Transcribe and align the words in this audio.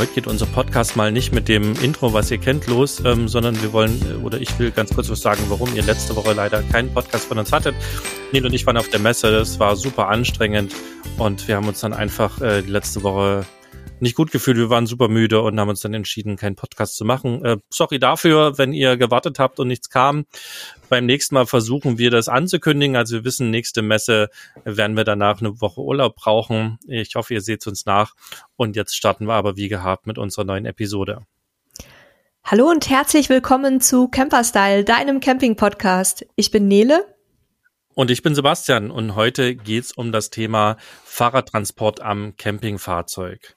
heute 0.00 0.14
geht 0.14 0.26
unser 0.26 0.46
Podcast 0.46 0.96
mal 0.96 1.12
nicht 1.12 1.30
mit 1.34 1.46
dem 1.46 1.74
Intro, 1.82 2.14
was 2.14 2.30
ihr 2.30 2.38
kennt, 2.38 2.66
los, 2.66 3.02
ähm, 3.04 3.28
sondern 3.28 3.60
wir 3.60 3.74
wollen, 3.74 4.00
äh, 4.10 4.14
oder 4.24 4.40
ich 4.40 4.58
will 4.58 4.70
ganz 4.70 4.94
kurz 4.94 5.10
was 5.10 5.20
sagen, 5.20 5.42
warum 5.48 5.76
ihr 5.76 5.82
letzte 5.82 6.16
Woche 6.16 6.32
leider 6.32 6.62
keinen 6.62 6.90
Podcast 6.94 7.26
von 7.26 7.38
uns 7.38 7.52
hattet. 7.52 7.74
Neil 8.32 8.46
und 8.46 8.54
ich 8.54 8.64
waren 8.64 8.78
auf 8.78 8.88
der 8.88 8.98
Messe, 8.98 9.28
es 9.36 9.60
war 9.60 9.76
super 9.76 10.08
anstrengend 10.08 10.74
und 11.18 11.46
wir 11.46 11.56
haben 11.56 11.68
uns 11.68 11.80
dann 11.80 11.92
einfach 11.92 12.40
äh, 12.40 12.62
die 12.62 12.70
letzte 12.70 13.02
Woche 13.02 13.44
nicht 14.00 14.16
gut 14.16 14.30
gefühlt. 14.30 14.56
Wir 14.56 14.70
waren 14.70 14.86
super 14.86 15.08
müde 15.08 15.40
und 15.42 15.58
haben 15.60 15.68
uns 15.68 15.80
dann 15.80 15.94
entschieden, 15.94 16.36
keinen 16.36 16.56
Podcast 16.56 16.96
zu 16.96 17.04
machen. 17.04 17.44
Äh, 17.44 17.58
sorry 17.70 17.98
dafür, 17.98 18.58
wenn 18.58 18.72
ihr 18.72 18.96
gewartet 18.96 19.38
habt 19.38 19.60
und 19.60 19.68
nichts 19.68 19.90
kam. 19.90 20.26
Beim 20.88 21.06
nächsten 21.06 21.34
Mal 21.34 21.46
versuchen 21.46 21.98
wir 21.98 22.10
das 22.10 22.28
anzukündigen. 22.28 22.96
Also 22.96 23.16
wir 23.16 23.24
wissen, 23.24 23.50
nächste 23.50 23.82
Messe 23.82 24.28
werden 24.64 24.96
wir 24.96 25.04
danach 25.04 25.40
eine 25.40 25.60
Woche 25.60 25.80
Urlaub 25.80 26.16
brauchen. 26.16 26.78
Ich 26.86 27.14
hoffe, 27.14 27.34
ihr 27.34 27.40
seht 27.40 27.66
uns 27.66 27.86
nach. 27.86 28.14
Und 28.56 28.76
jetzt 28.76 28.96
starten 28.96 29.26
wir 29.26 29.34
aber 29.34 29.56
wie 29.56 29.68
gehabt 29.68 30.06
mit 30.06 30.18
unserer 30.18 30.44
neuen 30.44 30.66
Episode. 30.66 31.26
Hallo 32.42 32.68
und 32.68 32.88
herzlich 32.88 33.28
willkommen 33.28 33.80
zu 33.80 34.08
Camperstyle, 34.08 34.84
deinem 34.84 35.20
Camping-Podcast. 35.20 36.26
Ich 36.36 36.50
bin 36.50 36.68
Nele. 36.68 37.04
Und 37.94 38.10
ich 38.10 38.22
bin 38.22 38.34
Sebastian 38.34 38.90
und 38.90 39.14
heute 39.14 39.54
geht's 39.54 39.92
um 39.92 40.10
das 40.10 40.30
Thema 40.30 40.76
Fahrradtransport 41.04 42.00
am 42.00 42.34
Campingfahrzeug. 42.36 43.56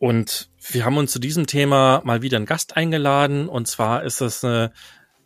Und 0.00 0.48
wir 0.70 0.86
haben 0.86 0.96
uns 0.96 1.12
zu 1.12 1.18
diesem 1.18 1.46
Thema 1.46 2.00
mal 2.04 2.22
wieder 2.22 2.38
einen 2.38 2.46
Gast 2.46 2.74
eingeladen. 2.74 3.50
Und 3.50 3.68
zwar 3.68 4.02
ist 4.02 4.22
es 4.22 4.42
äh, 4.42 4.70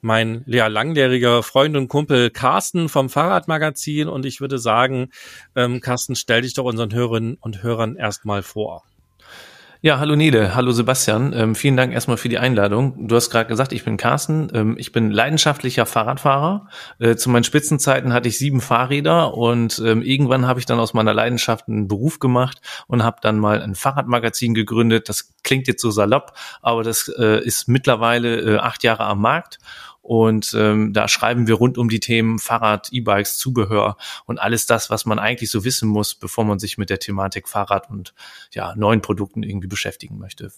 mein 0.00 0.42
ja, 0.48 0.66
langjähriger 0.66 1.44
Freund 1.44 1.76
und 1.76 1.86
Kumpel 1.86 2.30
Carsten 2.30 2.88
vom 2.88 3.08
Fahrradmagazin. 3.08 4.08
Und 4.08 4.26
ich 4.26 4.40
würde 4.40 4.58
sagen, 4.58 5.10
ähm, 5.54 5.80
Carsten, 5.80 6.16
stell 6.16 6.42
dich 6.42 6.54
doch 6.54 6.64
unseren 6.64 6.92
Hörerinnen 6.92 7.36
und 7.40 7.62
Hörern 7.62 7.94
erstmal 7.94 8.42
vor. 8.42 8.82
Ja, 9.84 9.98
hallo 9.98 10.16
Nele, 10.16 10.54
hallo 10.54 10.72
Sebastian. 10.72 11.34
Ähm, 11.34 11.54
vielen 11.54 11.76
Dank 11.76 11.92
erstmal 11.92 12.16
für 12.16 12.30
die 12.30 12.38
Einladung. 12.38 13.06
Du 13.06 13.16
hast 13.16 13.28
gerade 13.28 13.46
gesagt, 13.46 13.70
ich 13.70 13.84
bin 13.84 13.98
Carsten. 13.98 14.48
Ähm, 14.54 14.76
ich 14.78 14.92
bin 14.92 15.10
leidenschaftlicher 15.10 15.84
Fahrradfahrer. 15.84 16.70
Äh, 16.98 17.16
zu 17.16 17.28
meinen 17.28 17.44
Spitzenzeiten 17.44 18.14
hatte 18.14 18.26
ich 18.30 18.38
sieben 18.38 18.62
Fahrräder 18.62 19.34
und 19.34 19.82
ähm, 19.84 20.00
irgendwann 20.00 20.46
habe 20.46 20.58
ich 20.58 20.64
dann 20.64 20.78
aus 20.80 20.94
meiner 20.94 21.12
Leidenschaft 21.12 21.68
einen 21.68 21.86
Beruf 21.86 22.18
gemacht 22.18 22.62
und 22.86 23.02
habe 23.02 23.18
dann 23.20 23.38
mal 23.38 23.60
ein 23.60 23.74
Fahrradmagazin 23.74 24.54
gegründet. 24.54 25.10
Das 25.10 25.34
klingt 25.42 25.68
jetzt 25.68 25.82
so 25.82 25.90
salopp, 25.90 26.32
aber 26.62 26.82
das 26.82 27.12
äh, 27.18 27.44
ist 27.44 27.68
mittlerweile 27.68 28.40
äh, 28.40 28.56
acht 28.56 28.84
Jahre 28.84 29.04
am 29.04 29.20
Markt 29.20 29.58
und 30.04 30.52
ähm, 30.52 30.92
da 30.92 31.08
schreiben 31.08 31.46
wir 31.46 31.54
rund 31.54 31.78
um 31.78 31.88
die 31.88 31.98
Themen 31.98 32.38
Fahrrad, 32.38 32.92
E-Bikes, 32.92 33.38
Zubehör 33.38 33.96
und 34.26 34.38
alles 34.38 34.66
das, 34.66 34.90
was 34.90 35.06
man 35.06 35.18
eigentlich 35.18 35.50
so 35.50 35.64
wissen 35.64 35.88
muss, 35.88 36.14
bevor 36.14 36.44
man 36.44 36.58
sich 36.58 36.76
mit 36.76 36.90
der 36.90 36.98
Thematik 36.98 37.48
Fahrrad 37.48 37.88
und 37.88 38.12
ja, 38.52 38.76
neuen 38.76 39.00
Produkten 39.00 39.42
irgendwie 39.42 39.66
beschäftigen 39.66 40.18
möchte. 40.18 40.52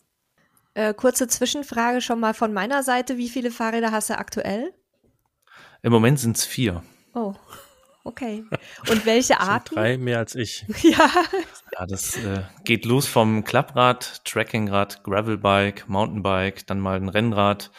Äh, 0.75 0.95
kurze 0.95 1.29
Zwischenfrage 1.29 2.01
schon 2.01 2.19
mal 2.19 2.35
von 2.35 2.53
meiner 2.53 2.83
Seite. 2.83 3.19
Wie 3.19 3.29
viele 3.29 3.53
Fahrräder 3.53 3.93
hast 3.93 4.11
du 4.11 4.19
aktuell? 4.19 4.75
Im 5.83 5.93
Moment 5.93 6.19
sind 6.19 6.37
es 6.37 6.45
vier. 6.45 6.83
Oh. 7.15 7.37
Okay. 8.03 8.45
Und 8.91 9.07
welche 9.07 9.39
Arten? 9.41 9.77
Drei 9.77 9.97
mehr 9.97 10.19
als 10.19 10.35
ich. 10.35 10.65
ja. 10.83 11.09
Ja, 11.73 11.87
das 11.87 12.17
äh, 12.17 12.43
geht 12.65 12.85
los 12.85 13.07
vom 13.07 13.45
Klapprad, 13.45 14.25
Trekkingrad, 14.25 15.05
Gravelbike, 15.05 15.89
Mountainbike, 15.89 16.67
dann 16.67 16.81
mal 16.81 16.97
ein 16.97 17.09
Rennrad, 17.09 17.71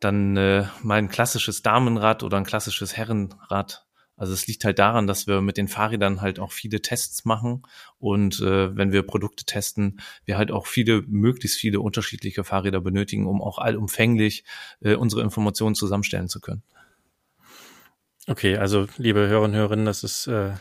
dann 0.00 0.36
äh, 0.36 0.66
mal 0.82 0.98
ein 0.98 1.08
klassisches 1.08 1.62
Damenrad 1.62 2.22
oder 2.22 2.36
ein 2.36 2.44
klassisches 2.44 2.96
Herrenrad. 2.96 3.86
Also 4.16 4.32
es 4.32 4.46
liegt 4.46 4.64
halt 4.64 4.78
daran, 4.78 5.06
dass 5.06 5.26
wir 5.26 5.42
mit 5.42 5.58
den 5.58 5.68
Fahrrädern 5.68 6.22
halt 6.22 6.38
auch 6.38 6.52
viele 6.52 6.80
Tests 6.80 7.26
machen 7.26 7.62
und 7.98 8.40
äh, 8.40 8.74
wenn 8.74 8.90
wir 8.90 9.02
Produkte 9.02 9.44
testen, 9.44 10.00
wir 10.24 10.38
halt 10.38 10.50
auch 10.50 10.66
viele, 10.66 11.02
möglichst 11.02 11.58
viele 11.58 11.80
unterschiedliche 11.80 12.42
Fahrräder 12.42 12.80
benötigen, 12.80 13.26
um 13.26 13.42
auch 13.42 13.58
allumfänglich 13.58 14.44
äh, 14.80 14.94
unsere 14.94 15.20
Informationen 15.22 15.74
zusammenstellen 15.74 16.28
zu 16.28 16.40
können. 16.40 16.62
Okay, 18.26 18.56
also 18.56 18.86
liebe 18.96 19.20
Hörerinnen 19.20 19.52
und 19.52 19.56
Hörerinnen, 19.56 19.86
das 19.86 20.02
ist 20.02 20.26
äh, 20.28 20.52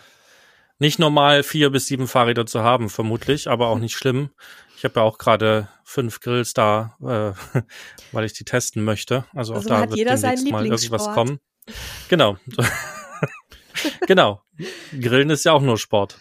nicht 0.78 1.00
normal, 1.00 1.42
vier 1.44 1.70
bis 1.70 1.88
sieben 1.88 2.08
Fahrräder 2.08 2.46
zu 2.46 2.62
haben, 2.62 2.90
vermutlich, 2.90 3.48
aber 3.48 3.68
auch 3.68 3.80
nicht 3.80 3.96
schlimm. 3.96 4.30
Ich 4.78 4.84
habe 4.84 5.00
ja 5.00 5.02
auch 5.04 5.18
gerade 5.18 5.70
fünf 5.84 6.20
Grills 6.20 6.54
da, 6.54 6.98
äh, 7.02 7.62
weil 8.12 8.26
ich 8.26 8.34
die 8.34 8.46
testen 8.46 8.84
möchte. 8.84 9.26
Also, 9.34 9.54
also 9.54 9.70
auch 9.70 9.82
da 9.82 9.90
wird 9.90 9.98
demnächst 9.98 10.52
mal 10.52 10.66
irgendwas 10.66 11.14
kommen. 11.14 11.40
Genau. 12.10 12.38
genau. 14.08 14.42
Grillen 15.00 15.30
ist 15.30 15.46
ja 15.46 15.54
auch 15.54 15.62
nur 15.62 15.78
Sport. 15.78 16.20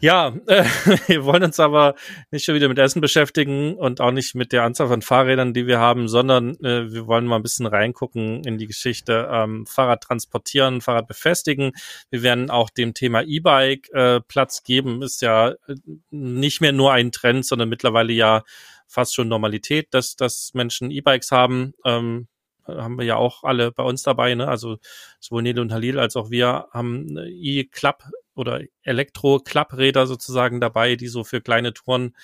Ja, 0.00 0.34
äh, 0.46 0.64
wir 1.06 1.24
wollen 1.24 1.42
uns 1.42 1.58
aber 1.58 1.94
nicht 2.30 2.44
schon 2.44 2.54
wieder 2.54 2.68
mit 2.68 2.78
Essen 2.78 3.00
beschäftigen 3.00 3.76
und 3.76 4.00
auch 4.00 4.10
nicht 4.10 4.34
mit 4.34 4.52
der 4.52 4.64
Anzahl 4.64 4.88
von 4.88 5.00
Fahrrädern, 5.00 5.54
die 5.54 5.66
wir 5.66 5.78
haben, 5.78 6.08
sondern 6.08 6.54
äh, 6.56 6.92
wir 6.92 7.06
wollen 7.06 7.26
mal 7.26 7.36
ein 7.36 7.42
bisschen 7.42 7.66
reingucken 7.66 8.44
in 8.44 8.58
die 8.58 8.66
Geschichte 8.66 9.28
ähm, 9.30 9.64
Fahrrad 9.66 10.02
transportieren, 10.02 10.82
Fahrrad 10.82 11.06
befestigen. 11.06 11.72
Wir 12.10 12.22
werden 12.22 12.50
auch 12.50 12.68
dem 12.68 12.92
Thema 12.92 13.22
E-Bike 13.22 13.88
äh, 13.94 14.20
Platz 14.20 14.62
geben. 14.62 15.02
Ist 15.02 15.22
ja 15.22 15.50
äh, 15.50 15.74
nicht 16.10 16.60
mehr 16.60 16.72
nur 16.72 16.92
ein 16.92 17.10
Trend, 17.10 17.46
sondern 17.46 17.70
mittlerweile 17.70 18.12
ja 18.12 18.42
fast 18.86 19.14
schon 19.14 19.28
Normalität, 19.28 19.88
dass, 19.92 20.14
dass 20.14 20.52
Menschen 20.52 20.90
E-Bikes 20.90 21.30
haben. 21.30 21.72
Ähm, 21.84 22.28
haben 22.66 22.98
wir 22.98 23.04
ja 23.04 23.16
auch 23.16 23.44
alle 23.44 23.72
bei 23.72 23.84
uns 23.84 24.02
dabei, 24.02 24.34
ne? 24.34 24.48
Also 24.48 24.78
sowohl 25.20 25.42
Nele 25.42 25.60
und 25.60 25.72
Halil 25.72 25.98
als 26.00 26.16
auch 26.16 26.30
wir 26.30 26.66
haben 26.72 27.16
E-Club 27.16 28.02
oder 28.36 28.60
Elektro-Klappräder 28.82 30.06
sozusagen 30.06 30.60
dabei, 30.60 30.96
die 30.96 31.08
so 31.08 31.24
für 31.24 31.40
kleine 31.40 31.72
Touren 31.72 32.14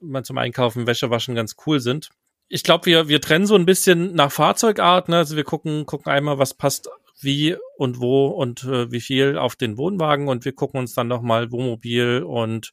mal 0.00 0.24
zum 0.24 0.38
Einkaufen, 0.38 0.86
Wäsche 0.86 1.10
waschen 1.10 1.34
ganz 1.34 1.56
cool 1.66 1.80
sind. 1.80 2.10
Ich 2.48 2.62
glaube, 2.62 2.86
wir, 2.86 3.08
wir 3.08 3.20
trennen 3.20 3.46
so 3.46 3.56
ein 3.56 3.66
bisschen 3.66 4.14
nach 4.14 4.32
Fahrzeugart. 4.32 5.08
Ne? 5.08 5.16
Also 5.16 5.36
wir 5.36 5.44
gucken, 5.44 5.84
gucken 5.86 6.10
einmal, 6.10 6.38
was 6.38 6.54
passt 6.54 6.88
wie 7.20 7.56
und 7.76 8.00
wo 8.00 8.28
und 8.28 8.64
äh, 8.64 8.90
wie 8.90 9.00
viel 9.00 9.36
auf 9.36 9.56
den 9.56 9.76
Wohnwagen 9.76 10.28
und 10.28 10.44
wir 10.44 10.52
gucken 10.52 10.80
uns 10.80 10.94
dann 10.94 11.08
nochmal 11.08 11.50
Wohnmobil 11.50 12.22
und 12.22 12.72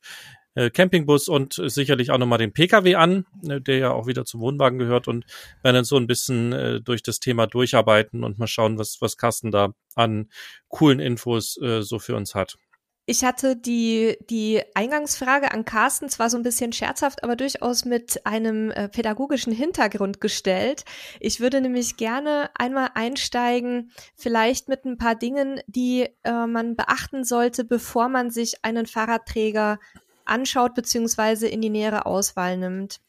äh, 0.56 0.70
Campingbus 0.70 1.28
und 1.28 1.62
sicherlich 1.66 2.12
auch 2.12 2.18
nochmal 2.18 2.40
den 2.40 2.54
Pkw 2.54 2.96
an, 2.96 3.26
äh, 3.48 3.62
der 3.62 3.78
ja 3.78 3.92
auch 3.92 4.08
wieder 4.08 4.26
zum 4.26 4.42
Wohnwagen 4.42 4.80
gehört 4.80 5.08
und 5.08 5.26
werden 5.62 5.76
dann 5.76 5.86
so 5.86 5.98
ein 5.98 6.08
bisschen 6.08 6.54
äh, 6.54 6.82
durch 6.82 7.04
das 7.04 7.20
Thema 7.20 7.46
durcharbeiten 7.46 8.24
und 8.24 8.40
mal 8.40 8.48
schauen, 8.48 8.80
was, 8.80 8.98
was 9.02 9.18
Carsten 9.18 9.52
da 9.52 9.74
an 9.96 10.30
coolen 10.70 11.00
Infos 11.00 11.54
so 11.54 12.00
für 12.00 12.16
uns 12.16 12.36
hat. 12.36 12.58
Ich 13.06 13.24
hatte 13.24 13.56
die, 13.56 14.18
die 14.30 14.62
Eingangsfrage 14.74 15.52
an 15.52 15.64
Carsten 15.64 16.10
zwar 16.10 16.30
so 16.30 16.38
ein 16.38 16.44
bisschen 16.44 16.74
scherzhaft, 16.74 17.24
aber 17.24 17.36
durchaus 17.36 17.86
mit 17.86 18.26
einem 18.26 18.74
pädagogischen 18.92 19.54
Hintergrund 19.54 20.20
gestellt. 20.20 20.86
Ich 21.20 21.40
würde 21.40 21.62
nämlich 21.62 21.98
gerne 21.98 22.50
einmal 22.56 22.90
einsteigen, 22.96 23.92
vielleicht 24.16 24.70
mit 24.70 24.86
ein 24.86 24.98
paar 24.98 25.16
Dingen, 25.16 25.62
die 25.68 26.10
äh, 26.24 26.48
man 26.48 26.76
beachten 26.76 27.24
sollte, 27.24 27.64
bevor 27.64 28.10
man 28.10 28.32
sich 28.32 28.56
einen 28.64 28.88
Fahrradträger 28.88 29.80
anschaut 30.26 30.76
beziehungsweise 30.76 31.48
in 31.48 31.62
die 31.62 31.70
nähere 31.70 32.06
Auswahl 32.06 32.58
nimmt. 32.58 33.00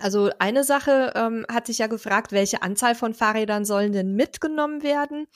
Also 0.00 0.30
eine 0.38 0.64
Sache 0.64 1.12
ähm, 1.14 1.44
hat 1.50 1.66
sich 1.66 1.78
ja 1.78 1.86
gefragt, 1.86 2.32
welche 2.32 2.62
Anzahl 2.62 2.94
von 2.94 3.14
Fahrrädern 3.14 3.64
sollen 3.64 3.92
denn 3.92 4.14
mitgenommen 4.14 4.82
werden? 4.82 5.26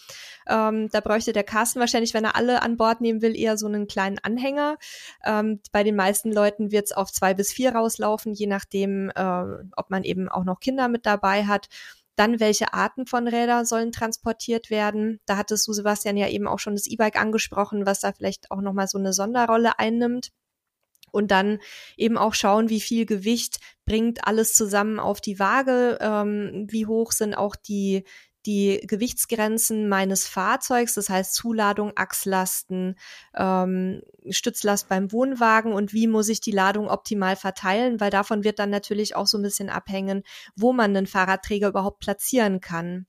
Ähm, 0.47 0.89
da 0.91 1.00
bräuchte 1.00 1.33
der 1.33 1.45
Carsten 1.45 1.81
wahrscheinlich, 1.81 2.15
wenn 2.15 2.25
er 2.25 2.37
alle 2.37 2.62
an 2.62 2.77
Bord 2.77 3.00
nehmen 3.00 3.23
will, 3.23 3.37
eher 3.37 3.56
so 3.56 3.67
einen 3.67 3.87
kleinen 3.87 4.19
Anhänger. 4.19 4.78
Ähm, 5.25 5.61
bei 5.73 5.83
den 5.83 5.97
meisten 5.97 6.33
Leuten 6.33 6.71
wird 6.71 6.87
es 6.87 6.93
auf 6.93 7.12
zwei 7.12 7.34
bis 7.34 7.53
vier 7.53 7.75
rauslaufen, 7.75 8.34
je 8.34 8.47
nachdem, 8.47 9.11
äh, 9.11 9.44
ob 9.77 9.91
man 9.91 10.05
eben 10.05 10.29
auch 10.29 10.44
noch 10.44 10.61
Kinder 10.61 10.89
mit 10.89 11.06
dabei 11.06 11.44
hat. 11.44 11.69
Dann, 12.15 12.41
welche 12.41 12.75
Arten 12.75 13.06
von 13.06 13.27
Rädern 13.27 13.65
sollen 13.65 13.91
transportiert 13.91 14.70
werden? 14.70 15.19
Da 15.25 15.38
hattest 15.38 15.67
du, 15.67 15.73
Sebastian, 15.73 16.19
ja 16.19 16.29
eben 16.29 16.47
auch 16.47 16.58
schon 16.58 16.75
das 16.75 16.87
E-Bike 16.87 17.19
angesprochen, 17.19 17.87
was 17.87 18.00
da 18.00 18.12
vielleicht 18.12 18.50
auch 18.50 18.61
nochmal 18.61 18.87
so 18.87 18.99
eine 18.99 19.12
Sonderrolle 19.15 19.79
einnimmt 19.79 20.31
und 21.12 21.31
dann 21.31 21.61
eben 21.97 22.19
auch 22.19 22.35
schauen, 22.35 22.69
wie 22.69 22.81
viel 22.81 23.06
Gewicht 23.06 23.61
bringt 23.85 24.26
alles 24.26 24.55
zusammen 24.55 24.99
auf 24.99 25.20
die 25.20 25.38
Waage, 25.38 25.99
ähm, 26.00 26.67
wie 26.69 26.87
hoch 26.87 27.12
sind 27.12 27.35
auch 27.35 27.55
die 27.55 28.05
die 28.47 28.81
Gewichtsgrenzen 28.87 29.88
meines 29.88 30.26
Fahrzeugs, 30.26 30.94
das 30.94 31.09
heißt 31.09 31.35
Zuladung, 31.35 31.93
Achslasten, 31.94 32.97
ähm, 33.37 34.03
Stützlast 34.29 34.88
beim 34.88 35.12
Wohnwagen 35.12 35.73
und 35.73 35.93
wie 35.93 36.09
muss 36.09 36.29
ich 36.29 36.41
die 36.41 36.50
Ladung 36.50 36.88
optimal 36.88 37.37
verteilen, 37.37 38.00
weil 38.00 38.11
davon 38.11 38.43
wird 38.43 38.58
dann 38.58 38.70
natürlich 38.70 39.15
auch 39.15 39.26
so 39.26 39.38
ein 39.38 39.43
bisschen 39.43 39.70
abhängen, 39.70 40.23
wo 40.56 40.73
man 40.73 40.93
den 40.94 41.06
Fahrradträger 41.06 41.69
überhaupt 41.69 42.00
platzieren 42.00 42.61
kann. 42.61 43.06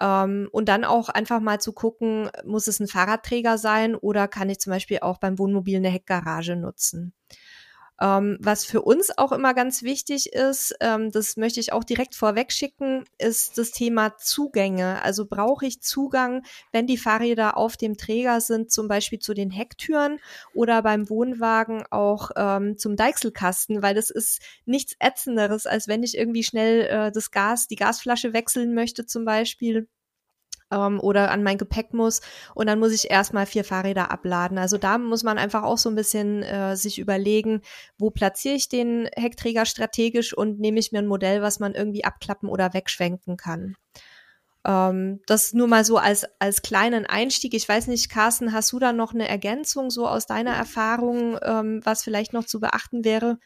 Ähm, 0.00 0.48
und 0.52 0.68
dann 0.68 0.84
auch 0.84 1.08
einfach 1.08 1.40
mal 1.40 1.60
zu 1.60 1.72
gucken, 1.72 2.30
muss 2.44 2.66
es 2.66 2.80
ein 2.80 2.88
Fahrradträger 2.88 3.58
sein 3.58 3.94
oder 3.94 4.28
kann 4.28 4.50
ich 4.50 4.60
zum 4.60 4.72
Beispiel 4.72 5.00
auch 5.00 5.18
beim 5.18 5.38
Wohnmobil 5.38 5.76
eine 5.76 5.90
Heckgarage 5.90 6.56
nutzen. 6.56 7.14
Ähm, 8.00 8.38
was 8.40 8.64
für 8.64 8.82
uns 8.82 9.16
auch 9.16 9.32
immer 9.32 9.54
ganz 9.54 9.82
wichtig 9.82 10.32
ist, 10.32 10.74
ähm, 10.80 11.10
das 11.10 11.36
möchte 11.36 11.60
ich 11.60 11.72
auch 11.72 11.84
direkt 11.84 12.14
vorweg 12.14 12.50
schicken, 12.52 13.04
ist 13.18 13.58
das 13.58 13.70
Thema 13.70 14.16
Zugänge. 14.16 15.02
Also 15.02 15.26
brauche 15.26 15.66
ich 15.66 15.82
Zugang, 15.82 16.42
wenn 16.72 16.86
die 16.86 16.96
Fahrräder 16.96 17.56
auf 17.56 17.76
dem 17.76 17.96
Träger 17.96 18.40
sind, 18.40 18.72
zum 18.72 18.88
Beispiel 18.88 19.18
zu 19.18 19.34
den 19.34 19.50
Hecktüren 19.50 20.18
oder 20.54 20.82
beim 20.82 21.08
Wohnwagen 21.10 21.84
auch 21.90 22.30
ähm, 22.36 22.78
zum 22.78 22.96
Deichselkasten, 22.96 23.82
weil 23.82 23.94
das 23.94 24.10
ist 24.10 24.40
nichts 24.64 24.94
ätzenderes, 24.98 25.66
als 25.66 25.86
wenn 25.86 26.02
ich 26.02 26.16
irgendwie 26.16 26.42
schnell 26.42 26.86
äh, 26.86 27.12
das 27.12 27.30
Gas, 27.30 27.68
die 27.68 27.76
Gasflasche 27.76 28.32
wechseln 28.32 28.74
möchte 28.74 29.06
zum 29.06 29.24
Beispiel 29.24 29.86
ähm, 30.72 30.98
oder 31.00 31.30
an 31.30 31.42
mein 31.42 31.58
Gepäck 31.58 31.92
muss 31.92 32.20
und 32.54 32.66
dann 32.66 32.78
muss 32.78 32.92
ich 32.92 33.10
erstmal 33.10 33.46
vier 33.46 33.64
Fahrräder 33.64 34.10
abladen. 34.10 34.58
Also 34.58 34.78
da 34.78 34.98
muss 34.98 35.22
man 35.22 35.38
einfach 35.38 35.62
auch 35.62 35.78
so 35.78 35.88
ein 35.88 35.94
bisschen 35.94 36.42
äh, 36.42 36.76
sich 36.76 36.98
überlegen, 36.98 37.60
wo 37.98 38.10
platziere 38.10 38.54
ich 38.54 38.68
den 38.68 39.08
Heckträger 39.14 39.66
strategisch 39.66 40.36
und 40.36 40.58
nehme 40.58 40.80
ich 40.80 40.92
mir 40.92 40.98
ein 40.98 41.06
Modell, 41.06 41.42
was 41.42 41.60
man 41.60 41.74
irgendwie 41.74 42.04
abklappen 42.04 42.48
oder 42.48 42.74
wegschwenken 42.74 43.36
kann. 43.36 43.76
Ähm, 44.64 45.20
das 45.26 45.52
nur 45.52 45.66
mal 45.66 45.84
so 45.84 45.98
als, 45.98 46.24
als 46.38 46.62
kleinen 46.62 47.06
Einstieg. 47.06 47.54
Ich 47.54 47.68
weiß 47.68 47.88
nicht, 47.88 48.10
Carsten, 48.10 48.52
hast 48.52 48.72
du 48.72 48.78
da 48.78 48.92
noch 48.92 49.12
eine 49.12 49.28
Ergänzung 49.28 49.90
so 49.90 50.06
aus 50.06 50.26
deiner 50.26 50.52
Erfahrung, 50.52 51.38
ähm, 51.42 51.80
was 51.84 52.04
vielleicht 52.04 52.32
noch 52.32 52.44
zu 52.44 52.60
beachten 52.60 53.04
wäre? 53.04 53.38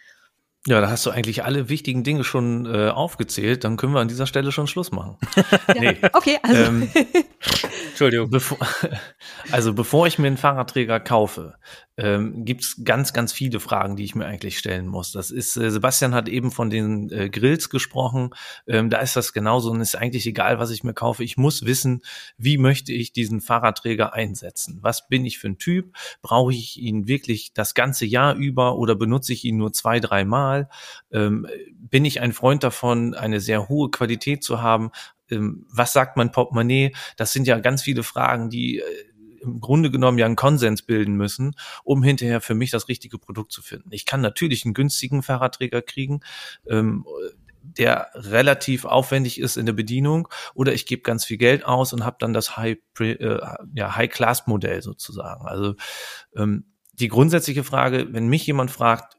Ja, 0.66 0.80
da 0.80 0.90
hast 0.90 1.06
du 1.06 1.10
eigentlich 1.10 1.44
alle 1.44 1.68
wichtigen 1.68 2.02
Dinge 2.02 2.24
schon 2.24 2.66
äh, 2.66 2.88
aufgezählt. 2.88 3.62
Dann 3.62 3.76
können 3.76 3.92
wir 3.94 4.00
an 4.00 4.08
dieser 4.08 4.26
Stelle 4.26 4.50
schon 4.50 4.66
Schluss 4.66 4.90
machen. 4.90 5.16
ja, 5.68 5.80
nee. 5.80 5.96
Okay, 6.12 6.38
also. 6.42 6.62
Ähm, 6.64 6.90
Entschuldigung. 7.90 8.30
Bevor, 8.30 8.58
also 9.52 9.74
bevor 9.74 10.08
ich 10.08 10.18
mir 10.18 10.26
einen 10.26 10.36
Fahrradträger 10.36 10.98
kaufe, 10.98 11.54
ähm, 11.96 12.44
gibt 12.44 12.62
es 12.62 12.84
ganz, 12.84 13.12
ganz 13.12 13.32
viele 13.32 13.60
Fragen, 13.60 13.96
die 13.96 14.04
ich 14.04 14.14
mir 14.14 14.26
eigentlich 14.26 14.58
stellen 14.58 14.86
muss. 14.86 15.12
Das 15.12 15.30
ist, 15.30 15.56
äh, 15.56 15.70
Sebastian 15.70 16.14
hat 16.14 16.28
eben 16.28 16.50
von 16.50 16.68
den 16.68 17.10
äh, 17.10 17.30
Grills 17.30 17.70
gesprochen. 17.70 18.30
Ähm, 18.66 18.90
da 18.90 18.98
ist 18.98 19.16
das 19.16 19.32
genauso 19.32 19.70
und 19.70 19.80
ist 19.80 19.96
eigentlich 19.96 20.26
egal, 20.26 20.58
was 20.58 20.70
ich 20.70 20.84
mir 20.84 20.94
kaufe. 20.94 21.24
Ich 21.24 21.36
muss 21.36 21.64
wissen, 21.64 22.02
wie 22.36 22.58
möchte 22.58 22.92
ich 22.92 23.12
diesen 23.12 23.40
Fahrradträger 23.40 24.12
einsetzen? 24.12 24.78
Was 24.82 25.08
bin 25.08 25.24
ich 25.24 25.38
für 25.38 25.48
ein 25.48 25.58
Typ? 25.58 25.96
Brauche 26.20 26.52
ich 26.52 26.78
ihn 26.78 27.06
wirklich 27.06 27.54
das 27.54 27.74
ganze 27.74 28.04
Jahr 28.04 28.34
über 28.34 28.76
oder 28.76 28.94
benutze 28.94 29.32
ich 29.32 29.44
ihn 29.44 29.56
nur 29.56 29.72
zwei, 29.72 29.98
drei 30.00 30.24
Mal? 30.24 30.68
Ähm, 31.10 31.46
bin 31.78 32.04
ich 32.04 32.20
ein 32.20 32.32
Freund 32.32 32.62
davon, 32.62 33.14
eine 33.14 33.40
sehr 33.40 33.68
hohe 33.68 33.90
Qualität 33.90 34.44
zu 34.44 34.60
haben? 34.60 34.90
Ähm, 35.30 35.66
was 35.70 35.92
sagt 35.92 36.16
mein 36.16 36.30
Portemonnaie? 36.30 36.94
Das 37.16 37.32
sind 37.32 37.46
ja 37.46 37.58
ganz 37.58 37.82
viele 37.82 38.02
Fragen, 38.02 38.50
die 38.50 38.78
äh, 38.78 38.82
im 39.46 39.60
Grunde 39.60 39.90
genommen 39.90 40.18
ja 40.18 40.26
einen 40.26 40.36
Konsens 40.36 40.82
bilden 40.82 41.14
müssen, 41.14 41.54
um 41.84 42.02
hinterher 42.02 42.40
für 42.40 42.54
mich 42.54 42.70
das 42.70 42.88
richtige 42.88 43.18
Produkt 43.18 43.52
zu 43.52 43.62
finden. 43.62 43.88
Ich 43.92 44.04
kann 44.04 44.20
natürlich 44.20 44.64
einen 44.64 44.74
günstigen 44.74 45.22
Fahrradträger 45.22 45.82
kriegen, 45.82 46.20
ähm, 46.68 47.04
der 47.62 48.10
relativ 48.14 48.84
aufwendig 48.84 49.40
ist 49.40 49.56
in 49.56 49.66
der 49.66 49.72
Bedienung, 49.72 50.28
oder 50.54 50.72
ich 50.72 50.86
gebe 50.86 51.02
ganz 51.02 51.24
viel 51.24 51.36
Geld 51.36 51.64
aus 51.64 51.92
und 51.92 52.04
habe 52.04 52.16
dann 52.20 52.32
das 52.32 52.56
High, 52.56 52.78
äh, 53.00 53.38
ja, 53.74 53.96
High 53.96 54.10
Class 54.10 54.46
Modell 54.46 54.82
sozusagen. 54.82 55.46
Also 55.46 55.74
ähm, 56.36 56.64
die 56.92 57.08
grundsätzliche 57.08 57.64
Frage, 57.64 58.08
wenn 58.12 58.28
mich 58.28 58.46
jemand 58.46 58.70
fragt, 58.70 59.16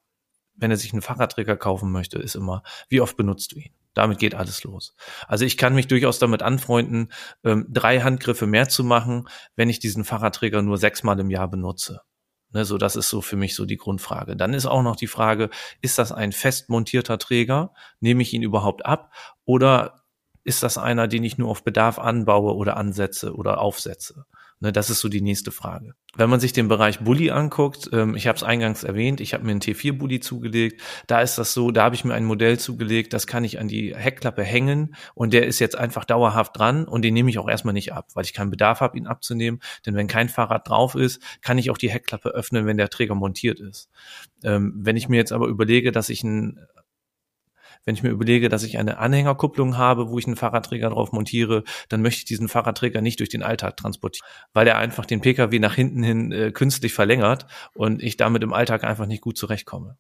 wenn 0.55 0.71
er 0.71 0.77
sich 0.77 0.91
einen 0.93 1.01
Fahrradträger 1.01 1.55
kaufen 1.55 1.91
möchte, 1.91 2.17
ist 2.17 2.35
immer, 2.35 2.63
wie 2.89 3.01
oft 3.01 3.15
benutzt 3.15 3.51
du 3.51 3.57
ihn? 3.57 3.73
Damit 3.97 4.19
geht 4.19 4.35
alles 4.35 4.63
los. 4.63 4.95
Also 5.27 5.43
ich 5.43 5.57
kann 5.57 5.73
mich 5.73 5.87
durchaus 5.87 6.19
damit 6.19 6.43
anfreunden, 6.43 7.11
ähm, 7.43 7.65
drei 7.67 8.01
Handgriffe 8.01 8.45
mehr 8.45 8.69
zu 8.69 8.83
machen, 8.83 9.27
wenn 9.55 9.69
ich 9.69 9.79
diesen 9.79 10.03
Fahrradträger 10.03 10.61
nur 10.61 10.77
sechsmal 10.77 11.19
im 11.19 11.31
Jahr 11.31 11.49
benutze. 11.49 12.01
Ne, 12.53 12.63
so, 12.63 12.77
das 12.77 12.95
ist 12.95 13.09
so 13.09 13.21
für 13.21 13.37
mich 13.37 13.55
so 13.55 13.65
die 13.65 13.75
Grundfrage. 13.75 14.35
Dann 14.35 14.53
ist 14.53 14.67
auch 14.67 14.83
noch 14.83 14.95
die 14.97 15.07
Frage, 15.07 15.49
ist 15.81 15.97
das 15.97 16.11
ein 16.11 16.31
fest 16.31 16.69
montierter 16.69 17.17
Träger? 17.17 17.73
Nehme 17.99 18.21
ich 18.21 18.33
ihn 18.33 18.43
überhaupt 18.43 18.85
ab? 18.85 19.11
Oder 19.45 20.03
ist 20.43 20.61
das 20.61 20.77
einer, 20.77 21.07
den 21.07 21.23
ich 21.23 21.39
nur 21.39 21.49
auf 21.49 21.63
Bedarf 21.63 21.97
anbaue 21.97 22.55
oder 22.55 22.77
ansetze 22.77 23.33
oder 23.33 23.59
aufsetze? 23.59 24.27
Ne, 24.59 24.71
das 24.71 24.89
ist 24.89 25.01
so 25.01 25.09
die 25.09 25.21
nächste 25.21 25.51
Frage. 25.51 25.93
Wenn 26.15 26.31
man 26.31 26.39
sich 26.39 26.51
den 26.51 26.67
Bereich 26.67 26.99
Bulli 27.01 27.29
anguckt, 27.29 27.91
ähm, 27.93 28.15
ich 28.15 28.25
habe 28.25 28.37
es 28.37 28.43
eingangs 28.43 28.83
erwähnt, 28.83 29.21
ich 29.21 29.35
habe 29.35 29.43
mir 29.43 29.51
einen 29.51 29.61
T4-Bulli 29.61 30.19
zugelegt. 30.19 30.81
Da 31.05 31.21
ist 31.21 31.37
das 31.37 31.53
so, 31.53 31.69
da 31.69 31.83
habe 31.83 31.93
ich 31.93 32.03
mir 32.03 32.15
ein 32.15 32.25
Modell 32.25 32.57
zugelegt, 32.57 33.13
das 33.13 33.27
kann 33.27 33.43
ich 33.43 33.59
an 33.59 33.67
die 33.67 33.95
Heckklappe 33.95 34.43
hängen 34.43 34.95
und 35.13 35.33
der 35.33 35.45
ist 35.45 35.59
jetzt 35.59 35.77
einfach 35.77 36.05
dauerhaft 36.05 36.57
dran 36.57 36.85
und 36.85 37.03
den 37.03 37.13
nehme 37.13 37.29
ich 37.29 37.37
auch 37.37 37.47
erstmal 37.47 37.75
nicht 37.75 37.93
ab, 37.93 38.07
weil 38.15 38.25
ich 38.25 38.33
keinen 38.33 38.49
Bedarf 38.49 38.79
habe, 38.79 38.97
ihn 38.97 39.05
abzunehmen. 39.05 39.59
Denn 39.85 39.93
wenn 39.93 40.07
kein 40.07 40.27
Fahrrad 40.27 40.67
drauf 40.67 40.95
ist, 40.95 41.21
kann 41.43 41.59
ich 41.59 41.69
auch 41.69 41.77
die 41.77 41.91
Heckklappe 41.91 42.29
öffnen, 42.29 42.65
wenn 42.65 42.77
der 42.77 42.89
Träger 42.89 43.13
montiert 43.13 43.59
ist. 43.59 43.91
Ähm, 44.43 44.73
wenn 44.75 44.97
ich 44.97 45.07
mir 45.07 45.17
jetzt 45.17 45.33
aber 45.33 45.45
überlege, 45.47 45.91
dass 45.91 46.09
ich 46.09 46.23
ein 46.23 46.59
wenn 47.87 47.95
ich 47.95 48.03
mir 48.03 48.09
überlege, 48.09 48.49
dass 48.49 48.63
ich 48.63 48.77
eine 48.77 48.97
Anhängerkupplung 48.97 49.77
habe, 49.77 50.09
wo 50.09 50.19
ich 50.19 50.27
einen 50.27 50.35
Fahrradträger 50.35 50.89
drauf 50.89 51.13
montiere, 51.13 51.63
dann 51.87 52.01
möchte 52.01 52.19
ich 52.19 52.25
diesen 52.25 52.49
Fahrradträger 52.49 52.99
nicht 52.99 53.19
durch 53.19 53.29
den 53.29 53.43
Alltag 53.43 53.77
transportieren, 53.77 54.27
weil 54.53 54.67
er 54.67 54.77
einfach 54.77 55.05
den 55.05 55.21
Pkw 55.21 55.57
nach 55.59 55.73
hinten 55.73 56.03
hin 56.03 56.31
äh, 56.33 56.51
künstlich 56.51 56.93
verlängert 56.93 57.47
und 57.73 58.03
ich 58.03 58.17
damit 58.17 58.43
im 58.43 58.51
Alltag 58.51 58.83
einfach 58.83 59.05
nicht 59.05 59.21
gut 59.21 59.37
zurechtkomme. 59.37 59.97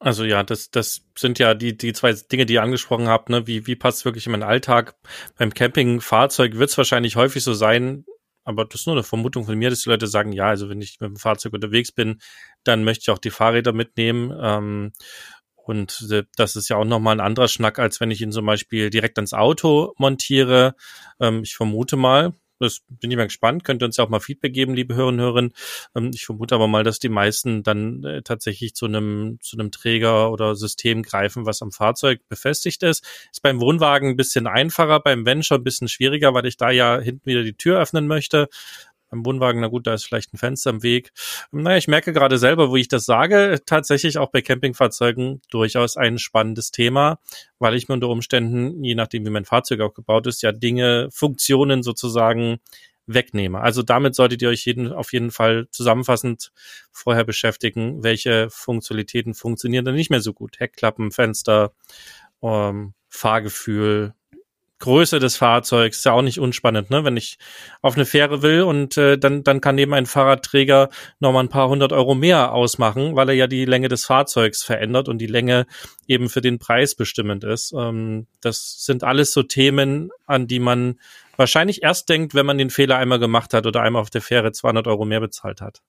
Also 0.00 0.24
ja, 0.24 0.42
das, 0.42 0.70
das 0.70 1.06
sind 1.16 1.38
ja 1.38 1.54
die, 1.54 1.76
die 1.76 1.94
zwei 1.94 2.12
Dinge, 2.12 2.44
die 2.44 2.54
ihr 2.54 2.62
angesprochen 2.62 3.08
habt. 3.08 3.30
Ne? 3.30 3.46
Wie, 3.46 3.66
wie 3.66 3.76
passt 3.76 3.98
es 3.98 4.04
wirklich 4.04 4.26
in 4.26 4.32
meinen 4.32 4.42
Alltag? 4.42 4.94
Beim 5.38 5.54
Campingfahrzeug 5.54 6.58
wird 6.58 6.68
es 6.68 6.76
wahrscheinlich 6.76 7.16
häufig 7.16 7.42
so 7.42 7.54
sein, 7.54 8.04
aber 8.44 8.64
das 8.64 8.80
ist 8.80 8.86
nur 8.86 8.96
eine 8.96 9.04
Vermutung 9.04 9.44
von 9.44 9.56
mir, 9.56 9.70
dass 9.70 9.82
die 9.82 9.88
Leute 9.88 10.08
sagen, 10.08 10.32
ja, 10.32 10.46
also 10.48 10.68
wenn 10.68 10.82
ich 10.82 10.98
mit 11.00 11.08
dem 11.08 11.16
Fahrzeug 11.16 11.52
unterwegs 11.52 11.92
bin, 11.92 12.20
dann 12.64 12.84
möchte 12.84 13.02
ich 13.02 13.10
auch 13.10 13.18
die 13.18 13.30
Fahrräder 13.30 13.72
mitnehmen. 13.72 14.36
Ähm, 14.40 14.92
und 15.64 16.08
das 16.36 16.56
ist 16.56 16.68
ja 16.68 16.76
auch 16.76 16.84
nochmal 16.84 17.16
ein 17.16 17.24
anderer 17.26 17.48
Schnack, 17.48 17.78
als 17.78 18.00
wenn 18.00 18.10
ich 18.10 18.20
ihn 18.20 18.32
zum 18.32 18.46
Beispiel 18.46 18.90
direkt 18.90 19.18
ans 19.18 19.34
Auto 19.34 19.94
montiere. 19.98 20.74
Ähm, 21.20 21.42
ich 21.42 21.54
vermute 21.54 21.96
mal, 21.96 22.32
das 22.62 22.80
bin 22.88 23.10
ich 23.10 23.16
mal 23.16 23.24
gespannt, 23.24 23.64
könnt 23.64 23.82
ihr 23.82 23.86
uns 23.86 23.96
ja 23.96 24.04
auch 24.04 24.08
mal 24.08 24.20
Feedback 24.20 24.52
geben, 24.52 24.74
liebe 24.74 24.94
Hörerinnen 24.94 25.20
und 25.20 25.26
Hörer. 25.26 25.48
Ähm, 25.96 26.10
ich 26.14 26.24
vermute 26.24 26.54
aber 26.54 26.68
mal, 26.68 26.84
dass 26.84 26.98
die 26.98 27.08
meisten 27.08 27.62
dann 27.62 28.04
äh, 28.04 28.22
tatsächlich 28.22 28.74
zu 28.74 28.86
einem, 28.86 29.38
zu 29.40 29.56
einem 29.56 29.70
Träger 29.70 30.30
oder 30.32 30.54
System 30.54 31.02
greifen, 31.02 31.44
was 31.44 31.62
am 31.62 31.72
Fahrzeug 31.72 32.20
befestigt 32.28 32.82
ist. 32.82 33.04
Ist 33.30 33.42
beim 33.42 33.60
Wohnwagen 33.60 34.10
ein 34.10 34.16
bisschen 34.16 34.46
einfacher, 34.46 35.00
beim 35.00 35.26
Venture 35.26 35.58
ein 35.58 35.64
bisschen 35.64 35.88
schwieriger, 35.88 36.34
weil 36.34 36.46
ich 36.46 36.56
da 36.56 36.70
ja 36.70 36.98
hinten 36.98 37.26
wieder 37.26 37.42
die 37.42 37.56
Tür 37.56 37.80
öffnen 37.80 38.06
möchte. 38.06 38.48
Beim 39.12 39.26
Wohnwagen, 39.26 39.60
na 39.60 39.68
gut, 39.68 39.86
da 39.86 39.92
ist 39.92 40.06
vielleicht 40.06 40.32
ein 40.32 40.38
Fenster 40.38 40.70
im 40.70 40.82
Weg. 40.82 41.12
Naja, 41.50 41.76
ich 41.76 41.86
merke 41.86 42.14
gerade 42.14 42.38
selber, 42.38 42.70
wo 42.70 42.76
ich 42.76 42.88
das 42.88 43.04
sage, 43.04 43.60
tatsächlich 43.66 44.16
auch 44.16 44.30
bei 44.30 44.40
Campingfahrzeugen 44.40 45.42
durchaus 45.50 45.98
ein 45.98 46.16
spannendes 46.16 46.70
Thema, 46.70 47.18
weil 47.58 47.74
ich 47.74 47.88
mir 47.88 47.94
unter 47.94 48.08
Umständen, 48.08 48.82
je 48.82 48.94
nachdem 48.94 49.26
wie 49.26 49.30
mein 49.30 49.44
Fahrzeug 49.44 49.80
auch 49.80 49.92
gebaut 49.92 50.26
ist, 50.26 50.42
ja 50.42 50.50
Dinge, 50.50 51.10
Funktionen 51.12 51.82
sozusagen 51.82 52.58
wegnehme. 53.06 53.60
Also 53.60 53.82
damit 53.82 54.14
solltet 54.14 54.40
ihr 54.40 54.48
euch 54.48 54.64
jeden, 54.64 54.90
auf 54.94 55.12
jeden 55.12 55.30
Fall 55.30 55.68
zusammenfassend 55.70 56.50
vorher 56.90 57.24
beschäftigen, 57.24 58.02
welche 58.02 58.48
Funktionalitäten 58.48 59.34
funktionieren 59.34 59.84
dann 59.84 59.94
nicht 59.94 60.08
mehr 60.08 60.22
so 60.22 60.32
gut. 60.32 60.58
Heckklappen, 60.58 61.10
Fenster, 61.10 61.74
ähm, 62.42 62.94
Fahrgefühl, 63.10 64.14
Größe 64.82 65.20
des 65.20 65.36
Fahrzeugs 65.36 65.98
ist 65.98 66.04
ja 66.04 66.12
auch 66.12 66.22
nicht 66.22 66.40
unspannend, 66.40 66.90
ne? 66.90 67.04
Wenn 67.04 67.16
ich 67.16 67.38
auf 67.82 67.94
eine 67.94 68.04
Fähre 68.04 68.42
will 68.42 68.62
und 68.62 68.96
äh, 68.96 69.16
dann, 69.16 69.44
dann 69.44 69.60
kann 69.60 69.78
eben 69.78 69.94
ein 69.94 70.06
Fahrradträger 70.06 70.88
nochmal 71.20 71.44
ein 71.44 71.48
paar 71.48 71.68
hundert 71.68 71.92
Euro 71.92 72.16
mehr 72.16 72.52
ausmachen, 72.52 73.14
weil 73.14 73.28
er 73.28 73.36
ja 73.36 73.46
die 73.46 73.64
Länge 73.64 73.86
des 73.86 74.04
Fahrzeugs 74.04 74.64
verändert 74.64 75.08
und 75.08 75.18
die 75.18 75.28
Länge 75.28 75.66
eben 76.08 76.28
für 76.28 76.40
den 76.40 76.58
Preis 76.58 76.96
bestimmend 76.96 77.44
ist. 77.44 77.72
Ähm, 77.78 78.26
das 78.40 78.82
sind 78.82 79.04
alles 79.04 79.32
so 79.32 79.44
Themen, 79.44 80.10
an 80.26 80.48
die 80.48 80.58
man 80.58 80.98
wahrscheinlich 81.36 81.84
erst 81.84 82.08
denkt, 82.08 82.34
wenn 82.34 82.44
man 82.44 82.58
den 82.58 82.70
Fehler 82.70 82.96
einmal 82.96 83.20
gemacht 83.20 83.54
hat 83.54 83.66
oder 83.66 83.82
einmal 83.82 84.02
auf 84.02 84.10
der 84.10 84.20
Fähre 84.20 84.50
200 84.50 84.88
Euro 84.88 85.04
mehr 85.04 85.20
bezahlt 85.20 85.60
hat. 85.60 85.80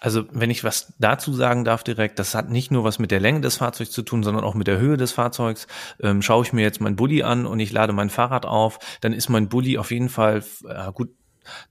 Also 0.00 0.24
wenn 0.30 0.50
ich 0.50 0.64
was 0.64 0.94
dazu 0.98 1.32
sagen 1.32 1.64
darf 1.64 1.82
direkt, 1.84 2.18
das 2.18 2.34
hat 2.34 2.50
nicht 2.50 2.70
nur 2.70 2.84
was 2.84 2.98
mit 2.98 3.10
der 3.10 3.20
Länge 3.20 3.40
des 3.40 3.56
Fahrzeugs 3.56 3.90
zu 3.90 4.02
tun, 4.02 4.22
sondern 4.22 4.44
auch 4.44 4.54
mit 4.54 4.66
der 4.66 4.78
Höhe 4.78 4.96
des 4.96 5.12
Fahrzeugs. 5.12 5.66
Ähm, 6.00 6.22
schaue 6.22 6.44
ich 6.44 6.52
mir 6.52 6.62
jetzt 6.62 6.80
mein 6.80 6.96
Bulli 6.96 7.22
an 7.22 7.46
und 7.46 7.60
ich 7.60 7.72
lade 7.72 7.92
mein 7.92 8.10
Fahrrad 8.10 8.46
auf, 8.46 8.78
dann 9.00 9.12
ist 9.12 9.28
mein 9.28 9.48
Bulli 9.48 9.78
auf 9.78 9.90
jeden 9.90 10.08
Fall 10.08 10.44
äh, 10.68 10.92
gut 10.92 11.10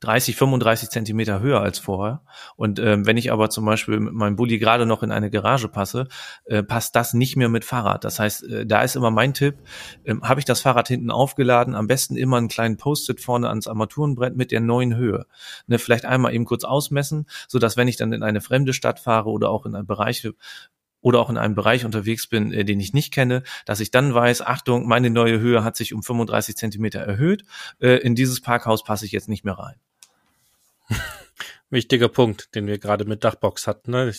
30, 0.02 0.36
35 0.36 0.90
Zentimeter 0.90 1.40
höher 1.40 1.62
als 1.62 1.80
vorher. 1.80 2.22
Und 2.56 2.80
ähm, 2.80 3.06
wenn 3.06 3.18
ich 3.18 3.32
aber 3.32 3.50
zum 3.50 3.66
Beispiel 3.66 4.00
mit 4.00 4.14
meinem 4.14 4.36
Bulli 4.36 4.58
gerade 4.58 4.86
noch 4.86 5.04
in 5.04 5.12
eine 5.12 5.30
Garage 5.30 5.68
passe, 5.68 6.08
äh, 6.46 6.64
passt 6.64 6.96
das 6.96 7.14
nicht 7.14 7.36
mehr 7.36 7.50
mit 7.50 7.66
Fahrrad. 7.66 8.04
Das 8.04 8.20
heißt, 8.20 8.44
äh, 8.44 8.66
da 8.66 8.82
ist 8.82 8.96
immer 8.96 9.12
mein 9.12 9.34
Tipp, 9.34 9.56
äh, 10.04 10.16
habe 10.22 10.40
ich 10.40 10.46
das 10.46 10.62
Fahrrad 10.62 10.88
hinten 10.88 11.12
aufgeladen, 11.12 11.76
am 11.76 11.88
besten 11.88 12.16
immer 12.16 12.38
einen 12.38 12.48
kleinen 12.48 12.78
Post-it 12.78 13.22
vorne 13.22 13.50
ans 13.50 13.68
Armaturenbrett 13.68 14.36
mit 14.36 14.52
der 14.52 14.62
neuen 14.62 14.96
Höhe. 14.96 15.26
Ne, 15.68 15.80
vielleicht 15.80 16.06
einmal 16.06 16.34
eben 16.34 16.46
kurz 16.46 16.64
ausmessen, 16.64 17.26
so 17.48 17.60
dass 17.60 17.78
wenn 17.78 17.88
ich 17.88 17.98
dann 17.98 18.14
in 18.14 18.24
eine 18.24 18.42
fremde 18.42 18.74
Stadt 18.74 19.00
fahre 19.00 19.30
oder 19.30 19.50
auch 19.50 19.66
in 19.66 19.76
einen 19.76 19.88
Bereich 19.88 20.22
oder 21.06 21.20
auch 21.20 21.30
in 21.30 21.38
einem 21.38 21.54
Bereich 21.54 21.86
unterwegs 21.86 22.26
bin, 22.26 22.52
äh, 22.52 22.66
den 22.66 22.80
ich 22.80 22.92
nicht 22.94 23.14
kenne, 23.14 23.44
dass 23.68 23.80
ich 23.80 23.92
dann 23.92 24.16
weiß, 24.16 24.42
Achtung, 24.42 24.88
meine 24.88 25.12
neue 25.12 25.40
Höhe 25.40 25.64
hat 25.64 25.78
sich 25.78 25.94
um 25.94 26.02
35 26.02 26.58
Zentimeter 26.58 27.00
erhöht, 27.00 27.46
äh, 27.80 27.98
in 27.98 28.16
dieses 28.16 28.42
Parkhaus 28.42 28.84
passe 28.84 29.06
ich 29.06 29.12
jetzt 29.12 29.30
nicht 29.30 29.46
mehr 29.46 29.54
rein. 29.54 29.76
wichtiger 31.70 32.10
Punkt, 32.10 32.56
den 32.56 32.66
wir 32.66 32.80
gerade 32.80 33.06
mit 33.06 33.24
Dachbox 33.24 33.68
hatten. 33.68 33.92
Ne? 33.92 34.12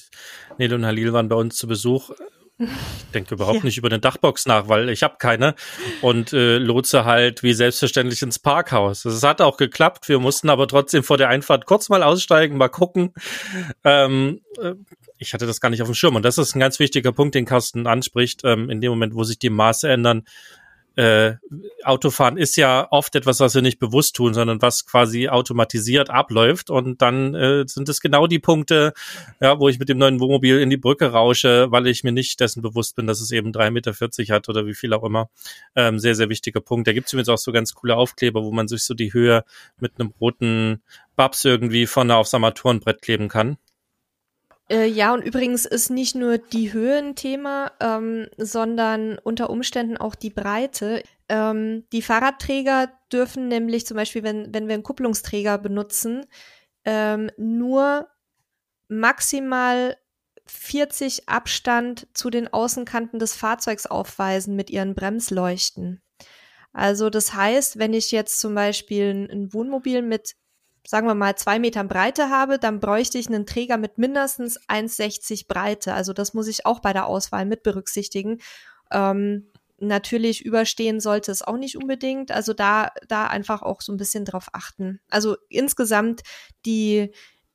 Nele 0.59 0.77
und 0.77 0.87
Halil 0.87 1.13
waren 1.13 1.29
bei 1.29 1.35
uns 1.35 1.57
zu 1.57 1.67
Besuch. 1.67 2.13
Ich 2.59 3.11
denke 3.13 3.35
überhaupt 3.35 3.59
ja. 3.59 3.65
nicht 3.65 3.77
über 3.77 3.89
eine 3.89 3.99
Dachbox 3.99 4.47
nach, 4.47 4.69
weil 4.69 4.89
ich 4.89 5.03
habe 5.03 5.17
keine 5.19 5.55
und 6.01 6.33
äh, 6.33 6.57
lotse 6.57 7.05
halt 7.05 7.43
wie 7.43 7.53
selbstverständlich 7.53 8.23
ins 8.23 8.39
Parkhaus. 8.39 9.05
Es 9.05 9.23
hat 9.23 9.43
auch 9.43 9.59
geklappt. 9.59 10.09
Wir 10.09 10.19
mussten 10.19 10.49
aber 10.49 10.67
trotzdem 10.67 11.03
vor 11.03 11.19
der 11.19 11.29
Einfahrt 11.29 11.67
kurz 11.67 11.91
mal 11.91 12.03
aussteigen, 12.03 12.57
mal 12.57 12.69
gucken. 12.69 13.13
Ähm, 13.85 14.41
äh, 14.59 14.73
ich 15.19 15.35
hatte 15.35 15.47
das 15.47 15.61
gar 15.61 15.69
nicht 15.69 15.83
auf 15.83 15.89
dem 15.89 15.95
Schirm 15.95 16.17
und 16.17 16.25
das 16.25 16.39
ist 16.39 16.55
ein 16.55 16.61
ganz 16.61 16.79
wichtiger 16.79 17.13
Punkt, 17.13 17.35
den 17.35 17.45
Carsten 17.45 17.87
anspricht. 17.87 18.41
Ähm, 18.45 18.71
in 18.71 18.81
dem 18.81 18.91
Moment, 18.91 19.15
wo 19.15 19.25
sich 19.25 19.39
die 19.39 19.51
Maße 19.51 19.89
ändern, 19.89 20.25
äh, 20.97 21.35
Autofahren 21.85 22.39
ist 22.39 22.57
ja 22.57 22.89
oft 22.91 23.15
etwas, 23.15 23.39
was 23.39 23.55
wir 23.55 23.63
nicht 23.63 23.79
bewusst 23.79 24.17
tun, 24.17 24.35
sondern 24.35 24.63
was 24.63 24.87
quasi 24.87 25.29
automatisiert 25.29 26.11
abläuft. 26.11 26.71
Und 26.71 27.03
dann 27.03 27.35
äh, 27.35 27.65
sind 27.67 27.89
es 27.89 28.01
genau 28.01 28.27
die 28.27 28.39
Punkte, 28.39 28.95
ja, 29.41 29.61
wo 29.61 29.69
ich 29.69 29.79
mit 29.79 29.89
dem 29.89 29.99
neuen 29.99 30.21
Wohnmobil 30.21 30.59
in 30.59 30.71
die 30.71 30.79
Brücke 30.79 31.13
rausche, 31.13 31.71
weil 31.71 31.87
ich 31.87 32.03
mir 32.03 32.13
nicht 32.13 32.41
dessen 32.41 32.63
bewusst 32.63 32.97
bin, 32.97 33.07
dass 33.07 33.21
es 33.21 33.31
eben 33.31 33.53
3,40 33.53 33.71
Meter 33.71 34.35
hat 34.35 34.49
oder 34.49 34.67
wie 34.67 34.75
viel 34.75 34.95
auch 34.95 35.05
immer. 35.05 35.29
Ähm, 35.75 35.99
sehr, 35.99 36.15
sehr 36.15 36.31
wichtiger 36.31 36.61
Punkt. 36.61 36.89
Da 36.89 36.93
gibt 36.95 37.07
es 37.07 37.13
übrigens 37.13 37.29
auch 37.29 37.39
so 37.39 37.53
ganz 37.53 37.75
coole 37.75 37.97
Aufkleber, 37.97 38.43
wo 38.43 38.51
man 38.51 38.67
sich 38.67 38.83
so 38.85 38.95
die 38.95 39.13
Höhe 39.13 39.45
mit 39.79 39.93
einem 39.99 40.15
roten 40.19 40.83
Babs 41.15 41.45
irgendwie 41.45 41.87
vorne 41.87 42.17
aufs 42.17 42.35
Armaturenbrett 42.35 43.03
kleben 43.03 43.29
kann. 43.29 43.59
Äh, 44.69 44.87
ja, 44.87 45.15
und 45.15 45.23
übrigens 45.23 45.65
ist 45.65 45.91
nicht 45.91 46.17
nur 46.17 46.39
die 46.39 46.73
Höhe 46.73 46.99
ein 46.99 47.15
Thema, 47.15 47.73
ähm, 47.81 48.29
sondern 48.37 49.19
unter 49.19 49.51
Umständen 49.51 49.97
auch 49.97 50.17
die 50.17 50.31
Breite. 50.31 51.03
Ähm, 51.29 51.85
die 51.93 52.03
Fahrradträger 52.03 52.93
dürfen 53.13 53.49
nämlich 53.49 53.87
zum 53.87 53.97
Beispiel, 53.97 54.25
wenn, 54.25 54.53
wenn 54.53 54.67
wir 54.67 54.75
einen 54.75 54.83
Kupplungsträger 54.83 55.59
benutzen, 55.59 56.27
ähm, 56.85 57.31
nur 57.37 58.09
maximal 58.89 59.97
40 60.47 61.29
Abstand 61.29 62.09
zu 62.15 62.31
den 62.31 62.53
Außenkanten 62.53 63.19
des 63.19 63.35
Fahrzeugs 63.35 63.87
aufweisen 63.87 64.57
mit 64.57 64.71
ihren 64.71 64.95
Bremsleuchten. 64.95 66.03
Also 66.73 67.09
das 67.09 67.35
heißt, 67.35 67.79
wenn 67.79 67.95
ich 67.95 68.11
jetzt 68.11 68.39
zum 68.41 68.55
Beispiel 68.55 69.29
ein 69.31 69.53
Wohnmobil 69.53 70.03
mit 70.03 70.37
sagen 70.89 71.07
wir 71.07 71.15
mal, 71.15 71.37
zwei 71.37 71.59
Metern 71.59 71.89
Breite 71.89 72.31
habe, 72.31 72.59
dann 72.59 72.81
bräuchte 72.81 73.19
ich 73.19 73.29
einen 73.29 73.47
Träger 73.47 73.77
mit 73.77 73.99
mindestens 73.99 74.61
1,60 74.69 75.49
Breite. 75.49 75.95
Also 75.95 76.13
das 76.13 76.35
muss 76.35 76.47
ich 76.47 76.67
auch 76.67 76.81
bei 76.81 76.93
der 76.93 77.07
Auswahl 77.07 77.45
mit 77.45 77.63
berücksichtigen. 77.63 78.39
Ähm, 78.91 79.51
natürlich 79.79 80.45
überstehen 80.45 81.01
sollte 81.01 81.33
es 81.33 81.43
auch 81.43 81.57
nicht 81.57 81.77
unbedingt. 81.77 82.31
Also 82.31 82.53
da, 82.53 82.91
da 83.09 83.27
einfach 83.27 83.63
auch 83.63 83.81
so 83.81 83.93
ein 83.93 83.99
bisschen 83.99 84.25
drauf 84.25 84.49
achten. 84.53 85.01
Also 85.11 85.37
insgesamt 85.49 86.23
die, 86.65 87.11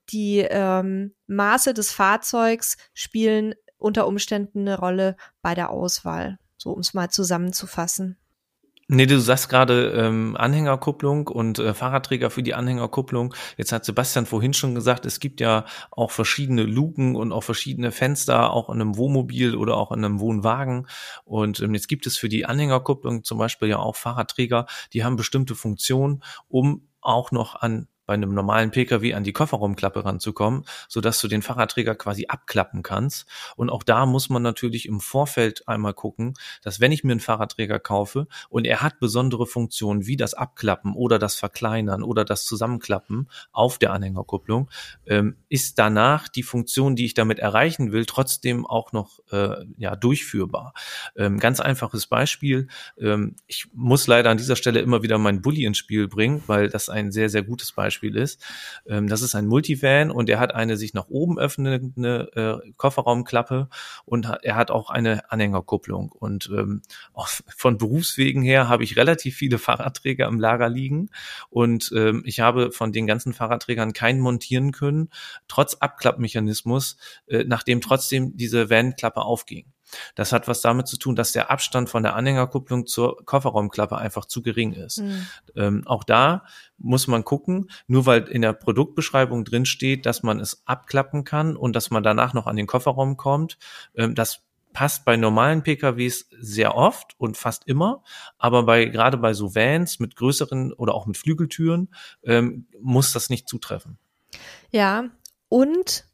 die 0.10 0.40
ähm, 0.40 1.14
Maße 1.28 1.74
des 1.74 1.92
Fahrzeugs 1.92 2.78
spielen 2.94 3.56
unter 3.78 4.08
Umständen 4.08 4.62
eine 4.62 4.78
Rolle 4.78 5.16
bei 5.42 5.56
der 5.56 5.70
Auswahl. 5.72 6.38
So, 6.58 6.72
um 6.72 6.82
es 6.82 6.94
mal 6.94 7.10
zusammenzufassen. 7.10 8.18
Nee, 8.94 9.06
du 9.06 9.22
sagst 9.22 9.48
gerade 9.48 9.92
ähm, 9.92 10.36
Anhängerkupplung 10.36 11.30
und 11.30 11.60
äh, 11.60 11.74
Fahrradträger 11.74 12.30
für 12.30 12.44
die 12.44 12.54
Anhängerkupplung. 12.54 13.34
Jetzt 13.56 13.72
hat 13.72 13.86
Sebastian 13.86 14.26
vorhin 14.26 14.54
schon 14.54 14.76
gesagt, 14.76 15.06
es 15.06 15.22
gibt 15.22 15.40
ja 15.40 15.64
auch 15.92 16.12
verschiedene 16.12 16.64
Luken 16.64 17.16
und 17.16 17.32
auch 17.32 17.46
verschiedene 17.46 17.94
Fenster, 17.94 18.52
auch 18.52 18.68
in 18.70 18.82
einem 18.82 18.98
Wohnmobil 18.98 19.56
oder 19.56 19.78
auch 19.78 19.94
in 19.94 20.04
einem 20.04 20.20
Wohnwagen. 20.20 20.88
Und 21.24 21.62
ähm, 21.62 21.74
jetzt 21.74 21.88
gibt 21.88 22.06
es 22.06 22.18
für 22.18 22.28
die 22.28 22.46
Anhängerkupplung 22.46 23.24
zum 23.24 23.38
Beispiel 23.38 23.70
ja 23.70 23.80
auch 23.80 23.96
Fahrradträger, 23.96 24.66
die 24.92 25.06
haben 25.06 25.16
bestimmte 25.16 25.56
Funktionen, 25.56 26.22
um 26.50 26.90
auch 27.00 27.32
noch 27.32 27.56
an 27.56 27.88
bei 28.12 28.16
einem 28.16 28.34
normalen 28.34 28.72
Pkw 28.72 29.14
an 29.14 29.24
die 29.24 29.32
Kofferraumklappe 29.32 30.04
ranzukommen, 30.04 30.66
so 30.90 31.00
dass 31.00 31.22
du 31.22 31.30
den 31.30 31.42
Fahrradträger 31.42 31.96
quasi 31.96 32.26
abklappen 32.28 32.84
kannst. 32.84 33.26
Und 33.56 33.70
auch 33.70 33.84
da 33.84 34.06
muss 34.06 34.30
man 34.30 34.42
natürlich 34.42 34.86
im 34.86 35.00
Vorfeld 35.00 35.66
einmal 35.66 35.94
gucken, 35.94 36.34
dass 36.62 36.82
wenn 36.82 36.92
ich 36.92 37.06
mir 37.06 37.14
einen 37.14 37.22
Fahrradträger 37.22 37.80
kaufe 37.80 38.28
und 38.50 38.68
er 38.68 38.82
hat 38.82 39.00
besondere 39.00 39.48
Funktionen 39.48 40.08
wie 40.08 40.18
das 40.18 40.34
Abklappen 40.34 40.94
oder 40.94 41.20
das 41.20 41.36
Verkleinern 41.36 42.04
oder 42.04 42.26
das 42.26 42.44
Zusammenklappen 42.44 43.30
auf 43.54 43.78
der 43.78 43.94
Anhängerkupplung, 43.94 44.70
ähm, 45.06 45.38
ist 45.48 45.80
danach 45.80 46.28
die 46.28 46.44
Funktion, 46.44 46.98
die 46.98 47.06
ich 47.06 47.14
damit 47.14 47.40
erreichen 47.40 47.94
will, 47.94 48.06
trotzdem 48.06 48.66
auch 48.66 48.92
noch 48.92 49.20
äh, 49.32 49.56
ja 49.78 49.96
durchführbar. 49.96 50.74
Ähm, 51.16 51.40
ganz 51.40 51.62
einfaches 51.62 52.08
Beispiel. 52.08 52.68
Ähm, 53.00 53.38
ich 53.48 53.68
muss 53.72 54.08
leider 54.08 54.32
an 54.32 54.38
dieser 54.38 54.58
Stelle 54.58 54.82
immer 54.82 55.02
wieder 55.02 55.18
meinen 55.18 55.42
Bulli 55.42 55.64
ins 55.64 55.78
Spiel 55.78 56.10
bringen, 56.10 56.44
weil 56.48 56.68
das 56.68 56.90
ein 56.90 57.14
sehr, 57.14 57.30
sehr 57.30 57.44
gutes 57.44 57.72
Beispiel 57.72 58.01
Beispiel 58.02 58.18
ist. 58.18 58.44
Ähm, 58.88 59.08
das 59.08 59.22
ist 59.22 59.36
ein 59.36 59.48
Multivan 59.48 60.12
und 60.12 60.30
er 60.30 60.40
hat 60.40 60.56
eine 60.56 60.78
sich 60.78 60.94
nach 60.94 61.08
oben 61.10 61.38
öffnende 61.38 62.62
äh, 62.66 62.72
Kofferraumklappe 62.78 63.70
und 64.06 64.28
hat, 64.28 64.44
er 64.44 64.56
hat 64.56 64.72
auch 64.72 64.90
eine 64.90 65.32
Anhängerkupplung. 65.32 66.12
Und 66.12 66.50
ähm, 66.52 66.82
auch 67.14 67.28
von 67.56 67.78
Berufswegen 67.78 68.42
her 68.42 68.68
habe 68.68 68.84
ich 68.84 68.98
relativ 68.98 69.36
viele 69.36 69.58
Fahrradträger 69.60 70.28
im 70.28 70.40
Lager 70.40 70.70
liegen 70.70 71.10
und 71.50 71.92
ähm, 71.96 72.24
ich 72.26 72.40
habe 72.40 72.72
von 72.72 72.92
den 72.92 73.08
ganzen 73.08 73.34
Fahrradträgern 73.34 73.94
keinen 73.94 74.20
montieren 74.20 74.72
können, 74.72 75.10
trotz 75.48 75.76
Abklappmechanismus, 75.76 76.98
äh, 77.28 77.44
nachdem 77.46 77.82
trotzdem 77.82 78.36
diese 78.36 78.70
Van-Klappe 78.70 79.22
aufging. 79.22 79.66
Das 80.16 80.32
hat 80.32 80.48
was 80.48 80.62
damit 80.62 80.88
zu 80.88 80.98
tun, 80.98 81.16
dass 81.16 81.32
der 81.32 81.52
Abstand 81.52 81.90
von 81.90 82.04
der 82.04 82.16
Anhängerkupplung 82.16 82.86
zur 82.86 83.26
Kofferraumklappe 83.26 83.98
einfach 83.98 84.26
zu 84.26 84.42
gering 84.42 84.74
ist. 84.74 85.02
Mhm. 85.02 85.28
Ähm, 85.56 85.84
auch 85.88 86.04
da 86.04 86.46
muss 86.78 87.08
man 87.08 87.24
gucken, 87.24 87.70
nur 87.88 88.06
weil 88.06 88.28
in 88.28 88.42
der 88.42 88.54
Produktbeschreibung 88.54 89.46
drin 89.46 89.66
steht, 89.66 90.06
dass 90.06 90.24
man 90.24 90.40
es 90.40 90.64
abklappen 90.66 91.24
kann 91.24 91.56
und 91.56 91.76
dass 91.76 91.92
man 91.92 92.04
danach 92.04 92.34
noch 92.34 92.48
an 92.48 92.56
den 92.56 92.68
Kofferraum 92.68 93.18
kommt, 93.18 93.58
ähm, 93.96 94.16
das 94.16 94.42
passt 94.74 95.06
bei 95.06 95.18
normalen 95.18 95.64
PKWs 95.64 96.30
sehr 96.40 96.76
oft 96.76 97.16
und 97.18 97.38
fast 97.38 97.68
immer, 97.68 98.04
aber 98.38 98.64
bei 98.64 98.86
gerade 98.86 99.18
bei 99.18 99.34
so 99.34 99.56
Vans 99.56 100.00
mit 100.00 100.16
größeren 100.16 100.74
oder 100.74 100.94
auch 100.94 101.06
mit 101.06 101.18
Flügeltüren 101.18 101.90
ähm, 102.24 102.68
muss 102.80 103.14
das 103.14 103.30
nicht 103.30 103.48
zutreffen. 103.48 103.98
Ja, 104.72 105.10
und 105.50 106.06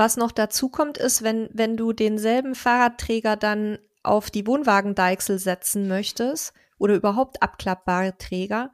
was 0.00 0.16
noch 0.16 0.32
dazu 0.32 0.70
kommt, 0.70 0.96
ist, 0.96 1.22
wenn, 1.22 1.50
wenn 1.52 1.76
du 1.76 1.92
denselben 1.92 2.54
Fahrradträger 2.54 3.36
dann 3.36 3.78
auf 4.02 4.30
die 4.30 4.46
Wohnwagendeichsel 4.46 5.38
setzen 5.38 5.88
möchtest 5.88 6.54
oder 6.78 6.94
überhaupt 6.94 7.42
abklappbare 7.42 8.16
Träger, 8.16 8.72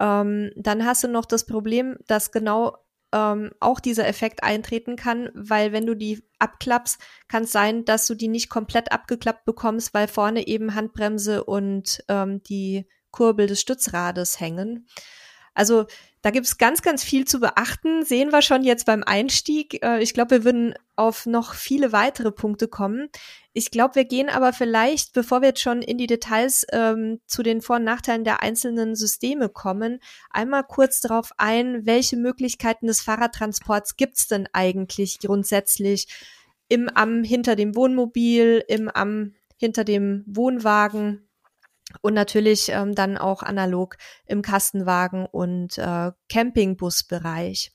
ähm, 0.00 0.50
dann 0.56 0.86
hast 0.86 1.04
du 1.04 1.08
noch 1.08 1.26
das 1.26 1.44
Problem, 1.44 1.98
dass 2.06 2.32
genau 2.32 2.78
ähm, 3.12 3.50
auch 3.60 3.80
dieser 3.80 4.08
Effekt 4.08 4.42
eintreten 4.42 4.96
kann, 4.96 5.28
weil 5.34 5.72
wenn 5.72 5.84
du 5.84 5.94
die 5.94 6.24
abklappst, 6.38 6.98
kann 7.28 7.42
es 7.42 7.52
sein, 7.52 7.84
dass 7.84 8.06
du 8.06 8.14
die 8.14 8.28
nicht 8.28 8.48
komplett 8.48 8.92
abgeklappt 8.92 9.44
bekommst, 9.44 9.92
weil 9.92 10.08
vorne 10.08 10.46
eben 10.46 10.74
Handbremse 10.74 11.44
und 11.44 12.02
ähm, 12.08 12.42
die 12.44 12.88
Kurbel 13.10 13.46
des 13.46 13.60
Stützrades 13.60 14.40
hängen. 14.40 14.86
Also 15.54 15.86
da 16.22 16.30
gibt's 16.30 16.56
ganz, 16.56 16.82
ganz 16.82 17.02
viel 17.02 17.26
zu 17.26 17.40
beachten. 17.40 18.04
Sehen 18.04 18.30
wir 18.30 18.42
schon 18.42 18.62
jetzt 18.62 18.86
beim 18.86 19.02
Einstieg. 19.02 19.84
Äh, 19.84 20.02
ich 20.02 20.14
glaube, 20.14 20.30
wir 20.30 20.44
würden 20.44 20.74
auf 20.96 21.26
noch 21.26 21.54
viele 21.54 21.92
weitere 21.92 22.30
Punkte 22.30 22.68
kommen. 22.68 23.08
Ich 23.52 23.70
glaube, 23.70 23.96
wir 23.96 24.04
gehen 24.04 24.28
aber 24.28 24.52
vielleicht, 24.52 25.12
bevor 25.12 25.42
wir 25.42 25.48
jetzt 25.48 25.60
schon 25.60 25.82
in 25.82 25.98
die 25.98 26.06
Details 26.06 26.64
ähm, 26.72 27.20
zu 27.26 27.42
den 27.42 27.60
Vor- 27.60 27.76
und 27.76 27.84
Nachteilen 27.84 28.24
der 28.24 28.42
einzelnen 28.42 28.94
Systeme 28.94 29.48
kommen, 29.48 29.98
einmal 30.30 30.64
kurz 30.64 31.00
darauf 31.00 31.32
ein, 31.36 31.84
welche 31.84 32.16
Möglichkeiten 32.16 32.86
des 32.86 33.02
Fahrradtransports 33.02 33.96
gibt's 33.96 34.28
denn 34.28 34.48
eigentlich 34.52 35.18
grundsätzlich 35.18 36.06
im 36.68 36.88
Am 36.88 37.24
hinter 37.24 37.56
dem 37.56 37.74
Wohnmobil, 37.74 38.64
im 38.68 38.88
Am 38.88 39.34
hinter 39.58 39.84
dem 39.84 40.24
Wohnwagen 40.26 41.28
und 42.00 42.14
natürlich 42.14 42.70
ähm, 42.70 42.94
dann 42.94 43.18
auch 43.18 43.42
analog 43.42 43.96
im 44.26 44.42
Kastenwagen 44.42 45.26
und 45.26 45.78
äh, 45.78 46.12
Campingbusbereich. 46.28 47.72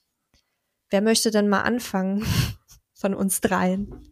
Wer 0.89 1.01
möchte 1.01 1.31
denn 1.31 1.49
mal 1.49 1.61
anfangen 1.61 2.25
von 2.93 3.13
uns 3.13 3.41
dreien? 3.41 4.11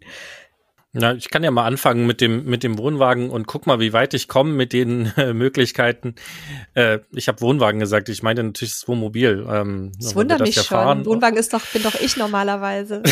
Na, 0.97 1.13
ich 1.13 1.29
kann 1.29 1.43
ja 1.43 1.51
mal 1.51 1.65
anfangen 1.65 2.07
mit 2.07 2.21
dem 2.21 2.45
mit 2.45 2.63
dem 2.63 2.77
Wohnwagen 2.77 3.29
und 3.29 3.47
guck 3.47 3.67
mal, 3.67 3.81
wie 3.81 3.91
weit 3.91 4.13
ich 4.13 4.29
komme 4.29 4.53
mit 4.53 4.71
den 4.71 5.11
äh, 5.17 5.33
Möglichkeiten. 5.33 6.15
Äh, 6.73 6.99
ich 7.11 7.27
habe 7.27 7.41
Wohnwagen 7.41 7.81
gesagt, 7.81 8.07
ich 8.07 8.23
meine 8.23 8.41
natürlich 8.45 8.75
das 8.75 8.87
Wohnmobil. 8.87 9.45
Ähm, 9.49 9.91
das 9.99 10.15
wundert 10.15 10.39
mich 10.39 10.55
ja 10.55 10.63
schon. 10.63 10.77
Fahren. 10.77 11.05
Wohnwagen 11.05 11.37
ist 11.37 11.53
doch 11.53 11.65
bin 11.73 11.83
doch 11.83 11.99
ich 11.99 12.15
normalerweise. 12.15 13.03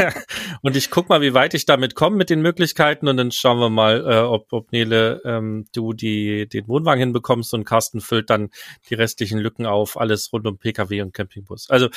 und 0.62 0.74
ich 0.74 0.90
guck 0.90 1.10
mal, 1.10 1.20
wie 1.20 1.34
weit 1.34 1.52
ich 1.52 1.66
damit 1.66 1.94
komme 1.94 2.16
mit 2.16 2.30
den 2.30 2.40
Möglichkeiten 2.40 3.08
und 3.08 3.18
dann 3.18 3.30
schauen 3.30 3.58
wir 3.58 3.68
mal, 3.68 4.10
äh, 4.10 4.20
ob 4.20 4.50
ob 4.54 4.72
Nele 4.72 5.20
ähm, 5.26 5.66
du 5.74 5.92
die 5.92 6.48
den 6.48 6.66
Wohnwagen 6.66 7.00
hinbekommst 7.00 7.52
und 7.52 7.64
Carsten 7.64 8.00
füllt 8.00 8.30
dann 8.30 8.48
die 8.88 8.94
restlichen 8.94 9.38
Lücken 9.38 9.66
auf, 9.66 10.00
alles 10.00 10.32
rund 10.32 10.46
um 10.46 10.56
PKW 10.56 11.02
und 11.02 11.12
Campingbus. 11.12 11.68
Also 11.68 11.88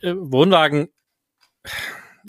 äh, 0.00 0.14
Wohnwagen 0.16 0.88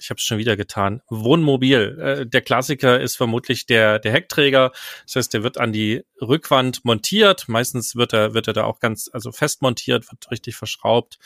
ich 0.01 0.10
habe 0.10 0.17
es 0.17 0.24
schon 0.24 0.38
wieder 0.38 0.58
getan. 0.58 1.01
Wohnmobil. 1.10 2.00
Äh, 2.00 2.25
der 2.25 2.41
Klassiker 2.41 3.00
ist 3.00 3.15
vermutlich 3.15 3.65
der, 3.65 4.00
der 4.00 4.12
Heckträger. 4.12 4.72
Das 5.05 5.15
heißt, 5.15 5.34
der 5.34 5.43
wird 5.43 5.58
an 5.58 5.72
die 5.72 6.03
Rückwand 6.20 6.84
montiert. 6.84 7.48
Meistens 7.48 7.96
wird 7.96 8.13
er, 8.13 8.34
wird 8.34 8.48
er 8.48 8.53
da 8.53 8.63
auch 8.63 8.79
ganz, 8.79 9.10
also 9.13 9.31
fest 9.31 9.62
montiert, 9.62 10.12
wird 10.12 10.31
richtig 10.31 10.55
verschraubt 10.55 11.20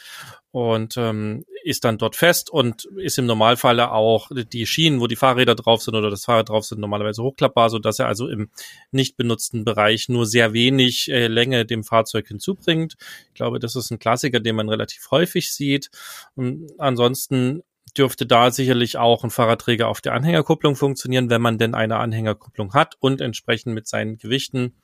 und 0.55 0.95
ähm, 0.95 1.43
ist 1.65 1.83
dann 1.83 1.97
dort 1.97 2.15
fest 2.15 2.49
und 2.49 2.85
ist 2.95 3.17
im 3.17 3.25
Normalfall 3.25 3.77
auch 3.81 4.29
die 4.33 4.65
Schienen, 4.65 5.01
wo 5.01 5.07
die 5.07 5.17
Fahrräder 5.17 5.53
drauf 5.53 5.81
sind 5.81 5.95
oder 5.95 6.09
das 6.09 6.23
Fahrrad 6.23 6.47
drauf 6.47 6.63
sind, 6.63 6.79
normalerweise 6.79 7.23
hochklappbar, 7.23 7.69
so 7.69 7.77
dass 7.77 7.99
er 7.99 8.07
also 8.07 8.29
im 8.29 8.49
nicht 8.91 9.17
benutzten 9.17 9.65
Bereich 9.65 10.07
nur 10.07 10.25
sehr 10.25 10.53
wenig 10.53 11.11
äh, 11.11 11.27
Länge 11.27 11.65
dem 11.65 11.83
Fahrzeug 11.83 12.27
hinzubringt. 12.29 12.95
Ich 13.27 13.33
glaube, 13.33 13.59
das 13.59 13.75
ist 13.75 13.91
ein 13.91 13.99
Klassiker, 13.99 14.39
den 14.39 14.55
man 14.55 14.69
relativ 14.69 15.11
häufig 15.11 15.51
sieht. 15.51 15.89
Und 16.35 16.71
ansonsten 16.77 17.61
dürfte 17.97 18.25
da 18.25 18.51
sicherlich 18.51 18.97
auch 18.97 19.23
ein 19.23 19.29
Fahrradträger 19.29 19.87
auf 19.87 20.01
der 20.01 20.13
Anhängerkupplung 20.13 20.75
funktionieren, 20.75 21.29
wenn 21.29 21.41
man 21.41 21.57
denn 21.57 21.75
eine 21.75 21.97
Anhängerkupplung 21.97 22.73
hat 22.73 22.95
und 22.99 23.21
entsprechend 23.21 23.73
mit 23.73 23.87
seinen 23.87 24.17
Gewichten, 24.17 24.75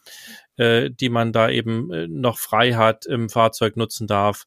äh, 0.58 0.90
die 0.90 1.10
man 1.10 1.34
da 1.34 1.50
eben 1.50 1.92
äh, 1.92 2.08
noch 2.08 2.38
frei 2.38 2.74
hat, 2.74 3.06
im 3.06 3.30
Fahrzeug 3.30 3.78
nutzen 3.78 4.08
darf. 4.08 4.46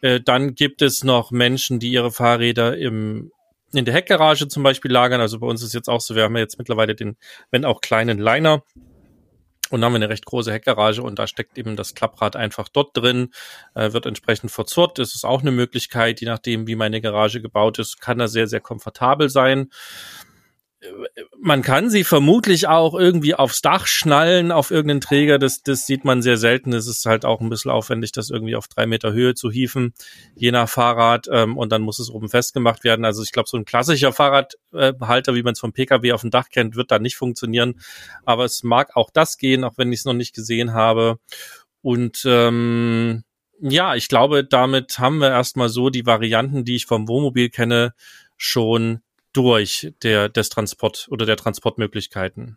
Äh, 0.00 0.20
dann 0.20 0.54
gibt 0.54 0.82
es 0.82 1.04
noch 1.04 1.30
Menschen, 1.30 1.78
die 1.78 1.90
ihre 1.90 2.10
Fahrräder 2.10 2.76
im 2.76 3.30
in 3.72 3.84
der 3.84 3.94
Heckgarage 3.94 4.48
zum 4.48 4.64
Beispiel 4.64 4.90
lagern. 4.90 5.20
Also 5.20 5.38
bei 5.38 5.46
uns 5.46 5.62
ist 5.62 5.74
jetzt 5.74 5.88
auch 5.88 6.00
so, 6.00 6.16
wir 6.16 6.24
haben 6.24 6.34
ja 6.34 6.42
jetzt 6.42 6.58
mittlerweile 6.58 6.96
den, 6.96 7.16
wenn 7.52 7.64
auch 7.64 7.80
kleinen 7.80 8.18
Liner, 8.18 8.64
und 9.70 9.80
dann 9.80 9.86
haben 9.86 9.92
wir 9.92 9.96
eine 9.96 10.08
recht 10.08 10.26
große 10.26 10.52
Heckgarage 10.52 11.02
und 11.02 11.18
da 11.18 11.26
steckt 11.26 11.56
eben 11.56 11.76
das 11.76 11.94
Klapprad 11.94 12.36
einfach 12.36 12.68
dort 12.68 12.96
drin, 12.96 13.30
äh, 13.74 13.92
wird 13.92 14.06
entsprechend 14.06 14.50
verzurrt. 14.50 14.98
Das 14.98 15.14
ist 15.14 15.24
auch 15.24 15.40
eine 15.40 15.52
Möglichkeit, 15.52 16.20
je 16.20 16.26
nachdem, 16.26 16.66
wie 16.66 16.76
meine 16.76 17.00
Garage 17.00 17.40
gebaut 17.40 17.78
ist, 17.78 18.00
kann 18.00 18.20
er 18.20 18.28
sehr, 18.28 18.46
sehr 18.46 18.60
komfortabel 18.60 19.30
sein 19.30 19.70
man 21.38 21.62
kann 21.62 21.90
sie 21.90 22.04
vermutlich 22.04 22.66
auch 22.66 22.94
irgendwie 22.94 23.34
aufs 23.34 23.60
Dach 23.60 23.86
schnallen, 23.86 24.50
auf 24.50 24.70
irgendeinen 24.70 25.02
Träger. 25.02 25.38
Das, 25.38 25.62
das 25.62 25.86
sieht 25.86 26.04
man 26.04 26.22
sehr 26.22 26.38
selten. 26.38 26.72
Es 26.72 26.86
ist 26.86 27.04
halt 27.04 27.24
auch 27.24 27.40
ein 27.40 27.50
bisschen 27.50 27.70
aufwendig, 27.70 28.12
das 28.12 28.30
irgendwie 28.30 28.56
auf 28.56 28.66
drei 28.68 28.86
Meter 28.86 29.12
Höhe 29.12 29.34
zu 29.34 29.50
hieven, 29.50 29.92
je 30.34 30.52
nach 30.52 30.68
Fahrrad. 30.68 31.28
Ähm, 31.30 31.58
und 31.58 31.70
dann 31.70 31.82
muss 31.82 31.98
es 31.98 32.10
oben 32.10 32.28
festgemacht 32.28 32.82
werden. 32.84 33.04
Also 33.04 33.22
ich 33.22 33.32
glaube, 33.32 33.48
so 33.48 33.58
ein 33.58 33.66
klassischer 33.66 34.12
Fahrradhalter, 34.12 35.34
wie 35.34 35.42
man 35.42 35.52
es 35.52 35.60
vom 35.60 35.72
Pkw 35.72 36.12
auf 36.12 36.22
dem 36.22 36.30
Dach 36.30 36.48
kennt, 36.48 36.76
wird 36.76 36.90
da 36.90 36.98
nicht 36.98 37.16
funktionieren. 37.16 37.80
Aber 38.24 38.44
es 38.44 38.62
mag 38.62 38.96
auch 38.96 39.10
das 39.10 39.36
gehen, 39.36 39.64
auch 39.64 39.76
wenn 39.76 39.92
ich 39.92 40.00
es 40.00 40.04
noch 40.06 40.14
nicht 40.14 40.34
gesehen 40.34 40.72
habe. 40.72 41.18
Und 41.82 42.22
ähm, 42.26 43.24
ja, 43.60 43.94
ich 43.94 44.08
glaube, 44.08 44.44
damit 44.44 44.98
haben 44.98 45.18
wir 45.18 45.28
erstmal 45.28 45.68
so 45.68 45.90
die 45.90 46.06
Varianten, 46.06 46.64
die 46.64 46.76
ich 46.76 46.86
vom 46.86 47.08
Wohnmobil 47.08 47.50
kenne, 47.50 47.92
schon 48.38 49.00
durch 49.32 49.92
der, 50.02 50.28
des 50.28 50.48
Transport 50.48 51.08
oder 51.10 51.26
der 51.26 51.36
Transportmöglichkeiten? 51.36 52.56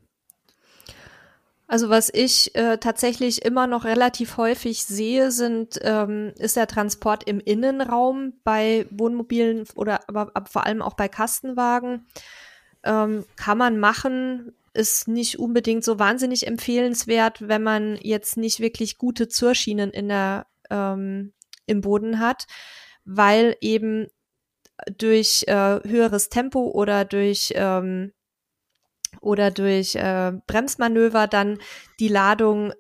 Also 1.67 1.89
was 1.89 2.11
ich 2.13 2.53
äh, 2.55 2.77
tatsächlich 2.77 3.43
immer 3.43 3.67
noch 3.67 3.85
relativ 3.85 4.37
häufig 4.37 4.83
sehe, 4.83 5.31
sind 5.31 5.79
ähm, 5.81 6.33
ist 6.37 6.55
der 6.55 6.67
Transport 6.67 7.23
im 7.23 7.39
Innenraum 7.39 8.33
bei 8.43 8.85
Wohnmobilen 8.91 9.65
oder 9.73 10.07
aber, 10.07 10.31
aber 10.35 10.45
vor 10.45 10.65
allem 10.65 10.81
auch 10.81 10.93
bei 10.93 11.07
Kastenwagen. 11.07 12.05
Ähm, 12.83 13.25
kann 13.37 13.57
man 13.57 13.79
machen, 13.79 14.53
ist 14.73 15.07
nicht 15.07 15.39
unbedingt 15.39 15.83
so 15.83 15.97
wahnsinnig 15.99 16.45
empfehlenswert, 16.45 17.47
wenn 17.47 17.63
man 17.63 17.97
jetzt 18.01 18.37
nicht 18.37 18.59
wirklich 18.59 18.97
gute 18.97 19.27
Zurschienen 19.27 19.89
in 19.91 20.09
der 20.09 20.47
ähm, 20.69 21.33
im 21.65 21.81
Boden 21.81 22.19
hat, 22.19 22.45
weil 23.05 23.55
eben 23.61 24.07
durch 24.97 25.43
äh, 25.47 25.79
höheres 25.83 26.29
Tempo 26.29 26.69
oder 26.71 27.05
durch 27.05 27.53
ähm, 27.55 28.11
oder 29.21 29.51
durch 29.51 29.95
äh, 29.95 30.33
Bremsmanöver 30.47 31.27
dann 31.27 31.59
die 31.99 32.07
Ladung 32.07 32.73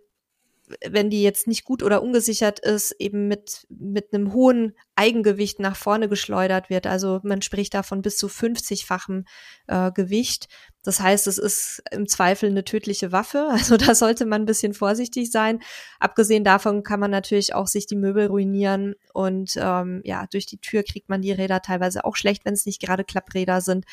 wenn 0.85 1.09
die 1.09 1.21
jetzt 1.21 1.47
nicht 1.47 1.65
gut 1.65 1.83
oder 1.83 2.01
ungesichert 2.01 2.59
ist, 2.59 2.91
eben 2.99 3.27
mit, 3.27 3.65
mit 3.69 4.13
einem 4.13 4.33
hohen 4.33 4.75
Eigengewicht 4.95 5.59
nach 5.59 5.75
vorne 5.75 6.07
geschleudert 6.09 6.69
wird. 6.69 6.87
Also 6.87 7.19
man 7.23 7.41
spricht 7.41 7.73
da 7.73 7.83
von 7.83 8.01
bis 8.01 8.17
zu 8.17 8.27
50-fachem 8.27 9.25
äh, 9.67 9.91
Gewicht. 9.91 10.47
Das 10.83 10.99
heißt, 10.99 11.27
es 11.27 11.37
ist 11.37 11.81
im 11.91 12.07
Zweifel 12.07 12.49
eine 12.49 12.63
tödliche 12.63 13.11
Waffe. 13.11 13.49
Also 13.63 13.77
da 13.77 13.95
sollte 13.95 14.25
man 14.25 14.43
ein 14.43 14.45
bisschen 14.45 14.73
vorsichtig 14.73 15.31
sein. 15.31 15.61
Abgesehen 15.99 16.43
davon 16.43 16.83
kann 16.83 16.99
man 16.99 17.11
natürlich 17.11 17.55
auch 17.55 17.67
sich 17.67 17.85
die 17.85 17.95
Möbel 17.95 18.27
ruinieren 18.27 18.95
und 19.13 19.53
ähm, 19.57 20.01
ja, 20.03 20.27
durch 20.27 20.45
die 20.45 20.57
Tür 20.57 20.83
kriegt 20.83 21.07
man 21.07 21.21
die 21.21 21.31
Räder 21.31 21.61
teilweise 21.61 22.03
auch 22.03 22.15
schlecht, 22.15 22.45
wenn 22.45 22.53
es 22.53 22.65
nicht 22.65 22.81
gerade 22.81 23.03
Klappräder 23.05 23.61
sind. 23.61 23.85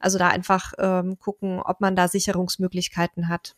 Also 0.00 0.18
da 0.18 0.28
einfach 0.28 0.72
ähm, 0.78 1.18
gucken, 1.18 1.60
ob 1.60 1.80
man 1.80 1.94
da 1.94 2.08
Sicherungsmöglichkeiten 2.08 3.28
hat. 3.28 3.54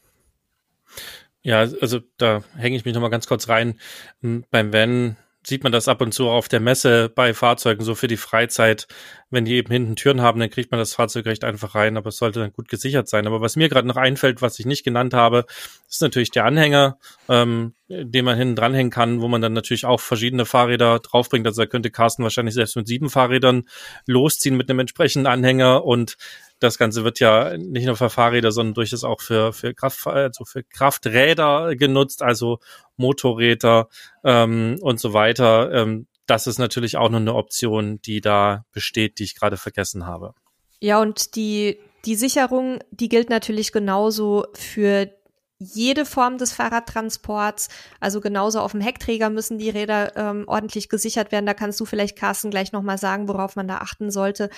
Ja, 1.42 1.61
also 1.61 2.01
da 2.18 2.42
hänge 2.57 2.77
ich 2.77 2.85
mich 2.85 2.94
nochmal 2.94 3.11
ganz 3.11 3.27
kurz 3.27 3.49
rein. 3.49 3.79
Hm, 4.20 4.44
beim 4.51 4.73
Van 4.73 5.16
sieht 5.47 5.63
man 5.63 5.73
das 5.73 5.89
ab 5.89 6.01
und 6.01 6.13
zu 6.13 6.29
auf 6.29 6.49
der 6.49 6.61
Messe 6.61 7.11
bei 7.15 7.35
Fahrzeugen, 7.35 7.85
so 7.85 7.95
für 7.95 8.09
die 8.09 8.17
Freizeit. 8.17 8.87
Wenn 9.31 9.45
die 9.45 9.55
eben 9.55 9.73
hinten 9.73 9.97
Türen 9.97 10.21
haben, 10.21 10.41
dann 10.41 10.51
kriegt 10.51 10.71
man 10.71 10.79
das 10.79 10.95
Fahrzeug 10.95 11.27
recht 11.27 11.45
einfach 11.45 11.75
rein, 11.75 11.97
aber 11.97 12.09
es 12.09 12.17
sollte 12.17 12.41
dann 12.41 12.53
gut 12.53 12.69
gesichert 12.69 13.09
sein. 13.09 13.27
Aber 13.27 13.41
was 13.41 13.57
mir 13.57 13.69
gerade 13.69 13.89
noch 13.89 13.97
einfällt, 13.97 14.43
was 14.43 14.59
ich 14.59 14.67
nicht 14.67 14.85
genannt 14.85 15.13
habe, 15.13 15.45
ist 15.89 16.03
natürlich 16.03 16.31
der 16.31 16.45
Anhänger, 16.45 16.99
ähm, 17.29 17.75
den 17.89 18.25
man 18.25 18.39
hinten 18.39 18.57
dranhängen 18.57 18.91
kann, 18.91 19.21
wo 19.21 19.29
man 19.29 19.43
dann 19.43 19.53
natürlich 19.53 19.87
auch 19.87 20.01
verschiedene 20.01 20.47
Fahrräder 20.47 21.01
draufbringt. 21.01 21.47
Also 21.47 21.63
da 21.63 21.67
könnte 21.67 21.91
Carsten 21.91 22.23
wahrscheinlich 22.23 22.55
selbst 22.55 22.77
mit 22.77 22.87
sieben 22.87 23.11
Fahrrädern 23.11 23.65
losziehen 24.07 24.57
mit 24.57 24.71
einem 24.71 24.81
entsprechenden 24.81 25.27
Anhänger 25.27 25.85
und 25.85 26.17
das 26.61 26.79
Ganze 26.79 27.05
wird 27.05 27.21
ja 27.21 27.57
nicht 27.57 27.87
nur 27.87 27.97
für 27.97 28.11
Fahrräder, 28.11 28.53
sondern 28.53 28.75
durchaus 28.75 29.05
auch 29.05 29.21
für, 29.21 29.53
für, 29.53 29.75
Kraft, 29.75 30.07
also 30.07 30.45
für 30.45 30.62
Krafträder 30.62 31.77
genutzt, 31.77 32.23
also 32.23 32.59
Motorräder 32.97 33.88
ähm, 34.25 34.79
und 34.81 35.01
so 35.01 35.12
weiter. 35.12 35.73
Ähm, 35.73 36.07
das 36.27 36.47
ist 36.47 36.59
natürlich 36.59 36.97
auch 36.97 37.11
noch 37.11 37.19
eine 37.19 37.35
Option, 37.35 38.01
die 38.03 38.21
da 38.21 38.64
besteht, 38.73 39.19
die 39.19 39.25
ich 39.25 39.35
gerade 39.35 39.57
vergessen 39.57 40.07
habe. 40.07 40.35
Ja, 40.81 41.01
und 41.01 41.37
die, 41.37 41.79
die 42.05 42.14
Sicherung, 42.14 42.81
die 42.90 43.09
gilt 43.09 43.31
natürlich 43.31 43.73
genauso 43.73 44.47
für 44.55 45.11
jede 45.59 46.05
Form 46.05 46.38
des 46.38 46.53
Fahrradtransports. 46.53 47.69
Also 48.01 48.21
genauso 48.21 48.61
auf 48.61 48.73
dem 48.73 48.81
Heckträger 48.81 49.31
müssen 49.31 49.59
die 49.59 49.71
Räder 49.71 50.17
ähm, 50.17 50.45
ordentlich 50.47 50.88
gesichert 50.88 51.33
werden. 51.33 51.47
Da 51.47 51.55
kannst 51.55 51.81
du 51.81 51.85
vielleicht, 51.85 52.17
Carsten, 52.17 52.51
gleich 52.51 52.73
nochmal 52.73 52.99
sagen, 52.99 53.29
worauf 53.29 53.57
man 53.57 53.69
da 53.69 53.79
achten 53.79 54.11
sollte. 54.11 54.51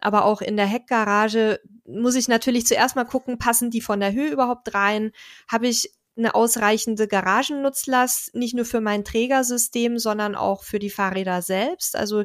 Aber 0.00 0.24
auch 0.24 0.40
in 0.40 0.56
der 0.56 0.66
Heckgarage 0.66 1.60
muss 1.86 2.14
ich 2.14 2.28
natürlich 2.28 2.66
zuerst 2.66 2.96
mal 2.96 3.04
gucken, 3.04 3.38
passen 3.38 3.70
die 3.70 3.80
von 3.80 4.00
der 4.00 4.12
Höhe 4.12 4.30
überhaupt 4.30 4.74
rein? 4.74 5.12
Habe 5.48 5.68
ich 5.68 5.90
eine 6.16 6.34
ausreichende 6.34 7.08
Garagennutzlast, 7.08 8.34
nicht 8.34 8.54
nur 8.54 8.64
für 8.64 8.80
mein 8.80 9.04
Trägersystem, 9.04 9.98
sondern 9.98 10.36
auch 10.36 10.62
für 10.62 10.78
die 10.78 10.90
Fahrräder 10.90 11.42
selbst. 11.42 11.96
Also 11.96 12.24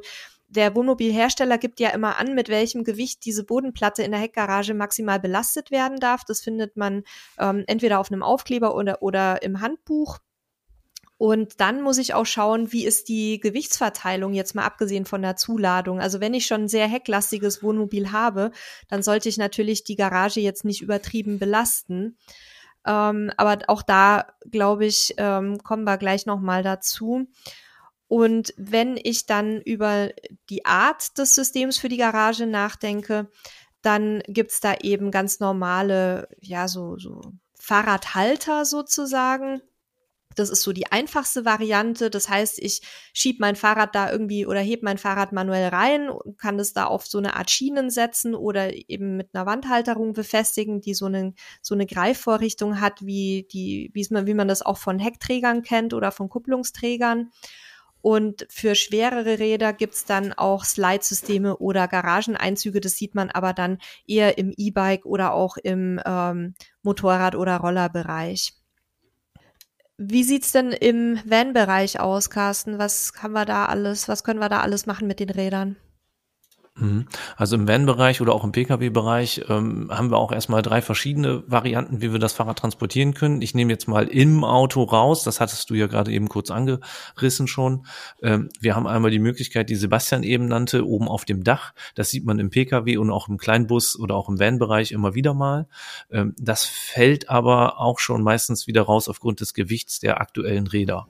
der 0.50 0.76
Wohnmobilhersteller 0.76 1.58
gibt 1.58 1.80
ja 1.80 1.90
immer 1.90 2.18
an, 2.18 2.34
mit 2.34 2.50
welchem 2.50 2.84
Gewicht 2.84 3.24
diese 3.26 3.44
Bodenplatte 3.44 4.04
in 4.04 4.12
der 4.12 4.20
Heckgarage 4.20 4.74
maximal 4.74 5.20
belastet 5.20 5.72
werden 5.72 6.00
darf. 6.00 6.24
Das 6.26 6.42
findet 6.42 6.76
man 6.76 7.04
ähm, 7.38 7.64
entweder 7.68 8.00
auf 8.00 8.12
einem 8.12 8.24
Aufkleber 8.24 8.76
oder, 8.76 9.02
oder 9.02 9.42
im 9.44 9.62
Handbuch. 9.62 10.18
Und 11.18 11.60
dann 11.60 11.82
muss 11.82 11.98
ich 11.98 12.14
auch 12.14 12.26
schauen, 12.26 12.72
wie 12.72 12.86
ist 12.86 13.10
die 13.10 13.42
Gewichtsverteilung 13.42 14.34
jetzt 14.34 14.56
mal 14.56 14.64
abgesehen 14.64 15.06
von 15.06 15.22
der 15.22 15.36
Zuladung. 15.36 16.00
Also 16.00 16.22
wenn 16.22 16.34
ich 16.34 16.46
schon 16.46 16.64
ein 16.64 16.70
sehr 16.70 16.88
hecklastiges 16.88 17.62
Wohnmobil 17.62 18.14
habe, 18.14 18.52
dann 18.88 19.04
sollte 19.04 19.28
ich 19.28 19.38
natürlich 19.38 19.84
die 19.84 19.98
Garage 19.98 20.40
jetzt 20.40 20.64
nicht 20.64 20.82
übertrieben 20.82 21.38
belasten. 21.38 22.18
Ähm, 22.88 23.32
aber 23.36 23.60
auch 23.68 23.82
da, 23.82 24.28
glaube 24.50 24.86
ich, 24.86 25.14
ähm, 25.18 25.62
kommen 25.62 25.84
wir 25.84 25.98
gleich 25.98 26.26
nochmal 26.26 26.64
dazu. 26.64 27.28
Und 28.10 28.56
wenn 28.58 29.00
ich 29.02 29.28
dann 29.28 29.62
über 29.62 30.10
die 30.50 30.66
Art 30.66 31.18
des 31.20 31.36
Systems 31.36 31.78
für 31.78 31.90
die 31.90 31.98
Garage 31.98 32.48
nachdenke, 32.48 33.30
dann 33.84 34.24
gibt's 34.28 34.60
da 34.60 34.74
eben 34.82 35.12
ganz 35.12 35.40
normale, 35.40 36.28
ja, 36.42 36.68
so, 36.68 36.98
so 36.98 37.22
Fahrradhalter 37.60 38.66
sozusagen. 38.66 39.62
Das 40.36 40.50
ist 40.50 40.64
so 40.64 40.74
die 40.74 40.92
einfachste 40.92 41.46
Variante. 41.46 42.10
Das 42.10 42.30
heißt, 42.30 42.58
ich 42.58 42.82
schieb 43.14 43.40
mein 43.40 43.56
Fahrrad 43.56 43.94
da 43.94 44.12
irgendwie 44.12 44.48
oder 44.48 44.60
heb 44.60 44.82
mein 44.82 44.98
Fahrrad 44.98 45.32
manuell 45.32 45.70
rein, 45.70 46.10
kann 46.38 46.58
das 46.58 46.74
da 46.74 46.86
auf 46.86 47.06
so 47.06 47.20
eine 47.20 47.36
Art 47.36 47.52
Schienen 47.52 47.92
setzen 47.92 48.34
oder 48.34 48.74
eben 48.90 49.18
mit 49.18 49.36
einer 49.36 49.46
Wandhalterung 49.46 50.14
befestigen, 50.14 50.82
die 50.82 50.96
so 50.96 51.06
eine, 51.06 51.36
so 51.62 51.76
eine 51.76 51.86
Greifvorrichtung 51.86 52.82
hat, 52.82 53.06
wie 53.06 53.48
die, 53.52 53.92
wie 53.94 54.08
man, 54.10 54.26
wie 54.26 54.34
man 54.34 54.48
das 54.48 54.64
auch 54.64 54.80
von 54.80 54.98
Heckträgern 54.98 55.62
kennt 55.62 55.94
oder 55.94 56.12
von 56.12 56.28
Kupplungsträgern. 56.28 57.30
Und 58.02 58.48
für 58.50 58.76
schwerere 58.76 59.40
Räder 59.40 59.74
gibt's 59.74 60.06
dann 60.06 60.34
auch 60.34 60.64
Slide-Systeme 60.64 61.58
oder 61.58 61.88
Garageneinzüge. 61.88 62.80
Das 62.80 62.94
sieht 62.94 63.16
man 63.16 63.30
aber 63.30 63.54
dann 63.54 63.78
eher 64.08 64.38
im 64.38 64.54
E-Bike 64.56 65.06
oder 65.06 65.34
auch 65.34 65.58
im 65.58 66.00
ähm, 66.06 66.56
Motorrad- 66.82 67.36
oder 67.36 67.58
Rollerbereich. 67.58 68.54
Wie 69.98 70.24
sieht's 70.24 70.54
denn 70.54 70.72
im 70.72 71.20
Van-Bereich 71.26 72.00
aus, 72.00 72.30
Carsten? 72.30 72.80
Was 72.80 73.12
haben 73.22 73.34
wir 73.34 73.44
da 73.44 73.66
alles, 73.66 74.08
was 74.08 74.24
können 74.24 74.40
wir 74.40 74.48
da 74.48 74.62
alles 74.62 74.86
machen 74.86 75.08
mit 75.08 75.20
den 75.20 75.30
Rädern? 75.30 75.76
Mhm. 76.80 77.06
Also 77.36 77.56
im 77.56 77.68
Van-Bereich 77.68 78.22
oder 78.22 78.34
auch 78.34 78.44
im 78.44 78.52
Pkw-Bereich 78.52 79.46
ähm, 79.50 79.90
haben 79.92 80.12
wir 80.12 80.18
auch 80.18 80.32
erstmal 80.32 80.62
drei 80.62 80.82
verschiedene 80.82 81.44
Varianten, 81.48 82.02
wie 82.02 82.12
wir 82.12 82.20
das 82.20 82.34
Fahrrad 82.34 82.60
transportieren 82.60 83.14
können. 83.14 83.42
Ich 83.42 83.54
nehme 83.54 83.72
jetzt 83.72 83.88
mal 83.88 84.08
im 84.08 84.44
Auto 84.44 84.84
raus, 84.84 85.24
das 85.24 85.42
hattest 85.42 85.70
du 85.70 85.74
ja 85.76 85.88
gerade 85.88 86.12
eben 86.12 86.30
kurz 86.30 86.52
angerissen 86.52 87.48
schon. 87.48 87.86
Ähm, 88.22 88.50
wir 88.60 88.76
haben 88.76 88.88
einmal 88.88 89.12
die 89.12 89.20
Möglichkeit, 89.20 89.70
die 89.70 89.76
Sebastian 89.76 90.24
eben 90.24 90.48
nannte, 90.48 90.88
oben 90.88 91.08
auf 91.08 91.26
dem 91.26 91.44
Dach. 91.44 91.74
Das 91.96 92.10
sieht 92.10 92.26
man 92.26 92.40
im 92.40 92.50
Pkw 92.50 92.98
und 92.98 93.12
auch 93.12 93.28
im 93.28 93.38
Kleinbus 93.38 94.00
oder 94.00 94.16
auch 94.16 94.30
im 94.30 94.40
Van-Bereich 94.40 94.92
immer 94.92 95.16
wieder 95.16 95.34
mal. 95.34 95.68
Ähm, 96.12 96.34
das 96.40 96.66
fällt 96.66 97.30
aber 97.30 97.80
auch 97.80 98.00
schon 98.00 98.24
meistens 98.24 98.68
wieder 98.68 98.84
raus 98.84 99.10
aufgrund 99.10 99.42
des 99.42 99.54
Gewichts 99.54 100.00
der 100.00 100.22
aktuellen 100.22 100.68
Räder. 100.68 101.08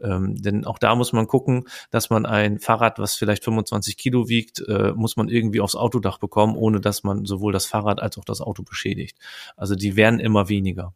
Ähm, 0.00 0.36
denn 0.36 0.64
auch 0.64 0.78
da 0.78 0.94
muss 0.94 1.12
man 1.12 1.26
gucken, 1.26 1.64
dass 1.90 2.10
man 2.10 2.26
ein 2.26 2.58
Fahrrad, 2.58 2.98
was 2.98 3.14
vielleicht 3.14 3.44
25 3.44 3.96
Kilo 3.96 4.28
wiegt, 4.28 4.60
äh, 4.68 4.92
muss 4.94 5.16
man 5.16 5.28
irgendwie 5.28 5.60
aufs 5.60 5.76
Autodach 5.76 6.18
bekommen, 6.18 6.56
ohne 6.56 6.80
dass 6.80 7.02
man 7.02 7.24
sowohl 7.24 7.52
das 7.52 7.66
Fahrrad 7.66 8.00
als 8.00 8.18
auch 8.18 8.24
das 8.24 8.40
Auto 8.40 8.62
beschädigt. 8.62 9.18
Also 9.56 9.74
die 9.74 9.96
werden 9.96 10.20
immer 10.20 10.48
weniger. 10.48 10.94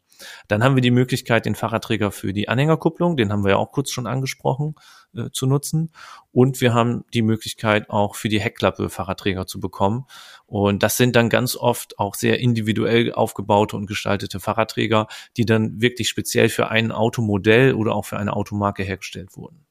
Dann 0.48 0.62
haben 0.62 0.74
wir 0.74 0.82
die 0.82 0.90
Möglichkeit, 0.90 1.46
den 1.46 1.54
Fahrradträger 1.54 2.12
für 2.12 2.32
die 2.32 2.48
Anhängerkupplung, 2.48 3.16
den 3.16 3.32
haben 3.32 3.44
wir 3.44 3.52
ja 3.52 3.56
auch 3.56 3.72
kurz 3.72 3.90
schon 3.90 4.06
angesprochen, 4.06 4.74
äh, 5.14 5.30
zu 5.32 5.46
nutzen. 5.46 5.90
Und 6.32 6.60
wir 6.60 6.74
haben 6.74 7.04
die 7.12 7.22
Möglichkeit 7.22 7.90
auch 7.90 8.14
für 8.14 8.28
die 8.28 8.40
Heckklappe 8.40 8.90
Fahrradträger 8.90 9.46
zu 9.46 9.60
bekommen. 9.60 10.06
Und 10.46 10.82
das 10.82 10.96
sind 10.96 11.16
dann 11.16 11.30
ganz 11.30 11.56
oft 11.56 11.98
auch 11.98 12.14
sehr 12.14 12.38
individuell 12.38 13.12
aufgebaute 13.12 13.76
und 13.76 13.86
gestaltete 13.86 14.40
Fahrradträger, 14.40 15.06
die 15.36 15.46
dann 15.46 15.80
wirklich 15.80 16.08
speziell 16.08 16.48
für 16.48 16.68
ein 16.68 16.92
Automodell 16.92 17.74
oder 17.74 17.94
auch 17.94 18.04
für 18.04 18.18
eine 18.18 18.34
Automarke 18.34 18.82
hergestellt 18.82 19.36
wurden. 19.36 19.66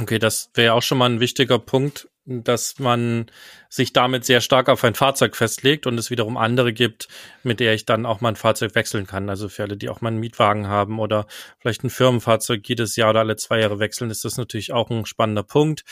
Okay, 0.00 0.18
das 0.18 0.50
wäre 0.54 0.74
auch 0.74 0.82
schon 0.82 0.98
mal 0.98 1.10
ein 1.10 1.20
wichtiger 1.20 1.58
Punkt, 1.58 2.08
dass 2.24 2.78
man 2.78 3.26
sich 3.68 3.92
damit 3.92 4.24
sehr 4.24 4.40
stark 4.40 4.68
auf 4.68 4.84
ein 4.84 4.94
Fahrzeug 4.94 5.34
festlegt 5.34 5.86
und 5.86 5.98
es 5.98 6.10
wiederum 6.10 6.36
andere 6.36 6.72
gibt, 6.72 7.08
mit 7.42 7.58
der 7.58 7.74
ich 7.74 7.86
dann 7.86 8.06
auch 8.06 8.20
mal 8.20 8.30
ein 8.30 8.36
Fahrzeug 8.36 8.74
wechseln 8.74 9.06
kann. 9.06 9.28
Also 9.28 9.48
für 9.48 9.64
alle, 9.64 9.76
die 9.76 9.88
auch 9.88 10.00
mal 10.00 10.10
einen 10.10 10.20
Mietwagen 10.20 10.68
haben 10.68 10.98
oder 10.98 11.26
vielleicht 11.58 11.84
ein 11.84 11.90
Firmenfahrzeug 11.90 12.68
jedes 12.68 12.96
Jahr 12.96 13.10
oder 13.10 13.20
alle 13.20 13.36
zwei 13.36 13.60
Jahre 13.60 13.78
wechseln, 13.78 14.10
ist 14.10 14.24
das 14.24 14.36
natürlich 14.36 14.72
auch 14.72 14.90
ein 14.90 15.06
spannender 15.06 15.42
Punkt. 15.42 15.84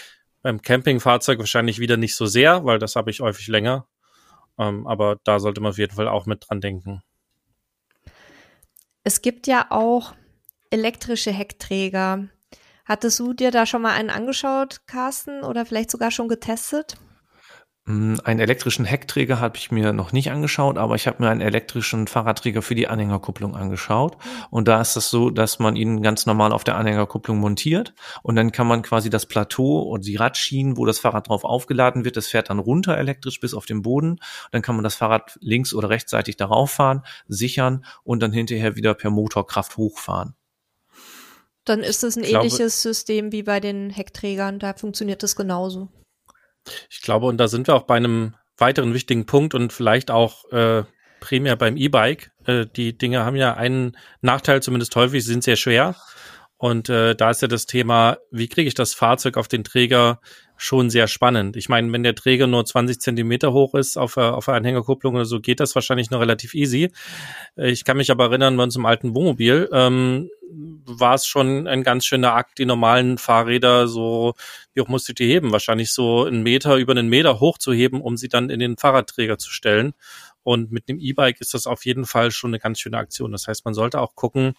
Beim 0.47 0.63
Campingfahrzeug 0.63 1.41
wahrscheinlich 1.41 1.81
wieder 1.81 1.97
nicht 1.97 2.15
so 2.15 2.25
sehr, 2.25 2.65
weil 2.65 2.79
das 2.79 2.95
habe 2.95 3.11
ich 3.11 3.19
häufig 3.19 3.49
länger. 3.49 3.89
Ähm, 4.57 4.87
aber 4.87 5.19
da 5.25 5.41
sollte 5.41 5.61
man 5.61 5.71
auf 5.71 5.79
jeden 5.79 5.97
Fall 5.97 6.07
auch 6.07 6.27
mit 6.27 6.45
dran 6.47 6.61
denken. 6.61 7.03
Es 9.03 9.23
gibt 9.23 9.49
ja 9.49 9.67
auch 9.71 10.15
elektrische 10.71 11.33
Heckträger. 11.33 12.29
Hattest 12.85 13.19
du 13.19 13.33
dir 13.33 13.51
da 13.51 13.67
schon 13.67 13.83
mal 13.83 13.95
einen 13.95 14.09
angeschaut, 14.09 14.83
Carsten, 14.87 15.43
oder 15.43 15.67
vielleicht 15.67 15.91
sogar 15.91 16.13
schon 16.13 16.29
getestet? 16.29 16.97
Mm, 17.89 18.17
einen 18.25 18.41
elektrischen 18.41 18.85
Heckträger 18.85 19.39
habe 19.39 19.57
ich 19.57 19.71
mir 19.71 19.93
noch 19.93 20.11
nicht 20.11 20.33
angeschaut, 20.33 20.77
aber 20.77 20.97
ich 20.97 21.07
habe 21.07 21.23
mir 21.23 21.31
einen 21.31 21.41
elektrischen 21.41 22.09
Fahrradträger 22.09 22.61
für 22.61 22.75
die 22.75 22.89
Anhängerkupplung 22.89 23.55
angeschaut. 23.55 24.17
Und 24.51 24.67
da 24.67 24.81
ist 24.81 24.89
es 24.89 24.95
das 24.95 25.11
so, 25.11 25.31
dass 25.31 25.61
man 25.61 25.77
ihn 25.77 26.03
ganz 26.03 26.27
normal 26.27 26.53
auf 26.53 26.65
der 26.65 26.77
Anhängerkupplung 26.77 27.39
montiert 27.39 27.95
und 28.25 28.35
dann 28.35 28.51
kann 28.51 28.67
man 28.67 28.83
quasi 28.83 29.09
das 29.09 29.27
Plateau 29.27 29.83
und 29.83 30.05
die 30.05 30.17
Radschienen, 30.17 30.77
wo 30.77 30.85
das 30.85 30.99
Fahrrad 30.99 31.29
drauf 31.29 31.45
aufgeladen 31.45 32.05
wird, 32.05 32.17
das 32.17 32.27
fährt 32.27 32.51
dann 32.51 32.59
runter 32.59 32.99
elektrisch 32.99 33.39
bis 33.39 33.55
auf 33.55 33.67
den 33.67 33.83
Boden. 33.83 34.19
Dann 34.51 34.63
kann 34.63 34.75
man 34.75 34.83
das 34.83 34.97
Fahrrad 34.97 35.39
links 35.41 35.73
oder 35.73 35.89
rechtsseitig 35.89 36.37
darauf 36.37 36.73
fahren, 36.73 37.03
sichern 37.29 37.85
und 38.03 38.21
dann 38.21 38.33
hinterher 38.33 38.75
wieder 38.75 38.95
per 38.95 39.11
Motorkraft 39.11 39.77
hochfahren. 39.77 40.35
Dann 41.65 41.81
ist 41.81 42.03
es 42.03 42.17
ein 42.17 42.25
ich 42.25 42.33
ähnliches 42.33 42.57
glaube, 42.59 42.71
System 42.71 43.31
wie 43.31 43.45
bei 43.45 43.61
den 43.61 43.91
Heckträgern. 43.91 44.59
Da 44.59 44.75
funktioniert 44.75 45.23
das 45.23 45.37
genauso. 45.37 45.89
Ich 46.91 47.03
glaube, 47.03 47.27
und 47.27 47.39
da 47.39 47.49
sind 47.49 47.67
wir 47.67 47.75
auch 47.75 47.85
bei 47.85 47.97
einem 47.97 48.35
weiteren 48.57 48.95
wichtigen 48.95 49.27
Punkt 49.27 49.55
und 49.55 49.73
vielleicht 49.73 50.11
auch 50.11 50.51
äh, 50.51 50.85
primär 51.21 51.57
beim 51.57 51.77
E-Bike. 51.77 52.31
Äh, 52.45 52.67
die 52.67 52.97
Dinge 52.97 53.25
haben 53.25 53.37
ja 53.37 53.55
einen 53.55 53.97
Nachteil, 54.21 54.63
zumindest 54.63 54.95
häufig, 54.97 55.25
sie 55.25 55.33
sind 55.33 55.45
sehr 55.45 55.57
schwer. 55.57 55.97
Und 56.59 56.89
äh, 56.89 57.15
da 57.15 57.31
ist 57.31 57.43
ja 57.43 57.49
das 57.49 57.67
Thema, 57.67 58.17
wie 58.31 58.49
kriege 58.49 58.69
ich 58.69 58.75
das 58.75 58.95
Fahrzeug 58.95 59.37
auf 59.37 59.49
den 59.49 59.63
Träger 59.63 60.21
schon 60.57 60.91
sehr 60.91 61.07
spannend. 61.09 61.57
Ich 61.57 61.69
meine, 61.69 61.93
wenn 61.93 62.03
der 62.03 62.15
Träger 62.15 62.47
nur 62.47 62.65
20 62.65 63.01
Zentimeter 63.01 63.53
hoch 63.53 63.75
ist 63.75 63.97
auf, 63.97 64.17
auf 64.17 64.49
einer 64.49 64.59
Anhängerkupplung 64.59 65.15
oder 65.15 65.25
so, 65.25 65.41
geht 65.41 65.61
das 65.61 65.75
wahrscheinlich 65.75 66.11
noch 66.11 66.21
relativ 66.21 66.55
easy. 66.55 66.91
Äh, 67.57 67.71
ich 67.71 67.85
kann 67.85 67.97
mich 67.97 68.11
aber 68.11 68.27
erinnern, 68.27 68.57
bei 68.57 68.63
uns 68.63 68.77
im 68.77 68.87
alten 68.87 69.15
Wohnmobil 69.15 69.69
ähm, 69.73 70.31
war 70.51 71.15
es 71.15 71.27
schon 71.27 71.67
ein 71.67 71.83
ganz 71.83 72.07
schöner 72.07 72.35
Akt, 72.35 72.59
die 72.59 72.67
normalen 72.67 73.19
Fahrräder 73.19 73.89
so, 73.89 74.35
wie 74.75 74.81
auch 74.81 74.89
musste 74.89 75.13
die 75.13 75.27
heben, 75.27 75.53
wahrscheinlich 75.53 75.93
so 75.93 76.25
einen 76.25 76.43
Meter 76.43 76.77
über 76.77 76.93
einen 76.93 77.09
Meter 77.09 77.41
hochzuheben, 77.41 78.01
um 78.01 78.17
sie 78.17 78.29
dann 78.29 78.51
in 78.51 78.61
den 78.61 78.77
Fahrradträger 78.77 79.39
zu 79.39 79.51
stellen. 79.51 79.93
Und 80.43 80.71
mit 80.71 80.89
dem 80.89 81.01
E-Bike 81.01 81.41
ist 81.41 81.55
das 81.55 81.67
auf 81.67 81.85
jeden 81.85 82.07
Fall 82.07 82.31
schon 82.31 82.51
eine 82.51 82.61
ganz 82.61 82.79
schöne 82.79 82.99
Aktion. 82.99 83.33
Das 83.33 83.49
heißt, 83.49 83.65
man 83.65 83.75
sollte 83.75 84.01
auch 84.01 84.15
gucken, 84.15 84.55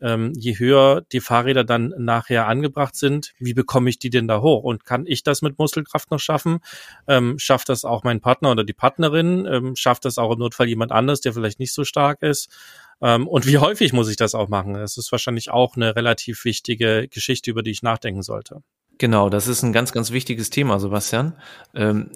ähm, 0.00 0.32
je 0.36 0.58
höher 0.58 1.02
die 1.12 1.20
Fahrräder 1.20 1.64
dann 1.64 1.94
nachher 1.98 2.46
angebracht 2.46 2.96
sind, 2.96 3.32
wie 3.38 3.54
bekomme 3.54 3.90
ich 3.90 3.98
die 3.98 4.10
denn 4.10 4.28
da 4.28 4.40
hoch? 4.40 4.62
Und 4.62 4.84
kann 4.84 5.06
ich 5.06 5.22
das 5.22 5.42
mit 5.42 5.58
Muskelkraft 5.58 6.10
noch 6.10 6.18
schaffen? 6.20 6.58
Ähm, 7.08 7.38
schafft 7.38 7.68
das 7.68 7.84
auch 7.84 8.04
mein 8.04 8.20
Partner 8.20 8.50
oder 8.50 8.64
die 8.64 8.72
Partnerin? 8.72 9.46
Ähm, 9.46 9.76
schafft 9.76 10.04
das 10.04 10.18
auch 10.18 10.32
im 10.32 10.38
Notfall 10.38 10.68
jemand 10.68 10.92
anders, 10.92 11.20
der 11.20 11.32
vielleicht 11.32 11.60
nicht 11.60 11.72
so 11.72 11.84
stark 11.84 12.22
ist? 12.22 12.48
Ähm, 13.00 13.26
und 13.28 13.46
wie 13.46 13.58
häufig 13.58 13.92
muss 13.92 14.08
ich 14.08 14.16
das 14.16 14.34
auch 14.34 14.48
machen? 14.48 14.74
Das 14.74 14.96
ist 14.96 15.12
wahrscheinlich 15.12 15.50
auch 15.50 15.76
eine 15.76 15.96
relativ 15.96 16.44
wichtige 16.44 17.08
Geschichte, 17.08 17.50
über 17.50 17.62
die 17.62 17.70
ich 17.70 17.82
nachdenken 17.82 18.22
sollte. 18.22 18.62
Genau, 18.98 19.28
das 19.28 19.48
ist 19.48 19.62
ein 19.62 19.72
ganz, 19.72 19.92
ganz 19.92 20.12
wichtiges 20.12 20.50
Thema, 20.50 20.78
Sebastian. 20.78 21.34
Ähm, 21.74 22.10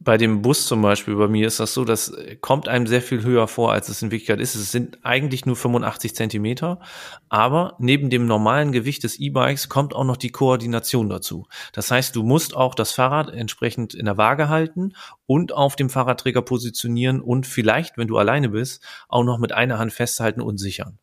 bei 0.00 0.16
dem 0.16 0.42
Bus 0.42 0.66
zum 0.66 0.80
Beispiel, 0.82 1.16
bei 1.16 1.26
mir 1.26 1.46
ist 1.46 1.60
das 1.60 1.74
so, 1.74 1.84
das 1.84 2.12
kommt 2.40 2.68
einem 2.68 2.86
sehr 2.86 3.02
viel 3.02 3.24
höher 3.24 3.48
vor, 3.48 3.72
als 3.72 3.88
es 3.88 4.02
in 4.02 4.10
Wirklichkeit 4.10 4.40
ist. 4.40 4.54
Es 4.54 4.70
sind 4.70 4.98
eigentlich 5.02 5.44
nur 5.44 5.56
85 5.56 6.14
Zentimeter, 6.14 6.80
aber 7.28 7.74
neben 7.78 8.10
dem 8.10 8.26
normalen 8.26 8.72
Gewicht 8.72 9.04
des 9.04 9.18
E-Bikes 9.18 9.68
kommt 9.68 9.94
auch 9.94 10.04
noch 10.04 10.16
die 10.16 10.30
Koordination 10.30 11.08
dazu. 11.08 11.46
Das 11.72 11.90
heißt, 11.90 12.14
du 12.14 12.22
musst 12.22 12.56
auch 12.56 12.74
das 12.74 12.92
Fahrrad 12.92 13.30
entsprechend 13.30 13.94
in 13.94 14.04
der 14.04 14.16
Waage 14.16 14.48
halten 14.48 14.92
und 15.26 15.52
auf 15.52 15.76
dem 15.76 15.90
Fahrradträger 15.90 16.42
positionieren 16.42 17.20
und 17.20 17.46
vielleicht, 17.46 17.98
wenn 17.98 18.08
du 18.08 18.18
alleine 18.18 18.50
bist, 18.50 18.82
auch 19.08 19.24
noch 19.24 19.38
mit 19.38 19.52
einer 19.52 19.78
Hand 19.78 19.92
festhalten 19.92 20.40
und 20.40 20.58
sichern. 20.58 20.98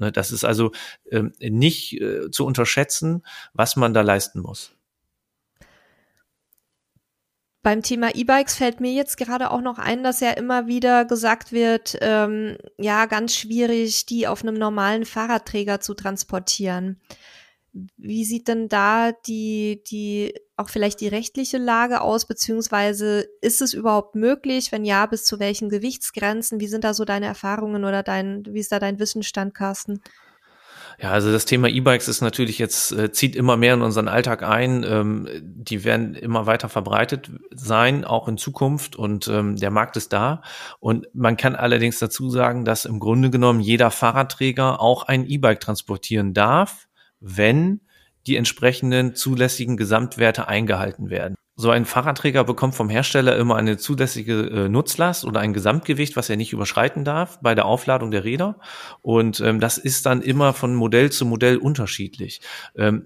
Ne, 0.00 0.10
das 0.10 0.32
ist 0.32 0.44
also 0.44 0.72
ähm, 1.10 1.32
nicht 1.38 2.00
äh, 2.00 2.30
zu 2.30 2.46
unterschätzen, 2.46 3.22
was 3.52 3.76
man 3.76 3.92
da 3.92 4.00
leisten 4.00 4.40
muss. 4.40 4.74
Beim 7.62 7.82
Thema 7.82 8.14
E-Bikes 8.14 8.56
fällt 8.56 8.80
mir 8.80 8.92
jetzt 8.92 9.18
gerade 9.18 9.50
auch 9.50 9.60
noch 9.60 9.78
ein, 9.78 10.02
dass 10.02 10.20
ja 10.20 10.30
immer 10.30 10.66
wieder 10.66 11.04
gesagt 11.04 11.52
wird, 11.52 11.98
ähm, 12.00 12.56
ja, 12.78 13.04
ganz 13.04 13.36
schwierig, 13.36 14.06
die 14.06 14.26
auf 14.26 14.42
einem 14.42 14.54
normalen 14.54 15.04
Fahrradträger 15.04 15.80
zu 15.80 15.92
transportieren. 15.92 16.98
Wie 17.96 18.24
sieht 18.24 18.48
denn 18.48 18.68
da 18.68 19.12
die, 19.26 19.82
die, 19.88 20.34
auch 20.56 20.68
vielleicht 20.68 21.00
die 21.00 21.08
rechtliche 21.08 21.58
Lage 21.58 22.00
aus, 22.00 22.26
beziehungsweise 22.26 23.26
ist 23.40 23.62
es 23.62 23.74
überhaupt 23.74 24.16
möglich? 24.16 24.72
Wenn 24.72 24.84
ja, 24.84 25.06
bis 25.06 25.24
zu 25.24 25.38
welchen 25.38 25.68
Gewichtsgrenzen? 25.68 26.60
Wie 26.60 26.66
sind 26.66 26.84
da 26.84 26.94
so 26.94 27.04
deine 27.04 27.26
Erfahrungen 27.26 27.84
oder 27.84 28.02
dein, 28.02 28.44
wie 28.48 28.60
ist 28.60 28.72
da 28.72 28.78
dein 28.78 28.98
Wissensstand, 28.98 29.54
Carsten? 29.54 30.00
Ja, 31.00 31.12
also 31.12 31.32
das 31.32 31.46
Thema 31.46 31.68
E-Bikes 31.68 32.08
ist 32.08 32.20
natürlich 32.20 32.58
jetzt, 32.58 32.92
äh, 32.92 33.10
zieht 33.10 33.34
immer 33.34 33.56
mehr 33.56 33.72
in 33.74 33.80
unseren 33.80 34.08
Alltag 34.08 34.42
ein. 34.42 34.84
Ähm, 34.84 35.28
die 35.42 35.84
werden 35.84 36.14
immer 36.14 36.44
weiter 36.44 36.68
verbreitet 36.68 37.30
sein, 37.54 38.04
auch 38.04 38.28
in 38.28 38.36
Zukunft. 38.36 38.96
Und 38.96 39.26
ähm, 39.28 39.56
der 39.56 39.70
Markt 39.70 39.96
ist 39.96 40.12
da. 40.12 40.42
Und 40.78 41.06
man 41.14 41.38
kann 41.38 41.56
allerdings 41.56 41.98
dazu 42.00 42.28
sagen, 42.28 42.66
dass 42.66 42.84
im 42.84 43.00
Grunde 43.00 43.30
genommen 43.30 43.60
jeder 43.60 43.90
Fahrradträger 43.90 44.80
auch 44.80 45.04
ein 45.04 45.24
E-Bike 45.24 45.60
transportieren 45.60 46.34
darf 46.34 46.89
wenn 47.20 47.80
die 48.26 48.36
entsprechenden 48.36 49.14
zulässigen 49.14 49.76
Gesamtwerte 49.76 50.48
eingehalten 50.48 51.10
werden. 51.10 51.36
So 51.56 51.70
ein 51.70 51.84
Fahrradträger 51.84 52.44
bekommt 52.44 52.74
vom 52.74 52.88
Hersteller 52.88 53.36
immer 53.36 53.56
eine 53.56 53.76
zulässige 53.76 54.46
äh, 54.46 54.68
Nutzlast 54.70 55.26
oder 55.26 55.40
ein 55.40 55.52
Gesamtgewicht, 55.52 56.16
was 56.16 56.30
er 56.30 56.38
nicht 56.38 56.54
überschreiten 56.54 57.04
darf 57.04 57.38
bei 57.42 57.54
der 57.54 57.66
Aufladung 57.66 58.10
der 58.10 58.24
Räder. 58.24 58.58
Und 59.02 59.40
ähm, 59.40 59.60
das 59.60 59.76
ist 59.76 60.06
dann 60.06 60.22
immer 60.22 60.54
von 60.54 60.74
Modell 60.74 61.12
zu 61.12 61.26
Modell 61.26 61.58
unterschiedlich. 61.58 62.40
Ähm, 62.76 63.04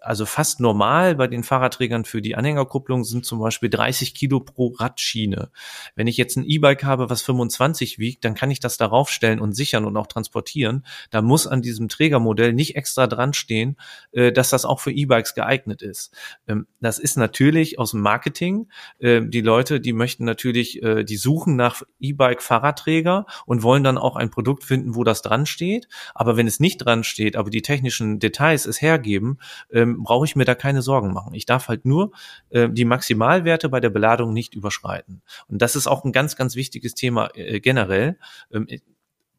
also 0.00 0.26
fast 0.26 0.60
normal 0.60 1.14
bei 1.16 1.26
den 1.26 1.42
Fahrradträgern 1.42 2.04
für 2.04 2.22
die 2.22 2.36
Anhängerkupplung 2.36 3.04
sind 3.04 3.24
zum 3.24 3.40
Beispiel 3.40 3.70
30 3.70 4.14
Kilo 4.14 4.40
pro 4.40 4.68
Radschiene. 4.78 5.50
Wenn 5.94 6.06
ich 6.06 6.16
jetzt 6.16 6.36
ein 6.36 6.44
E-Bike 6.44 6.84
habe, 6.84 7.10
was 7.10 7.22
25 7.22 7.98
wiegt, 7.98 8.24
dann 8.24 8.34
kann 8.34 8.50
ich 8.50 8.60
das 8.60 8.76
darauf 8.76 9.10
stellen 9.10 9.40
und 9.40 9.52
sichern 9.52 9.84
und 9.84 9.96
auch 9.96 10.06
transportieren. 10.06 10.84
Da 11.10 11.22
muss 11.22 11.46
an 11.46 11.62
diesem 11.62 11.88
Trägermodell 11.88 12.52
nicht 12.52 12.76
extra 12.76 13.06
dran 13.06 13.32
stehen, 13.32 13.76
äh, 14.12 14.32
dass 14.32 14.50
das 14.50 14.64
auch 14.64 14.80
für 14.80 14.92
E-Bikes 14.92 15.34
geeignet 15.34 15.82
ist. 15.82 16.14
Ähm, 16.46 16.66
das 16.80 16.98
ist 16.98 17.16
natürlich 17.16 17.78
aus 17.78 17.92
dem 17.92 18.00
Marketing. 18.00 18.68
Ähm, 19.00 19.30
die 19.30 19.40
Leute, 19.40 19.80
die 19.80 19.92
möchten 19.92 20.24
natürlich, 20.24 20.82
äh, 20.82 21.04
die 21.04 21.16
suchen 21.16 21.56
nach 21.56 21.82
E-Bike-Fahrradträger 22.00 23.26
und 23.46 23.62
wollen 23.62 23.84
dann 23.84 23.98
auch 23.98 24.16
ein 24.16 24.30
Produkt 24.30 24.64
finden, 24.64 24.94
wo 24.94 25.04
das 25.04 25.22
dran 25.22 25.46
steht. 25.46 25.88
Aber 26.14 26.36
wenn 26.36 26.46
es 26.46 26.60
nicht 26.60 26.78
dran 26.78 27.04
steht, 27.04 27.36
aber 27.36 27.50
die 27.50 27.62
technischen 27.62 28.18
Details 28.18 28.66
es 28.66 28.80
hergeben, 28.80 29.38
ähm, 29.70 30.02
brauche 30.02 30.24
ich 30.26 30.36
mir 30.36 30.44
da 30.44 30.54
keine 30.54 30.82
Sorgen 30.82 31.12
machen. 31.12 31.34
Ich 31.34 31.46
darf 31.46 31.68
halt 31.68 31.84
nur 31.84 32.12
äh, 32.50 32.68
die 32.68 32.84
Maximalwerte 32.84 33.68
bei 33.68 33.80
der 33.80 33.90
Beladung 33.90 34.32
nicht 34.32 34.54
überschreiten. 34.54 35.22
Und 35.48 35.62
das 35.62 35.76
ist 35.76 35.86
auch 35.86 36.04
ein 36.04 36.12
ganz, 36.12 36.36
ganz 36.36 36.56
wichtiges 36.56 36.94
Thema 36.94 37.30
äh, 37.34 37.60
generell. 37.60 38.18
Ähm, 38.52 38.66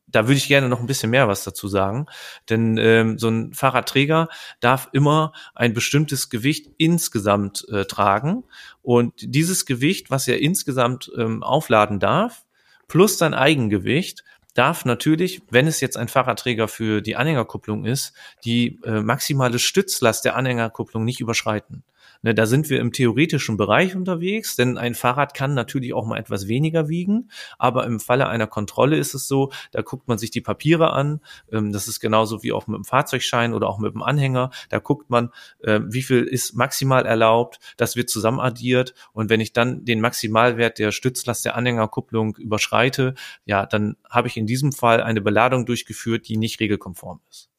da 0.08 0.28
würde 0.28 0.38
ich 0.38 0.48
gerne 0.48 0.70
noch 0.70 0.80
ein 0.80 0.88
bisschen 0.88 1.10
mehr 1.10 1.28
was 1.28 1.44
dazu 1.44 1.68
sagen. 1.68 2.06
Denn 2.50 2.78
ähm, 2.78 3.18
so 3.18 3.28
ein 3.30 3.54
Fahrradträger 3.54 4.30
darf 4.60 4.90
immer 4.94 5.34
ein 5.56 5.74
bestimmtes 5.74 6.30
Gewicht 6.30 6.70
insgesamt 6.78 7.68
äh, 7.70 7.86
tragen. 7.86 8.44
Und 8.82 9.14
dieses 9.18 9.66
Gewicht, 9.66 10.12
was 10.12 10.28
er 10.28 10.40
insgesamt 10.40 11.12
ähm, 11.18 11.44
aufladen 11.44 12.00
darf, 12.00 12.46
plus 12.88 13.18
sein 13.18 13.34
Eigengewicht, 13.34 14.24
darf 14.56 14.86
natürlich, 14.86 15.42
wenn 15.52 15.68
es 15.68 15.82
jetzt 15.82 15.98
ein 15.98 16.08
Fahrradträger 16.08 16.68
für 16.68 17.02
die 17.02 17.16
Anhängerkupplung 17.16 17.86
ist, 17.86 18.14
die 18.44 18.80
äh, 18.84 19.02
maximale 19.02 19.60
Stützlast 19.60 20.26
der 20.26 20.36
Anhängerkupplung 20.36 21.06
nicht 21.06 21.20
überschreiten. 21.20 21.84
Ne, 22.26 22.34
da 22.34 22.48
sind 22.48 22.72
wir 22.72 22.80
im 22.80 22.92
theoretischen 22.92 23.56
Bereich 23.56 23.96
unterwegs, 23.96 24.56
denn 24.56 24.80
ein 24.80 24.96
Fahrrad 24.96 25.36
kann 25.36 25.54
natürlich 25.54 25.94
auch 25.94 26.08
mal 26.08 26.18
etwas 26.18 26.48
weniger 26.48 26.90
wiegen, 26.90 27.30
aber 27.60 27.86
im 27.86 28.00
Falle 28.00 28.28
einer 28.28 28.48
Kontrolle 28.48 28.98
ist 28.98 29.14
es 29.14 29.28
so, 29.28 29.52
da 29.70 29.84
guckt 29.84 30.08
man 30.08 30.18
sich 30.18 30.32
die 30.32 30.42
Papiere 30.42 30.92
an, 30.92 31.22
ähm, 31.52 31.72
das 31.72 31.88
ist 31.88 32.00
genauso 32.00 32.42
wie 32.42 32.52
auch 32.52 32.66
mit 32.66 32.78
dem 32.78 32.84
Fahrzeugschein 32.84 33.54
oder 33.54 33.70
auch 33.70 33.78
mit 33.78 33.94
dem 33.94 34.02
Anhänger, 34.02 34.50
da 34.70 34.80
guckt 34.80 35.12
man, 35.12 35.30
äh, 35.60 35.82
wie 35.86 36.02
viel 36.02 36.24
ist 36.24 36.56
maximal 36.56 37.06
erlaubt, 37.06 37.60
das 37.78 37.96
wird 37.96 38.10
zusammen 38.10 38.40
addiert 38.40 38.96
und 39.14 39.30
wenn 39.30 39.40
ich 39.40 39.54
dann 39.54 39.86
den 39.86 40.02
Maximalwert 40.02 40.80
der 40.80 40.92
Stützlast 40.92 41.46
der 41.46 41.56
Anhängerkupplung 41.56 42.38
überschreite, 42.38 43.14
ja, 43.46 43.68
dann 43.68 43.98
habe 44.10 44.30
ich 44.30 44.36
in 44.36 44.48
diesem 44.48 44.72
Fall 44.72 45.00
eine 45.00 45.22
Beladung 45.22 45.68
durchgeführt, 45.68 46.28
die 46.28 46.38
nicht 46.38 46.60
regelkonform 46.60 47.22
ist. 47.30 47.52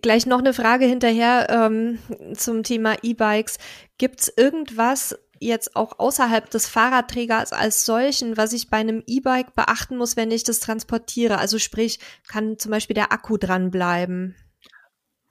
Gleich 0.00 0.26
noch 0.26 0.38
eine 0.38 0.54
Frage 0.54 0.84
hinterher 0.84 1.48
ähm, 1.50 1.98
zum 2.34 2.62
Thema 2.62 2.96
E-Bikes. 3.02 3.58
Gibt 3.98 4.20
es 4.20 4.32
irgendwas 4.36 5.18
jetzt 5.40 5.76
auch 5.76 5.98
außerhalb 5.98 6.48
des 6.50 6.66
Fahrradträgers 6.66 7.52
als 7.52 7.84
solchen, 7.84 8.36
was 8.36 8.52
ich 8.52 8.70
bei 8.70 8.78
einem 8.78 9.02
E-Bike 9.06 9.54
beachten 9.54 9.96
muss, 9.96 10.16
wenn 10.16 10.30
ich 10.30 10.44
das 10.44 10.60
transportiere? 10.60 11.38
Also 11.38 11.58
sprich, 11.58 11.98
kann 12.28 12.58
zum 12.58 12.70
Beispiel 12.70 12.94
der 12.94 13.12
Akku 13.12 13.36
dranbleiben? 13.36 14.36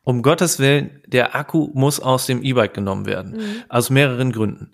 Um 0.03 0.21
Gottes 0.21 0.59
Willen, 0.59 1.01
der 1.05 1.35
Akku 1.35 1.69
muss 1.73 1.99
aus 1.99 2.27
dem 2.27 2.41
E-Bike 2.41 2.73
genommen 2.73 3.05
werden. 3.05 3.33
Mhm. 3.33 3.63
Aus 3.67 3.89
mehreren 3.89 4.31
Gründen. 4.31 4.71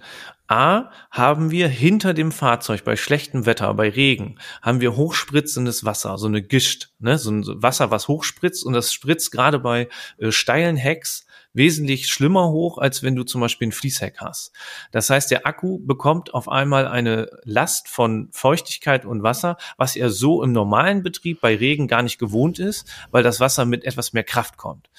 A, 0.54 0.92
haben 1.10 1.50
wir 1.50 1.68
hinter 1.68 2.14
dem 2.14 2.32
Fahrzeug 2.32 2.84
bei 2.84 2.96
schlechtem 2.96 3.48
Wetter, 3.48 3.74
bei 3.74 3.90
Regen, 3.90 4.38
haben 4.62 4.82
wir 4.82 4.96
hochspritzendes 4.96 5.84
Wasser, 5.84 6.20
so 6.20 6.28
eine 6.28 6.44
Gischt, 6.44 6.92
ne? 7.00 7.18
so 7.18 7.32
ein 7.32 7.44
Wasser, 7.64 7.90
was 7.90 8.08
hochspritzt 8.08 8.64
und 8.64 8.74
das 8.74 8.94
spritzt 8.94 9.32
gerade 9.32 9.58
bei 9.58 9.90
äh, 10.20 10.32
steilen 10.32 10.76
Hecks 10.76 11.26
wesentlich 11.54 12.06
schlimmer 12.06 12.50
hoch, 12.50 12.78
als 12.78 13.02
wenn 13.02 13.16
du 13.16 13.24
zum 13.24 13.42
Beispiel 13.42 13.70
ein 13.70 13.72
Fließheck 13.72 14.20
hast. 14.20 14.52
Das 14.92 15.10
heißt, 15.10 15.32
der 15.32 15.48
Akku 15.48 15.80
bekommt 15.80 16.36
auf 16.36 16.48
einmal 16.48 16.88
eine 16.88 17.32
Last 17.46 17.88
von 17.88 18.30
Feuchtigkeit 18.32 19.06
und 19.06 19.24
Wasser, 19.24 19.58
was 19.78 19.96
er 19.96 20.12
so 20.12 20.44
im 20.44 20.52
normalen 20.52 21.02
Betrieb 21.02 21.42
bei 21.42 21.56
Regen 21.56 21.88
gar 21.88 22.04
nicht 22.04 22.20
gewohnt 22.20 22.60
ist, 22.60 22.88
weil 23.10 23.24
das 23.24 23.40
Wasser 23.40 23.66
mit 23.66 23.86
etwas 23.86 24.14
mehr 24.14 24.24
Kraft 24.24 24.58
kommt. 24.58 24.92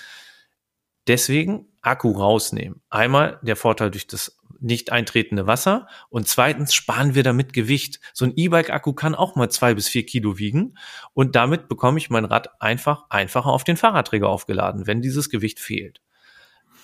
Deswegen 1.07 1.69
Akku 1.81 2.11
rausnehmen. 2.11 2.81
Einmal 2.90 3.38
der 3.43 3.57
Vorteil 3.57 3.93
durch 3.93 4.09
das 4.09 4.37
nicht 4.64 4.90
eintretende 4.90 5.46
Wasser 5.46 5.87
und 6.09 6.27
zweitens 6.27 6.74
sparen 6.74 7.14
wir 7.14 7.22
damit 7.22 7.53
Gewicht. 7.53 8.00
So 8.12 8.24
ein 8.24 8.33
E-Bike-Akku 8.35 8.94
kann 8.94 9.14
auch 9.14 9.37
mal 9.37 9.50
zwei 9.50 9.74
bis 9.74 9.88
vier 9.88 10.07
Kilo 10.07 10.38
wiegen 10.38 10.77
und 11.12 11.37
damit 11.37 11.68
bekomme 11.68 11.98
ich 11.98 12.11
mein 12.11 12.24
Rad 12.24 12.61
einfach 12.61 13.05
einfacher 13.11 13.50
auf 13.50 13.64
den 13.64 13.77
Fahrradträger 13.77 14.29
aufgeladen, 14.29 14.87
wenn 14.87 15.03
dieses 15.03 15.31
Gewicht 15.31 15.61
fehlt. 15.61 16.00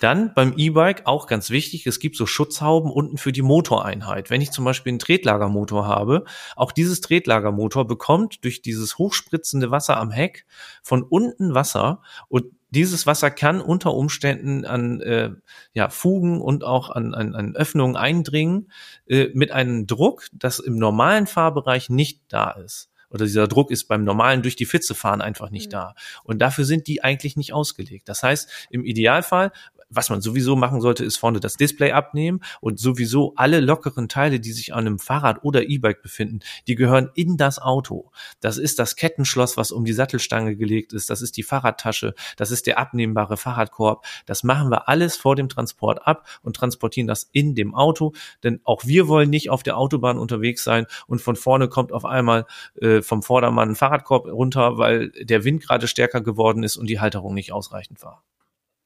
Dann 0.00 0.32
beim 0.34 0.54
E-Bike 0.56 1.02
auch 1.04 1.26
ganz 1.26 1.50
wichtig, 1.50 1.86
es 1.86 2.00
gibt 2.00 2.16
so 2.16 2.24
Schutzhauben 2.24 2.90
unten 2.90 3.18
für 3.18 3.32
die 3.32 3.42
Motoreinheit. 3.42 4.30
Wenn 4.30 4.40
ich 4.40 4.50
zum 4.50 4.64
Beispiel 4.64 4.92
einen 4.92 4.98
Tretlagermotor 4.98 5.86
habe, 5.86 6.24
auch 6.56 6.72
dieses 6.72 7.02
Tretlagermotor 7.02 7.86
bekommt 7.86 8.42
durch 8.44 8.62
dieses 8.62 8.96
hochspritzende 8.96 9.70
Wasser 9.70 9.98
am 9.98 10.10
Heck 10.10 10.46
von 10.82 11.02
unten 11.02 11.54
Wasser 11.54 12.00
und 12.28 12.46
dieses 12.70 13.06
Wasser 13.06 13.30
kann 13.30 13.60
unter 13.60 13.94
Umständen 13.94 14.64
an 14.64 15.00
äh, 15.00 15.30
ja, 15.72 15.88
Fugen 15.88 16.40
und 16.40 16.64
auch 16.64 16.90
an, 16.90 17.14
an, 17.14 17.34
an 17.34 17.56
Öffnungen 17.56 17.96
eindringen 17.96 18.70
äh, 19.06 19.28
mit 19.34 19.52
einem 19.52 19.86
Druck, 19.86 20.26
das 20.32 20.58
im 20.58 20.76
normalen 20.76 21.26
Fahrbereich 21.26 21.90
nicht 21.90 22.22
da 22.28 22.50
ist 22.52 22.90
oder 23.10 23.24
dieser 23.24 23.48
Druck 23.48 23.70
ist 23.70 23.88
beim 23.88 24.04
normalen 24.04 24.42
durch 24.42 24.56
die 24.56 24.66
Fitze 24.66 24.94
fahren 24.94 25.20
einfach 25.20 25.50
nicht 25.50 25.66
mhm. 25.66 25.72
da. 25.72 25.94
Und 26.22 26.38
dafür 26.38 26.64
sind 26.64 26.86
die 26.86 27.02
eigentlich 27.02 27.36
nicht 27.36 27.52
ausgelegt. 27.52 28.08
Das 28.08 28.22
heißt, 28.22 28.68
im 28.70 28.84
Idealfall 28.84 29.52
was 29.90 30.08
man 30.08 30.20
sowieso 30.20 30.56
machen 30.56 30.80
sollte, 30.80 31.04
ist 31.04 31.16
vorne 31.16 31.40
das 31.40 31.56
Display 31.56 31.92
abnehmen 31.92 32.40
und 32.60 32.78
sowieso 32.78 33.32
alle 33.36 33.60
lockeren 33.60 34.08
Teile, 34.08 34.40
die 34.40 34.52
sich 34.52 34.72
an 34.72 34.86
einem 34.86 34.98
Fahrrad 34.98 35.42
oder 35.42 35.68
E-Bike 35.68 36.00
befinden, 36.00 36.40
die 36.68 36.76
gehören 36.76 37.10
in 37.14 37.36
das 37.36 37.58
Auto. 37.58 38.10
Das 38.40 38.56
ist 38.56 38.78
das 38.78 38.96
Kettenschloss, 38.96 39.56
was 39.56 39.72
um 39.72 39.84
die 39.84 39.92
Sattelstange 39.92 40.56
gelegt 40.56 40.92
ist. 40.92 41.10
Das 41.10 41.22
ist 41.22 41.36
die 41.36 41.42
Fahrradtasche. 41.42 42.14
Das 42.36 42.50
ist 42.50 42.66
der 42.66 42.78
abnehmbare 42.78 43.36
Fahrradkorb. 43.36 44.04
Das 44.26 44.44
machen 44.44 44.70
wir 44.70 44.88
alles 44.88 45.16
vor 45.16 45.36
dem 45.36 45.48
Transport 45.48 46.06
ab 46.06 46.26
und 46.42 46.56
transportieren 46.56 47.08
das 47.08 47.28
in 47.32 47.54
dem 47.54 47.74
Auto. 47.74 48.12
Denn 48.44 48.60
auch 48.64 48.84
wir 48.86 49.08
wollen 49.08 49.30
nicht 49.30 49.50
auf 49.50 49.62
der 49.62 49.76
Autobahn 49.76 50.18
unterwegs 50.18 50.62
sein 50.62 50.86
und 51.06 51.20
von 51.20 51.36
vorne 51.36 51.68
kommt 51.68 51.92
auf 51.92 52.04
einmal 52.04 52.46
äh, 52.80 53.02
vom 53.02 53.22
Vordermann 53.22 53.70
ein 53.70 53.76
Fahrradkorb 53.76 54.26
runter, 54.26 54.78
weil 54.78 55.10
der 55.10 55.44
Wind 55.44 55.62
gerade 55.62 55.88
stärker 55.88 56.20
geworden 56.20 56.62
ist 56.62 56.76
und 56.76 56.88
die 56.88 57.00
Halterung 57.00 57.34
nicht 57.34 57.52
ausreichend 57.52 58.02
war. 58.02 58.22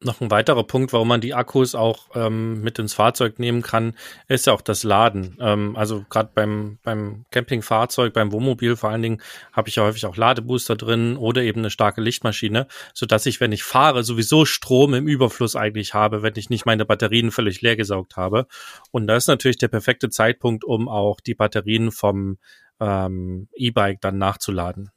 Noch 0.01 0.21
ein 0.21 0.31
weiterer 0.31 0.65
Punkt, 0.65 0.93
warum 0.93 1.09
man 1.09 1.21
die 1.21 1.35
Akkus 1.35 1.75
auch 1.75 2.09
ähm, 2.15 2.61
mit 2.61 2.79
ins 2.79 2.93
Fahrzeug 2.93 3.39
nehmen 3.39 3.63
kann, 3.63 3.95
ist 4.29 4.47
ja 4.47 4.53
auch 4.53 4.61
das 4.61 4.83
Laden. 4.83 5.39
Ähm, 5.41 5.77
also 5.77 6.05
gerade 6.11 6.31
beim, 6.35 6.79
beim 6.83 7.25
Campingfahrzeug, 7.31 8.13
beim 8.13 8.31
Wohnmobil 8.31 8.77
vor 8.77 8.91
allen 8.91 9.01
Dingen, 9.01 9.23
habe 9.53 9.69
ich 9.69 9.77
ja 9.77 9.83
häufig 9.83 10.05
auch 10.05 10.17
Ladebooster 10.17 10.77
drin 10.77 11.17
oder 11.17 11.43
eben 11.43 11.61
eine 11.61 11.71
starke 11.71 12.03
Lichtmaschine, 12.03 12.67
so 12.93 13.07
dass 13.07 13.25
ich, 13.25 13.41
wenn 13.41 13.53
ich 13.53 13.63
fahre, 13.63 14.05
sowieso 14.05 14.45
Strom 14.45 14.93
im 14.93 15.07
Überfluss 15.07 15.57
eigentlich 15.57 15.95
habe, 15.95 16.23
wenn 16.23 16.35
ich 16.37 16.51
nicht 16.51 16.67
meine 16.67 16.85
Batterien 16.85 17.31
völlig 17.31 17.63
leer 17.63 17.77
gesaugt 17.77 18.17
habe. 18.17 18.47
Und 18.91 19.07
das 19.07 19.25
ist 19.25 19.29
natürlich 19.29 19.59
der 19.59 19.69
perfekte 19.69 20.11
Zeitpunkt, 20.11 20.65
um 20.65 20.89
auch 20.89 21.21
die 21.21 21.35
Batterien 21.35 21.93
vom 21.93 22.37
ähm, 22.79 23.49
E-Bike 23.55 24.01
dann 24.01 24.19
nachzuladen. 24.19 24.91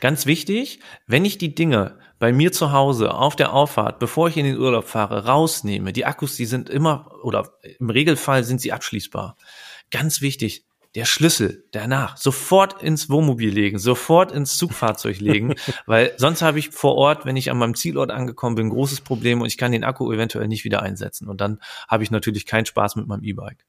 Ganz 0.00 0.26
wichtig, 0.26 0.80
wenn 1.06 1.24
ich 1.24 1.38
die 1.38 1.54
Dinge 1.54 1.98
bei 2.18 2.32
mir 2.32 2.52
zu 2.52 2.72
Hause 2.72 3.14
auf 3.14 3.36
der 3.36 3.52
Auffahrt, 3.52 3.98
bevor 3.98 4.28
ich 4.28 4.36
in 4.36 4.46
den 4.46 4.58
Urlaub 4.58 4.84
fahre, 4.84 5.26
rausnehme, 5.26 5.92
die 5.92 6.06
Akkus, 6.06 6.36
die 6.36 6.46
sind 6.46 6.68
immer 6.70 7.10
oder 7.22 7.50
im 7.78 7.90
Regelfall 7.90 8.44
sind 8.44 8.60
sie 8.60 8.72
abschließbar. 8.72 9.36
Ganz 9.90 10.20
wichtig, 10.20 10.66
der 10.94 11.04
Schlüssel 11.04 11.64
danach 11.70 12.16
sofort 12.16 12.82
ins 12.82 13.08
Wohnmobil 13.08 13.50
legen, 13.50 13.78
sofort 13.78 14.32
ins 14.32 14.58
Zugfahrzeug 14.58 15.20
legen, 15.20 15.54
weil 15.86 16.12
sonst 16.16 16.42
habe 16.42 16.58
ich 16.58 16.70
vor 16.70 16.96
Ort, 16.96 17.26
wenn 17.26 17.36
ich 17.36 17.50
an 17.50 17.58
meinem 17.58 17.74
Zielort 17.74 18.10
angekommen 18.10 18.56
bin, 18.56 18.66
ein 18.66 18.70
großes 18.70 19.02
Problem 19.02 19.40
und 19.40 19.46
ich 19.46 19.56
kann 19.56 19.72
den 19.72 19.84
Akku 19.84 20.12
eventuell 20.12 20.48
nicht 20.48 20.64
wieder 20.64 20.82
einsetzen 20.82 21.28
und 21.28 21.40
dann 21.40 21.60
habe 21.88 22.02
ich 22.02 22.10
natürlich 22.10 22.44
keinen 22.44 22.66
Spaß 22.66 22.96
mit 22.96 23.06
meinem 23.06 23.22
E-Bike. 23.22 23.64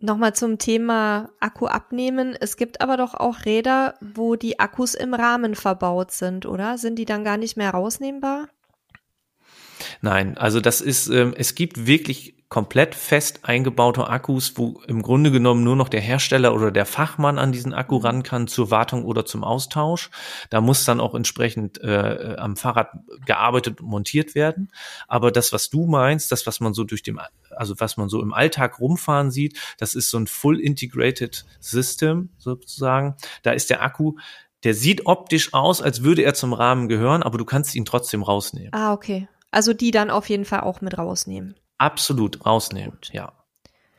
Nochmal 0.00 0.34
zum 0.34 0.58
Thema 0.58 1.30
Akku 1.40 1.66
abnehmen. 1.66 2.36
Es 2.38 2.56
gibt 2.56 2.80
aber 2.80 2.96
doch 2.96 3.14
auch 3.14 3.44
Räder, 3.44 3.94
wo 4.00 4.34
die 4.34 4.58
Akkus 4.58 4.94
im 4.94 5.14
Rahmen 5.14 5.54
verbaut 5.54 6.10
sind, 6.10 6.46
oder? 6.46 6.78
Sind 6.78 6.98
die 6.98 7.04
dann 7.04 7.24
gar 7.24 7.36
nicht 7.36 7.56
mehr 7.56 7.70
rausnehmbar? 7.70 8.48
Nein, 10.00 10.36
also 10.36 10.60
das 10.60 10.80
ist, 10.80 11.08
ähm, 11.08 11.34
es 11.36 11.54
gibt 11.54 11.86
wirklich 11.86 12.34
komplett 12.48 12.94
fest 12.94 13.40
eingebaute 13.42 14.06
Akkus, 14.08 14.52
wo 14.56 14.80
im 14.86 15.02
Grunde 15.02 15.32
genommen 15.32 15.64
nur 15.64 15.74
noch 15.74 15.88
der 15.88 16.00
Hersteller 16.00 16.54
oder 16.54 16.70
der 16.70 16.86
Fachmann 16.86 17.38
an 17.38 17.50
diesen 17.50 17.74
Akku 17.74 17.96
ran 17.96 18.22
kann 18.22 18.46
zur 18.46 18.70
Wartung 18.70 19.04
oder 19.04 19.24
zum 19.24 19.42
Austausch. 19.42 20.10
Da 20.50 20.60
muss 20.60 20.84
dann 20.84 21.00
auch 21.00 21.16
entsprechend 21.16 21.80
äh, 21.82 22.36
am 22.38 22.56
Fahrrad 22.56 22.90
gearbeitet 23.26 23.80
und 23.80 23.88
montiert 23.88 24.36
werden. 24.36 24.70
Aber 25.08 25.32
das, 25.32 25.52
was 25.52 25.68
du 25.68 25.86
meinst, 25.86 26.30
das, 26.30 26.46
was 26.46 26.60
man 26.60 26.74
so 26.74 26.84
durch 26.84 27.02
dem, 27.02 27.18
also 27.56 27.74
was 27.78 27.96
man 27.96 28.08
so 28.08 28.22
im 28.22 28.32
Alltag 28.32 28.80
rumfahren 28.80 29.30
sieht, 29.30 29.58
das 29.78 29.94
ist 29.94 30.10
so 30.10 30.18
ein 30.18 30.26
full 30.26 30.60
integrated 30.60 31.44
System 31.60 32.30
sozusagen. 32.38 33.16
Da 33.42 33.52
ist 33.52 33.70
der 33.70 33.82
Akku 33.82 34.14
der 34.64 34.74
sieht 34.74 35.06
optisch 35.06 35.52
aus, 35.52 35.82
als 35.82 36.02
würde 36.02 36.22
er 36.22 36.34
zum 36.34 36.54
Rahmen 36.54 36.88
gehören, 36.88 37.22
aber 37.22 37.36
du 37.38 37.44
kannst 37.44 37.74
ihn 37.74 37.84
trotzdem 37.84 38.22
rausnehmen. 38.22 38.72
Ah, 38.72 38.94
okay. 38.94 39.28
Also 39.50 39.74
die 39.74 39.90
dann 39.90 40.10
auf 40.10 40.28
jeden 40.28 40.46
Fall 40.46 40.60
auch 40.60 40.80
mit 40.80 40.96
rausnehmen. 40.96 41.54
Absolut 41.76 42.44
rausnehmen, 42.44 42.98
ja. 43.12 43.32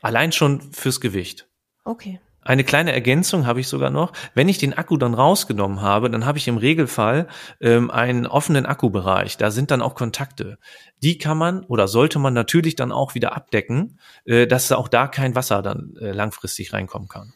Allein 0.02 0.32
schon 0.32 0.62
fürs 0.74 1.00
Gewicht. 1.00 1.48
Okay. 1.84 2.20
Eine 2.46 2.64
kleine 2.64 2.94
Ergänzung 2.94 3.48
habe 3.48 3.60
ich 3.60 3.68
sogar 3.68 3.90
noch. 3.90 4.14
Wenn 4.36 4.48
ich 4.48 4.60
den 4.60 4.76
Akku 4.76 4.98
dann 4.98 5.16
rausgenommen 5.16 5.82
habe, 5.82 6.12
dann 6.12 6.28
habe 6.28 6.38
ich 6.38 6.48
im 6.48 6.58
Regelfall 6.58 7.28
ähm, 7.60 7.90
einen 7.90 8.28
offenen 8.28 8.68
Akkubereich. 8.68 9.36
Da 9.38 9.50
sind 9.50 9.72
dann 9.72 9.82
auch 9.82 9.96
Kontakte. 9.96 10.60
Die 11.02 11.18
kann 11.18 11.40
man 11.40 11.66
oder 11.66 11.88
sollte 11.88 12.20
man 12.20 12.36
natürlich 12.36 12.76
dann 12.76 12.92
auch 12.92 13.16
wieder 13.16 13.36
abdecken, 13.36 14.00
äh, 14.26 14.46
dass 14.46 14.72
auch 14.72 14.88
da 14.88 15.08
kein 15.08 15.34
Wasser 15.34 15.64
dann 15.64 15.96
äh, 16.00 16.12
langfristig 16.12 16.72
reinkommen 16.72 17.08
kann. 17.08 17.34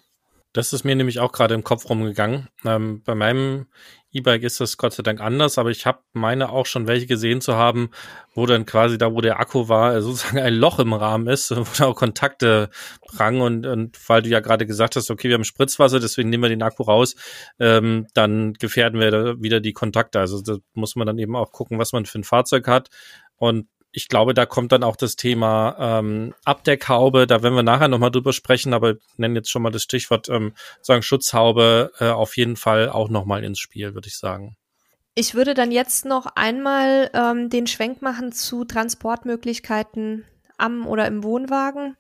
Das 0.53 0.73
ist 0.73 0.83
mir 0.83 0.95
nämlich 0.95 1.19
auch 1.19 1.31
gerade 1.31 1.55
im 1.55 1.63
Kopf 1.63 1.89
rumgegangen. 1.89 2.47
Ähm, 2.63 3.01
bei 3.03 3.15
meinem 3.15 3.65
E-Bike 4.11 4.43
ist 4.43 4.59
das 4.59 4.77
Gott 4.77 4.93
sei 4.93 5.03
Dank 5.03 5.21
anders, 5.21 5.57
aber 5.57 5.69
ich 5.69 5.85
habe 5.85 5.99
meine 6.13 6.49
auch 6.49 6.65
schon 6.65 6.87
welche 6.87 7.05
gesehen 7.05 7.41
zu 7.41 7.55
haben, 7.55 7.91
wo 8.33 8.47
dann 8.47 8.65
quasi 8.65 8.97
da, 8.97 9.13
wo 9.13 9.21
der 9.21 9.39
Akku 9.39 9.69
war, 9.69 10.01
sozusagen 10.01 10.39
ein 10.39 10.55
Loch 10.55 10.79
im 10.79 10.93
Rahmen 10.93 11.27
ist, 11.27 11.51
wo 11.55 11.65
da 11.77 11.85
auch 11.85 11.95
Kontakte 11.95 12.69
prangen 13.07 13.41
und, 13.41 13.65
und 13.67 13.97
weil 14.09 14.23
du 14.23 14.29
ja 14.29 14.39
gerade 14.39 14.65
gesagt 14.65 14.95
hast, 14.95 15.11
okay, 15.11 15.29
wir 15.29 15.35
haben 15.35 15.43
Spritzwasser, 15.43 15.99
deswegen 15.99 16.29
nehmen 16.29 16.43
wir 16.43 16.49
den 16.49 16.63
Akku 16.63 16.83
raus, 16.83 17.15
ähm, 17.59 18.07
dann 18.13 18.53
gefährden 18.53 18.99
wir 18.99 19.11
da 19.11 19.41
wieder 19.41 19.59
die 19.59 19.73
Kontakte. 19.73 20.19
Also 20.19 20.41
da 20.41 20.57
muss 20.73 20.95
man 20.95 21.05
dann 21.05 21.19
eben 21.19 21.35
auch 21.35 21.51
gucken, 21.51 21.77
was 21.77 21.91
man 21.91 22.05
für 22.05 22.19
ein 22.19 22.23
Fahrzeug 22.23 22.67
hat. 22.67 22.89
Und 23.37 23.67
ich 23.91 24.07
glaube, 24.07 24.33
da 24.33 24.45
kommt 24.45 24.71
dann 24.71 24.83
auch 24.83 24.95
das 24.95 25.15
Thema 25.15 25.75
ähm, 25.79 26.33
Abdeckhaube, 26.45 27.25
da 27.25 27.41
werden 27.41 27.55
wir 27.55 27.63
nachher 27.63 27.87
nochmal 27.87 28.11
drüber 28.11 28.33
sprechen, 28.33 28.73
aber 28.73 28.95
nennen 29.17 29.35
jetzt 29.35 29.49
schon 29.49 29.61
mal 29.61 29.71
das 29.71 29.83
Stichwort 29.83 30.29
ähm, 30.29 30.53
sagen 30.81 31.01
Schutzhaube 31.01 31.91
äh, 31.99 32.09
auf 32.09 32.37
jeden 32.37 32.55
Fall 32.55 32.89
auch 32.89 33.09
nochmal 33.09 33.43
ins 33.43 33.59
Spiel, 33.59 33.93
würde 33.95 34.07
ich 34.07 34.17
sagen. 34.17 34.55
Ich 35.15 35.33
würde 35.33 35.53
dann 35.53 35.71
jetzt 35.71 36.05
noch 36.05 36.27
einmal 36.35 37.09
ähm, 37.13 37.49
den 37.49 37.67
Schwenk 37.67 38.01
machen 38.01 38.31
zu 38.31 38.63
Transportmöglichkeiten 38.63 40.25
am 40.57 40.85
oder 40.87 41.07
im 41.07 41.23
Wohnwagen, 41.23 41.97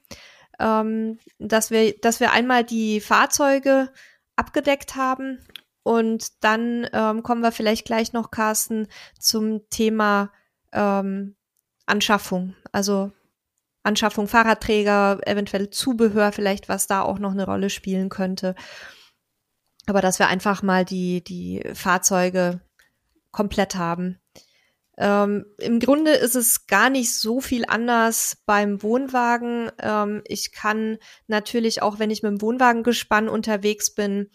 ähm, 0.59 1.17
dass 1.39 1.71
wir, 1.71 1.97
dass 1.99 2.19
wir 2.19 2.31
einmal 2.31 2.63
die 2.63 3.01
Fahrzeuge 3.01 3.91
abgedeckt 4.35 4.95
haben 4.95 5.39
und 5.83 6.43
dann 6.43 6.87
ähm, 6.93 7.23
kommen 7.23 7.41
wir 7.41 7.51
vielleicht 7.51 7.85
gleich 7.85 8.13
noch, 8.13 8.29
Carsten, 8.29 8.87
zum 9.17 9.67
Thema 9.69 10.31
ähm, 10.71 11.35
Anschaffung. 11.89 12.55
Also 12.71 13.11
Anschaffung 13.83 14.27
Fahrradträger, 14.27 15.19
eventuell 15.25 15.69
Zubehör 15.69 16.31
vielleicht, 16.31 16.69
was 16.69 16.87
da 16.87 17.01
auch 17.01 17.19
noch 17.19 17.31
eine 17.31 17.45
Rolle 17.45 17.69
spielen 17.69 18.09
könnte. 18.09 18.55
Aber 19.85 20.01
dass 20.01 20.19
wir 20.19 20.27
einfach 20.27 20.61
mal 20.61 20.85
die, 20.85 21.23
die 21.23 21.63
Fahrzeuge 21.73 22.61
komplett 23.31 23.75
haben. 23.75 24.19
Ähm, 24.97 25.45
Im 25.57 25.79
Grunde 25.79 26.11
ist 26.11 26.35
es 26.35 26.67
gar 26.67 26.89
nicht 26.89 27.17
so 27.17 27.39
viel 27.39 27.63
anders 27.65 28.43
beim 28.45 28.83
Wohnwagen. 28.83 29.71
Ähm, 29.81 30.21
ich 30.25 30.51
kann 30.51 30.97
natürlich 31.27 31.81
auch, 31.81 31.99
wenn 31.99 32.11
ich 32.11 32.21
mit 32.21 32.31
dem 32.31 32.41
Wohnwagengespann 32.41 33.29
unterwegs 33.29 33.93
bin, 33.93 34.29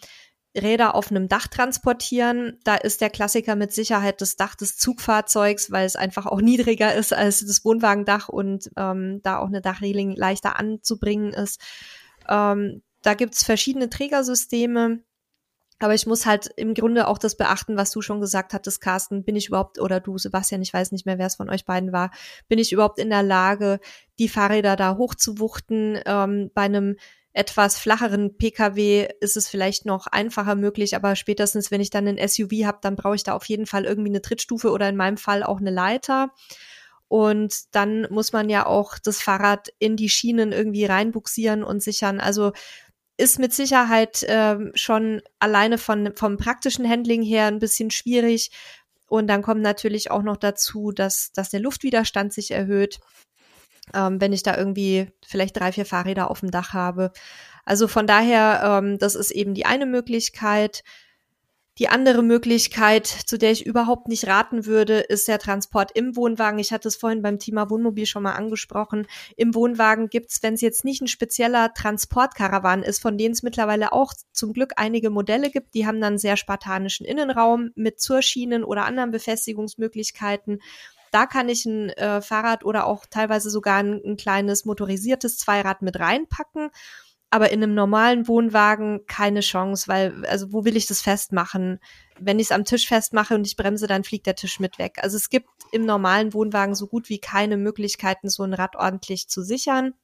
Räder 0.57 0.95
auf 0.95 1.11
einem 1.11 1.29
Dach 1.29 1.49
transportieren. 1.49 2.59
Da 2.65 2.77
ist 2.77 3.01
der 3.01 3.11
Klassiker 3.11 3.57
mit 3.57 3.73
Sicherheit 3.73 4.21
das 4.21 4.37
Dach 4.37 4.55
des 4.55 4.77
Zugfahrzeugs, 4.77 5.71
weil 5.71 5.85
es 5.85 5.97
einfach 5.97 6.27
auch 6.27 6.41
niedriger 6.41 6.95
ist 6.95 7.13
als 7.13 7.45
das 7.45 7.65
Wohnwagendach 7.65 8.29
und 8.29 8.71
ähm, 8.77 9.21
da 9.23 9.39
auch 9.39 9.49
eine 9.49 9.61
Dachreling 9.61 10.15
leichter 10.15 10.59
anzubringen 10.59 11.33
ist. 11.33 11.61
Ähm, 12.29 12.83
da 13.03 13.15
gibt's 13.15 13.45
verschiedene 13.45 13.91
Trägersysteme. 13.91 15.01
Aber 15.81 15.95
ich 15.95 16.07
muss 16.07 16.25
halt 16.25 16.51
im 16.57 16.73
Grunde 16.73 17.09
auch 17.09 17.19
das 17.19 17.37
beachten, 17.37 17.77
was 17.77 17.91
du 17.91 18.01
schon 18.01 18.21
gesagt 18.21 18.55
hattest, 18.55 18.81
Carsten. 18.81 19.25
Bin 19.25 19.35
ich 19.35 19.49
überhaupt, 19.49 19.81
oder 19.81 19.99
du, 19.99 20.17
Sebastian, 20.19 20.63
ich 20.63 20.73
weiß 20.73 20.93
nicht 20.93 21.05
mehr, 21.05 21.19
wer 21.19 21.27
es 21.27 21.35
von 21.35 21.51
euch 21.51 21.65
beiden 21.65 21.93
war, 21.93 22.13
bin 22.49 22.61
ich 22.61 22.73
überhaupt 22.73 22.99
in 22.99 23.11
der 23.11 23.25
Lage, 23.25 23.81
die 24.19 24.29
Fahrräder 24.29 24.77
da 24.77 24.97
hochzuwuchten? 24.97 25.99
Ähm, 26.07 26.51
bei 26.55 26.63
einem 26.63 26.97
etwas 27.35 27.79
flacheren 27.79 28.37
Pkw 28.39 29.09
ist 29.21 29.37
es 29.37 29.49
vielleicht 29.49 29.87
noch 29.87 30.07
einfacher 30.07 30.55
möglich, 30.55 30.95
aber 30.95 31.17
spätestens, 31.17 31.73
wenn 31.73 31.81
ich 31.81 31.91
dann 31.91 32.07
ein 32.07 32.29
SUV 32.29 32.65
habe, 32.65 32.79
dann 32.81 32.95
brauche 32.95 33.17
ich 33.17 33.25
da 33.25 33.35
auf 33.35 33.45
jeden 33.47 33.67
Fall 33.67 33.85
irgendwie 33.85 34.11
eine 34.11 34.23
Trittstufe 34.23 34.71
oder 34.71 34.89
in 34.89 34.97
meinem 34.97 35.17
Fall 35.17 35.43
auch 35.43 35.59
eine 35.59 35.73
Leiter. 35.73 36.31
Und 37.09 37.75
dann 37.75 38.07
muss 38.09 38.33
man 38.33 38.49
ja 38.49 38.67
auch 38.67 38.99
das 38.99 39.21
Fahrrad 39.21 39.69
in 39.81 39.97
die 39.97 40.09
Schienen 40.09 40.53
irgendwie 40.53 40.85
reinbuxieren 40.85 41.65
und 41.65 41.83
sichern. 41.83 42.21
Also 42.21 42.53
ist 43.17 43.41
mit 43.41 43.53
Sicherheit 43.53 44.23
äh, 44.23 44.57
schon 44.75 45.21
alleine 45.41 45.79
von, 45.79 46.15
vom 46.15 46.37
praktischen 46.37 46.89
Handling 46.89 47.23
her 47.23 47.47
ein 47.47 47.59
bisschen 47.59 47.91
schwierig. 47.91 48.53
Und 49.09 49.27
dann 49.27 49.43
kommt 49.43 49.61
natürlich 49.61 50.11
auch 50.13 50.23
noch 50.23 50.37
dazu, 50.37 50.93
dass, 50.93 51.33
dass 51.33 51.51
der 51.51 51.61
Luftwiderstand 51.61 52.33
sich 52.33 52.53
erhöht 52.53 53.01
ähm, 53.93 54.21
wenn 54.21 54.33
ich 54.33 54.43
da 54.43 54.57
irgendwie 54.57 55.09
vielleicht 55.27 55.59
drei, 55.59 55.73
vier 55.73 55.87
Fahrräder 55.87 56.31
auf 56.31 56.41
dem 56.41 56.51
Dach 56.51 56.73
habe. 56.73 57.13
Also 57.65 57.89
von 57.89 58.07
daher, 58.07 58.81
ähm, 58.83 58.99
das 58.99 59.15
ist 59.15 59.31
eben 59.31 59.55
die 59.55 59.67
eine 59.67 59.87
Möglichkeit. 59.87 60.83
Die 61.79 61.89
andere 61.89 62.23
Möglichkeit, 62.23 63.05
zu 63.05 63.37
der 63.37 63.51
ich 63.51 63.67
überhaupt 63.67 64.07
nicht 64.07 64.29
raten 64.29 64.65
würde, 64.65 65.01
ist 65.01 65.27
der 65.27 65.41
Transport 65.41 65.91
im 65.97 66.15
Wohnwagen. 66.15 66.61
Ich 66.61 66.73
hatte 66.73 66.87
es 66.87 66.95
vorhin 66.95 67.21
beim 67.21 67.41
Thema 67.41 67.69
Wohnmobil 67.69 68.07
schon 68.07 68.23
mal 68.23 68.35
angesprochen. 68.35 69.09
Im 69.37 69.57
Wohnwagen 69.57 70.09
gibt's, 70.09 70.41
wenn 70.45 70.55
es 70.55 70.61
jetzt 70.61 70.85
nicht 70.85 71.03
ein 71.03 71.09
spezieller 71.09 71.75
Transportkarawan 71.75 72.85
ist, 72.85 73.03
von 73.03 73.19
denen 73.19 73.33
es 73.33 73.43
mittlerweile 73.43 73.93
auch 73.93 74.13
zum 74.31 74.53
Glück 74.53 74.75
einige 74.77 75.11
Modelle 75.11 75.51
gibt, 75.51 75.75
die 75.75 75.85
haben 75.85 76.01
dann 76.01 76.17
sehr 76.17 76.37
spartanischen 76.37 77.07
Innenraum 77.07 77.71
mit 77.75 77.99
Zurschienen 77.99 78.63
oder 78.63 78.85
anderen 78.85 79.11
Befestigungsmöglichkeiten. 79.11 80.61
Da 81.15 81.27
kann 81.27 81.49
ich 81.49 81.65
ein 81.65 81.91
äh, 81.91 82.21
Fahrrad 82.21 82.65
oder 82.65 82.87
auch 82.87 83.07
teilweise 83.09 83.49
sogar 83.49 83.77
ein, 83.77 84.01
ein 84.05 84.17
kleines 84.17 84.65
motorisiertes 84.65 85.39
Zweirad 85.39 85.81
mit 85.81 86.01
reinpacken 86.01 86.71
aber 87.35 87.51
in 87.51 87.65
einem 87.65 87.75
normalen 87.75 88.29
Wohnwagen 88.29 89.07
keine 89.09 89.41
Chance, 89.41 89.89
weil, 89.89 90.25
also 90.27 90.53
wo 90.53 90.65
will 90.65 90.77
ich 90.77 90.87
das 90.87 91.01
festmachen? 91.01 91.81
Wenn 92.21 92.39
ich 92.39 92.47
es 92.47 92.53
am 92.53 92.65
Tisch 92.65 92.87
festmache 92.87 93.35
und 93.35 93.45
ich 93.45 93.57
bremse, 93.57 93.89
dann 93.89 94.05
fliegt 94.05 94.27
der 94.27 94.37
Tisch 94.37 94.61
mit 94.61 94.79
weg. 94.79 94.99
Also 95.03 95.17
es 95.17 95.31
gibt 95.31 95.49
im 95.73 95.85
normalen 95.85 96.33
Wohnwagen 96.33 96.77
so 96.77 96.87
gut 96.87 97.09
wie 97.09 97.19
keine 97.19 97.57
Möglichkeiten, 97.57 98.29
so 98.29 98.45
ein 98.45 98.55
Rad 98.55 98.77
ordentlich 98.77 99.27
zu 99.27 99.43
sichern. 99.43 99.95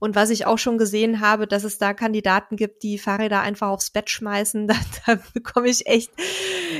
Und 0.00 0.16
was 0.16 0.30
ich 0.30 0.46
auch 0.46 0.58
schon 0.58 0.78
gesehen 0.78 1.20
habe, 1.20 1.46
dass 1.46 1.62
es 1.62 1.78
da 1.78 1.92
Kandidaten 1.92 2.56
gibt, 2.56 2.82
die 2.82 2.98
Fahrräder 2.98 3.42
einfach 3.42 3.68
aufs 3.68 3.90
Bett 3.90 4.08
schmeißen, 4.10 4.66
da, 4.66 4.74
da 5.06 5.18
bekomme 5.34 5.68
ich 5.68 5.86
echt 5.86 6.10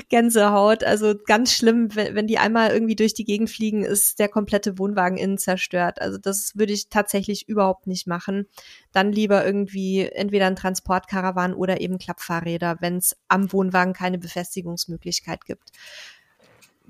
Gänsehaut. 0.08 0.82
Also 0.82 1.14
ganz 1.26 1.52
schlimm, 1.52 1.94
wenn, 1.94 2.14
wenn 2.14 2.26
die 2.26 2.38
einmal 2.38 2.70
irgendwie 2.70 2.96
durch 2.96 3.12
die 3.14 3.24
Gegend 3.24 3.50
fliegen, 3.50 3.84
ist 3.84 4.18
der 4.18 4.28
komplette 4.28 4.78
Wohnwagen 4.78 5.18
innen 5.18 5.38
zerstört. 5.38 6.00
Also 6.00 6.18
das 6.18 6.52
würde 6.56 6.72
ich 6.72 6.88
tatsächlich 6.88 7.46
überhaupt 7.46 7.86
nicht 7.86 8.06
machen. 8.06 8.48
Dann 8.92 9.12
lieber 9.12 9.44
irgendwie 9.44 10.06
entweder 10.06 10.46
ein 10.46 10.56
Transportkarawan 10.56 11.52
oder 11.52 11.80
eben 11.80 11.98
Klappfahrräder, 11.98 12.78
wenn 12.80 12.96
es 12.96 13.16
am 13.28 13.52
Wohnwagen 13.52 13.92
keine 13.92 14.18
Befestigungsmöglichkeit 14.18 15.44
gibt. 15.44 15.70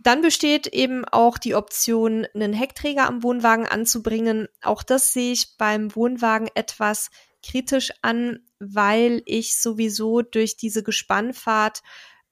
Dann 0.03 0.23
besteht 0.23 0.67
eben 0.69 1.05
auch 1.05 1.37
die 1.37 1.55
Option, 1.55 2.27
einen 2.35 2.55
Heckträger 2.55 3.07
am 3.07 3.23
Wohnwagen 3.23 3.67
anzubringen. 3.67 4.49
Auch 4.63 4.83
das 4.83 5.13
sehe 5.13 5.33
ich 5.33 5.59
beim 5.59 5.95
Wohnwagen 5.95 6.49
etwas 6.55 7.11
kritisch 7.43 7.93
an, 8.01 8.39
weil 8.59 9.23
ich 9.27 9.61
sowieso 9.61 10.23
durch 10.23 10.57
diese 10.57 10.83
Gespannfahrt 10.83 11.83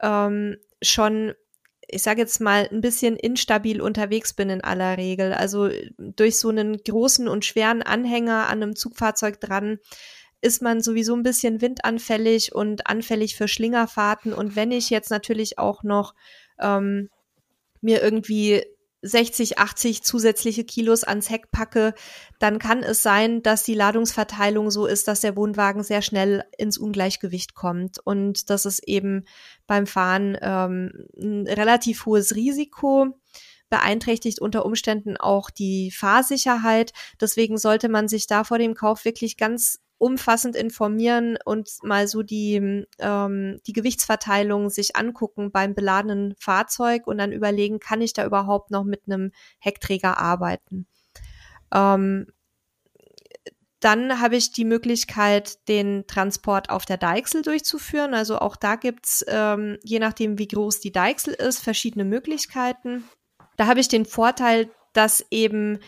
ähm, 0.01 0.57
schon, 0.81 1.35
ich 1.87 2.03
sage 2.03 2.23
jetzt 2.23 2.41
mal, 2.41 2.67
ein 2.73 2.81
bisschen 2.81 3.17
instabil 3.17 3.83
unterwegs 3.83 4.33
bin 4.33 4.49
in 4.49 4.65
aller 4.65 4.97
Regel. 4.97 5.35
Also 5.35 5.69
durch 5.99 6.39
so 6.39 6.49
einen 6.49 6.79
großen 6.79 7.29
und 7.29 7.45
schweren 7.45 7.83
Anhänger 7.83 8.47
an 8.47 8.63
einem 8.63 8.77
Zugfahrzeug 8.77 9.41
dran 9.41 9.79
ist 10.41 10.63
man 10.63 10.81
sowieso 10.81 11.15
ein 11.15 11.23
bisschen 11.23 11.61
windanfällig 11.61 12.55
und 12.55 12.87
anfällig 12.87 13.37
für 13.37 13.49
Schlingerfahrten. 13.49 14.33
Und 14.33 14.57
wenn 14.57 14.73
ich 14.73 14.89
jetzt 14.89 15.11
natürlich 15.11 15.59
auch 15.59 15.83
noch 15.83 16.15
ähm, 16.61 17.11
mir 17.81 18.03
irgendwie 18.03 18.63
60, 19.03 19.59
80 19.59 20.03
zusätzliche 20.03 20.65
Kilos 20.65 21.05
ans 21.05 21.31
Heck 21.31 21.51
packe, 21.53 21.95
dann 22.41 22.59
kann 22.59 22.83
es 22.83 23.03
sein, 23.03 23.43
dass 23.43 23.63
die 23.63 23.75
Ladungsverteilung 23.75 24.71
so 24.71 24.87
ist, 24.87 25.07
dass 25.07 25.21
der 25.21 25.37
Wohnwagen 25.37 25.85
sehr 25.85 26.03
schnell 26.03 26.45
ins 26.57 26.79
Ungleichgewicht 26.79 27.55
kommt 27.55 27.99
und 28.05 28.51
das 28.51 28.67
ist 28.67 28.81
eben 28.89 29.25
beim 29.67 29.87
Fahren 29.87 30.37
ähm, 30.41 31.07
ein 31.17 31.47
relativ 31.47 32.07
hohes 32.07 32.35
Risiko 32.35 33.15
beeinträchtigt 33.71 34.41
unter 34.41 34.65
Umständen 34.65 35.17
auch 35.17 35.51
die 35.51 35.91
Fahrsicherheit. 35.91 36.93
Deswegen 37.21 37.59
sollte 37.59 37.89
man 37.89 38.09
sich 38.09 38.27
da 38.27 38.43
vor 38.45 38.59
dem 38.59 38.75
Kauf 38.75 39.05
wirklich 39.05 39.37
ganz 39.37 39.81
umfassend 39.99 40.57
informieren 40.57 41.37
und 41.45 41.71
mal 41.83 42.07
so 42.09 42.23
die, 42.23 42.87
ähm, 42.99 43.61
die 43.67 43.73
Gewichtsverteilung 43.73 44.71
sich 44.71 44.97
angucken 44.97 45.51
beim 45.51 45.75
beladenen 45.75 46.35
Fahrzeug 46.39 47.07
und 47.07 47.19
dann 47.19 47.33
überlegen, 47.33 47.81
kann 47.81 48.01
ich 48.01 48.13
da 48.13 48.25
überhaupt 48.25 48.71
noch 48.71 48.85
mit 48.85 49.03
einem 49.07 49.33
Heckträger 49.59 50.19
arbeiten. 50.19 50.87
Ähm, 51.75 52.27
dann 53.81 54.21
habe 54.21 54.37
ich 54.37 54.51
die 54.53 54.65
Möglichkeit, 54.65 55.69
den 55.69 56.07
Transport 56.07 56.71
auf 56.71 56.85
der 56.85 56.97
Deichsel 56.97 57.43
durchzuführen. 57.43 58.13
Also 58.13 58.39
auch 58.39 58.57
da 58.57 58.75
gibt's, 58.75 59.25
ähm, 59.29 59.79
je 59.85 60.01
nachdem, 60.01 60.39
wie 60.39 60.49
groß 60.49 60.81
die 60.81 60.91
Deichsel 60.91 61.35
ist, 61.35 61.61
verschiedene 61.61 62.05
Möglichkeiten. 62.05 63.05
Da 63.57 63.67
habe 63.67 63.81
ich 63.81 63.89
den 63.89 64.05
Vorteil, 64.05 64.71
dass 64.95 65.25
eben 65.31 65.79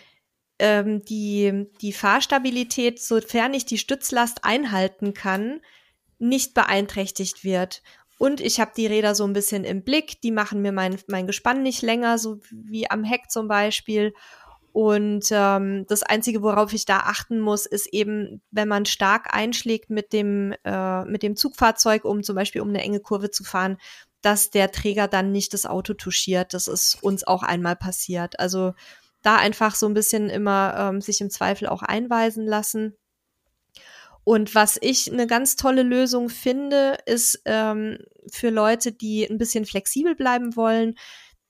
ähm, 0.60 1.04
die, 1.04 1.66
die 1.80 1.92
Fahrstabilität, 1.92 3.00
sofern 3.00 3.54
ich 3.54 3.64
die 3.64 3.78
Stützlast 3.78 4.44
einhalten 4.44 5.14
kann, 5.14 5.60
nicht 6.18 6.54
beeinträchtigt 6.54 7.42
wird. 7.44 7.82
Und 8.18 8.40
ich 8.40 8.60
habe 8.60 8.72
die 8.76 8.86
Räder 8.86 9.14
so 9.14 9.24
ein 9.24 9.32
bisschen 9.32 9.64
im 9.64 9.82
Blick, 9.82 10.20
die 10.20 10.30
machen 10.30 10.60
mir 10.60 10.72
mein, 10.72 10.98
mein 11.08 11.26
Gespann 11.26 11.62
nicht 11.62 11.80
länger, 11.80 12.18
so 12.18 12.38
wie 12.50 12.90
am 12.90 13.02
Heck 13.02 13.30
zum 13.30 13.48
Beispiel. 13.48 14.12
Und 14.72 15.26
ähm, 15.30 15.86
das 15.88 16.02
Einzige, 16.02 16.42
worauf 16.42 16.72
ich 16.74 16.84
da 16.84 16.98
achten 16.98 17.40
muss, 17.40 17.66
ist 17.66 17.86
eben, 17.92 18.42
wenn 18.50 18.68
man 18.68 18.84
stark 18.84 19.34
einschlägt 19.34 19.90
mit 19.90 20.12
dem, 20.12 20.54
äh, 20.64 21.04
mit 21.06 21.22
dem 21.22 21.34
Zugfahrzeug, 21.34 22.04
um 22.04 22.22
zum 22.22 22.36
Beispiel 22.36 22.60
um 22.60 22.68
eine 22.68 22.82
enge 22.82 23.00
Kurve 23.00 23.30
zu 23.30 23.42
fahren, 23.42 23.78
dass 24.20 24.50
der 24.50 24.70
Träger 24.70 25.08
dann 25.08 25.32
nicht 25.32 25.54
das 25.54 25.64
Auto 25.64 25.94
touchiert. 25.94 26.52
Das 26.52 26.68
ist 26.68 27.02
uns 27.02 27.26
auch 27.26 27.42
einmal 27.42 27.74
passiert. 27.74 28.38
Also 28.38 28.74
da 29.22 29.36
einfach 29.36 29.74
so 29.74 29.86
ein 29.86 29.94
bisschen 29.94 30.30
immer 30.30 30.74
ähm, 30.76 31.00
sich 31.00 31.20
im 31.20 31.30
Zweifel 31.30 31.68
auch 31.68 31.82
einweisen 31.82 32.46
lassen. 32.46 32.96
Und 34.24 34.54
was 34.54 34.78
ich 34.80 35.10
eine 35.10 35.26
ganz 35.26 35.56
tolle 35.56 35.82
Lösung 35.82 36.28
finde, 36.28 36.98
ist 37.06 37.40
ähm, 37.46 37.98
für 38.30 38.50
Leute, 38.50 38.92
die 38.92 39.24
ein 39.24 39.38
bisschen 39.38 39.64
flexibel 39.64 40.14
bleiben 40.14 40.56
wollen. 40.56 40.96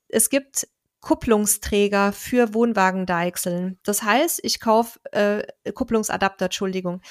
Es 0.07 0.29
gibt 0.29 0.67
Kupplungsträger 1.01 2.13
für 2.13 2.53
Wohnwagendeichseln. 2.53 3.79
Das 3.83 4.03
heißt, 4.03 4.39
ich 4.43 4.59
kaufe 4.59 4.99
äh, 5.11 5.43
Kupplungsadapter, 5.73 6.45
Entschuldigung. 6.45 7.01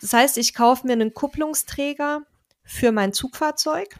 Das 0.00 0.12
heißt, 0.12 0.38
ich 0.38 0.54
kaufe 0.54 0.86
mir 0.86 0.92
einen 0.92 1.14
Kupplungsträger 1.14 2.22
für 2.62 2.92
mein 2.92 3.12
Zugfahrzeug 3.12 3.96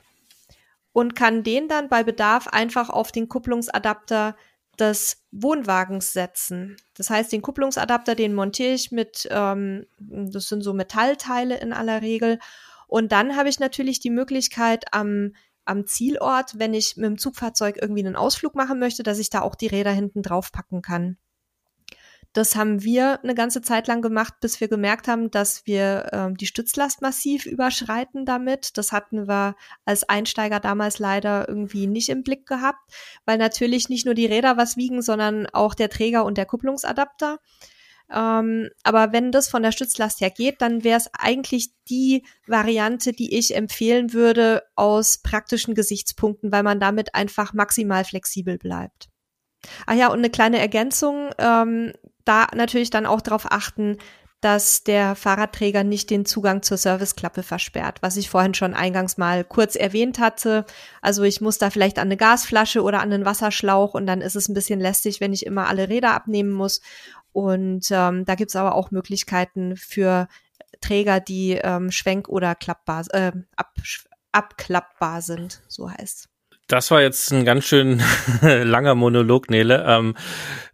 und 0.93 1.17
kann 1.17 1.43
den 1.43 1.69
dann 1.69 1.89
bei 1.89 2.05
Bedarf 2.05 2.49
einfach 2.49 2.91
auf 2.91 3.11
den 3.11 3.29
Kupplungsadapter 3.29 4.37
des 4.79 5.25
Wohnwagens 5.31 6.13
setzen. 6.13 6.77
Das 6.95 7.11
heißt, 7.11 7.33
den 7.33 7.43
Kupplungsadapter, 7.43 8.15
den 8.15 8.35
montiere 8.35 8.75
ich 8.75 8.91
mit, 8.93 9.29
ähm, 9.31 9.87
das 9.99 10.49
sind 10.49 10.63
so 10.63 10.73
Metallteile 10.73 11.59
in 11.59 11.73
aller 11.73 12.03
Regel. 12.03 12.39
Und 12.87 13.13
dann 13.13 13.37
habe 13.37 13.49
ich 13.49 13.61
natürlich 13.61 14.01
die 14.01 14.11
Möglichkeit 14.11 14.93
am, 14.93 15.35
am 15.65 15.87
Zielort, 15.87 16.59
wenn 16.59 16.75
ich 16.75 16.97
mit 16.97 17.07
dem 17.07 17.19
Zugfahrzeug 17.19 17.79
irgendwie 17.81 18.05
einen 18.05 18.17
Ausflug 18.17 18.55
machen 18.55 18.79
möchte, 18.79 19.03
dass 19.03 19.19
ich 19.19 19.31
da 19.31 19.43
auch 19.43 19.55
die 19.55 19.67
Räder 19.67 19.93
hinten 19.93 20.23
drauf 20.23 20.53
packen 20.53 20.83
kann. 20.83 21.19
Das 22.35 22.57
haben 22.57 22.85
wir 22.85 23.21
eine 23.23 23.35
ganze 23.35 23.63
Zeit 23.63 23.89
lang 23.89 24.03
gemacht, 24.03 24.35
bis 24.41 24.61
wir 24.61 24.69
gemerkt 24.69 25.09
haben, 25.09 25.31
dass 25.31 25.67
wir 25.67 26.11
ähm, 26.13 26.37
die 26.37 26.47
Stützlast 26.47 27.01
massiv 27.01 27.47
überschreiten 27.47 28.27
damit. 28.27 28.77
Das 28.77 28.93
hatten 28.93 29.27
wir 29.27 29.57
als 29.85 30.09
Einsteiger 30.09 30.61
damals 30.61 30.99
leider 30.99 31.49
irgendwie 31.49 31.87
nicht 31.87 32.11
im 32.11 32.23
Blick 32.23 32.47
gehabt, 32.47 32.93
weil 33.25 33.39
natürlich 33.39 33.89
nicht 33.89 34.05
nur 34.05 34.15
die 34.15 34.27
Räder 34.27 34.57
was 34.57 34.77
wiegen, 34.77 35.01
sondern 35.01 35.47
auch 35.47 35.75
der 35.75 35.89
Träger 35.89 36.25
und 36.25 36.37
der 36.37 36.47
Kupplungsadapter. 36.47 37.39
Ähm, 38.11 38.71
aber 38.85 39.13
wenn 39.13 39.33
das 39.33 39.49
von 39.49 39.63
der 39.63 39.73
Stützlast 39.73 40.21
her 40.21 40.31
geht, 40.31 40.63
dann 40.63 40.85
wäre 40.85 40.99
es 40.99 41.11
eigentlich 41.13 41.71
die 41.89 42.25
Variante, 42.47 43.13
die 43.13 43.37
ich 43.37 43.55
empfehlen 43.55 44.13
würde 44.13 44.63
aus 44.77 45.19
praktischen 45.19 45.75
Gesichtspunkten, 45.75 46.53
weil 46.53 46.63
man 46.63 46.81
damit 46.81 47.15
einfach 47.15 47.53
maximal 47.53 48.05
flexibel 48.05 48.59
bleibt. 48.59 49.09
Ah 49.87 49.95
ja, 49.95 50.09
und 50.09 50.19
eine 50.19 50.31
kleine 50.31 50.59
Ergänzung. 50.59 51.31
Ähm, 51.39 51.93
da 52.29 52.47
natürlich 52.55 52.91
dann 52.91 53.07
auch 53.07 53.21
darauf 53.21 53.51
achten, 53.51 53.99
dass 54.41 54.85
der 54.85 55.17
Fahrradträger 55.17 55.83
nicht 55.83 56.11
den 56.11 56.25
Zugang 56.25 56.63
zur 56.63 56.77
Serviceklappe 56.77 57.43
versperrt, 57.43 57.99
was 58.03 58.17
ich 58.17 58.31
vorhin 58.31 58.55
schon 58.55 58.73
eingangs 58.73 59.19
mal 59.19 59.43
kurz 59.43 59.75
erwähnt 59.75 60.21
hatte. 60.21 60.65
Also 61.03 61.25
ich 61.25 61.41
muss 61.41 61.59
da 61.59 61.71
vielleicht 61.71 61.99
an 61.99 62.07
eine 62.07 62.17
Gasflasche 62.17 62.83
oder 62.83 63.01
an 63.01 63.13
einen 63.13 63.25
Wasserschlauch 63.25 63.95
und 63.95 64.07
dann 64.07 64.21
ist 64.21 64.37
es 64.37 64.49
ein 64.49 64.55
bisschen 64.55 64.79
lästig, 64.79 65.21
wenn 65.21 65.33
ich 65.33 65.45
immer 65.45 65.67
alle 65.67 65.89
Räder 65.89 66.15
abnehmen 66.15 66.53
muss. 66.53 66.81
Und 67.33 67.89
ähm, 67.91 68.25
da 68.25 68.35
gibt's 68.37 68.55
aber 68.55 68.77
auch 68.77 68.93
Möglichkeiten 68.93 69.77
für 69.77 70.29
Träger, 70.81 71.19
die 71.19 71.53
ähm, 71.55 71.91
schwenk- 71.91 72.29
oder 72.29 72.55
klappbar, 72.55 73.05
äh, 73.11 73.33
ab, 73.57 73.75
abklappbar 74.31 75.21
sind, 75.21 75.63
so 75.67 75.91
heißt 75.91 76.29
das 76.69 76.91
war 76.91 77.01
jetzt 77.01 77.33
ein 77.33 77.47
ganz 77.47 77.65
schön 77.65 78.03
langer 78.43 78.95
Monolog, 78.95 79.49
Nele, 79.51 79.85
ähm, 79.89 80.15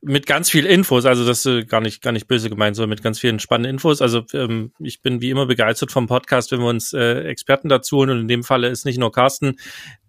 mit 0.02 0.26
ganz 0.26 0.50
viel 0.50 0.66
Infos. 0.66 1.06
Also 1.06 1.24
das 1.24 1.46
ist 1.46 1.68
gar 1.68 1.80
nicht 1.80 2.02
gar 2.02 2.10
nicht 2.10 2.26
böse 2.26 2.50
gemeint, 2.50 2.74
sondern 2.74 2.90
mit 2.90 3.02
ganz 3.02 3.20
vielen 3.20 3.38
spannenden 3.38 3.76
Infos. 3.76 4.02
Also 4.02 4.24
ähm, 4.34 4.72
ich 4.80 5.02
bin 5.02 5.20
wie 5.20 5.30
immer 5.30 5.46
begeistert 5.46 5.92
vom 5.92 6.08
Podcast, 6.08 6.50
wenn 6.50 6.58
wir 6.58 6.66
uns 6.66 6.92
äh, 6.92 7.20
Experten 7.22 7.68
dazu 7.68 7.98
holen. 7.98 8.10
Und 8.10 8.20
in 8.22 8.28
dem 8.28 8.42
Falle 8.42 8.68
ist 8.68 8.84
nicht 8.84 8.98
nur 8.98 9.12
Carsten, 9.12 9.56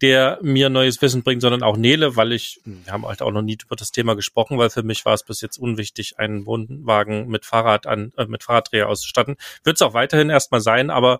der 0.01 0.39
mir 0.41 0.69
neues 0.69 1.01
Wissen 1.03 1.21
bringt, 1.21 1.43
sondern 1.43 1.61
auch 1.61 1.77
Nele, 1.77 2.15
weil 2.15 2.33
ich 2.33 2.59
wir 2.65 2.91
haben 2.91 3.05
halt 3.05 3.21
auch 3.21 3.31
noch 3.31 3.43
nie 3.43 3.57
über 3.63 3.75
das 3.75 3.91
Thema 3.91 4.15
gesprochen, 4.15 4.57
weil 4.57 4.71
für 4.71 4.83
mich 4.83 5.05
war 5.05 5.13
es 5.13 5.23
bis 5.23 5.39
jetzt 5.41 5.57
unwichtig, 5.57 6.17
einen 6.17 6.47
Wohnwagen 6.47 7.27
mit 7.27 7.45
Fahrrad 7.45 7.85
an 7.85 8.11
äh, 8.17 8.25
mit 8.25 8.43
Fahrraddreher 8.43 8.89
auszustatten. 8.89 9.35
Wird 9.63 9.77
es 9.77 9.81
auch 9.83 9.93
weiterhin 9.93 10.31
erstmal 10.31 10.61
sein, 10.61 10.89
aber 10.89 11.19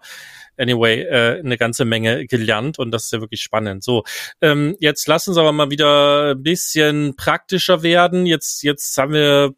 anyway, 0.58 1.01
äh, 1.01 1.39
eine 1.39 1.58
ganze 1.58 1.86
Menge 1.86 2.26
gelernt 2.28 2.80
und 2.80 2.91
das 2.91 3.06
ist 3.06 3.14
ja 3.14 3.22
wirklich 3.22 3.41
spannend. 3.41 3.84
So, 3.84 4.03
ähm, 4.41 4.76
jetzt 4.80 5.08
lassen 5.08 5.34
Sie 5.34 5.39
aber 5.39 5.51
mal 5.51 5.72
wieder 5.72 6.32
ein 6.32 6.43
bisschen 6.43 7.16
praktischer 7.16 7.84
werden. 7.84 8.26
Jetzt, 8.26 8.64
jetzt 8.64 8.97
haben 8.97 9.14
wir 9.14 9.53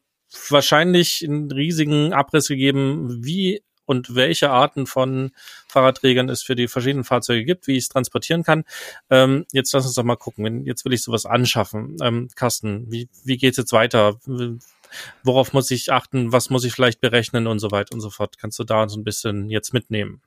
wahrscheinlich 0.50 1.24
einen 1.24 1.52
riesigen 1.52 2.14
Abriss 2.14 2.48
gegeben, 2.48 3.24
wie 3.24 3.62
und 3.88 4.16
welche 4.16 4.52
Arten 4.52 4.86
von 4.86 5.32
Fahrradträgern 5.68 6.30
es 6.30 6.44
für 6.44 6.56
die 6.56 6.68
verschiedenen 6.68 7.06
Fahrzeuge 7.06 7.46
gibt, 7.46 7.68
wie 7.68 7.78
ich 7.78 7.86
es 7.86 7.90
transportieren 7.90 8.44
kann. 8.44 8.66
Ähm, 9.10 9.46
jetzt 9.54 9.74
lass 9.74 9.86
uns 9.86 9.96
doch 9.96 10.04
mal 10.04 10.18
gucken. 10.18 10.66
Jetzt 10.66 10.86
will 10.86 10.94
ich 10.94 11.02
sowas 11.02 11.26
anschaffen. 11.26 11.96
Ähm, 12.02 12.28
Carsten, 12.36 12.92
wie, 12.92 13.10
wie 13.24 13.38
geht's 13.38 13.58
jetzt 13.58 13.72
weiter? 13.72 14.20
Worauf 15.24 15.54
muss 15.54 15.72
ich 15.72 15.92
achten? 15.92 16.32
Was 16.34 16.50
muss 16.50 16.66
ich 16.66 16.74
vielleicht 16.74 17.02
berechnen 17.02 17.48
und 17.48 17.60
so 17.60 17.72
weiter 17.72 17.94
und 17.94 18.02
so 18.02 18.10
fort? 18.10 18.38
Kannst 18.38 18.60
du 18.60 18.66
da 18.66 18.88
so 18.90 19.00
ein 19.00 19.06
bisschen 19.06 19.50
jetzt 19.50 19.74
mitnehmen? 19.74 20.22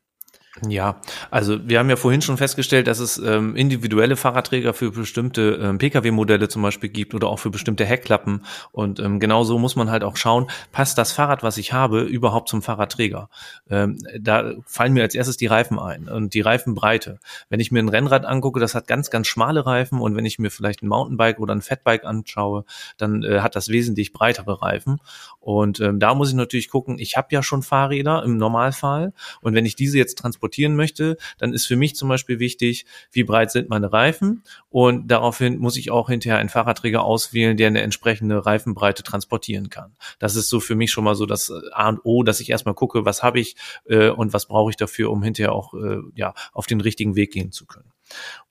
Ja, 0.69 1.01
also 1.31 1.69
wir 1.69 1.79
haben 1.79 1.89
ja 1.91 1.95
vorhin 1.95 2.23
schon 2.23 2.37
festgestellt, 2.37 2.89
dass 2.89 2.99
es 2.99 3.19
ähm, 3.19 3.55
individuelle 3.55 4.17
Fahrradträger 4.17 4.75
für 4.75 4.91
bestimmte 4.91 5.61
ähm, 5.63 5.79
Pkw-Modelle 5.79 6.49
zum 6.49 6.63
Beispiel 6.63 6.91
gibt 6.91 7.15
oder 7.15 7.29
auch 7.29 7.39
für 7.39 7.51
bestimmte 7.51 7.85
Heckklappen. 7.85 8.45
Und 8.73 8.99
ähm, 8.99 9.21
genau 9.21 9.45
so 9.45 9.61
muss 9.61 9.77
man 9.77 9.93
halt 9.93 10.03
auch 10.03 10.17
schauen, 10.17 10.51
passt 10.73 10.99
das 10.99 11.13
Fahrrad, 11.13 11.45
was 11.45 11.57
ich 11.57 11.73
habe, 11.73 12.01
überhaupt 12.01 12.49
zum 12.49 12.63
Fahrradträger? 12.63 13.31
Ähm, 13.71 13.99
da 14.19 14.55
fallen 14.67 14.93
mir 14.93 15.03
als 15.03 15.15
erstes 15.15 15.37
die 15.37 15.47
Reifen 15.47 15.79
ein 15.79 16.09
und 16.09 16.35
die 16.35 16.41
Reifenbreite. 16.41 17.21
Wenn 17.49 17.61
ich 17.61 17.71
mir 17.71 17.79
ein 17.79 17.89
Rennrad 17.89 18.27
angucke, 18.27 18.59
das 18.59 18.75
hat 18.75 18.89
ganz, 18.89 19.11
ganz 19.11 19.29
schmale 19.29 19.65
Reifen 19.65 20.01
und 20.01 20.17
wenn 20.17 20.27
ich 20.27 20.41
mir 20.41 20.51
vielleicht 20.51 20.83
ein 20.83 20.89
Mountainbike 20.89 21.39
oder 21.39 21.55
ein 21.55 21.63
Fatbike 21.63 22.05
anschaue, 22.05 22.65
dann 22.97 23.23
äh, 23.23 23.39
hat 23.39 23.55
das 23.55 23.69
wesentlich 23.69 24.13
breitere 24.13 24.61
Reifen. 24.61 24.99
Und 25.39 25.79
ähm, 25.79 26.01
da 26.01 26.13
muss 26.17 26.31
ich 26.31 26.35
natürlich 26.35 26.71
gucken, 26.71 26.99
ich 26.99 27.17
habe 27.17 27.29
ja 27.31 27.45
schon 27.45 27.63
Fahrräder 27.63 28.25
im 28.25 28.37
Normalfall 28.37 29.13
und 29.43 29.55
wenn 29.55 29.65
ich 29.65 29.77
diese 29.77 29.97
jetzt 29.97 30.19
transportiere, 30.19 30.40
transportieren 30.41 30.75
möchte, 30.75 31.17
dann 31.39 31.53
ist 31.53 31.67
für 31.67 31.77
mich 31.77 31.95
zum 31.95 32.09
Beispiel 32.09 32.39
wichtig, 32.39 32.87
wie 33.13 33.25
breit 33.25 33.51
sind 33.51 33.69
meine 33.69 33.93
Reifen 33.93 34.43
und 34.71 35.09
daraufhin 35.09 35.59
muss 35.59 35.77
ich 35.77 35.91
auch 35.91 36.09
hinterher 36.09 36.39
einen 36.39 36.49
Fahrradträger 36.49 37.05
auswählen, 37.05 37.57
der 37.57 37.67
eine 37.67 37.83
entsprechende 37.83 38.47
Reifenbreite 38.47 39.03
transportieren 39.03 39.69
kann. 39.69 39.95
Das 40.19 40.37
ist 40.37 40.49
so 40.49 40.61
für 40.61 40.75
mich 40.75 40.91
schon 40.91 41.05
mal 41.05 41.15
so 41.15 41.27
das 41.27 41.53
A 41.73 41.89
und 41.89 42.01
O, 42.05 42.23
dass 42.23 42.41
ich 42.41 42.51
erstmal 42.51 42.75
gucke, 42.75 43.05
was 43.05 43.23
habe 43.23 43.39
ich 43.39 43.57
äh, 43.87 44.09
und 44.09 44.33
was 44.33 44.47
brauche 44.47 44.71
ich 44.71 44.77
dafür, 44.77 45.11
um 45.11 45.23
hinterher 45.23 45.53
auch 45.53 45.75
äh, 45.75 45.99
ja 46.15 46.33
auf 46.53 46.67
den 46.67 46.81
richtigen 46.81 47.17
Weg 47.17 47.33
gehen 47.33 47.53
zu 47.53 47.67
können. 47.67 47.93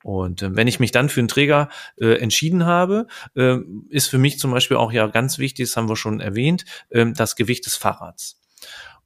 Und 0.04 0.42
äh, 0.42 0.56
wenn 0.56 0.68
ich 0.68 0.80
mich 0.80 0.92
dann 0.92 1.10
für 1.10 1.20
einen 1.20 1.28
Träger 1.28 1.70
äh, 1.98 2.20
entschieden 2.20 2.66
habe, 2.66 3.08
äh, 3.36 3.58
ist 3.90 4.10
für 4.10 4.20
mich 4.20 4.40
zum 4.40 4.52
Beispiel 4.52 4.78
auch 4.78 4.92
ja 4.92 5.08
ganz 5.08 5.40
wichtig, 5.40 5.68
das 5.68 5.76
haben 5.76 5.90
wir 5.90 5.96
schon 5.96 6.20
erwähnt, 6.20 6.66
äh, 6.90 7.06
das 7.14 7.36
Gewicht 7.36 7.66
des 7.66 7.76
Fahrrads. 7.76 8.40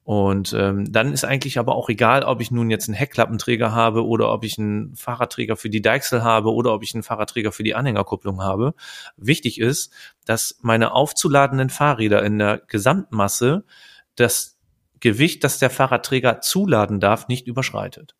Und 0.04 0.52
ähm, 0.52 0.92
dann 0.92 1.14
ist 1.14 1.24
eigentlich 1.24 1.58
aber 1.58 1.74
auch 1.74 1.88
egal, 1.88 2.24
ob 2.24 2.42
ich 2.42 2.50
nun 2.50 2.68
jetzt 2.68 2.88
einen 2.88 2.94
Heckklappenträger 2.94 3.72
habe 3.72 4.04
oder 4.06 4.30
ob 4.32 4.44
ich 4.44 4.58
einen 4.58 4.94
Fahrradträger 4.94 5.56
für 5.56 5.70
die 5.70 5.80
Deichsel 5.80 6.22
habe 6.22 6.52
oder 6.52 6.74
ob 6.74 6.82
ich 6.82 6.94
einen 6.94 7.02
Fahrradträger 7.02 7.52
für 7.52 7.62
die 7.62 7.74
Anhängerkupplung 7.74 8.42
habe. 8.42 8.74
Wichtig 9.16 9.58
ist, 9.58 9.92
dass 10.26 10.58
meine 10.60 10.92
aufzuladenden 10.92 11.70
Fahrräder 11.70 12.22
in 12.22 12.38
der 12.38 12.58
Gesamtmasse 12.58 13.64
das 14.14 14.58
Gewicht, 15.00 15.42
das 15.42 15.58
der 15.58 15.70
Fahrradträger 15.70 16.42
zuladen 16.42 17.00
darf, 17.00 17.28
nicht 17.28 17.46
überschreitet. 17.46 18.14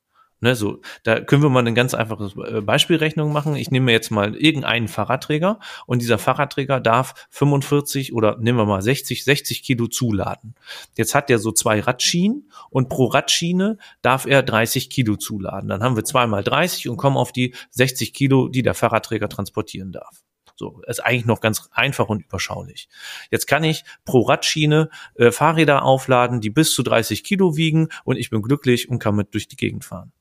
Ne, 0.45 0.55
so, 0.55 0.83
da 1.05 1.21
können 1.21 1.43
wir 1.43 1.49
mal 1.49 1.61
eine 1.61 1.73
ganz 1.73 1.95
einfache 1.95 2.31
äh, 2.47 2.61
Beispielrechnung 2.61 3.33
machen. 3.33 3.57
Ich 3.57 3.71
nehme 3.71 3.91
jetzt 3.93 4.11
mal 4.11 4.37
irgendeinen 4.37 4.89
Fahrradträger 4.89 5.59
und 5.87 6.03
dieser 6.03 6.19
Fahrradträger 6.19 6.81
darf 6.81 7.15
45 7.31 8.13
oder 8.13 8.37
nehmen 8.37 8.59
wir 8.59 8.67
mal 8.67 8.83
60, 8.83 9.25
60 9.25 9.63
Kilo 9.63 9.87
zuladen. 9.87 10.55
Jetzt 10.99 11.15
hat 11.15 11.31
der 11.31 11.39
so 11.39 11.51
zwei 11.51 11.81
Radschienen 11.81 12.51
und 12.69 12.91
pro 12.91 13.07
Radschiene 13.07 13.79
darf 14.03 14.27
er 14.27 14.43
30 14.43 14.91
Kilo 14.91 15.17
zuladen. 15.17 15.71
Dann 15.71 15.83
haben 15.83 15.97
wir 15.97 16.05
zweimal 16.05 16.45
30 16.45 16.91
und 16.91 16.99
kommen 16.99 17.17
auf 17.17 17.33
die 17.33 17.55
60 17.71 18.13
Kilo, 18.13 18.49
die 18.49 18.61
der 18.61 18.75
Fahrradträger 18.75 19.31
transportieren 19.31 19.93
darf. 19.93 20.25
So, 20.57 20.83
ist 20.87 21.03
eigentlich 21.03 21.25
noch 21.25 21.41
ganz 21.41 21.71
einfach 21.73 22.09
und 22.11 22.23
überschaulich. 22.23 22.91
Jetzt 23.31 23.47
kann 23.47 23.65
ich 23.65 23.83
pro 24.05 24.21
Radschiene 24.21 24.91
äh, 25.15 25.33
Fahrräder 25.33 25.85
aufladen, 25.85 26.43
die 26.43 26.51
bis 26.51 26.75
zu 26.75 26.83
30 26.83 27.25
Kilo 27.25 27.57
wiegen 27.57 27.89
und 28.05 28.17
ich 28.17 28.29
bin 28.29 28.43
glücklich 28.43 28.91
und 28.91 28.99
kann 28.99 29.17
mit 29.17 29.33
durch 29.33 29.49
die 29.49 29.57
Gegend 29.57 29.87
fahren. 29.87 30.13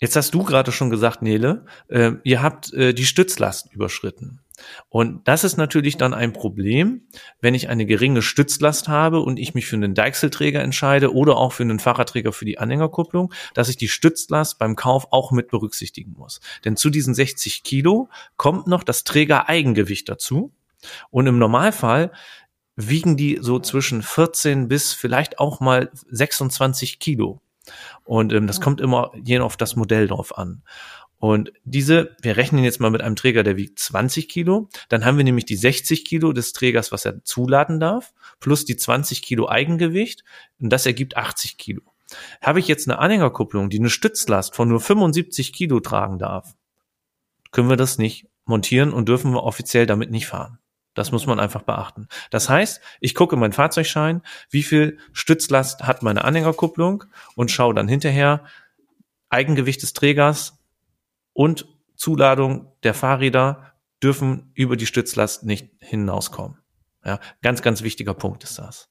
Jetzt 0.00 0.16
hast 0.16 0.34
du 0.34 0.42
gerade 0.42 0.72
schon 0.72 0.90
gesagt, 0.90 1.22
Nele, 1.22 1.66
äh, 1.88 2.12
ihr 2.24 2.42
habt 2.42 2.72
äh, 2.72 2.92
die 2.92 3.06
Stützlast 3.06 3.72
überschritten. 3.72 4.40
Und 4.88 5.26
das 5.26 5.44
ist 5.44 5.56
natürlich 5.56 5.96
dann 5.96 6.14
ein 6.14 6.32
Problem, 6.32 7.02
wenn 7.40 7.54
ich 7.54 7.68
eine 7.68 7.86
geringe 7.86 8.22
Stützlast 8.22 8.88
habe 8.88 9.20
und 9.20 9.38
ich 9.38 9.54
mich 9.54 9.66
für 9.66 9.76
einen 9.76 9.94
Deichselträger 9.94 10.62
entscheide 10.62 11.12
oder 11.12 11.36
auch 11.36 11.52
für 11.52 11.64
einen 11.64 11.80
Fahrradträger 11.80 12.32
für 12.32 12.44
die 12.44 12.58
Anhängerkupplung, 12.58 13.32
dass 13.54 13.68
ich 13.68 13.76
die 13.76 13.88
Stützlast 13.88 14.58
beim 14.58 14.76
Kauf 14.76 15.08
auch 15.10 15.32
mit 15.32 15.48
berücksichtigen 15.48 16.14
muss. 16.16 16.40
Denn 16.64 16.76
zu 16.76 16.90
diesen 16.90 17.14
60 17.14 17.62
Kilo 17.62 18.08
kommt 18.36 18.66
noch 18.66 18.84
das 18.84 19.04
Trägereigengewicht 19.04 20.08
dazu. 20.08 20.52
Und 21.10 21.26
im 21.26 21.38
Normalfall 21.38 22.12
wiegen 22.76 23.16
die 23.16 23.38
so 23.40 23.58
zwischen 23.58 24.02
14 24.02 24.68
bis 24.68 24.92
vielleicht 24.92 25.38
auch 25.38 25.60
mal 25.60 25.90
26 26.10 26.98
Kilo. 26.98 27.40
Und 28.04 28.32
ähm, 28.32 28.46
das 28.46 28.60
kommt 28.60 28.80
immer 28.80 29.12
je 29.22 29.38
auf 29.38 29.56
das 29.56 29.76
Modell 29.76 30.06
drauf 30.06 30.36
an. 30.36 30.62
Und 31.18 31.52
diese, 31.64 32.14
wir 32.20 32.36
rechnen 32.36 32.64
jetzt 32.64 32.80
mal 32.80 32.90
mit 32.90 33.00
einem 33.00 33.16
Träger, 33.16 33.42
der 33.42 33.56
wiegt 33.56 33.78
20 33.78 34.28
Kilo. 34.28 34.68
Dann 34.90 35.04
haben 35.04 35.16
wir 35.16 35.24
nämlich 35.24 35.46
die 35.46 35.56
60 35.56 36.04
Kilo 36.04 36.32
des 36.32 36.52
Trägers, 36.52 36.92
was 36.92 37.06
er 37.06 37.24
zuladen 37.24 37.80
darf, 37.80 38.12
plus 38.40 38.66
die 38.66 38.76
20 38.76 39.22
Kilo 39.22 39.48
Eigengewicht. 39.48 40.22
Und 40.60 40.70
das 40.70 40.84
ergibt 40.84 41.16
80 41.16 41.56
Kilo. 41.56 41.82
Habe 42.42 42.60
ich 42.60 42.68
jetzt 42.68 42.88
eine 42.88 42.98
Anhängerkupplung, 42.98 43.70
die 43.70 43.78
eine 43.78 43.90
Stützlast 43.90 44.54
von 44.54 44.68
nur 44.68 44.80
75 44.80 45.52
Kilo 45.52 45.80
tragen 45.80 46.18
darf, 46.18 46.54
können 47.52 47.70
wir 47.70 47.76
das 47.76 47.98
nicht 47.98 48.26
montieren 48.44 48.92
und 48.92 49.08
dürfen 49.08 49.32
wir 49.32 49.44
offiziell 49.44 49.86
damit 49.86 50.10
nicht 50.10 50.26
fahren. 50.26 50.58
Das 50.94 51.12
muss 51.12 51.26
man 51.26 51.40
einfach 51.40 51.62
beachten. 51.62 52.08
Das 52.30 52.48
heißt, 52.48 52.80
ich 53.00 53.14
gucke 53.14 53.36
meinen 53.36 53.52
Fahrzeugschein, 53.52 54.22
wie 54.50 54.62
viel 54.62 54.98
Stützlast 55.12 55.82
hat 55.82 56.02
meine 56.02 56.24
Anhängerkupplung 56.24 57.04
und 57.34 57.50
schaue 57.50 57.74
dann 57.74 57.88
hinterher 57.88 58.44
Eigengewicht 59.28 59.82
des 59.82 59.92
Trägers 59.92 60.58
und 61.32 61.66
Zuladung 61.96 62.72
der 62.82 62.94
Fahrräder 62.94 63.74
dürfen 64.02 64.52
über 64.54 64.76
die 64.76 64.86
Stützlast 64.86 65.44
nicht 65.44 65.70
hinauskommen. 65.80 66.58
Ja, 67.04 67.20
ganz, 67.42 67.60
ganz 67.62 67.82
wichtiger 67.82 68.14
Punkt 68.14 68.44
ist 68.44 68.58
das. 68.58 68.88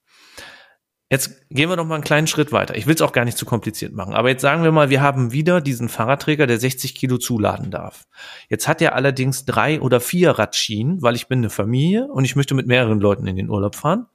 Jetzt 1.14 1.48
gehen 1.52 1.70
wir 1.70 1.76
noch 1.76 1.86
mal 1.86 1.94
einen 1.94 2.04
kleinen 2.04 2.26
Schritt 2.26 2.52
weiter. 2.52 2.76
Ich 2.76 2.88
will 2.88 2.96
es 2.96 3.02
auch 3.04 3.12
gar 3.12 3.24
nicht 3.24 3.38
zu 3.38 3.46
kompliziert 3.46 3.94
machen. 3.94 4.16
Aber 4.16 4.30
jetzt 4.30 4.42
sagen 4.42 4.64
wir 4.64 4.72
mal, 4.72 4.90
wir 4.90 5.00
haben 5.04 5.32
wieder 5.32 5.62
diesen 5.62 5.88
Fahrradträger, 5.88 6.48
der 6.48 6.60
60 6.60 6.96
Kilo 6.96 7.20
zuladen 7.20 7.70
darf. 7.70 8.08
Jetzt 8.50 8.68
hat 8.68 8.82
er 8.82 8.96
allerdings 8.96 9.46
drei 9.46 9.80
oder 9.80 10.00
vier 10.00 10.32
Radschienen, 10.32 11.04
weil 11.04 11.14
ich 11.14 11.28
bin 11.28 11.38
eine 11.38 11.52
Familie 11.52 12.08
und 12.08 12.26
ich 12.26 12.36
möchte 12.36 12.56
mit 12.56 12.66
mehreren 12.66 13.00
Leuten 13.00 13.28
in 13.28 13.36
den 13.36 13.52
Urlaub 13.52 13.76
fahren. 13.76 14.08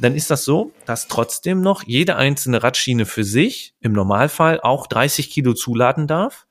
Dann 0.00 0.14
ist 0.14 0.30
das 0.30 0.44
so, 0.44 0.70
dass 0.84 1.08
trotzdem 1.08 1.62
noch 1.62 1.84
jede 1.84 2.16
einzelne 2.16 2.62
Radschiene 2.62 3.06
für 3.06 3.24
sich 3.24 3.72
im 3.80 3.92
Normalfall 3.92 4.60
auch 4.60 4.86
30 4.86 5.30
Kilo 5.30 5.54
zuladen 5.54 6.06
darf 6.06 6.46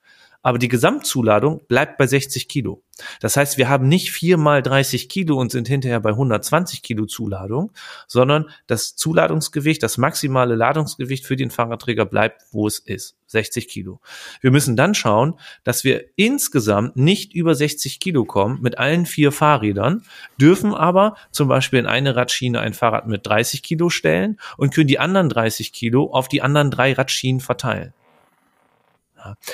aber 0.48 0.60
die 0.60 0.70
Gesamtzuladung 0.70 1.60
bleibt 1.68 1.98
bei 1.98 2.08
60 2.08 2.48
Kilo. 2.48 2.82
Das 3.20 3.36
heißt, 3.36 3.58
wir 3.58 3.68
haben 3.68 3.90
nicht 3.90 4.12
vier 4.12 4.38
mal 4.38 4.62
30 4.64 5.10
Kilo 5.10 5.38
und 5.38 5.52
sind 5.52 5.68
hinterher 5.68 6.00
bei 6.00 6.12
120 6.12 6.82
Kilo 6.84 7.06
Zuladung, 7.06 7.74
sondern 8.08 8.50
das 8.66 8.96
Zuladungsgewicht, 8.96 9.84
das 9.84 9.98
maximale 9.98 10.56
Ladungsgewicht 10.56 11.26
für 11.26 11.36
den 11.36 11.52
Fahrradträger 11.52 12.06
bleibt, 12.06 12.44
wo 12.54 12.66
es 12.66 12.80
ist, 12.80 13.18
60 13.26 13.68
Kilo. 13.68 14.00
Wir 14.40 14.52
müssen 14.52 14.78
dann 14.78 14.96
schauen, 14.96 15.38
dass 15.66 15.84
wir 15.84 16.06
insgesamt 16.16 16.96
nicht 16.96 17.34
über 17.34 17.54
60 17.54 18.00
Kilo 18.00 18.24
kommen 18.24 18.62
mit 18.62 18.78
allen 18.78 19.06
vier 19.06 19.34
Fahrrädern, 19.34 20.04
dürfen 20.40 20.74
aber 20.74 21.18
zum 21.30 21.50
Beispiel 21.50 21.80
in 21.80 21.88
eine 21.88 22.16
Radschiene 22.16 22.62
ein 22.62 22.74
Fahrrad 22.74 23.06
mit 23.06 23.28
30 23.28 23.64
Kilo 23.64 23.90
stellen 23.90 24.40
und 24.56 24.74
können 24.74 24.88
die 24.88 25.00
anderen 25.00 25.28
30 25.28 25.74
Kilo 25.74 26.10
auf 26.14 26.30
die 26.30 26.42
anderen 26.42 26.72
drei 26.72 26.94
Radschienen 26.94 27.42
verteilen. 27.42 27.94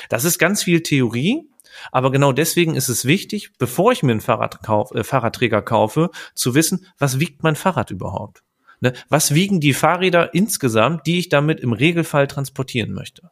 Das 0.10 0.26
ist 0.26 0.38
ganz 0.40 0.64
viel 0.64 0.84
Theorie, 0.84 1.50
aber 1.92 2.12
genau 2.12 2.32
deswegen 2.32 2.76
ist 2.76 2.90
es 2.90 3.06
wichtig, 3.06 3.52
bevor 3.58 3.92
ich 3.92 4.04
mir 4.04 4.12
einen 4.12 4.22
Fahrrad 4.22 4.64
kauf, 4.64 4.92
äh, 4.94 5.04
Fahrradträger 5.04 5.62
kaufe, 5.62 6.10
zu 6.36 6.56
wissen, 6.56 6.86
was 6.98 7.20
wiegt 7.20 7.44
mein 7.44 7.56
Fahrrad 7.56 7.92
überhaupt? 7.92 8.44
Ne? 8.80 8.94
Was 9.10 9.34
wiegen 9.34 9.60
die 9.60 9.74
Fahrräder 9.74 10.34
insgesamt, 10.34 11.08
die 11.08 11.20
ich 11.20 11.30
damit 11.30 11.60
im 11.60 11.74
Regelfall 11.74 12.28
transportieren 12.28 12.92
möchte? 12.92 13.32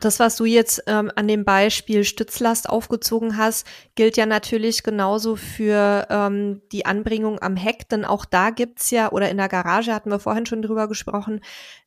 Das, 0.00 0.20
was 0.20 0.36
du 0.36 0.44
jetzt 0.44 0.84
ähm, 0.86 1.10
an 1.16 1.26
dem 1.26 1.44
Beispiel 1.44 2.04
Stützlast 2.04 2.68
aufgezogen 2.70 3.36
hast, 3.36 3.66
gilt 3.96 4.16
ja 4.16 4.24
natürlich 4.24 4.82
genauso 4.82 5.36
für 5.36 6.06
ähm, 6.10 6.62
die 6.70 6.86
Anbringung 6.86 7.42
am 7.42 7.56
Heck, 7.56 7.88
denn 7.88 8.04
auch 8.04 8.24
da 8.24 8.50
gibt's 8.50 8.90
ja, 8.90 9.10
oder 9.10 9.28
in 9.30 9.36
der 9.36 9.48
Garage 9.48 9.92
hatten 9.92 10.10
wir 10.10 10.20
vorhin 10.20 10.46
schon 10.46 10.62
drüber 10.62 10.88
gesprochen, 10.88 11.40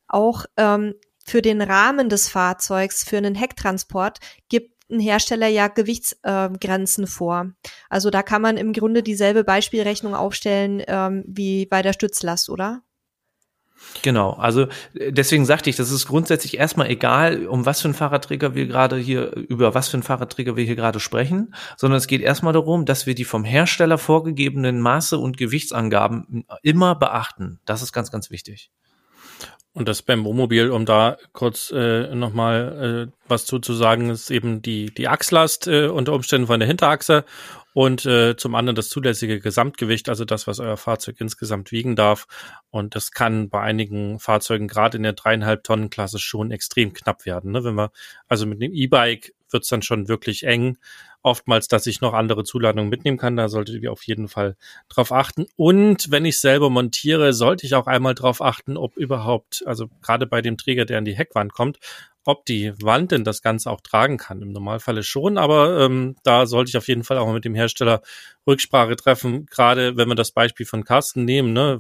auch 0.08 0.46
ähm, 0.58 0.96
für 1.28 1.42
den 1.42 1.62
Rahmen 1.62 2.10
des 2.10 2.30
Fahrzeugs, 2.30 3.04
für 3.04 3.18
einen 3.18 3.36
Hecktransport, 3.36 4.20
gibt 4.50 4.78
ein 4.90 5.00
Hersteller 5.00 5.48
ja 5.48 5.68
Gewichtsgrenzen 5.68 7.04
äh, 7.04 7.08
vor. 7.08 7.52
Also 7.90 8.10
da 8.10 8.24
kann 8.24 8.42
man 8.42 8.56
im 8.56 8.72
Grunde 8.72 9.04
dieselbe 9.04 9.44
Beispielrechnung 9.44 10.16
aufstellen 10.16 10.82
ähm, 10.88 11.26
wie 11.28 11.66
bei 11.66 11.82
der 11.82 11.94
Stützlast, 11.94 12.50
oder? 12.50 12.82
Genau, 14.02 14.32
also 14.32 14.68
äh, 14.94 15.12
deswegen 15.12 15.46
sagte 15.46 15.70
ich, 15.70 15.76
das 15.76 15.92
ist 15.92 16.08
grundsätzlich 16.08 16.58
erstmal 16.58 16.90
egal, 16.90 17.46
um 17.48 17.66
was 17.66 17.82
für 17.82 17.90
einen 17.90 17.94
Fahrradträger 17.94 18.56
wir 18.56 18.66
gerade 18.68 18.98
hier, 18.98 19.36
über 19.36 19.76
was 19.76 19.90
für 19.90 19.96
einen 19.96 20.04
Fahrradträger 20.04 20.56
wir 20.56 20.64
hier 20.64 20.78
gerade 20.78 21.02
sprechen, 21.02 21.54
sondern 21.76 21.98
es 21.98 22.08
geht 22.08 22.22
erstmal 22.22 22.54
darum, 22.54 22.86
dass 22.86 23.06
wir 23.06 23.16
die 23.16 23.26
vom 23.26 23.44
Hersteller 23.44 23.98
vorgegebenen 23.98 24.80
Maße 24.80 25.18
und 25.18 25.38
Gewichtsangaben 25.38 26.46
immer 26.64 26.96
beachten. 26.96 27.60
Das 27.66 27.82
ist 27.82 27.92
ganz, 27.92 28.12
ganz 28.12 28.32
wichtig. 28.32 28.72
Und 29.78 29.88
das 29.88 30.02
beim 30.02 30.26
Wohnmobil, 30.26 30.72
um 30.72 30.88
da 30.88 31.18
kurz 31.34 31.70
äh, 31.70 32.16
nochmal 32.16 33.10
äh, 33.10 33.12
was 33.28 33.46
zuzusagen, 33.46 34.10
ist 34.10 34.32
eben 34.32 34.64
die, 34.64 34.88
die 34.88 35.08
Achslast 35.08 35.68
äh, 35.68 35.86
unter 35.86 36.14
Umständen 36.14 36.48
von 36.48 36.60
der 36.60 36.68
Hinterachse 36.68 37.26
und 37.74 38.04
äh, 38.08 38.36
zum 38.36 38.56
anderen 38.56 38.76
das 38.76 38.90
zulässige 38.90 39.40
Gesamtgewicht, 39.40 40.10
also 40.10 40.26
das, 40.26 40.48
was 40.48 40.60
euer 40.60 40.78
Fahrzeug 40.78 41.18
insgesamt 41.20 41.72
wiegen 41.72 41.96
darf. 41.96 42.26
Und 42.72 42.96
das 42.96 43.12
kann 43.12 43.50
bei 43.50 43.62
einigen 43.62 44.18
Fahrzeugen 44.18 44.68
gerade 44.68 44.98
in 44.98 45.04
der 45.04 45.14
dreieinhalb 45.14 45.64
Tonnen 45.64 45.92
Klasse 45.92 46.18
schon 46.18 46.50
extrem 46.50 46.94
knapp 46.94 47.28
werden. 47.28 47.52
Ne? 47.52 47.64
Wenn 47.64 47.76
wir 47.76 47.92
also 48.28 48.48
mit 48.48 48.60
dem 48.60 48.74
E-Bike 48.74 49.36
wird's 49.52 49.68
dann 49.68 49.84
schon 49.84 50.08
wirklich 50.08 50.42
eng 50.42 50.80
oftmals, 51.24 51.68
dass 51.68 51.88
ich 51.88 52.02
noch 52.02 52.14
andere 52.14 52.44
Zuladungen 52.44 52.90
mitnehmen 52.90 53.18
kann. 53.18 53.36
Da 53.36 53.50
solltet 53.50 53.82
ihr 53.82 53.92
auf 53.92 54.04
jeden 54.04 54.28
Fall 54.28 54.56
drauf 54.90 55.12
achten. 55.12 55.46
Und 55.56 56.12
wenn 56.12 56.26
ich 56.26 56.40
selber 56.40 56.70
montiere, 56.70 57.34
sollte 57.34 57.66
ich 57.66 57.76
auch 57.76 57.88
einmal 57.88 58.16
drauf 58.16 58.42
achten, 58.42 58.78
ob 58.78 58.96
überhaupt, 58.98 59.64
also 59.66 59.88
gerade 60.02 60.28
bei 60.28 60.42
dem 60.42 60.58
Träger, 60.58 60.86
der 60.86 61.00
an 61.00 61.06
die 61.06 61.18
Heckwand 61.18 61.54
kommt, 61.54 61.80
ob 62.24 62.46
die 62.46 62.74
Wand 62.82 63.12
denn 63.12 63.24
das 63.24 63.42
Ganze 63.42 63.72
auch 63.72 63.80
tragen 63.82 64.18
kann. 64.18 64.42
Im 64.42 64.52
Normalfall 64.52 65.02
schon, 65.02 65.38
aber 65.38 65.80
ähm, 65.80 66.16
da 66.24 66.46
sollte 66.46 66.70
ich 66.70 66.78
auf 66.78 66.88
jeden 66.90 67.06
Fall 67.06 67.18
auch 67.18 67.32
mit 67.32 67.46
dem 67.46 67.56
Hersteller 67.56 68.02
Rücksprache 68.46 68.98
treffen. 68.98 69.46
Gerade 69.46 69.96
wenn 69.96 70.10
wir 70.10 70.16
das 70.16 70.32
Beispiel 70.32 70.66
von 70.66 70.84
Carsten 70.84 71.24
nehmen, 71.24 71.54
ne, 71.54 71.80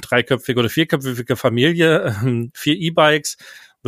dreiköpfige 0.00 0.58
oder 0.58 0.70
vierköpfige 0.70 1.36
Familie, 1.36 2.16
ähm, 2.22 2.50
vier 2.54 2.76
E-Bikes, 2.76 3.36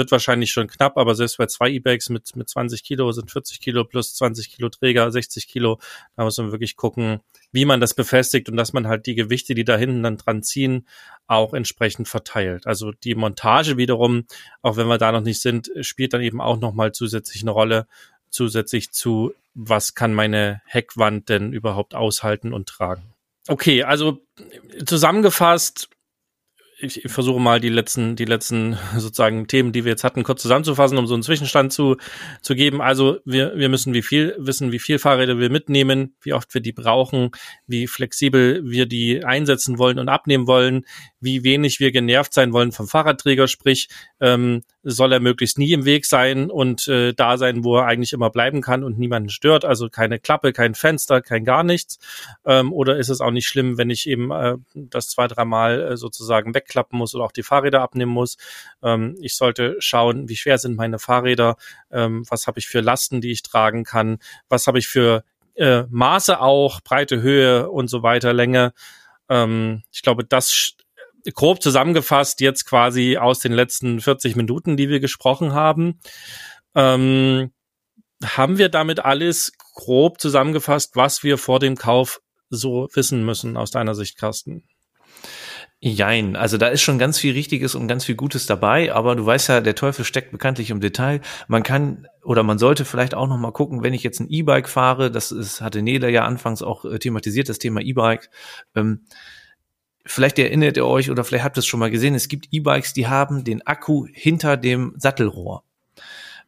wird 0.01 0.11
wahrscheinlich 0.11 0.51
schon 0.51 0.67
knapp, 0.67 0.97
aber 0.97 1.15
selbst 1.15 1.37
bei 1.37 1.47
zwei 1.47 1.69
E-Bikes 1.69 2.09
mit, 2.09 2.35
mit 2.35 2.49
20 2.49 2.83
Kilo 2.83 3.13
sind 3.13 3.31
40 3.31 3.61
Kilo 3.61 3.85
plus 3.85 4.15
20 4.15 4.51
Kilo 4.51 4.71
Träger, 4.71 5.13
60 5.13 5.47
Kilo. 5.47 5.79
Da 6.17 6.25
muss 6.25 6.39
man 6.39 6.53
wirklich 6.53 6.77
gucken, 6.77 7.21
wie 7.53 7.67
man 7.67 7.81
das 7.81 7.93
befestigt 7.93 8.49
und 8.49 8.57
dass 8.57 8.73
man 8.73 8.89
halt 8.89 9.05
die 9.05 9.15
Gewichte, 9.15 9.55
die 9.55 9.65
da 9.65 9.77
hinten 9.77 10.03
dann 10.03 10.17
dran 10.17 10.43
ziehen, 10.43 10.87
auch 11.27 11.53
entsprechend 11.53 12.09
verteilt. 12.09 12.67
Also 12.67 12.93
die 12.93 13.15
Montage 13.15 13.77
wiederum, 13.77 14.25
auch 14.63 14.79
wenn 14.79 14.89
wir 14.89 14.97
da 14.97 15.13
noch 15.13 15.21
nicht 15.21 15.43
sind, 15.43 15.71
spielt 15.83 16.15
dann 16.15 16.23
eben 16.23 16.41
auch 16.41 16.59
nochmal 16.59 16.93
zusätzlich 16.93 17.43
eine 17.43 17.51
Rolle, 17.51 17.87
zusätzlich 18.31 18.91
zu, 18.91 19.35
was 19.53 19.95
kann 19.95 20.15
meine 20.15 20.63
Heckwand 20.65 21.29
denn 21.29 21.53
überhaupt 21.53 21.95
aushalten 21.95 22.55
und 22.55 22.69
tragen. 22.69 23.03
Okay, 23.49 23.83
also 23.83 24.25
zusammengefasst, 24.87 25.91
ich 26.83 27.03
versuche 27.07 27.41
mal 27.41 27.61
die 27.61 27.69
letzten, 27.69 28.17
die 28.17 28.25
letzten 28.25 28.79
sozusagen 28.97 29.47
Themen, 29.47 29.73
die 29.73 29.85
wir 29.85 29.91
jetzt 29.91 30.05
hatten, 30.05 30.23
kurz 30.23 30.43
zusammenzufassen, 30.43 30.99
um 30.99 31.07
so 31.07 31.15
einen 31.15 31.23
Zwischenstand 31.23 31.73
zu, 31.73 31.97
zu 32.41 32.55
geben. 32.55 32.81
Also 32.81 33.19
wir, 33.25 33.57
wir 33.57 33.69
müssen 33.69 33.95
wie 33.95 34.03
viel, 34.03 34.35
wissen, 34.39 34.73
wie 34.73 34.79
viel 34.79 34.99
Fahrräder 34.99 35.39
wir 35.39 35.51
mitnehmen, 35.51 36.15
wie 36.23 36.33
oft 36.33 36.53
wir 36.55 36.61
die 36.61 36.73
brauchen, 36.73 37.31
wie 37.67 37.87
flexibel 37.87 38.63
wir 38.65 38.87
die 38.87 39.25
einsetzen 39.25 39.79
wollen 39.79 39.99
und 39.99 40.09
abnehmen 40.09 40.47
wollen, 40.47 40.87
wie 41.21 41.45
wenig 41.45 41.81
wir 41.81 41.93
genervt 41.93 42.33
sein 42.33 42.53
wollen 42.53 42.73
vom 42.73 42.89
Fahrradträger, 42.89 43.47
sprich, 43.47 43.89
ähm, 44.21 44.63
soll 44.83 45.13
er 45.13 45.21
möglichst 45.21 45.59
nie 45.59 45.73
im 45.73 45.85
Weg 45.85 46.07
sein 46.07 46.51
und 46.51 46.89
äh, 46.89 47.13
da 47.13 47.37
sein, 47.37 47.65
wo 47.65 47.77
er 47.77 47.87
eigentlich 47.87 48.13
immer 48.13 48.31
bleiben 48.31 48.63
kann 48.63 48.83
und 48.83 48.99
niemanden 48.99 49.29
stört. 49.29 49.65
Also 49.65 49.91
keine 49.91 50.19
Klappe, 50.19 50.53
kein 50.53 50.75
Fenster, 50.75 51.21
kein 51.21 51.45
gar 51.45 51.65
nichts. 51.65 51.99
Ähm, 52.47 52.73
oder 52.73 52.97
ist 52.97 53.11
es 53.11 53.21
auch 53.21 53.31
nicht 53.31 53.47
schlimm, 53.47 53.77
wenn 53.77 53.91
ich 53.91 54.09
eben 54.09 54.31
äh, 54.31 54.57
das 54.75 55.11
zwei, 55.11 55.27
dreimal 55.27 55.93
äh, 55.93 55.97
sozusagen 55.97 56.53
wegklappen 56.71 56.99
muss 56.99 57.15
oder 57.15 57.25
auch 57.25 57.33
die 57.33 57.43
Fahrräder 57.43 57.83
abnehmen 57.83 58.13
muss. 58.13 58.37
Ähm, 58.83 59.17
ich 59.21 59.37
sollte 59.37 59.77
schauen, 59.81 60.29
wie 60.29 60.37
schwer 60.37 60.59
sind 60.59 60.77
meine 60.77 60.99
Fahrräder, 60.99 61.57
ähm, 61.91 62.25
was 62.29 62.47
habe 62.47 62.59
ich 62.59 62.69
für 62.69 62.81
Lasten, 62.81 63.21
die 63.21 63.33
ich 63.33 63.43
tragen 63.43 63.85
kann, 63.85 64.19
was 64.49 64.67
habe 64.67 64.79
ich 64.79 64.89
für 64.89 65.25
äh, 65.57 65.83
Maße 65.91 66.41
auch, 66.41 66.81
Breite, 66.81 67.21
Höhe 67.21 67.69
und 67.71 67.89
so 67.89 68.03
weiter, 68.03 68.33
Länge. 68.33 68.73
Ähm, 69.29 69.83
ich 69.93 70.03
glaube, 70.03 70.25
das 70.25 70.73
grob 71.35 71.63
zusammengefasst 71.63 72.41
jetzt 72.41 72.65
quasi 72.65 73.19
aus 73.19 73.41
den 73.41 73.53
letzten 73.53 74.01
40 74.01 74.37
Minuten, 74.37 74.77
die 74.77 74.89
wir 74.89 75.01
gesprochen 75.01 75.53
haben. 75.53 76.01
Ähm, 76.75 77.53
haben 78.25 78.59
wir 78.59 78.69
damit 78.69 79.01
alles 79.01 79.53
grob 79.75 80.21
zusammengefasst, 80.21 80.95
was 80.95 81.23
wir 81.23 81.39
vor 81.39 81.59
dem 81.59 81.77
Kauf 81.77 82.21
so 82.51 82.89
wissen 82.93 83.25
müssen 83.25 83.57
aus 83.57 83.71
deiner 83.71 83.95
Sicht, 83.95 84.19
Carsten? 84.19 84.65
Jein, 85.83 86.37
also 86.37 86.59
da 86.59 86.69
ist 86.69 86.83
schon 86.83 86.99
ganz 86.99 87.19
viel 87.19 87.33
Richtiges 87.33 87.75
und 87.75 87.89
ganz 87.89 88.05
viel 88.05 88.15
Gutes 88.15 88.45
dabei, 88.45 88.93
aber 88.93 89.17
du 89.17 89.25
weißt 89.25 89.49
ja, 89.49 89.61
der 89.63 89.75
Teufel 89.75 90.05
steckt 90.05 90.31
bekanntlich 90.31 90.69
im 90.69 90.81
Detail. 90.81 91.23
Man 91.49 91.63
kann 91.63 92.07
oder 92.23 92.43
man 92.43 92.59
sollte 92.59 92.85
vielleicht 92.85 93.15
auch 93.15 93.27
noch 93.27 93.39
mal 93.39 93.51
gucken, 93.51 93.83
wenn 93.83 93.95
ich 93.95 94.03
jetzt 94.03 94.21
ein 94.21 94.29
E-Bike 94.29 94.69
fahre, 94.69 95.11
das 95.11 95.33
ist, 95.33 95.63
hatte 95.63 95.81
Nele 95.81 96.11
ja 96.11 96.27
anfangs 96.27 96.61
auch 96.61 96.85
äh, 96.85 96.99
thematisiert, 96.99 97.49
das 97.49 97.59
Thema 97.59 97.81
E-Bike. 97.81 98.29
Ähm, 98.75 99.07
vielleicht 100.05 100.39
erinnert 100.39 100.77
ihr 100.77 100.85
euch 100.85 101.11
oder 101.11 101.25
vielleicht 101.25 101.45
habt 101.45 101.57
ihr 101.57 101.61
es 101.61 101.67
schon 101.67 101.81
mal 101.81 101.91
gesehen, 101.91 102.15
es 102.15 102.29
gibt 102.29 102.49
E-Bikes, 102.51 102.93
die 102.93 103.07
haben 103.07 103.45
den 103.45 103.67
Akku 103.67 104.07
hinter 104.13 104.59
dem 104.59 104.93
Sattelrohr. 104.99 105.65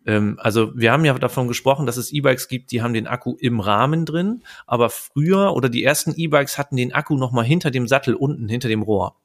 Ähm, 0.05 0.39
also 0.41 0.73
wir 0.75 0.93
haben 0.93 1.07
ja 1.07 1.19
davon 1.19 1.49
gesprochen, 1.49 1.87
dass 1.87 1.97
es 1.97 2.13
E-Bikes 2.13 2.49
gibt, 2.49 2.71
die 2.71 2.83
haben 2.83 2.93
den 2.93 3.07
Akku 3.07 3.37
im 3.41 3.61
Rahmen 3.61 4.05
drin, 4.05 4.43
aber 4.67 4.91
früher 4.91 5.55
oder 5.55 5.71
die 5.71 5.85
ersten 5.85 6.13
E-Bikes 6.15 6.59
hatten 6.59 6.77
den 6.77 6.93
Akku 6.93 7.17
noch 7.17 7.33
mal 7.33 7.47
hinter 7.47 7.71
dem 7.71 7.89
Sattel 7.89 8.15
unten, 8.15 8.51
hinter 8.51 8.69
dem 8.69 8.83
Rohr. 8.83 9.17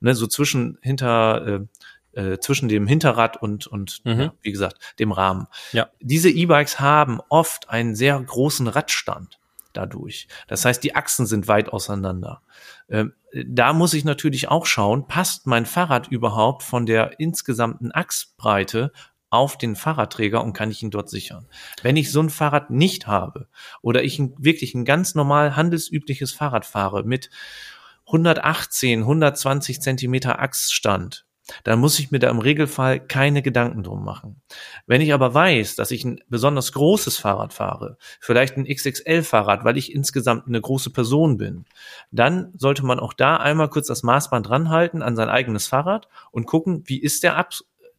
Ne, 0.00 0.14
so 0.14 0.26
zwischen 0.26 0.78
hinter 0.82 1.66
äh, 2.14 2.20
äh, 2.20 2.38
zwischen 2.40 2.68
dem 2.68 2.86
Hinterrad 2.86 3.40
und 3.40 3.66
und 3.66 4.00
Mhm. 4.04 4.20
ja, 4.20 4.32
wie 4.42 4.52
gesagt 4.52 4.94
dem 4.98 5.12
Rahmen. 5.12 5.46
Ja. 5.72 5.88
Diese 6.00 6.30
E-Bikes 6.30 6.80
haben 6.80 7.20
oft 7.28 7.68
einen 7.70 7.94
sehr 7.94 8.18
großen 8.20 8.66
Radstand 8.68 9.38
dadurch. 9.72 10.26
Das 10.48 10.64
heißt, 10.64 10.82
die 10.82 10.94
Achsen 10.94 11.26
sind 11.26 11.48
weit 11.48 11.68
auseinander. 11.68 12.40
Ähm, 12.88 13.12
da 13.46 13.74
muss 13.74 13.92
ich 13.92 14.04
natürlich 14.04 14.48
auch 14.48 14.64
schauen, 14.64 15.06
passt 15.06 15.46
mein 15.46 15.66
Fahrrad 15.66 16.08
überhaupt 16.08 16.62
von 16.62 16.86
der 16.86 17.20
insgesamten 17.20 17.92
Achsbreite 17.92 18.92
auf 19.28 19.58
den 19.58 19.76
Fahrradträger 19.76 20.42
und 20.42 20.54
kann 20.54 20.70
ich 20.70 20.82
ihn 20.82 20.90
dort 20.90 21.10
sichern. 21.10 21.46
Wenn 21.82 21.96
ich 21.96 22.10
so 22.10 22.20
ein 22.20 22.30
Fahrrad 22.30 22.70
nicht 22.70 23.06
habe 23.06 23.48
oder 23.82 24.02
ich 24.02 24.18
wirklich 24.38 24.74
ein 24.74 24.86
ganz 24.86 25.14
normal 25.14 25.56
handelsübliches 25.56 26.32
Fahrrad 26.32 26.64
fahre 26.64 27.02
mit 27.02 27.28
118, 28.06 29.00
120 29.00 29.80
Zentimeter 29.80 30.40
Achsstand, 30.40 31.26
dann 31.64 31.78
muss 31.78 31.98
ich 31.98 32.10
mir 32.10 32.18
da 32.18 32.30
im 32.30 32.38
Regelfall 32.38 33.00
keine 33.00 33.42
Gedanken 33.42 33.82
drum 33.82 34.04
machen. 34.04 34.40
Wenn 34.86 35.00
ich 35.00 35.12
aber 35.12 35.32
weiß, 35.32 35.76
dass 35.76 35.90
ich 35.90 36.04
ein 36.04 36.20
besonders 36.28 36.72
großes 36.72 37.18
Fahrrad 37.18 37.52
fahre, 37.52 37.98
vielleicht 38.20 38.56
ein 38.56 38.66
XXL-Fahrrad, 38.66 39.64
weil 39.64 39.76
ich 39.76 39.92
insgesamt 39.92 40.46
eine 40.46 40.60
große 40.60 40.90
Person 40.90 41.36
bin, 41.36 41.64
dann 42.10 42.52
sollte 42.56 42.84
man 42.84 42.98
auch 42.98 43.12
da 43.12 43.36
einmal 43.36 43.68
kurz 43.68 43.86
das 43.86 44.02
Maßband 44.02 44.50
ranhalten 44.50 45.02
an 45.02 45.16
sein 45.16 45.28
eigenes 45.28 45.66
Fahrrad 45.66 46.08
und 46.30 46.46
gucken, 46.46 46.82
wie 46.86 47.00
ist 47.00 47.22
der 47.22 47.36
Ab 47.36 47.52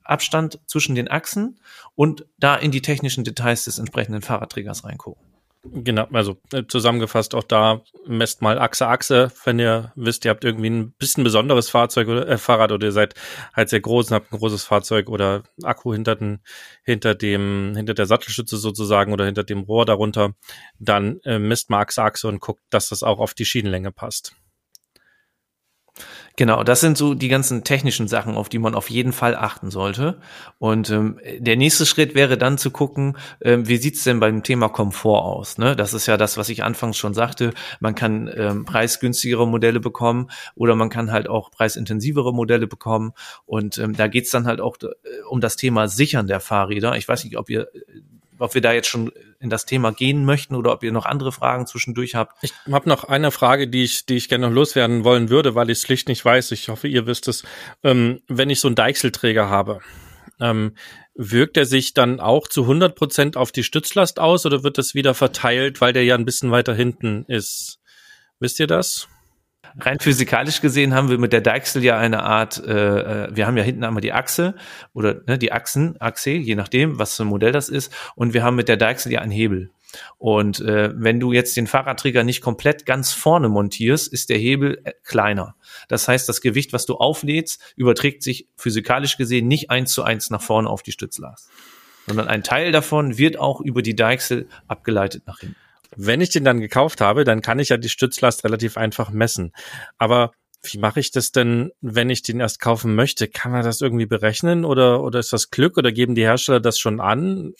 Abstand 0.03 0.61
zwischen 0.67 0.95
den 0.95 1.09
Achsen 1.09 1.59
und 1.93 2.25
da 2.39 2.55
in 2.55 2.71
die 2.71 2.81
technischen 2.81 3.25
Details 3.25 3.65
des 3.65 3.77
entsprechenden 3.77 4.21
Fahrradträgers 4.21 4.85
reingucken. 4.85 5.21
Genau, 5.63 6.07
also 6.13 6.37
äh, 6.53 6.63
zusammengefasst 6.67 7.35
auch 7.35 7.43
da 7.43 7.81
messt 8.05 8.41
mal 8.41 8.57
Achse 8.59 8.87
Achse, 8.87 9.31
wenn 9.43 9.59
ihr 9.59 9.91
wisst, 9.95 10.23
ihr 10.23 10.31
habt 10.31 10.45
irgendwie 10.45 10.69
ein 10.69 10.91
bisschen 10.93 11.23
besonderes 11.23 11.69
Fahrzeug 11.69 12.07
oder 12.07 12.27
äh, 12.27 12.37
Fahrrad 12.37 12.71
oder 12.71 12.87
ihr 12.87 12.91
seid 12.91 13.15
halt 13.53 13.69
sehr 13.69 13.81
groß 13.81 14.09
und 14.09 14.15
habt 14.15 14.31
ein 14.31 14.39
großes 14.39 14.63
Fahrzeug 14.63 15.09
oder 15.09 15.43
Akku 15.63 15.93
hinter 15.93 16.15
den, 16.15 16.39
hinter 16.83 17.15
dem 17.15 17.73
hinter 17.75 17.93
der 17.93 18.05
Sattelstütze 18.05 18.57
sozusagen 18.57 19.11
oder 19.11 19.25
hinter 19.25 19.43
dem 19.43 19.61
Rohr 19.61 19.85
darunter, 19.85 20.35
dann 20.79 21.19
äh, 21.25 21.39
misst 21.39 21.69
mal 21.69 21.81
Achse 21.81 22.03
Achse 22.03 22.27
und 22.27 22.39
guckt, 22.39 22.61
dass 22.69 22.89
das 22.89 23.03
auch 23.03 23.19
auf 23.19 23.33
die 23.33 23.45
Schienenlänge 23.45 23.91
passt. 23.91 24.35
Genau, 26.37 26.63
das 26.63 26.81
sind 26.81 26.99
so 26.99 27.15
die 27.15 27.29
ganzen 27.29 27.63
technischen 27.63 28.07
Sachen, 28.07 28.35
auf 28.35 28.47
die 28.47 28.59
man 28.59 28.75
auf 28.75 28.91
jeden 28.91 29.11
Fall 29.11 29.35
achten 29.35 29.71
sollte. 29.71 30.19
Und 30.59 30.91
ähm, 30.91 31.19
der 31.39 31.57
nächste 31.57 31.87
Schritt 31.87 32.13
wäre 32.13 32.37
dann 32.37 32.59
zu 32.59 32.69
gucken, 32.69 33.17
ähm, 33.41 33.67
wie 33.67 33.77
sieht's 33.77 34.03
denn 34.03 34.19
beim 34.19 34.43
Thema 34.43 34.69
Komfort 34.69 35.23
aus? 35.23 35.57
Ne? 35.57 35.75
Das 35.75 35.95
ist 35.95 36.05
ja 36.05 36.15
das, 36.15 36.37
was 36.37 36.49
ich 36.49 36.63
anfangs 36.63 36.95
schon 36.95 37.15
sagte. 37.15 37.53
Man 37.79 37.95
kann 37.95 38.29
ähm, 38.35 38.65
preisgünstigere 38.65 39.47
Modelle 39.47 39.79
bekommen 39.79 40.29
oder 40.53 40.75
man 40.75 40.89
kann 40.89 41.11
halt 41.11 41.27
auch 41.27 41.49
preisintensivere 41.49 42.31
Modelle 42.31 42.67
bekommen. 42.67 43.13
Und 43.47 43.79
ähm, 43.79 43.95
da 43.95 44.07
geht's 44.07 44.29
dann 44.29 44.45
halt 44.45 44.61
auch 44.61 44.77
äh, 44.83 44.89
um 45.27 45.41
das 45.41 45.55
Thema 45.55 45.87
Sichern 45.87 46.27
der 46.27 46.39
Fahrräder. 46.39 46.95
Ich 46.97 47.07
weiß 47.07 47.23
nicht, 47.23 47.37
ob 47.37 47.49
ihr 47.49 47.67
ob 48.39 48.53
wir 48.53 48.61
da 48.61 48.73
jetzt 48.73 48.87
schon 48.87 49.11
in 49.39 49.49
das 49.49 49.65
Thema 49.65 49.91
gehen 49.91 50.25
möchten 50.25 50.55
oder 50.55 50.71
ob 50.73 50.83
ihr 50.83 50.91
noch 50.91 51.05
andere 51.05 51.31
Fragen 51.31 51.67
zwischendurch 51.67 52.15
habt. 52.15 52.35
Ich 52.41 52.53
habe 52.71 52.89
noch 52.89 53.03
eine 53.03 53.31
Frage, 53.31 53.67
die 53.67 53.83
ich, 53.83 54.05
die 54.05 54.15
ich 54.15 54.29
gerne 54.29 54.47
noch 54.47 54.53
loswerden 54.53 55.03
wollen 55.03 55.29
würde, 55.29 55.55
weil 55.55 55.69
ich 55.69 55.79
es 55.79 55.83
schlicht 55.83 56.07
nicht 56.07 56.23
weiß. 56.23 56.51
Ich 56.51 56.69
hoffe, 56.69 56.87
ihr 56.87 57.05
wisst 57.05 57.27
es. 57.27 57.43
Ähm, 57.83 58.21
wenn 58.27 58.49
ich 58.49 58.59
so 58.59 58.67
einen 58.67 58.75
Deichselträger 58.75 59.49
habe, 59.49 59.81
ähm, 60.39 60.75
wirkt 61.15 61.57
er 61.57 61.65
sich 61.65 61.93
dann 61.93 62.19
auch 62.19 62.47
zu 62.47 62.63
100 62.63 62.95
Prozent 62.95 63.37
auf 63.37 63.51
die 63.51 63.63
Stützlast 63.63 64.19
aus 64.19 64.45
oder 64.45 64.63
wird 64.63 64.77
das 64.77 64.93
wieder 64.93 65.13
verteilt, 65.13 65.81
weil 65.81 65.93
der 65.93 66.03
ja 66.03 66.15
ein 66.15 66.25
bisschen 66.25 66.51
weiter 66.51 66.73
hinten 66.73 67.25
ist? 67.27 67.79
Wisst 68.39 68.59
ihr 68.59 68.67
das? 68.67 69.07
Rein 69.79 69.99
physikalisch 69.99 70.61
gesehen 70.61 70.93
haben 70.93 71.09
wir 71.09 71.17
mit 71.17 71.33
der 71.33 71.41
Deichsel 71.41 71.83
ja 71.83 71.97
eine 71.97 72.23
Art, 72.23 72.57
äh, 72.63 73.35
wir 73.35 73.47
haben 73.47 73.57
ja 73.57 73.63
hinten 73.63 73.83
einmal 73.83 74.01
die 74.01 74.13
Achse 74.13 74.55
oder 74.93 75.21
ne, 75.27 75.37
die 75.37 75.51
Achsen, 75.51 75.95
Achse, 75.99 76.31
je 76.31 76.55
nachdem, 76.55 76.99
was 76.99 77.15
für 77.15 77.23
ein 77.23 77.29
Modell 77.29 77.51
das 77.51 77.69
ist, 77.69 77.93
und 78.15 78.33
wir 78.33 78.43
haben 78.43 78.55
mit 78.55 78.69
der 78.69 78.77
Deichsel 78.77 79.11
ja 79.11 79.21
einen 79.21 79.31
Hebel. 79.31 79.71
Und 80.17 80.59
äh, 80.59 80.91
wenn 80.95 81.19
du 81.19 81.31
jetzt 81.31 81.55
den 81.55 81.67
Fahrradträger 81.67 82.23
nicht 82.23 82.41
komplett 82.41 82.85
ganz 82.85 83.13
vorne 83.13 83.49
montierst, 83.49 84.11
ist 84.11 84.29
der 84.29 84.37
Hebel 84.37 84.81
äh, 84.83 84.93
kleiner. 85.03 85.55
Das 85.87 86.07
heißt, 86.07 86.27
das 86.27 86.41
Gewicht, 86.41 86.73
was 86.73 86.85
du 86.85 86.95
auflädst, 86.95 87.61
überträgt 87.75 88.23
sich 88.23 88.47
physikalisch 88.57 89.17
gesehen 89.17 89.47
nicht 89.47 89.69
eins 89.69 89.93
zu 89.93 90.03
eins 90.03 90.29
nach 90.29 90.41
vorne 90.41 90.69
auf 90.69 90.83
die 90.83 90.91
Stützlast, 90.91 91.49
sondern 92.05 92.27
ein 92.27 92.43
Teil 92.43 92.71
davon 92.71 93.17
wird 93.17 93.39
auch 93.39 93.61
über 93.61 93.81
die 93.81 93.95
Deichsel 93.95 94.47
abgeleitet 94.67 95.23
nach 95.25 95.39
hinten. 95.39 95.66
Wenn 95.97 96.21
ich 96.21 96.29
den 96.29 96.45
dann 96.45 96.59
gekauft 96.61 97.01
habe, 97.01 97.23
dann 97.23 97.41
kann 97.41 97.59
ich 97.59 97.69
ja 97.69 97.77
die 97.77 97.89
Stützlast 97.89 98.43
relativ 98.43 98.77
einfach 98.77 99.09
messen. 99.09 99.51
Aber 99.97 100.31
wie 100.63 100.77
mache 100.77 100.99
ich 100.99 101.11
das 101.11 101.31
denn, 101.31 101.71
wenn 101.81 102.09
ich 102.09 102.21
den 102.21 102.39
erst 102.39 102.59
kaufen 102.59 102.95
möchte? 102.95 103.27
Kann 103.27 103.51
man 103.51 103.63
das 103.63 103.81
irgendwie 103.81 104.05
berechnen 104.05 104.65
oder, 104.65 105.03
oder 105.03 105.19
ist 105.19 105.33
das 105.33 105.49
Glück 105.49 105.77
oder 105.77 105.91
geben 105.91 106.15
die 106.15 106.23
Hersteller 106.23 106.59
das 106.59 106.79
schon 106.79 106.99
an? 106.99 107.53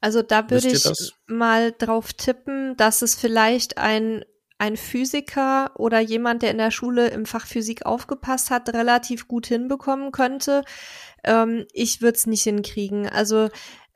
Also 0.00 0.22
da 0.22 0.48
würde 0.50 0.68
ich 0.68 0.82
das? 0.82 1.12
mal 1.26 1.74
drauf 1.76 2.12
tippen, 2.12 2.76
dass 2.76 3.02
es 3.02 3.16
vielleicht 3.16 3.78
ein, 3.78 4.24
ein 4.58 4.76
Physiker 4.76 5.72
oder 5.76 6.00
jemand, 6.00 6.42
der 6.42 6.52
in 6.52 6.58
der 6.58 6.70
Schule 6.70 7.08
im 7.08 7.26
Fach 7.26 7.46
Physik 7.46 7.84
aufgepasst 7.84 8.50
hat, 8.50 8.72
relativ 8.72 9.26
gut 9.26 9.46
hinbekommen 9.46 10.12
könnte. 10.12 10.62
Ähm, 11.24 11.66
ich 11.72 12.00
würde 12.00 12.16
es 12.16 12.26
nicht 12.26 12.44
hinkriegen. 12.44 13.08
Also 13.08 13.48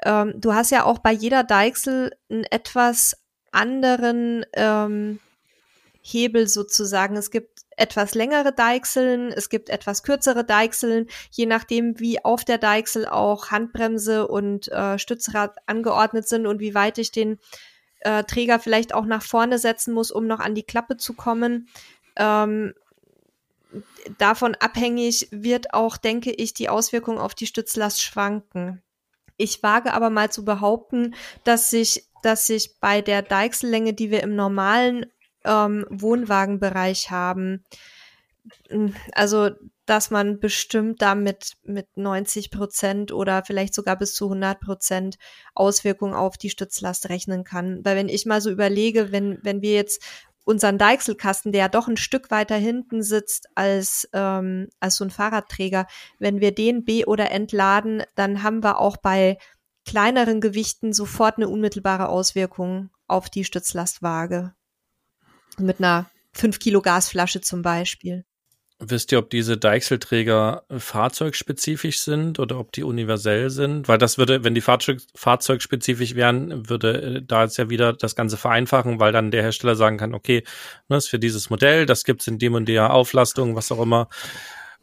ähm, 0.05 0.35
du 0.37 0.55
hast 0.55 0.71
ja 0.71 0.85
auch 0.85 0.99
bei 0.99 1.13
jeder 1.13 1.45
Deichsel 1.45 2.11
einen 2.29 2.45
etwas 2.45 3.17
anderen 3.53 4.45
ähm, 4.55 5.21
Hebel 6.03 6.49
sozusagen. 6.49 7.17
Es 7.17 7.31
gibt 7.31 7.61
etwas 7.77 8.15
längere 8.15 8.53
Deichseln, 8.53 9.33
es 9.33 9.49
gibt 9.49 9.71
etwas 9.71 10.03
kürzere 10.03 10.45
Deichseln, 10.45 11.09
je 11.31 11.47
nachdem, 11.47 11.99
wie 12.01 12.25
auf 12.25 12.45
der 12.45 12.59
Deichsel 12.59 13.07
auch 13.07 13.51
Handbremse 13.51 14.27
und 14.29 14.71
äh, 14.73 14.99
Stützrad 14.99 15.57
angeordnet 15.67 16.29
sind 16.29 16.47
und 16.47 16.61
wie 16.61 16.75
weit 16.75 16.99
ich 16.99 17.13
den 17.13 17.39
äh, 18.01 18.25
Träger 18.25 18.59
vielleicht 18.59 18.95
auch 18.95 19.07
nach 19.07 19.23
vorne 19.23 19.59
setzen 19.59 19.95
muss, 19.95 20.11
um 20.11 20.27
noch 20.27 20.41
an 20.41 20.55
die 20.55 20.65
Klappe 20.65 20.97
zu 20.97 21.15
kommen. 21.15 21.69
Ähm, 22.17 22.75
davon 24.19 24.55
abhängig 24.57 25.29
wird 25.31 25.73
auch, 25.73 25.97
denke 25.97 26.33
ich, 26.33 26.53
die 26.53 26.69
Auswirkung 26.69 27.19
auf 27.19 27.35
die 27.35 27.47
Stützlast 27.47 28.03
schwanken. 28.03 28.83
Ich 29.43 29.63
wage 29.63 29.93
aber 29.93 30.09
mal 30.09 30.31
zu 30.31 30.45
behaupten, 30.45 31.15
dass 31.43 31.69
sich, 31.69 32.07
dass 32.23 32.47
sich 32.47 32.79
bei 32.81 33.03
der 33.03 33.23
Deichsellänge, 33.23 33.93
die 33.93 34.11
wir 34.11 34.23
im 34.23 34.37
normalen 34.37 35.07
ähm, 35.45 35.85
Wohnwagenbereich 35.91 37.11
haben, 37.11 37.65
m, 38.71 38.95
also 39.13 39.51
dass 39.85 40.13
man 40.13 40.39
bestimmt 40.39 41.03
damit 41.03 41.55
mit 41.65 41.89
90 41.97 42.53
Prozent 42.53 43.13
oder 43.13 43.43
vielleicht 43.45 43.75
sogar 43.75 43.99
bis 43.99 44.15
zu 44.15 44.27
100 44.27 44.61
Prozent 44.61 45.19
Auswirkungen 45.57 46.15
auf 46.15 46.39
die 46.39 46.51
Stützlast 46.51 47.09
rechnen 47.09 47.43
kann. 47.43 47.85
Weil 47.85 47.97
wenn 47.97 48.09
ich 48.09 48.25
mal 48.25 48.41
so 48.41 48.49
überlege, 48.49 49.11
wenn, 49.11 49.39
wenn 49.43 49.61
wir 49.61 49.73
jetzt 49.73 50.01
unseren 50.45 50.79
Deichselkasten, 50.79 51.53
der 51.53 51.61
ja 51.63 51.69
doch 51.69 51.89
ein 51.89 51.97
Stück 51.97 52.31
weiter 52.31 52.57
hinten 52.57 53.03
sitzt 53.03 53.49
als, 53.55 54.09
ähm, 54.13 54.69
als 54.81 54.97
so 54.97 55.05
ein 55.05 55.11
Fahrradträger, 55.11 55.87
wenn 56.19 56.41
wir 56.41 56.53
den 56.55 56.85
be- 56.85 57.07
oder 57.07 57.31
entladen, 57.31 58.03
dann 58.15 58.43
haben 58.43 58.63
wir 58.63 58.79
auch 58.79 58.97
bei 58.97 59.39
kleineren 59.85 60.41
Gewichten 60.41 60.93
sofort 60.93 61.37
eine 61.37 61.49
unmittelbare 61.49 62.09
Auswirkung 62.09 62.91
auf 63.07 63.31
die 63.31 63.45
Stützlastwaage. 63.45 64.55
Mit 65.59 65.79
einer 65.79 66.11
5 66.33 66.59
Kilo 66.59 66.81
Gasflasche 66.81 67.41
zum 67.41 67.63
Beispiel. 67.63 68.25
Wisst 68.85 69.13
ihr, 69.13 69.21
ob 69.21 69.31
diese 69.31 69.57
Deichselträger 69.57 70.65
fahrzeugspezifisch 70.77 72.01
sind 72.01 72.41
oder 72.41 72.59
ob 72.59 72.73
die 72.73 72.83
universell 72.83 73.49
sind? 73.49 73.87
Weil 73.87 73.99
das 73.99 74.19
würde, 74.19 74.43
wenn 74.43 74.57
die 74.57 74.61
Fahrzeug, 74.61 74.99
fahrzeugspezifisch 75.15 76.17
wären, 76.17 76.69
würde 76.69 77.01
äh, 77.01 77.23
da 77.23 77.45
jetzt 77.45 77.59
ja 77.59 77.71
wieder 77.71 77.93
das 77.93 78.17
Ganze 78.17 78.37
vereinfachen, 78.37 78.99
weil 78.99 79.13
dann 79.13 79.31
der 79.31 79.43
Hersteller 79.43 79.77
sagen 79.77 79.99
kann, 79.99 80.15
okay, 80.15 80.43
ne, 80.89 80.97
ist 80.97 81.09
für 81.09 81.21
dieses 81.21 81.49
Modell, 81.49 81.87
das 81.87 82.03
gibt's 82.03 82.27
in 82.27 82.41
dem 82.41 82.55
und 82.55 82.67
der 82.67 82.93
Auflastung, 82.93 83.55
was 83.55 83.71
auch 83.71 83.81
immer. 83.81 84.09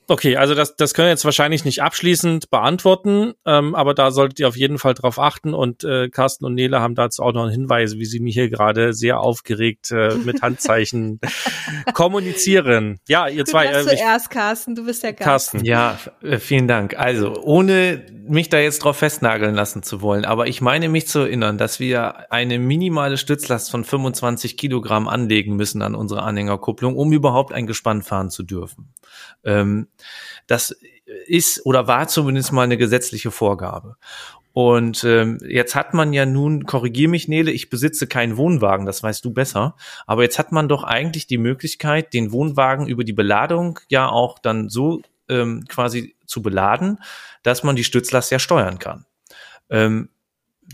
Okay, 0.10 0.36
also 0.38 0.55
das, 0.55 0.76
das 0.76 0.93
können 0.95 1.05
wir 1.05 1.12
jetzt 1.12 1.24
wahrscheinlich 1.24 1.66
nicht 1.66 1.84
abschließend 1.84 2.49
beantworten, 2.49 3.34
ähm, 3.45 3.76
aber 3.76 3.93
da 3.93 4.10
solltet 4.12 4.39
ihr 4.39 4.47
auf 4.47 4.57
jeden 4.57 4.80
Fall 4.80 4.95
drauf 4.95 5.20
achten 5.20 5.53
und 5.53 5.84
äh, 5.84 6.10
Carsten 6.10 6.45
und 6.45 6.55
Nele 6.55 6.82
haben 6.82 6.95
dazu 6.95 7.22
auch 7.24 7.32
noch 7.32 7.43
einen 7.43 7.51
Hinweis, 7.51 7.95
wie 7.97 8.05
sie 8.05 8.20
mir 8.20 8.34
hier 8.34 8.49
gerade 8.49 8.93
sehr 8.93 9.20
aufgeregt 9.20 9.91
äh, 9.91 10.16
mit 10.16 10.41
Handzeichen 10.41 11.20
kommunizieren. 11.93 12.99
Ja, 13.07 13.28
ihr 13.28 13.43
Du 13.43 13.51
zwei. 13.51 13.66
äh, 13.68 13.82
ich- 13.82 13.88
zuerst, 13.99 14.30
Carsten, 14.30 14.76
du 14.76 14.86
bist 14.86 15.03
der 15.03 15.14
Gast. 15.14 15.24
Carsten. 15.26 15.64
Ja, 15.66 15.99
äh, 16.24 16.38
vielen 16.39 16.68
Dank. 16.68 16.97
Also, 16.97 17.36
ohne 17.41 18.03
mich 18.28 18.49
da 18.49 18.60
jetzt 18.60 18.80
drauf 18.80 18.97
festnageln 18.97 19.55
lassen 19.55 19.84
zu 19.84 20.01
wollen, 20.01 20.26
aber 20.26 20.47
ich 20.47 20.62
meine 20.62 20.89
mich 20.89 21.07
zu 21.07 21.20
erinnern, 21.20 21.57
dass 21.57 21.80
wir 21.80 22.32
eine 22.32 22.60
minimale 22.60 23.18
Stützlast 23.18 23.72
von 23.72 23.84
25 23.84 24.55
Kilogramm 24.57 25.07
anlegen 25.07 25.55
müssen 25.55 25.82
an 25.82 25.95
unsere 25.95 26.22
Anhängerkupplung, 26.24 26.95
um 26.95 27.12
überhaupt 27.12 27.53
ein 27.53 27.66
Gespann 27.68 28.01
fahren 28.01 28.30
zu 28.30 28.43
dürfen. 28.43 28.93
Ähm, 29.43 29.88
das 30.47 30.76
ist 31.28 31.66
oder 31.66 31.88
war 31.88 32.08
zumindest 32.08 32.52
mal 32.52 32.64
eine 32.64 32.78
gesetzliche 32.78 33.32
Vorgabe. 33.32 33.95
Und 34.52 35.04
ähm, 35.04 35.38
jetzt 35.47 35.76
hat 35.76 35.93
man 35.93 36.12
ja 36.12 36.26
nun, 36.26 36.66
korrigier 36.66 37.08
mich, 37.08 37.28
Nele, 37.28 37.52
ich 37.52 37.70
besitze 37.70 38.08
keinen 38.08 38.36
Wohnwagen, 38.36 38.86
das 38.86 39.04
weißt 39.04 39.24
du 39.24 39.32
besser. 39.32 39.76
Aber 40.08 40.24
jetzt 40.24 40.39
hat 40.39 40.52
man 40.52 40.68
doch 40.68 40.84
eigentlich 40.84 41.28
die 41.28 41.38
Möglichkeit, 41.38 42.14
den 42.14 42.32
Wohnwagen 42.32 42.88
über 42.88 43.04
die 43.04 43.14
Beladung 43.14 43.80
ja 43.89 44.10
auch 44.10 44.39
dann 44.39 44.70
so 44.70 45.02
ähm, 45.30 45.66
quasi 45.70 46.16
zu 46.26 46.41
beladen, 46.41 47.00
dass 47.43 47.64
man 47.64 47.76
die 47.76 47.84
Stützlast 47.84 48.32
ja 48.32 48.39
steuern 48.39 48.80
kann. 48.80 49.06
Ähm, 49.70 50.10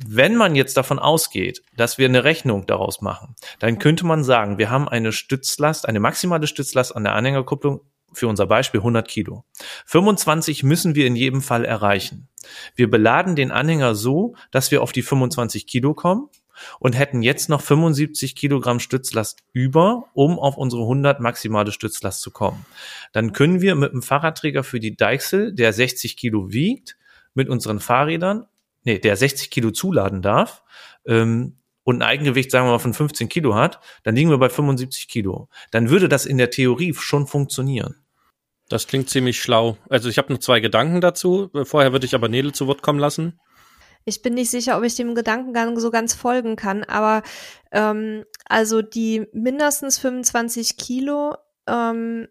wenn 0.06 0.36
man 0.36 0.56
jetzt 0.56 0.76
davon 0.78 1.00
ausgeht, 1.00 1.62
dass 1.78 1.98
wir 1.98 2.08
eine 2.08 2.24
Rechnung 2.24 2.66
daraus 2.66 3.02
machen, 3.02 3.36
dann 3.60 3.80
könnte 3.80 4.06
man 4.06 4.24
sagen, 4.24 4.58
wir 4.58 4.70
haben 4.70 4.90
eine 4.90 5.12
Stützlast, 5.12 5.88
eine 5.88 6.00
maximale 6.00 6.48
Stützlast 6.48 6.96
an 6.96 7.04
der 7.04 7.14
Anhängerkupplung 7.14 7.82
für 8.18 8.28
unser 8.28 8.48
Beispiel 8.48 8.80
100 8.80 9.08
Kilo. 9.08 9.46
25 9.86 10.64
müssen 10.64 10.96
wir 10.96 11.08
in 11.08 11.16
jedem 11.16 11.42
Fall 11.42 11.66
erreichen. 11.66 12.30
Wir 12.76 12.90
beladen 12.90 13.36
den 13.36 13.52
Anhänger 13.52 13.96
so, 13.96 14.36
dass 14.52 14.72
wir 14.72 14.82
auf 14.82 14.92
die 14.92 15.02
25 15.02 15.68
Kilo 15.68 15.94
kommen 15.94 16.30
und 16.80 16.98
hätten 16.98 17.22
jetzt 17.22 17.50
noch 17.50 17.62
75 17.62 18.36
Kilogramm 18.36 18.80
Stützlast 18.80 19.44
über, 19.52 20.06
um 20.14 20.40
auf 20.40 20.58
unsere 20.58 20.84
100 20.84 21.20
maximale 21.20 21.72
Stützlast 21.72 22.22
zu 22.22 22.32
kommen. 22.32 22.66
Dann 23.12 23.34
können 23.34 23.62
wir 23.62 23.76
mit 23.76 23.92
dem 23.92 24.02
Fahrradträger 24.02 24.64
für 24.64 24.80
die 24.80 24.96
Deichsel, 24.96 25.54
der 25.54 25.74
60 25.74 26.18
Kilo 26.18 26.52
wiegt, 26.52 26.98
mit 27.34 27.50
unseren 27.50 27.80
Fahrrädern, 27.80 28.46
nee, 28.84 29.00
der 29.00 29.16
60 29.18 29.50
Kilo 29.50 29.72
zuladen 29.72 30.22
darf, 30.22 30.64
ähm, 31.06 31.58
und 31.86 31.98
ein 31.98 32.02
Eigengewicht, 32.02 32.50
sagen 32.50 32.66
wir 32.66 32.72
mal, 32.72 32.80
von 32.80 32.96
15 32.96 33.30
Kilo 33.30 33.54
hat, 33.54 33.80
dann 34.04 34.16
liegen 34.16 34.32
wir 34.32 34.40
bei 34.40 34.50
75 34.50 35.08
Kilo. 35.08 35.50
Dann 35.70 35.92
würde 35.92 36.10
das 36.10 36.26
in 36.26 36.40
der 36.40 36.50
Theorie 36.50 36.96
schon 36.96 37.28
funktionieren. 37.28 38.05
Das 38.70 38.88
klingt 38.88 39.10
ziemlich 39.10 39.40
schlau. 39.40 39.78
Also 39.90 40.10
ich 40.10 40.18
habe 40.18 40.34
noch 40.34 40.40
zwei 40.40 40.60
Gedanken 40.60 41.02
dazu. 41.02 41.50
Vorher 41.64 41.92
würde 41.92 42.06
ich 42.06 42.16
aber 42.16 42.30
Nedel 42.30 42.52
zu 42.54 42.68
Wort 42.68 42.82
kommen 42.82 43.00
lassen. 43.00 43.40
Ich 44.06 44.22
bin 44.22 44.36
nicht 44.36 44.52
sicher, 44.52 44.78
ob 44.78 44.84
ich 44.84 44.96
dem 44.96 45.16
Gedankengang 45.16 45.80
so 45.80 45.90
ganz 45.90 46.14
folgen 46.14 46.56
kann, 46.56 46.84
aber 46.84 47.24
ähm, 47.72 48.24
also 48.46 48.84
die 48.84 49.28
mindestens 49.34 49.98
25 49.98 50.78
Kilo, 50.78 51.36
ähm, 51.68 52.28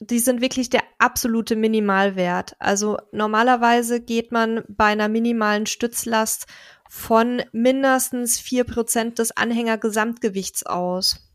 die 0.00 0.18
sind 0.18 0.40
wirklich 0.40 0.70
der 0.70 0.82
absolute 0.98 1.54
Minimalwert. 1.54 2.56
Also 2.58 2.96
normalerweise 3.12 4.00
geht 4.00 4.32
man 4.32 4.64
bei 4.68 4.86
einer 4.86 5.08
minimalen 5.08 5.66
Stützlast 5.66 6.46
von 6.88 7.42
mindestens 7.52 8.40
vier 8.40 8.64
Prozent 8.64 9.18
des 9.18 9.36
Anhängergesamtgewichts 9.36 10.64
aus 10.64 11.26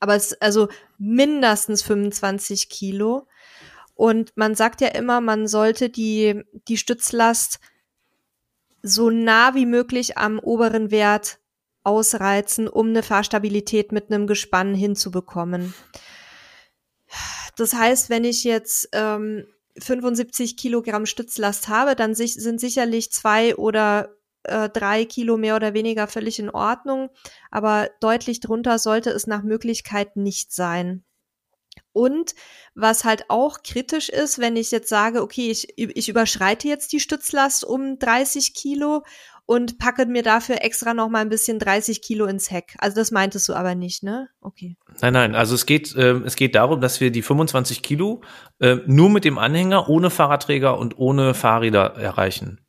aber 0.00 0.14
es 0.14 0.34
also 0.40 0.68
mindestens 0.98 1.82
25 1.82 2.68
Kilo. 2.68 3.26
Und 3.94 4.36
man 4.36 4.54
sagt 4.54 4.80
ja 4.80 4.88
immer, 4.88 5.20
man 5.20 5.48
sollte 5.48 5.88
die, 5.88 6.42
die 6.68 6.76
Stützlast 6.76 7.60
so 8.82 9.10
nah 9.10 9.54
wie 9.54 9.66
möglich 9.66 10.18
am 10.18 10.38
oberen 10.38 10.90
Wert 10.90 11.40
ausreizen, 11.82 12.68
um 12.68 12.88
eine 12.88 13.02
Fahrstabilität 13.02 13.92
mit 13.92 14.10
einem 14.12 14.26
Gespann 14.26 14.74
hinzubekommen. 14.74 15.74
Das 17.56 17.74
heißt, 17.74 18.10
wenn 18.10 18.24
ich 18.24 18.44
jetzt 18.44 18.88
ähm, 18.92 19.46
75 19.78 20.56
Kilogramm 20.56 21.06
Stützlast 21.06 21.68
habe, 21.68 21.96
dann 21.96 22.14
sich, 22.14 22.34
sind 22.34 22.60
sicherlich 22.60 23.10
zwei 23.10 23.56
oder 23.56 24.14
äh, 24.48 24.68
drei 24.70 25.04
Kilo 25.04 25.36
mehr 25.36 25.56
oder 25.56 25.74
weniger 25.74 26.06
völlig 26.06 26.38
in 26.38 26.50
Ordnung, 26.50 27.10
aber 27.50 27.90
deutlich 28.00 28.40
drunter 28.40 28.78
sollte 28.78 29.10
es 29.10 29.26
nach 29.26 29.42
Möglichkeit 29.42 30.16
nicht 30.16 30.52
sein. 30.52 31.04
Und 31.92 32.34
was 32.74 33.04
halt 33.04 33.24
auch 33.28 33.62
kritisch 33.62 34.08
ist, 34.08 34.38
wenn 34.38 34.56
ich 34.56 34.70
jetzt 34.70 34.88
sage, 34.88 35.22
okay, 35.22 35.50
ich, 35.50 35.74
ich 35.76 36.08
überschreite 36.08 36.68
jetzt 36.68 36.92
die 36.92 37.00
Stützlast 37.00 37.64
um 37.64 37.98
30 37.98 38.54
Kilo 38.54 39.04
und 39.46 39.78
packe 39.78 40.04
mir 40.04 40.22
dafür 40.22 40.62
extra 40.62 40.92
noch 40.92 41.08
mal 41.08 41.20
ein 41.20 41.30
bisschen 41.30 41.58
30 41.58 42.02
Kilo 42.02 42.26
ins 42.26 42.50
Heck. 42.50 42.76
Also 42.78 42.96
das 42.96 43.10
meintest 43.10 43.48
du 43.48 43.54
aber 43.54 43.74
nicht, 43.74 44.02
ne? 44.02 44.28
Okay. 44.42 44.76
Nein, 45.00 45.14
nein. 45.14 45.34
Also 45.34 45.54
es 45.54 45.64
geht, 45.64 45.96
äh, 45.96 46.18
es 46.24 46.36
geht 46.36 46.54
darum, 46.54 46.82
dass 46.82 47.00
wir 47.00 47.10
die 47.10 47.22
25 47.22 47.82
Kilo 47.82 48.20
äh, 48.60 48.76
nur 48.86 49.08
mit 49.08 49.24
dem 49.24 49.38
Anhänger, 49.38 49.88
ohne 49.88 50.10
Fahrradträger 50.10 50.78
und 50.78 50.98
ohne 50.98 51.32
Fahrräder 51.32 51.96
erreichen 51.96 52.60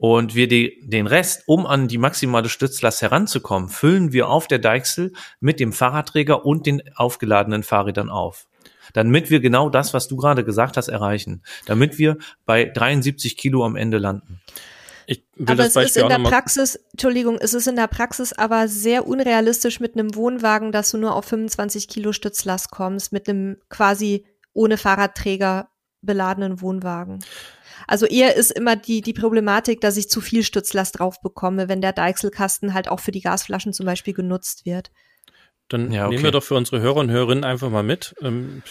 und 0.00 0.34
wir 0.34 0.48
die, 0.48 0.80
den 0.82 1.06
Rest, 1.06 1.42
um 1.44 1.66
an 1.66 1.86
die 1.86 1.98
maximale 1.98 2.48
Stützlast 2.48 3.02
heranzukommen, 3.02 3.68
füllen 3.68 4.14
wir 4.14 4.30
auf 4.30 4.48
der 4.48 4.58
Deichsel 4.58 5.12
mit 5.40 5.60
dem 5.60 5.74
Fahrradträger 5.74 6.46
und 6.46 6.64
den 6.64 6.82
aufgeladenen 6.96 7.62
Fahrrädern 7.62 8.08
auf. 8.08 8.48
Damit 8.94 9.28
wir 9.28 9.40
genau 9.40 9.68
das, 9.68 9.92
was 9.92 10.08
du 10.08 10.16
gerade 10.16 10.42
gesagt 10.42 10.78
hast, 10.78 10.88
erreichen. 10.88 11.42
Damit 11.66 11.98
wir 11.98 12.16
bei 12.46 12.64
73 12.64 13.36
Kilo 13.36 13.62
am 13.62 13.76
Ende 13.76 13.98
landen. 13.98 14.40
Ich 15.04 15.22
will 15.36 15.50
aber 15.50 15.64
das 15.64 15.76
es 15.76 15.90
ist 15.90 15.96
in 15.98 16.08
der 16.08 16.18
Praxis, 16.18 16.76
Entschuldigung, 16.92 17.36
es 17.38 17.52
ist 17.52 17.68
in 17.68 17.76
der 17.76 17.86
Praxis 17.86 18.32
aber 18.32 18.68
sehr 18.68 19.06
unrealistisch 19.06 19.80
mit 19.80 19.98
einem 19.98 20.14
Wohnwagen, 20.14 20.72
dass 20.72 20.92
du 20.92 20.96
nur 20.96 21.14
auf 21.14 21.26
25 21.26 21.88
Kilo 21.88 22.12
Stützlast 22.12 22.70
kommst, 22.70 23.12
mit 23.12 23.28
einem 23.28 23.58
quasi 23.68 24.24
ohne 24.54 24.78
Fahrradträger 24.78 25.68
beladenen 26.00 26.62
Wohnwagen. 26.62 27.18
Also 27.86 28.06
eher 28.06 28.36
ist 28.36 28.50
immer 28.50 28.76
die, 28.76 29.00
die 29.00 29.12
Problematik, 29.12 29.80
dass 29.80 29.96
ich 29.96 30.08
zu 30.08 30.20
viel 30.20 30.42
Stützlast 30.42 30.98
drauf 30.98 31.20
bekomme, 31.20 31.68
wenn 31.68 31.80
der 31.80 31.92
Deichselkasten 31.92 32.74
halt 32.74 32.88
auch 32.88 33.00
für 33.00 33.12
die 33.12 33.20
Gasflaschen 33.20 33.72
zum 33.72 33.86
Beispiel 33.86 34.14
genutzt 34.14 34.66
wird. 34.66 34.90
Dann 35.68 35.92
ja, 35.92 36.06
okay. 36.06 36.14
nehmen 36.14 36.24
wir 36.24 36.32
doch 36.32 36.42
für 36.42 36.56
unsere 36.56 36.80
Hörer 36.80 36.96
und 36.96 37.10
Hörerinnen 37.10 37.44
einfach 37.44 37.70
mal 37.70 37.84
mit. 37.84 38.14
Ähm, 38.20 38.62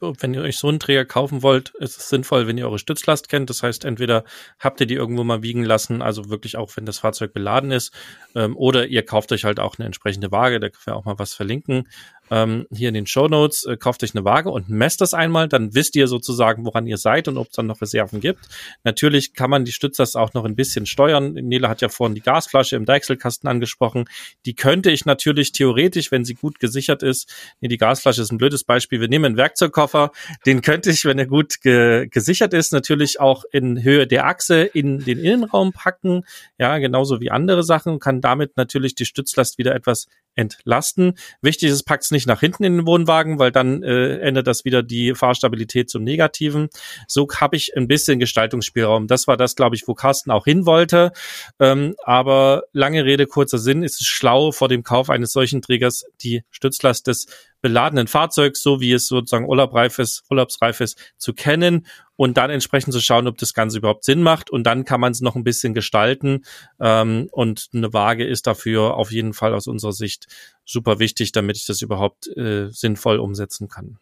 wenn 0.00 0.32
ihr 0.32 0.40
euch 0.40 0.56
so 0.58 0.68
einen 0.68 0.80
Träger 0.80 1.04
kaufen 1.04 1.42
wollt, 1.42 1.70
ist 1.78 1.98
es 1.98 2.08
sinnvoll, 2.08 2.46
wenn 2.46 2.56
ihr 2.56 2.66
eure 2.66 2.78
Stützlast 2.78 3.28
kennt. 3.28 3.50
Das 3.50 3.62
heißt, 3.62 3.84
entweder 3.84 4.24
habt 4.58 4.80
ihr 4.80 4.86
die 4.86 4.94
irgendwo 4.94 5.24
mal 5.24 5.42
wiegen 5.42 5.62
lassen, 5.62 6.00
also 6.00 6.30
wirklich 6.30 6.56
auch, 6.56 6.74
wenn 6.76 6.86
das 6.86 6.98
Fahrzeug 6.98 7.34
beladen 7.34 7.70
ist, 7.70 7.92
ähm, 8.34 8.56
oder 8.56 8.86
ihr 8.86 9.04
kauft 9.04 9.30
euch 9.32 9.44
halt 9.44 9.60
auch 9.60 9.78
eine 9.78 9.86
entsprechende 9.86 10.30
Waage, 10.32 10.58
da 10.58 10.70
können 10.70 10.86
wir 10.86 10.96
auch 10.96 11.04
mal 11.04 11.18
was 11.18 11.34
verlinken 11.34 11.86
ähm, 12.30 12.66
hier 12.72 12.88
in 12.88 12.94
den 12.94 13.06
Show 13.06 13.28
Notes, 13.28 13.64
äh, 13.64 13.76
kauft 13.76 14.02
euch 14.02 14.14
eine 14.14 14.24
Waage 14.24 14.50
und 14.50 14.68
messt 14.68 15.00
das 15.00 15.14
einmal, 15.14 15.48
dann 15.48 15.74
wisst 15.74 15.96
ihr 15.96 16.06
sozusagen, 16.06 16.64
woran 16.64 16.86
ihr 16.86 16.96
seid 16.96 17.28
und 17.28 17.36
ob 17.36 17.48
es 17.48 17.52
dann 17.54 17.66
noch 17.66 17.80
Reserven 17.80 18.20
gibt. 18.20 18.46
Natürlich 18.84 19.34
kann 19.34 19.50
man 19.50 19.64
die 19.64 19.72
Stützlast 19.72 20.16
auch 20.16 20.34
noch 20.34 20.44
ein 20.44 20.54
bisschen 20.54 20.86
steuern. 20.86 21.32
Nele 21.32 21.68
hat 21.68 21.80
ja 21.80 21.88
vorhin 21.88 22.14
die 22.14 22.20
Gasflasche 22.20 22.76
im 22.76 22.84
Deichselkasten 22.84 23.48
angesprochen. 23.48 24.04
Die 24.46 24.54
könnte 24.54 24.90
ich 24.90 25.04
natürlich 25.04 25.52
theoretisch, 25.52 26.12
wenn 26.12 26.24
sie 26.24 26.34
gut 26.34 26.60
gesichert 26.60 27.02
ist, 27.02 27.32
nee, 27.60 27.68
die 27.68 27.78
Gasflasche 27.78 28.22
ist 28.22 28.32
ein 28.32 28.38
blödes 28.38 28.64
Beispiel. 28.64 29.00
Wir 29.00 29.08
nehmen 29.08 29.24
einen 29.24 29.36
Werkzeugkoffer, 29.36 30.12
den 30.46 30.62
könnte 30.62 30.90
ich, 30.90 31.04
wenn 31.04 31.18
er 31.18 31.26
gut 31.26 31.60
ge 31.60 32.06
gesichert 32.08 32.54
ist, 32.54 32.72
natürlich 32.72 33.20
auch 33.20 33.44
in 33.52 33.82
Höhe 33.82 34.06
der 34.06 34.26
Achse 34.26 34.62
in 34.62 35.04
den 35.04 35.18
Innenraum 35.18 35.72
packen. 35.72 36.24
Ja, 36.58 36.78
genauso 36.78 37.20
wie 37.20 37.30
andere 37.30 37.62
Sachen, 37.62 37.98
kann 37.98 38.20
damit 38.20 38.56
natürlich 38.56 38.94
die 38.94 39.04
Stützlast 39.04 39.58
wieder 39.58 39.74
etwas 39.74 40.06
entlasten. 40.40 41.14
Wichtig 41.42 41.70
ist, 41.70 41.82
packt 41.84 42.04
es 42.04 42.10
nicht 42.10 42.26
nach 42.26 42.40
hinten 42.40 42.64
in 42.64 42.78
den 42.78 42.86
Wohnwagen, 42.86 43.38
weil 43.38 43.52
dann 43.52 43.82
äh, 43.82 44.18
ändert 44.18 44.46
das 44.46 44.64
wieder 44.64 44.82
die 44.82 45.14
Fahrstabilität 45.14 45.90
zum 45.90 46.02
Negativen. 46.02 46.68
So 47.06 47.28
habe 47.40 47.56
ich 47.56 47.76
ein 47.76 47.86
bisschen 47.86 48.18
Gestaltungsspielraum. 48.18 49.06
Das 49.06 49.26
war 49.28 49.36
das, 49.36 49.54
glaube 49.54 49.76
ich, 49.76 49.86
wo 49.86 49.94
Carsten 49.94 50.30
auch 50.30 50.46
hin 50.46 50.66
wollte. 50.66 51.12
Ähm, 51.58 51.94
aber 52.04 52.62
lange 52.72 53.04
Rede, 53.04 53.26
kurzer 53.26 53.58
Sinn, 53.58 53.82
ist 53.82 54.00
es 54.00 54.06
schlau, 54.06 54.50
vor 54.50 54.68
dem 54.68 54.82
Kauf 54.82 55.10
eines 55.10 55.32
solchen 55.32 55.60
Trägers 55.62 56.04
die 56.22 56.42
Stützlast 56.50 57.06
des 57.06 57.26
beladenen 57.60 58.06
Fahrzeugs, 58.06 58.62
so 58.62 58.80
wie 58.80 58.92
es 58.92 59.06
sozusagen 59.06 59.46
urlaubreif 59.46 59.98
ist, 59.98 60.24
urlaubsreif 60.30 60.80
ist, 60.80 60.98
zu 61.16 61.34
kennen 61.34 61.86
und 62.16 62.36
dann 62.36 62.50
entsprechend 62.50 62.92
zu 62.92 63.00
schauen, 63.00 63.26
ob 63.26 63.38
das 63.38 63.54
Ganze 63.54 63.78
überhaupt 63.78 64.04
Sinn 64.04 64.22
macht. 64.22 64.50
Und 64.50 64.64
dann 64.64 64.84
kann 64.84 65.00
man 65.00 65.12
es 65.12 65.20
noch 65.20 65.36
ein 65.36 65.44
bisschen 65.44 65.74
gestalten. 65.74 66.44
Ähm, 66.80 67.28
und 67.32 67.68
eine 67.72 67.92
Waage 67.92 68.26
ist 68.26 68.46
dafür 68.46 68.94
auf 68.94 69.12
jeden 69.12 69.32
Fall 69.32 69.54
aus 69.54 69.66
unserer 69.66 69.92
Sicht 69.92 70.26
super 70.64 70.98
wichtig, 70.98 71.32
damit 71.32 71.56
ich 71.56 71.66
das 71.66 71.82
überhaupt 71.82 72.28
äh, 72.36 72.68
sinnvoll 72.70 73.18
umsetzen 73.18 73.68
kann. 73.68 73.98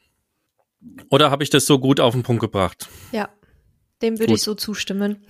Oder 1.11 1.31
habe 1.31 1.43
ich 1.43 1.51
das 1.51 1.67
so 1.67 1.79
gut 1.79 2.01
auf 2.01 2.15
den 2.15 2.23
Punkt 2.23 2.41
gebracht? 2.41 2.89
Ja, 3.13 3.29
dem 4.03 4.19
würde 4.19 4.35
ich 4.35 4.43
so 4.43 4.55
zustimmen. 4.55 5.25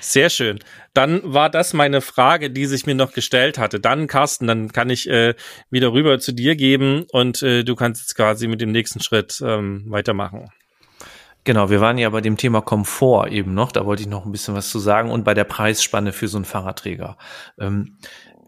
Sehr 0.00 0.30
schön. 0.30 0.58
Dann 0.94 1.20
war 1.24 1.50
das 1.50 1.74
meine 1.74 2.00
Frage, 2.00 2.50
die 2.50 2.66
sich 2.66 2.86
mir 2.86 2.94
noch 2.94 3.12
gestellt 3.12 3.58
hatte. 3.58 3.80
Dann, 3.80 4.06
Carsten, 4.06 4.46
dann 4.46 4.72
kann 4.72 4.90
ich 4.90 5.08
äh, 5.10 5.34
wieder 5.68 5.92
rüber 5.92 6.20
zu 6.20 6.32
dir 6.32 6.54
geben 6.54 7.04
und 7.10 7.42
äh, 7.42 7.64
du 7.64 7.74
kannst 7.74 8.02
jetzt 8.02 8.14
quasi 8.14 8.46
mit 8.46 8.60
dem 8.60 8.70
nächsten 8.70 9.00
Schritt 9.00 9.42
ähm, 9.44 9.84
weitermachen. 9.88 10.50
Genau, 11.42 11.68
wir 11.68 11.82
waren 11.82 11.98
ja 11.98 12.08
bei 12.08 12.22
dem 12.22 12.38
Thema 12.38 12.62
Komfort 12.62 13.28
eben 13.28 13.52
noch, 13.52 13.70
da 13.70 13.84
wollte 13.84 14.02
ich 14.02 14.08
noch 14.08 14.24
ein 14.24 14.32
bisschen 14.32 14.54
was 14.54 14.70
zu 14.70 14.78
sagen 14.78 15.10
und 15.10 15.24
bei 15.24 15.34
der 15.34 15.44
Preisspanne 15.44 16.12
für 16.12 16.26
so 16.26 16.38
einen 16.38 16.46
Fahrradträger. 16.46 17.18
Ähm, 17.58 17.98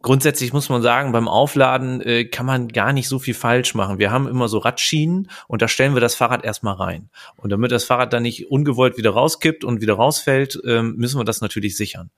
grundsätzlich 0.06 0.52
muss 0.52 0.68
man 0.68 0.82
sagen, 0.82 1.10
beim 1.10 1.26
Aufladen 1.26 2.00
äh, 2.00 2.26
kann 2.26 2.46
man 2.46 2.68
gar 2.68 2.92
nicht 2.92 3.08
so 3.08 3.18
viel 3.18 3.34
falsch 3.34 3.74
machen. 3.74 3.98
Wir 3.98 4.12
haben 4.12 4.28
immer 4.28 4.46
so 4.46 4.58
Radschienen 4.58 5.28
und 5.48 5.62
da 5.62 5.68
stellen 5.68 5.94
wir 5.94 6.00
das 6.00 6.14
Fahrrad 6.14 6.44
erstmal 6.44 6.74
rein. 6.74 7.10
Und 7.34 7.50
damit 7.50 7.72
das 7.72 7.82
Fahrrad 7.82 8.12
dann 8.12 8.22
nicht 8.22 8.48
ungewollt 8.48 8.98
wieder 8.98 9.10
rauskippt 9.10 9.64
und 9.64 9.80
wieder 9.80 9.94
rausfällt, 9.94 10.60
ähm, 10.64 10.94
müssen 10.96 11.18
wir 11.18 11.24
das 11.24 11.40
natürlich 11.40 11.76
sichern. 11.76 12.10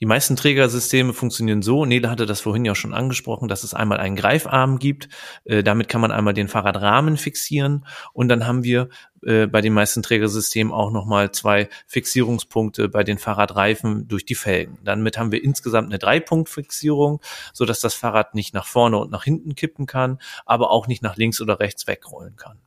Die 0.00 0.06
meisten 0.06 0.36
Trägersysteme 0.36 1.12
funktionieren 1.12 1.62
so, 1.62 1.84
Nele 1.84 2.10
hatte 2.10 2.26
das 2.26 2.40
vorhin 2.40 2.64
ja 2.64 2.74
schon 2.74 2.94
angesprochen, 2.94 3.48
dass 3.48 3.64
es 3.64 3.74
einmal 3.74 3.98
einen 3.98 4.16
Greifarm 4.16 4.78
gibt. 4.78 5.08
Äh, 5.44 5.62
damit 5.62 5.88
kann 5.88 6.00
man 6.00 6.12
einmal 6.12 6.34
den 6.34 6.48
Fahrradrahmen 6.48 7.16
fixieren 7.16 7.84
und 8.12 8.28
dann 8.28 8.46
haben 8.46 8.62
wir 8.62 8.88
äh, 9.22 9.46
bei 9.46 9.60
den 9.60 9.72
meisten 9.72 10.02
Trägersystemen 10.02 10.72
auch 10.72 10.92
nochmal 10.92 11.32
zwei 11.32 11.68
Fixierungspunkte 11.86 12.88
bei 12.88 13.02
den 13.02 13.18
Fahrradreifen 13.18 14.06
durch 14.06 14.24
die 14.24 14.36
Felgen. 14.36 14.78
Damit 14.84 15.18
haben 15.18 15.32
wir 15.32 15.42
insgesamt 15.42 15.88
eine 15.88 15.98
Dreipunktfixierung, 15.98 17.20
so 17.52 17.64
dass 17.64 17.80
das 17.80 17.94
Fahrrad 17.94 18.34
nicht 18.34 18.54
nach 18.54 18.66
vorne 18.66 18.98
und 18.98 19.10
nach 19.10 19.24
hinten 19.24 19.54
kippen 19.54 19.86
kann, 19.86 20.18
aber 20.46 20.70
auch 20.70 20.86
nicht 20.86 21.02
nach 21.02 21.16
links 21.16 21.40
oder 21.40 21.58
rechts 21.58 21.86
wegrollen 21.86 22.36
kann. 22.36 22.58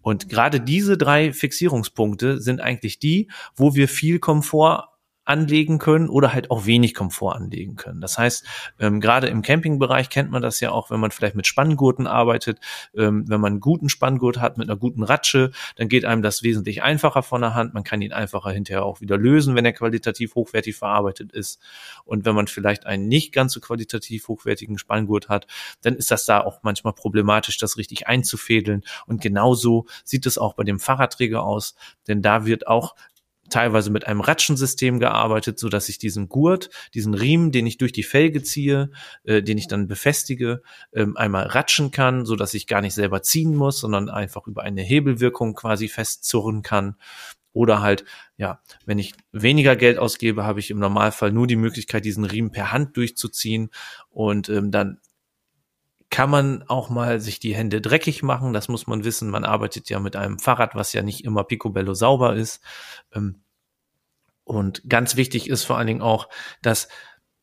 Und 0.00 0.28
gerade 0.28 0.60
diese 0.60 0.96
drei 0.96 1.32
Fixierungspunkte 1.32 2.40
sind 2.40 2.60
eigentlich 2.60 2.98
die, 2.98 3.28
wo 3.56 3.74
wir 3.74 3.88
viel 3.88 4.20
Komfort 4.20 4.88
anlegen 5.26 5.78
können 5.78 6.08
oder 6.08 6.32
halt 6.32 6.50
auch 6.50 6.66
wenig 6.66 6.94
Komfort 6.94 7.34
anlegen 7.34 7.76
können. 7.76 8.00
Das 8.00 8.16
heißt, 8.16 8.46
ähm, 8.78 9.00
gerade 9.00 9.26
im 9.26 9.42
Campingbereich 9.42 10.08
kennt 10.08 10.30
man 10.30 10.40
das 10.40 10.60
ja 10.60 10.70
auch, 10.70 10.90
wenn 10.90 11.00
man 11.00 11.10
vielleicht 11.10 11.34
mit 11.34 11.46
Spanngurten 11.46 12.06
arbeitet. 12.06 12.60
Ähm, 12.96 13.24
wenn 13.28 13.40
man 13.40 13.54
einen 13.54 13.60
guten 13.60 13.88
Spanngurt 13.88 14.38
hat 14.38 14.56
mit 14.56 14.68
einer 14.68 14.78
guten 14.78 15.02
Ratsche, 15.02 15.50
dann 15.76 15.88
geht 15.88 16.04
einem 16.04 16.22
das 16.22 16.42
wesentlich 16.42 16.82
einfacher 16.82 17.22
von 17.22 17.40
der 17.40 17.54
Hand. 17.54 17.74
Man 17.74 17.84
kann 17.84 18.00
ihn 18.02 18.12
einfacher 18.12 18.50
hinterher 18.50 18.84
auch 18.84 19.00
wieder 19.00 19.18
lösen, 19.18 19.54
wenn 19.54 19.64
er 19.64 19.72
qualitativ 19.72 20.34
hochwertig 20.36 20.76
verarbeitet 20.76 21.32
ist. 21.32 21.60
Und 22.04 22.24
wenn 22.24 22.34
man 22.34 22.46
vielleicht 22.46 22.86
einen 22.86 23.08
nicht 23.08 23.32
ganz 23.32 23.52
so 23.52 23.60
qualitativ 23.60 24.28
hochwertigen 24.28 24.78
Spanngurt 24.78 25.28
hat, 25.28 25.46
dann 25.82 25.94
ist 25.94 26.10
das 26.10 26.24
da 26.24 26.40
auch 26.40 26.60
manchmal 26.62 26.92
problematisch, 26.92 27.58
das 27.58 27.76
richtig 27.76 28.06
einzufädeln. 28.06 28.82
Und 29.06 29.20
genauso 29.20 29.86
sieht 30.04 30.26
es 30.26 30.38
auch 30.38 30.54
bei 30.54 30.62
dem 30.62 30.78
Fahrradträger 30.78 31.42
aus, 31.42 31.74
denn 32.06 32.22
da 32.22 32.46
wird 32.46 32.68
auch 32.68 32.94
teilweise 33.48 33.90
mit 33.90 34.06
einem 34.06 34.20
Ratschensystem 34.20 34.98
gearbeitet, 34.98 35.58
so 35.58 35.68
dass 35.68 35.88
ich 35.88 35.98
diesen 35.98 36.28
Gurt, 36.28 36.70
diesen 36.94 37.14
Riemen, 37.14 37.52
den 37.52 37.66
ich 37.66 37.78
durch 37.78 37.92
die 37.92 38.02
Felge 38.02 38.42
ziehe, 38.42 38.90
äh, 39.24 39.42
den 39.42 39.58
ich 39.58 39.68
dann 39.68 39.88
befestige, 39.88 40.62
ähm, 40.92 41.16
einmal 41.16 41.46
ratschen 41.46 41.90
kann, 41.90 42.26
so 42.26 42.36
dass 42.36 42.54
ich 42.54 42.66
gar 42.66 42.80
nicht 42.80 42.94
selber 42.94 43.22
ziehen 43.22 43.54
muss, 43.54 43.80
sondern 43.80 44.08
einfach 44.08 44.46
über 44.46 44.62
eine 44.62 44.82
Hebelwirkung 44.82 45.54
quasi 45.54 45.88
festzurren 45.88 46.62
kann. 46.62 46.96
Oder 47.52 47.80
halt, 47.80 48.04
ja, 48.36 48.60
wenn 48.84 48.98
ich 48.98 49.14
weniger 49.32 49.76
Geld 49.76 49.96
ausgebe, 49.96 50.44
habe 50.44 50.60
ich 50.60 50.70
im 50.70 50.78
Normalfall 50.78 51.32
nur 51.32 51.46
die 51.46 51.56
Möglichkeit, 51.56 52.04
diesen 52.04 52.24
Riemen 52.24 52.50
per 52.50 52.70
Hand 52.70 52.98
durchzuziehen 52.98 53.70
und 54.10 54.50
ähm, 54.50 54.70
dann 54.70 55.00
kann 56.10 56.30
man 56.30 56.62
auch 56.68 56.88
mal 56.88 57.20
sich 57.20 57.40
die 57.40 57.54
Hände 57.54 57.80
dreckig 57.80 58.22
machen. 58.22 58.52
Das 58.52 58.68
muss 58.68 58.86
man 58.86 59.04
wissen. 59.04 59.30
Man 59.30 59.44
arbeitet 59.44 59.90
ja 59.90 59.98
mit 59.98 60.16
einem 60.16 60.38
Fahrrad, 60.38 60.74
was 60.74 60.92
ja 60.92 61.02
nicht 61.02 61.24
immer 61.24 61.44
picobello 61.44 61.94
sauber 61.94 62.36
ist. 62.36 62.62
Ähm, 63.12 63.42
und 64.44 64.88
ganz 64.88 65.16
wichtig 65.16 65.48
ist 65.48 65.64
vor 65.64 65.76
allen 65.76 65.88
Dingen 65.88 66.02
auch, 66.02 66.28
dass 66.62 66.88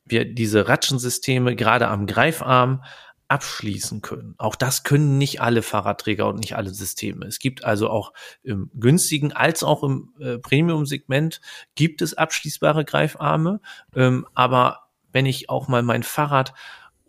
wir 0.05 0.25
diese 0.25 0.67
Ratschensysteme 0.67 1.55
gerade 1.55 1.87
am 1.89 2.07
Greifarm 2.07 2.83
abschließen 3.27 4.01
können. 4.01 4.35
Auch 4.37 4.55
das 4.55 4.83
können 4.83 5.17
nicht 5.17 5.41
alle 5.41 5.61
Fahrradträger 5.63 6.27
und 6.27 6.39
nicht 6.39 6.55
alle 6.55 6.69
Systeme. 6.69 7.25
Es 7.25 7.39
gibt 7.39 7.63
also 7.63 7.89
auch 7.89 8.13
im 8.43 8.69
günstigen 8.75 9.33
als 9.33 9.63
auch 9.63 9.83
im 9.83 10.13
äh, 10.19 10.37
Premium-Segment 10.37 11.41
gibt 11.75 12.01
es 12.01 12.13
abschließbare 12.13 12.85
Greifarme. 12.85 13.59
Ähm, 13.95 14.27
aber 14.33 14.89
wenn 15.11 15.25
ich 15.25 15.49
auch 15.49 15.67
mal 15.67 15.83
mein 15.83 16.03
Fahrrad 16.03 16.53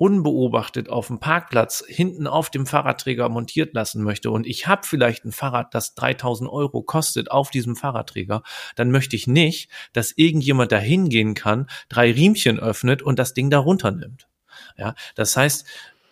unbeobachtet 0.05 0.91
auf 0.91 1.07
dem 1.07 1.19
Parkplatz 1.19 1.83
hinten 1.89 2.27
auf 2.27 2.51
dem 2.51 2.67
Fahrradträger 2.67 3.31
montiert 3.31 3.73
lassen 3.73 4.03
möchte 4.03 4.31
und 4.31 4.47
ich 4.47 4.67
habe 4.67 4.83
vielleicht 4.87 5.25
ein 5.25 5.33
Fahrrad, 5.33 5.73
das 5.73 5.95
3000 5.95 6.51
Euro 6.51 6.83
kostet 6.83 7.31
auf 7.31 7.49
diesem 7.51 7.75
Fahrradträger, 7.75 8.43
dann 8.77 8.91
möchte 8.91 9.17
ich 9.17 9.27
nicht, 9.27 9.71
dass 9.95 10.13
irgendjemand 10.15 10.73
da 10.73 10.77
hingehen 10.77 11.33
kann, 11.33 11.69
drei 11.89 12.13
Riemchen 12.13 12.61
öffnet 12.61 13.01
und 13.01 13.19
das 13.19 13.33
Ding 13.33 13.49
da 13.49 13.59
runternimmt. 13.61 14.29
Ja, 14.77 14.95
das 15.15 15.39
heißt, 15.39 15.67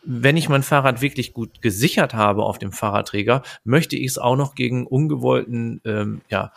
wenn 0.05 0.38
ich 0.38 0.49
mein 0.49 0.62
Fahrrad 0.62 1.03
wirklich 1.03 1.34
gut 1.34 1.61
gesichert 1.61 2.14
habe 2.14 2.45
auf 2.45 2.59
dem 2.59 2.72
Fahrradträger, 2.72 3.43
möchte 3.62 3.97
ich 3.97 4.07
es 4.07 4.18
auch 4.18 4.36
noch 4.36 4.55
gegen 4.55 4.86
ungewollten 4.86 5.82
ähm, 5.84 6.22
ja, 6.30 6.51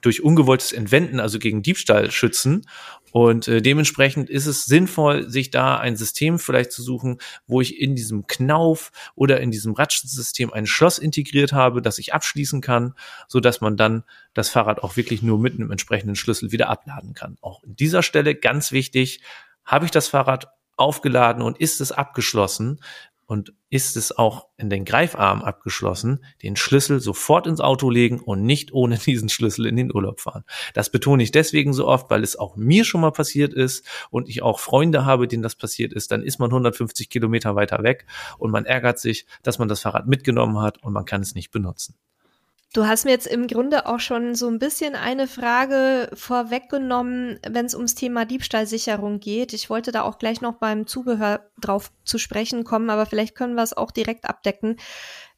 durch 0.00 0.22
ungewolltes 0.22 0.72
Entwenden, 0.72 1.20
also 1.20 1.38
gegen 1.38 1.62
Diebstahl 1.62 2.10
schützen. 2.10 2.66
Und 3.12 3.46
äh, 3.46 3.60
dementsprechend 3.60 4.30
ist 4.30 4.46
es 4.46 4.64
sinnvoll, 4.64 5.28
sich 5.28 5.50
da 5.50 5.76
ein 5.76 5.96
System 5.96 6.38
vielleicht 6.38 6.72
zu 6.72 6.82
suchen, 6.82 7.18
wo 7.46 7.60
ich 7.60 7.78
in 7.78 7.94
diesem 7.94 8.26
Knauf 8.26 8.90
oder 9.14 9.40
in 9.40 9.50
diesem 9.50 9.74
Ratschensystem 9.74 10.52
ein 10.52 10.66
Schloss 10.66 10.98
integriert 10.98 11.52
habe, 11.52 11.82
das 11.82 11.98
ich 11.98 12.14
abschließen 12.14 12.60
kann, 12.60 12.94
so 13.28 13.40
dass 13.40 13.60
man 13.60 13.76
dann 13.76 14.04
das 14.32 14.48
Fahrrad 14.48 14.82
auch 14.82 14.96
wirklich 14.96 15.22
nur 15.22 15.38
mit 15.38 15.54
einem 15.54 15.70
entsprechenden 15.70 16.16
Schlüssel 16.16 16.52
wieder 16.52 16.70
abladen 16.70 17.12
kann. 17.12 17.36
Auch 17.42 17.62
in 17.62 17.76
dieser 17.76 18.02
Stelle 18.02 18.34
ganz 18.34 18.72
wichtig, 18.72 19.20
habe 19.64 19.84
ich 19.84 19.90
das 19.90 20.08
Fahrrad 20.08 20.48
aufgeladen 20.76 21.42
und 21.42 21.60
ist 21.60 21.80
es 21.80 21.92
abgeschlossen, 21.92 22.80
und 23.32 23.54
ist 23.70 23.96
es 23.96 24.14
auch 24.18 24.48
in 24.58 24.68
den 24.68 24.84
Greifarm 24.84 25.40
abgeschlossen, 25.40 26.22
den 26.42 26.54
Schlüssel 26.54 27.00
sofort 27.00 27.46
ins 27.46 27.62
Auto 27.62 27.88
legen 27.88 28.20
und 28.20 28.42
nicht 28.42 28.74
ohne 28.74 28.98
diesen 29.06 29.30
Schlüssel 29.30 29.64
in 29.64 29.76
den 29.76 29.90
Urlaub 29.90 30.20
fahren. 30.20 30.44
Das 30.74 30.90
betone 30.90 31.22
ich 31.22 31.30
deswegen 31.30 31.72
so 31.72 31.88
oft, 31.88 32.10
weil 32.10 32.22
es 32.22 32.36
auch 32.38 32.56
mir 32.56 32.84
schon 32.84 33.00
mal 33.00 33.10
passiert 33.10 33.54
ist 33.54 33.86
und 34.10 34.28
ich 34.28 34.42
auch 34.42 34.60
Freunde 34.60 35.06
habe, 35.06 35.28
denen 35.28 35.42
das 35.42 35.56
passiert 35.56 35.94
ist. 35.94 36.10
Dann 36.12 36.22
ist 36.22 36.40
man 36.40 36.50
150 36.50 37.08
Kilometer 37.08 37.56
weiter 37.56 37.82
weg 37.82 38.04
und 38.36 38.50
man 38.50 38.66
ärgert 38.66 38.98
sich, 38.98 39.24
dass 39.42 39.58
man 39.58 39.68
das 39.68 39.80
Fahrrad 39.80 40.06
mitgenommen 40.06 40.60
hat 40.60 40.82
und 40.82 40.92
man 40.92 41.06
kann 41.06 41.22
es 41.22 41.34
nicht 41.34 41.50
benutzen. 41.50 41.94
Du 42.72 42.86
hast 42.86 43.04
mir 43.04 43.10
jetzt 43.10 43.26
im 43.26 43.48
Grunde 43.48 43.84
auch 43.84 44.00
schon 44.00 44.34
so 44.34 44.48
ein 44.48 44.58
bisschen 44.58 44.94
eine 44.94 45.28
Frage 45.28 46.08
vorweggenommen, 46.14 47.38
wenn 47.46 47.66
es 47.66 47.74
ums 47.74 47.94
Thema 47.94 48.24
Diebstahlsicherung 48.24 49.20
geht. 49.20 49.52
Ich 49.52 49.68
wollte 49.68 49.92
da 49.92 50.02
auch 50.02 50.16
gleich 50.16 50.40
noch 50.40 50.54
beim 50.54 50.86
Zubehör 50.86 51.50
drauf 51.60 51.92
zu 52.04 52.16
sprechen 52.16 52.64
kommen, 52.64 52.88
aber 52.88 53.04
vielleicht 53.04 53.34
können 53.34 53.56
wir 53.56 53.62
es 53.62 53.76
auch 53.76 53.90
direkt 53.90 54.24
abdecken. 54.24 54.76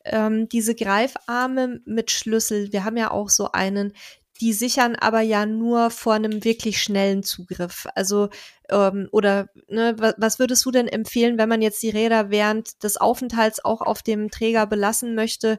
Ähm, 0.05 0.49
diese 0.49 0.77
Greifarme 0.77 1.81
mit 1.85 2.13
Schlüssel, 2.13 2.73
wir 2.73 2.85
haben 2.85 2.97
ja 2.97 3.11
auch 3.11 3.31
so 3.31 3.51
einen, 3.51 3.95
die 4.41 4.53
sichern 4.53 4.95
aber 4.95 5.21
ja 5.21 5.45
nur 5.45 5.91
vor 5.91 6.15
einem 6.15 6.45
wirklich 6.45 6.81
schnellen 6.81 7.25
Zugriff. 7.25 7.89
Also 7.97 8.29
ähm, 8.71 9.09
oder 9.11 9.49
ne, 9.67 9.97
was 10.19 10.39
würdest 10.39 10.65
du 10.67 10.71
denn 10.71 10.87
empfehlen, 10.87 11.37
wenn 11.37 11.49
man 11.49 11.63
jetzt 11.63 11.83
die 11.83 11.91
Räder 11.91 12.31
während 12.31 12.85
des 12.85 12.97
Aufenthalts 12.97 13.65
auch 13.65 13.81
auf 13.81 14.03
dem 14.03 14.31
Träger 14.31 14.69
belassen 14.69 15.17
möchte? 15.17 15.59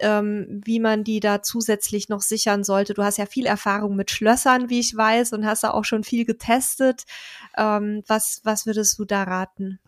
Ähm, 0.00 0.60
wie 0.64 0.80
man 0.80 1.04
die 1.04 1.20
da 1.20 1.42
zusätzlich 1.42 2.08
noch 2.08 2.22
sichern 2.22 2.64
sollte. 2.64 2.94
Du 2.94 3.02
hast 3.02 3.18
ja 3.18 3.26
viel 3.26 3.46
Erfahrung 3.46 3.96
mit 3.96 4.10
Schlössern, 4.10 4.70
wie 4.70 4.80
ich 4.80 4.96
weiß, 4.96 5.32
und 5.32 5.46
hast 5.46 5.64
da 5.64 5.70
auch 5.70 5.84
schon 5.84 6.04
viel 6.04 6.24
getestet. 6.24 7.04
Ähm, 7.56 8.02
was, 8.06 8.40
was 8.44 8.66
würdest 8.66 8.98
du 8.98 9.04
da 9.04 9.22
raten? 9.24 9.78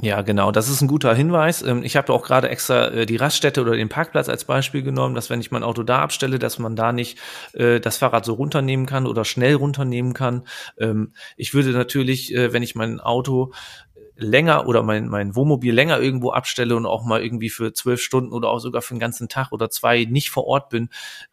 Ja, 0.00 0.22
genau. 0.22 0.52
Das 0.52 0.68
ist 0.68 0.80
ein 0.80 0.86
guter 0.86 1.12
Hinweis. 1.12 1.60
Ähm, 1.62 1.82
ich 1.82 1.96
habe 1.96 2.12
auch 2.12 2.22
gerade 2.22 2.48
extra 2.50 2.86
äh, 2.88 3.04
die 3.04 3.16
Raststätte 3.16 3.60
oder 3.62 3.72
den 3.72 3.88
Parkplatz 3.88 4.28
als 4.28 4.44
Beispiel 4.44 4.82
genommen, 4.82 5.16
dass 5.16 5.28
wenn 5.28 5.40
ich 5.40 5.50
mein 5.50 5.64
Auto 5.64 5.82
da 5.82 5.98
abstelle, 5.98 6.38
dass 6.38 6.60
man 6.60 6.76
da 6.76 6.92
nicht 6.92 7.18
äh, 7.52 7.80
das 7.80 7.96
Fahrrad 7.96 8.24
so 8.24 8.34
runternehmen 8.34 8.86
kann 8.86 9.08
oder 9.08 9.24
schnell 9.24 9.56
runternehmen 9.56 10.14
kann. 10.14 10.46
Ähm, 10.78 11.14
ich 11.36 11.52
würde 11.52 11.70
natürlich, 11.70 12.32
äh, 12.32 12.52
wenn 12.52 12.62
ich 12.62 12.76
mein 12.76 13.00
Auto 13.00 13.52
länger 14.18 14.66
oder 14.66 14.82
mein, 14.82 15.08
mein 15.08 15.36
Wohnmobil 15.36 15.72
länger 15.72 16.00
irgendwo 16.00 16.32
abstelle 16.32 16.74
und 16.74 16.86
auch 16.86 17.04
mal 17.04 17.22
irgendwie 17.22 17.50
für 17.50 17.72
zwölf 17.72 18.02
Stunden 18.02 18.32
oder 18.32 18.48
auch 18.48 18.58
sogar 18.58 18.82
für 18.82 18.94
den 18.94 19.00
ganzen 19.00 19.28
Tag 19.28 19.52
oder 19.52 19.70
zwei 19.70 20.04
nicht 20.04 20.30
vor 20.30 20.46
Ort 20.46 20.70
bin, 20.70 20.90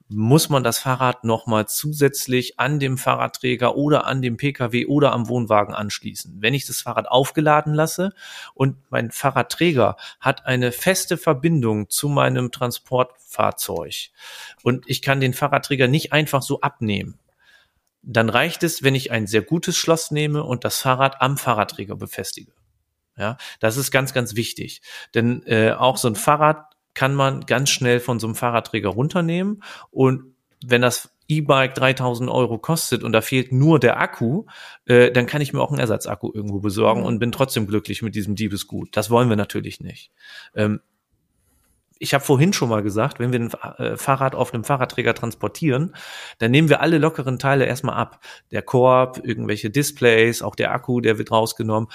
muss 0.08 0.50
man 0.50 0.64
das 0.64 0.78
Fahrrad 0.78 1.24
nochmal 1.24 1.68
zusätzlich 1.68 2.60
an 2.60 2.80
dem 2.80 3.00
Fahrradträger 3.00 3.76
oder 3.76 4.06
an 4.06 4.22
dem 4.22 4.38
Pkw 4.38 4.86
oder 4.86 5.14
am 5.14 5.28
Wohnwagen 5.28 5.74
anschließen. 5.74 6.38
Wenn 6.42 6.54
ich 6.54 6.68
das 6.68 6.82
Fahrrad 6.82 7.08
aufgeladen 7.08 7.74
lasse 7.74 8.14
und 8.54 8.78
mein 8.92 9.10
Fahrradträger 9.10 9.98
hat 10.20 10.46
eine 10.46 10.72
feste 10.72 11.18
Verbindung 11.18 11.90
zu 11.90 12.08
meinem 12.08 12.52
Transportfahrzeug 12.52 14.12
und 14.62 14.84
ich 14.88 15.02
kann 15.02 15.20
den 15.20 15.34
Fahrradträger 15.34 15.88
nicht 15.88 16.14
einfach 16.14 16.44
so 16.44 16.62
abnehmen, 16.62 17.18
dann 18.04 18.30
reicht 18.30 18.62
es, 18.62 18.84
wenn 18.84 18.94
ich 18.94 19.12
ein 19.12 19.26
sehr 19.26 19.42
gutes 19.42 19.76
Schloss 19.76 20.12
nehme 20.12 20.44
und 20.44 20.64
das 20.64 20.78
Fahrrad 20.78 21.22
am 21.22 21.40
Fahrradträger 21.40 21.96
befestige. 21.96 22.52
Ja, 23.18 23.38
das 23.59 23.78
ist 23.78 23.91
ganz, 23.91 24.13
ganz 24.13 24.36
wichtig. 24.36 24.82
Denn 25.13 25.43
äh, 25.45 25.72
auch 25.72 25.97
so 25.97 26.07
ein 26.07 26.16
Fahrrad 26.16 26.74
kann 26.93 27.16
man 27.16 27.41
ganz 27.45 27.70
schnell 27.70 27.99
von 27.99 28.20
so 28.20 28.28
einem 28.28 28.36
Fahrradträger 28.36 28.89
runternehmen 28.89 29.63
und 29.91 30.36
wenn 30.66 30.82
das 30.82 31.11
E-Bike 31.28 31.74
3000 31.74 32.30
Euro 32.30 32.57
kostet 32.57 33.03
und 33.03 33.11
da 33.11 33.22
fehlt 33.22 33.51
nur 33.51 33.80
der 33.80 33.99
Akku, 33.99 34.45
äh, 34.86 35.11
dann 35.11 35.26
kann 35.26 35.41
ich 35.41 35.53
mir 35.53 35.61
auch 35.61 35.72
einen 35.72 35.80
Ersatzakku 35.80 36.32
irgendwo 36.34 36.59
besorgen 36.59 37.01
mhm. 37.01 37.05
und 37.05 37.20
bin 37.20 37.32
trotzdem 37.32 37.68
glücklich 37.68 38.01
mit 38.01 38.16
diesem 38.16 38.36
Diebesgut. 38.36 38.89
Das 38.95 39.09
wollen 39.09 39.30
wir 39.30 39.36
natürlich 39.36 39.80
nicht. 39.80 40.11
Ähm, 40.55 40.82
ich 41.97 42.13
habe 42.13 42.24
vorhin 42.24 42.51
schon 42.53 42.70
mal 42.70 42.84
gesagt, 42.84 43.20
wenn 43.20 43.32
wir 43.32 43.39
ein 43.39 43.51
äh, 43.78 43.97
Fahrrad 43.97 44.36
auf 44.36 44.53
einem 44.53 44.63
Fahrradträger 44.63 45.13
transportieren, 45.13 45.95
dann 46.39 46.51
nehmen 46.51 46.70
wir 46.70 46.82
alle 46.82 46.97
lockeren 46.97 47.39
Teile 47.39 47.66
erstmal 47.66 47.95
ab. 47.95 48.20
Der 48.51 48.61
Korb, 48.61 49.22
irgendwelche 49.24 49.70
Displays, 49.70 50.41
auch 50.41 50.55
der 50.55 50.72
Akku, 50.74 50.99
der 50.99 51.18
wird 51.18 51.32
rausgenommen 51.32 51.89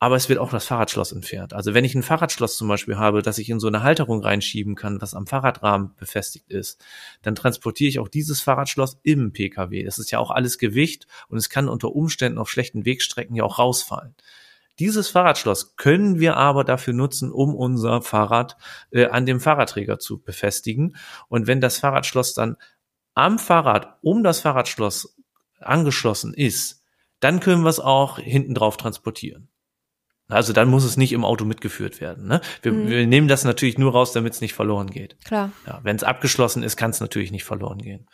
aber 0.00 0.16
es 0.16 0.28
wird 0.28 0.38
auch 0.38 0.50
das 0.50 0.66
Fahrradschloss 0.66 1.12
entfernt. 1.12 1.52
Also 1.54 1.74
wenn 1.74 1.84
ich 1.84 1.94
ein 1.94 2.02
Fahrradschloss 2.02 2.56
zum 2.56 2.68
Beispiel 2.68 2.96
habe, 2.96 3.22
das 3.22 3.38
ich 3.38 3.50
in 3.50 3.58
so 3.58 3.66
eine 3.66 3.82
Halterung 3.82 4.22
reinschieben 4.22 4.76
kann, 4.76 5.00
was 5.00 5.14
am 5.14 5.26
Fahrradrahmen 5.26 5.94
befestigt 5.96 6.50
ist, 6.50 6.84
dann 7.22 7.34
transportiere 7.34 7.88
ich 7.88 7.98
auch 7.98 8.08
dieses 8.08 8.40
Fahrradschloss 8.40 8.98
im 9.02 9.32
Pkw. 9.32 9.82
Das 9.82 9.98
ist 9.98 10.10
ja 10.10 10.18
auch 10.20 10.30
alles 10.30 10.58
Gewicht 10.58 11.06
und 11.28 11.38
es 11.38 11.50
kann 11.50 11.68
unter 11.68 11.94
Umständen 11.94 12.38
auf 12.38 12.50
schlechten 12.50 12.84
Wegstrecken 12.84 13.34
ja 13.34 13.42
auch 13.42 13.58
rausfallen. 13.58 14.14
Dieses 14.78 15.08
Fahrradschloss 15.08 15.74
können 15.74 16.20
wir 16.20 16.36
aber 16.36 16.62
dafür 16.62 16.94
nutzen, 16.94 17.32
um 17.32 17.56
unser 17.56 18.00
Fahrrad 18.00 18.56
äh, 18.92 19.06
an 19.06 19.26
dem 19.26 19.40
Fahrradträger 19.40 19.98
zu 19.98 20.20
befestigen. 20.20 20.96
Und 21.28 21.48
wenn 21.48 21.60
das 21.60 21.78
Fahrradschloss 21.78 22.34
dann 22.34 22.56
am 23.14 23.40
Fahrrad 23.40 23.98
um 24.02 24.22
das 24.22 24.38
Fahrradschloss 24.40 25.16
angeschlossen 25.58 26.32
ist, 26.32 26.84
dann 27.18 27.40
können 27.40 27.62
wir 27.62 27.70
es 27.70 27.80
auch 27.80 28.20
hinten 28.20 28.54
drauf 28.54 28.76
transportieren. 28.76 29.48
Also 30.28 30.52
dann 30.52 30.68
muss 30.68 30.84
es 30.84 30.96
nicht 30.96 31.12
im 31.12 31.24
Auto 31.24 31.44
mitgeführt 31.44 32.00
werden. 32.00 32.28
Ne? 32.28 32.40
Wir, 32.62 32.72
mhm. 32.72 32.88
wir 32.88 33.06
nehmen 33.06 33.28
das 33.28 33.44
natürlich 33.44 33.78
nur 33.78 33.92
raus, 33.92 34.12
damit 34.12 34.34
es 34.34 34.40
nicht 34.40 34.52
verloren 34.52 34.90
geht. 34.90 35.16
Klar. 35.24 35.52
Ja, 35.66 35.80
Wenn 35.82 35.96
es 35.96 36.04
abgeschlossen 36.04 36.62
ist, 36.62 36.76
kann 36.76 36.90
es 36.90 37.00
natürlich 37.00 37.32
nicht 37.32 37.44
verloren 37.44 37.78
gehen. 37.78 38.06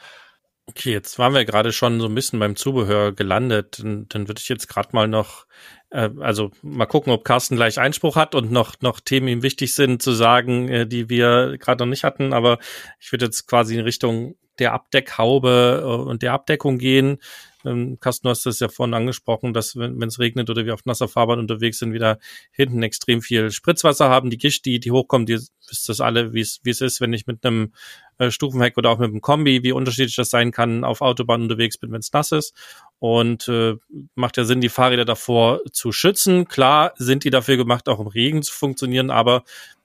Okay, 0.67 0.93
jetzt 0.93 1.19
waren 1.19 1.35
wir 1.35 1.45
gerade 1.45 1.73
schon 1.73 2.01
so 2.01 2.07
ein 2.07 2.15
bisschen 2.15 2.39
beim 2.39 2.57
Zubehör 2.57 3.13
gelandet. 3.13 3.81
Dann, 3.81 4.07
dann 4.09 4.29
würde 4.29 4.41
ich 4.41 4.49
jetzt 4.49 4.67
gerade 4.69 4.91
mal 4.93 5.09
noch, 5.09 5.47
äh, 5.91 6.09
also 6.21 6.53
mal 6.63 6.87
gucken, 6.87 7.13
ob 7.13 7.25
Carsten 7.25 7.57
gleich 7.57 7.79
Einspruch 7.79 8.17
hat 8.17 8.35
und 8.35 8.51
noch 8.51 8.81
noch 8.81 9.01
Themen 9.01 9.29
ihm 9.29 9.43
wichtig 9.43 9.75
sind 9.75 10.01
zu 10.01 10.13
sagen, 10.13 10.69
äh, 10.69 10.87
die 10.87 11.11
wir 11.11 11.59
gerade 11.59 11.85
noch 11.85 11.91
nicht 11.91 12.05
hatten. 12.05 12.33
Aber 12.33 12.59
ich 12.99 13.13
würde 13.13 13.27
jetzt 13.27 13.47
quasi 13.47 13.75
in 13.75 13.83
Richtung 13.83 14.37
der 14.59 14.73
Abdeckhaube 14.73 15.83
äh, 15.83 16.09
und 16.09 16.23
der 16.23 16.33
Abdeckung 16.33 16.79
gehen. 16.79 17.19
Ähm, 17.65 17.99
Carsten, 18.01 18.27
du 18.27 18.31
hast 18.31 18.47
das 18.47 18.61
ja 18.61 18.69
vorhin 18.69 18.95
angesprochen, 18.95 19.53
dass 19.53 19.77
wenn 19.77 20.03
es 20.03 20.19
regnet 20.19 20.51
oder 20.51 20.65
wir 20.65 20.75
auf 20.75 20.85
nasser 20.85 21.09
Fahrbahn 21.09 21.39
unterwegs 21.39 21.79
sind, 21.79 21.93
wieder 21.93 22.19
hinten 22.53 22.83
extrem 22.83 23.23
viel 23.23 23.51
Spritzwasser 23.51 24.09
haben. 24.09 24.31
Die 24.31 24.39
Gischt, 24.39 24.65
die, 24.65 24.81
die 24.81 24.91
hochkommt, 24.91 25.29
ihr 25.29 25.41
wisst 25.69 25.89
das 25.89 26.01
alle, 26.01 26.33
wie 26.33 26.41
es 26.41 26.61
wie 26.63 26.71
es 26.71 26.81
ist, 26.81 27.01
wenn 27.01 27.13
ich 27.13 27.27
mit 27.27 27.45
einem 27.45 27.73
äh, 28.19 28.31
Stufenheck 28.31 28.77
oder 28.77 28.91
auch 28.91 28.99
mit 28.99 29.11
einem 29.11 29.21
Kombi, 29.21 29.63
wie 29.63 29.73
unterschiedlich 29.73 30.17
das 30.17 30.31
sein 30.31 30.53
kann, 30.53 30.85
auf 30.85 31.01
Autobahn 31.01 31.43
unterwegs 31.43 31.79
bin, 31.79 31.93
wenn 31.93 32.01
es 32.01 32.13
nass 32.13 32.33
ist. 32.33 32.55
Und 32.99 33.49
äh, 33.49 33.75
macht 34.15 34.37
ja 34.37 34.45
Sinn, 34.45 34.61
die 34.61 34.69
Fahrräder 34.69 35.05
davor 35.05 35.61
zu 35.73 35.93
schützen. 35.93 36.47
Klar 36.47 36.93
sind 36.97 37.25
die 37.25 37.31
dafür 37.31 37.57
gemacht, 37.57 37.89
auch 37.89 38.01
im 38.01 38.07
Regen 38.07 38.43
zu 38.43 38.53
funktionieren, 38.53 39.11
aber 39.11 39.45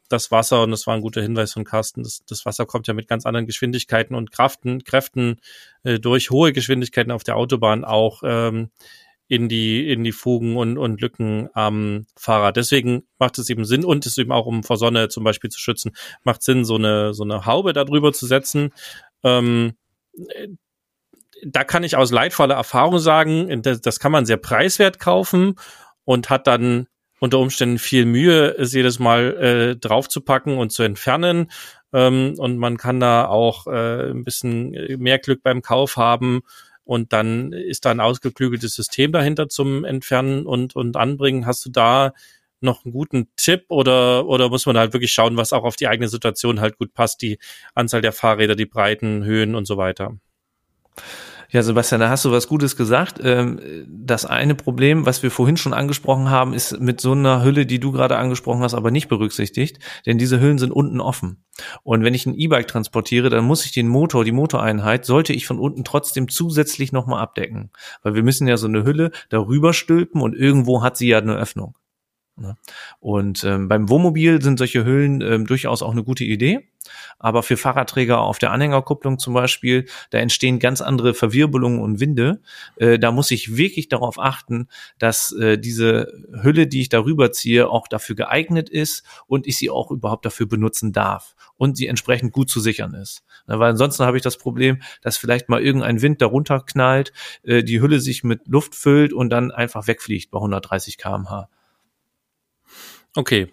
das 0.10 0.32
Wasser, 0.32 0.64
und 0.64 0.72
das 0.72 0.88
war 0.88 0.96
ein 0.96 1.02
guter 1.02 1.22
Hinweis 1.22 1.54
von 1.54 1.64
Carsten, 1.64 2.04
das, 2.04 2.24
das 2.28 2.46
Wasser 2.46 2.66
kommt 2.66 2.88
ja 2.88 2.94
mit 2.94 3.08
ganz 3.08 3.26
anderen 3.26 3.46
Geschwindigkeiten 3.46 4.16
und 4.16 4.32
Kraften, 4.32 4.84
Kräften 4.84 5.40
äh, 5.84 6.00
durch 6.00 6.32
hohe 6.32 6.52
Geschwindigkeiten 6.52 7.12
auf 7.12 7.24
der 7.24 7.38
Autobahn 7.38 7.86
auch 7.86 8.22
ähm, 8.24 8.70
in 9.28 9.48
die 9.48 9.90
in 9.92 10.04
die 10.04 10.12
Fugen 10.12 10.58
und, 10.58 10.78
und 10.78 11.00
Lücken 11.00 11.50
am 11.54 12.08
Fahrrad. 12.16 12.58
Deswegen 12.58 13.04
macht 13.20 13.38
es 13.38 13.50
eben 13.50 13.64
Sinn 13.64 13.86
und 13.86 14.06
es 14.08 14.18
eben 14.18 14.32
auch 14.32 14.48
um 14.48 14.64
vor 14.64 14.78
Sonne 14.78 15.08
zum 15.08 15.24
Beispiel 15.24 15.52
zu 15.52 15.60
schützen, 15.60 15.92
macht 16.24 16.42
Sinn, 16.42 16.66
so 16.66 16.76
eine 16.76 17.14
so 17.14 17.24
eine 17.24 17.46
Haube 17.46 17.74
darüber 17.74 18.12
zu 18.12 18.26
setzen. 18.26 18.74
Ähm, 19.24 19.74
da 21.46 21.64
kann 21.64 21.84
ich 21.84 21.96
aus 21.96 22.12
leidvoller 22.12 22.56
Erfahrung 22.56 22.98
sagen, 23.00 23.62
das, 23.62 23.82
das 23.82 24.00
kann 24.00 24.12
man 24.12 24.26
sehr 24.26 24.38
preiswert 24.38 25.00
kaufen 25.00 25.56
und 26.06 26.30
hat 26.32 26.48
dann 26.48 26.88
unter 27.20 27.40
Umständen 27.40 27.80
viel 27.80 28.06
Mühe, 28.06 28.56
es 28.58 28.74
jedes 28.74 29.00
Mal 29.00 29.38
äh, 29.38 29.76
draufzupacken 29.76 30.58
und 30.58 30.72
zu 30.72 30.84
entfernen. 30.84 31.52
Ähm, 31.94 32.36
und 32.38 32.58
man 32.58 32.78
kann 32.78 33.00
da 33.00 33.26
auch 33.26 33.68
äh, 33.68 34.12
ein 34.12 34.24
bisschen 34.24 34.72
mehr 35.00 35.20
Glück 35.20 35.44
beim 35.44 35.62
Kauf 35.62 35.98
haben. 35.98 36.42
Und 36.84 37.14
dann 37.14 37.52
ist 37.52 37.86
da 37.86 37.92
ein 37.92 38.00
ausgeklügeltes 38.00 38.74
System 38.74 39.12
dahinter 39.12 39.48
zum 39.48 39.86
Entfernen 39.86 40.46
und, 40.46 40.76
und 40.76 40.98
Anbringen. 40.98 41.46
Hast 41.46 41.66
du 41.66 41.70
da 41.70 42.14
noch 42.62 42.84
einen 42.84 42.94
guten 42.94 43.30
Tipp 43.36 43.66
oder, 43.70 44.26
oder 44.26 44.50
muss 44.50 44.66
man 44.66 44.78
halt 44.78 44.94
wirklich 44.94 45.12
schauen, 45.12 45.38
was 45.38 45.54
auch 45.54 45.64
auf 45.64 45.76
die 45.76 45.88
eigene 45.88 46.10
Situation 46.10 46.60
halt 46.60 46.78
gut 46.78 46.94
passt, 46.94 47.22
die 47.22 47.38
Anzahl 47.76 48.02
der 48.02 48.12
Fahrräder, 48.12 48.56
die 48.56 48.66
Breiten, 48.66 49.24
Höhen 49.24 49.56
und 49.56 49.66
so 49.66 49.78
weiter? 49.78 50.18
Ja, 51.52 51.64
Sebastian, 51.64 52.00
da 52.00 52.10
hast 52.10 52.26
du 52.26 52.32
was 52.32 52.48
Gutes 52.48 52.76
gesagt. 52.76 53.20
Ähm, 53.24 53.60
das 53.88 54.26
eine 54.26 54.54
Problem, 54.54 55.08
was 55.08 55.24
wir 55.24 55.32
vorhin 55.32 55.58
schon 55.58 55.74
angesprochen 55.74 56.30
haben, 56.30 56.54
ist 56.54 56.80
mit 56.80 57.02
so 57.02 57.14
einer 57.14 57.44
Hülle, 57.44 57.66
die 57.66 57.80
du 57.80 57.92
gerade 57.92 58.18
angesprochen 58.18 58.62
hast, 58.62 58.76
aber 58.76 58.92
nicht 58.92 59.08
berücksichtigt, 59.08 59.80
denn 60.06 60.20
diese 60.20 60.40
Hüllen 60.40 60.60
sind 60.60 60.72
unten 60.72 61.02
offen. 61.02 61.44
Und 61.82 62.04
wenn 62.04 62.14
ich 62.14 62.28
ein 62.28 62.36
E-Bike 62.36 62.68
transportiere, 62.68 63.30
dann 63.30 63.46
muss 63.46 63.66
ich 63.66 63.72
den 63.72 63.88
Motor, 63.88 64.24
die 64.24 64.32
Motoreinheit, 64.32 65.06
sollte 65.06 65.34
ich 65.34 65.48
von 65.48 65.58
unten 65.58 65.84
trotzdem 65.84 66.30
zusätzlich 66.30 66.92
nochmal 66.92 67.22
abdecken. 67.22 67.72
Weil 68.04 68.14
wir 68.14 68.24
müssen 68.24 68.48
ja 68.48 68.56
so 68.58 68.68
eine 68.68 68.84
Hülle 68.84 69.10
darüber 69.30 69.74
stülpen 69.74 70.22
und 70.22 70.36
irgendwo 70.36 70.84
hat 70.84 70.98
sie 70.98 71.08
ja 71.08 71.18
eine 71.18 71.36
Öffnung. 71.36 71.76
Ne? 72.40 72.58
Und 73.00 73.44
ähm, 73.44 73.68
beim 73.68 73.90
Wohnmobil 73.90 74.42
sind 74.42 74.60
solche 74.60 74.86
Hüllen 74.86 75.22
ähm, 75.22 75.48
durchaus 75.48 75.82
auch 75.82 75.92
eine 75.92 76.04
gute 76.04 76.24
Idee. 76.24 76.70
Aber 77.20 77.44
für 77.44 77.58
Fahrradträger 77.58 78.22
auf 78.22 78.40
der 78.40 78.52
Anhängerkupplung 78.52 79.20
zum 79.20 79.34
Beispiel, 79.34 79.86
da 80.10 80.20
entstehen 80.20 80.60
ganz 80.60 80.82
andere 80.82 81.14
Verwirbelungen 81.14 81.82
und 81.82 82.00
Winde. 82.00 82.42
Äh, 82.78 82.98
da 82.98 83.12
muss 83.12 83.30
ich 83.32 83.58
wirklich 83.58 83.90
darauf 83.90 84.18
achten, 84.18 84.68
dass 84.98 85.34
äh, 85.34 85.58
diese 85.58 86.12
Hülle, 86.42 86.68
die 86.68 86.82
ich 86.82 86.90
darüber 86.90 87.32
ziehe, 87.32 87.70
auch 87.70 87.88
dafür 87.88 88.16
geeignet 88.16 88.70
ist 88.70 89.04
und 89.28 89.48
ich 89.48 89.58
sie 89.58 89.70
auch 89.70 89.92
überhaupt 89.92 90.26
dafür 90.26 90.48
benutzen 90.48 90.94
darf 90.94 91.36
und 91.58 91.76
sie 91.76 91.88
entsprechend 91.88 92.32
gut 92.32 92.50
zu 92.50 92.62
sichern 92.62 92.94
ist. 92.94 93.24
Weil 93.46 93.72
ansonsten 93.72 94.06
habe 94.06 94.18
ich 94.18 94.24
das 94.24 94.38
Problem, 94.38 94.82
dass 95.02 95.18
vielleicht 95.18 95.50
mal 95.50 95.62
irgendein 95.62 96.02
Wind 96.02 96.22
darunter 96.22 96.62
knallt, 96.62 97.12
äh, 97.44 97.64
die 97.64 97.82
Hülle 97.82 98.00
sich 98.00 98.24
mit 98.24 98.48
Luft 98.48 98.76
füllt 98.76 99.12
und 99.12 99.30
dann 99.30 99.52
einfach 99.52 99.88
wegfliegt 99.88 100.32
bei 100.32 100.38
130 100.38 100.98
kmh. 100.98 101.50
Okay. 103.16 103.50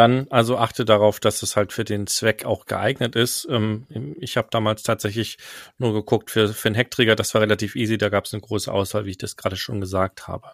Dann 0.00 0.26
also 0.30 0.56
achte 0.56 0.86
darauf, 0.86 1.20
dass 1.20 1.42
es 1.42 1.56
halt 1.56 1.74
für 1.74 1.84
den 1.84 2.06
Zweck 2.06 2.46
auch 2.46 2.64
geeignet 2.64 3.16
ist. 3.16 3.46
Ähm, 3.50 3.84
ich 4.18 4.38
habe 4.38 4.48
damals 4.50 4.82
tatsächlich 4.82 5.36
nur 5.76 5.92
geguckt 5.92 6.30
für, 6.30 6.48
für 6.48 6.68
einen 6.68 6.74
Heckträger, 6.74 7.16
das 7.16 7.34
war 7.34 7.42
relativ 7.42 7.76
easy, 7.76 7.98
da 7.98 8.08
gab 8.08 8.24
es 8.24 8.32
eine 8.32 8.40
große 8.40 8.72
Auswahl, 8.72 9.04
wie 9.04 9.10
ich 9.10 9.18
das 9.18 9.36
gerade 9.36 9.56
schon 9.56 9.78
gesagt 9.78 10.26
habe. 10.26 10.52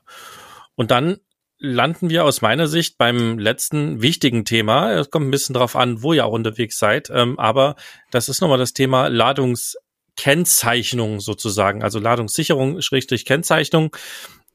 Und 0.74 0.90
dann 0.90 1.18
landen 1.60 2.10
wir 2.10 2.24
aus 2.24 2.42
meiner 2.42 2.66
Sicht 2.66 2.98
beim 2.98 3.38
letzten 3.38 4.02
wichtigen 4.02 4.44
Thema. 4.44 4.92
Es 4.94 5.10
kommt 5.10 5.28
ein 5.28 5.30
bisschen 5.30 5.54
drauf 5.54 5.76
an, 5.76 6.02
wo 6.02 6.12
ihr 6.12 6.26
auch 6.26 6.32
unterwegs 6.32 6.76
seid, 6.76 7.08
ähm, 7.10 7.38
aber 7.38 7.76
das 8.10 8.28
ist 8.28 8.40
nochmal 8.40 8.58
das 8.58 8.72
Thema 8.72 9.06
Ladungskennzeichnung 9.06 11.20
sozusagen, 11.20 11.84
also 11.84 12.00
Ladungssicherung, 12.00 12.80
Schrägstrich 12.80 13.24
Kennzeichnung. 13.24 13.94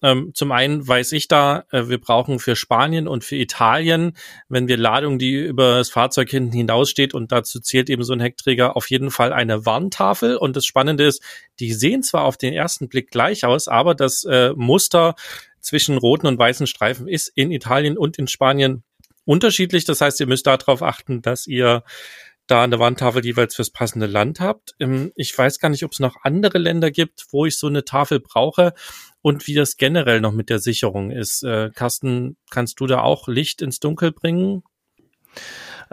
Ähm, 0.02 0.32
zum 0.34 0.52
einen 0.52 0.88
weiß 0.88 1.12
ich 1.12 1.28
da, 1.28 1.66
äh, 1.72 1.88
wir 1.88 2.00
brauchen 2.00 2.40
für 2.40 2.56
Spanien 2.56 3.08
und 3.08 3.24
für 3.24 3.36
Italien, 3.36 4.18
wenn 4.50 4.68
wir 4.68 4.78
Ladung, 4.78 5.20
die 5.20 5.34
über 5.36 5.78
das 5.78 5.90
Fahrzeug 5.90 6.30
hinten 6.30 6.52
hinaussteht 6.52 7.14
und 7.14 7.32
dazu 7.32 7.60
zählt 7.60 7.90
eben 7.90 8.04
so 8.04 8.14
ein 8.14 8.20
Heckträger, 8.20 8.76
auf 8.76 8.90
jeden 8.90 9.12
Fall 9.12 9.32
eine 9.34 9.66
Warntafel. 9.66 10.38
Und 10.38 10.56
das 10.56 10.66
Spannende 10.66 11.06
ist, 11.06 11.22
die 11.60 11.74
sehen 11.74 12.04
zwar 12.04 12.24
auf 12.24 12.38
den 12.38 12.54
ersten 12.54 12.90
Blick 12.90 13.12
gleich 13.12 13.46
aus, 13.46 13.68
aber 13.68 13.96
das 13.96 14.24
äh, 14.24 14.54
Muster 14.56 15.16
zwischen 15.60 15.98
roten 15.98 16.28
und 16.28 16.40
weißen 16.40 16.68
Streifen 16.68 17.08
ist 17.08 17.28
in 17.36 17.52
Italien 17.52 17.98
und 17.98 18.18
in 18.18 18.28
Spanien 18.28 18.84
unterschiedlich. 19.26 19.86
Das 19.86 20.02
heißt, 20.02 20.20
ihr 20.20 20.28
müsst 20.28 20.48
darauf 20.48 20.82
achten, 20.82 21.22
dass 21.22 21.46
ihr 21.46 21.84
da 22.48 22.64
eine 22.64 22.80
Wandtafel 22.80 23.24
jeweils 23.24 23.56
fürs 23.56 23.70
passende 23.70 24.08
Land 24.08 24.40
habt. 24.40 24.76
Ähm, 24.80 25.12
ich 25.16 25.38
weiß 25.38 25.60
gar 25.60 25.70
nicht, 25.70 25.86
ob 25.86 25.92
es 25.94 26.00
noch 26.00 26.18
andere 26.24 26.58
Länder 26.58 26.92
gibt, 26.92 27.28
wo 27.32 27.46
ich 27.46 27.58
so 27.58 27.68
eine 27.68 27.86
Tafel 27.86 28.20
brauche 28.20 28.74
und 29.22 29.48
wie 29.48 29.54
das 29.54 29.78
generell 29.78 30.22
noch 30.22 30.32
mit 30.32 30.50
der 30.50 30.60
Sicherung 30.60 31.12
ist. 31.12 31.44
Äh, 31.44 31.70
Carsten, 31.74 32.38
kannst 32.50 32.80
du 32.80 32.88
da 32.88 33.02
auch 33.02 33.28
Licht 33.28 33.62
ins 33.62 33.80
Dunkel 33.80 34.12
bringen? 34.12 34.64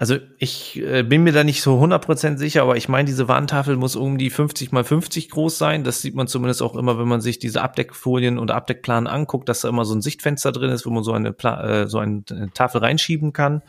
Also 0.00 0.16
ich 0.38 0.80
äh, 0.80 1.02
bin 1.02 1.24
mir 1.24 1.32
da 1.32 1.42
nicht 1.42 1.60
so 1.60 1.82
100% 1.82 2.36
sicher, 2.36 2.62
aber 2.62 2.76
ich 2.76 2.88
meine, 2.88 3.06
diese 3.06 3.26
Warntafel 3.26 3.74
muss 3.74 3.96
um 3.96 4.16
die 4.16 4.30
50 4.30 4.70
mal 4.70 4.84
50 4.84 5.28
groß 5.28 5.58
sein. 5.58 5.82
Das 5.82 6.00
sieht 6.02 6.14
man 6.14 6.28
zumindest 6.28 6.62
auch 6.62 6.76
immer, 6.76 7.00
wenn 7.00 7.08
man 7.08 7.20
sich 7.20 7.40
diese 7.40 7.62
Abdeckfolien 7.62 8.38
und 8.38 8.52
Abdeckplanen 8.52 9.08
anguckt, 9.08 9.48
dass 9.48 9.62
da 9.62 9.68
immer 9.68 9.84
so 9.84 9.96
ein 9.96 10.00
Sichtfenster 10.00 10.52
drin 10.52 10.70
ist, 10.70 10.86
wo 10.86 10.90
man 10.90 11.02
so 11.02 11.12
eine, 11.14 11.32
Pla 11.32 11.82
äh, 11.82 11.88
so 11.88 11.98
eine 11.98 12.22
Tafel 12.54 12.80
reinschieben 12.80 13.32
kann. 13.32 13.62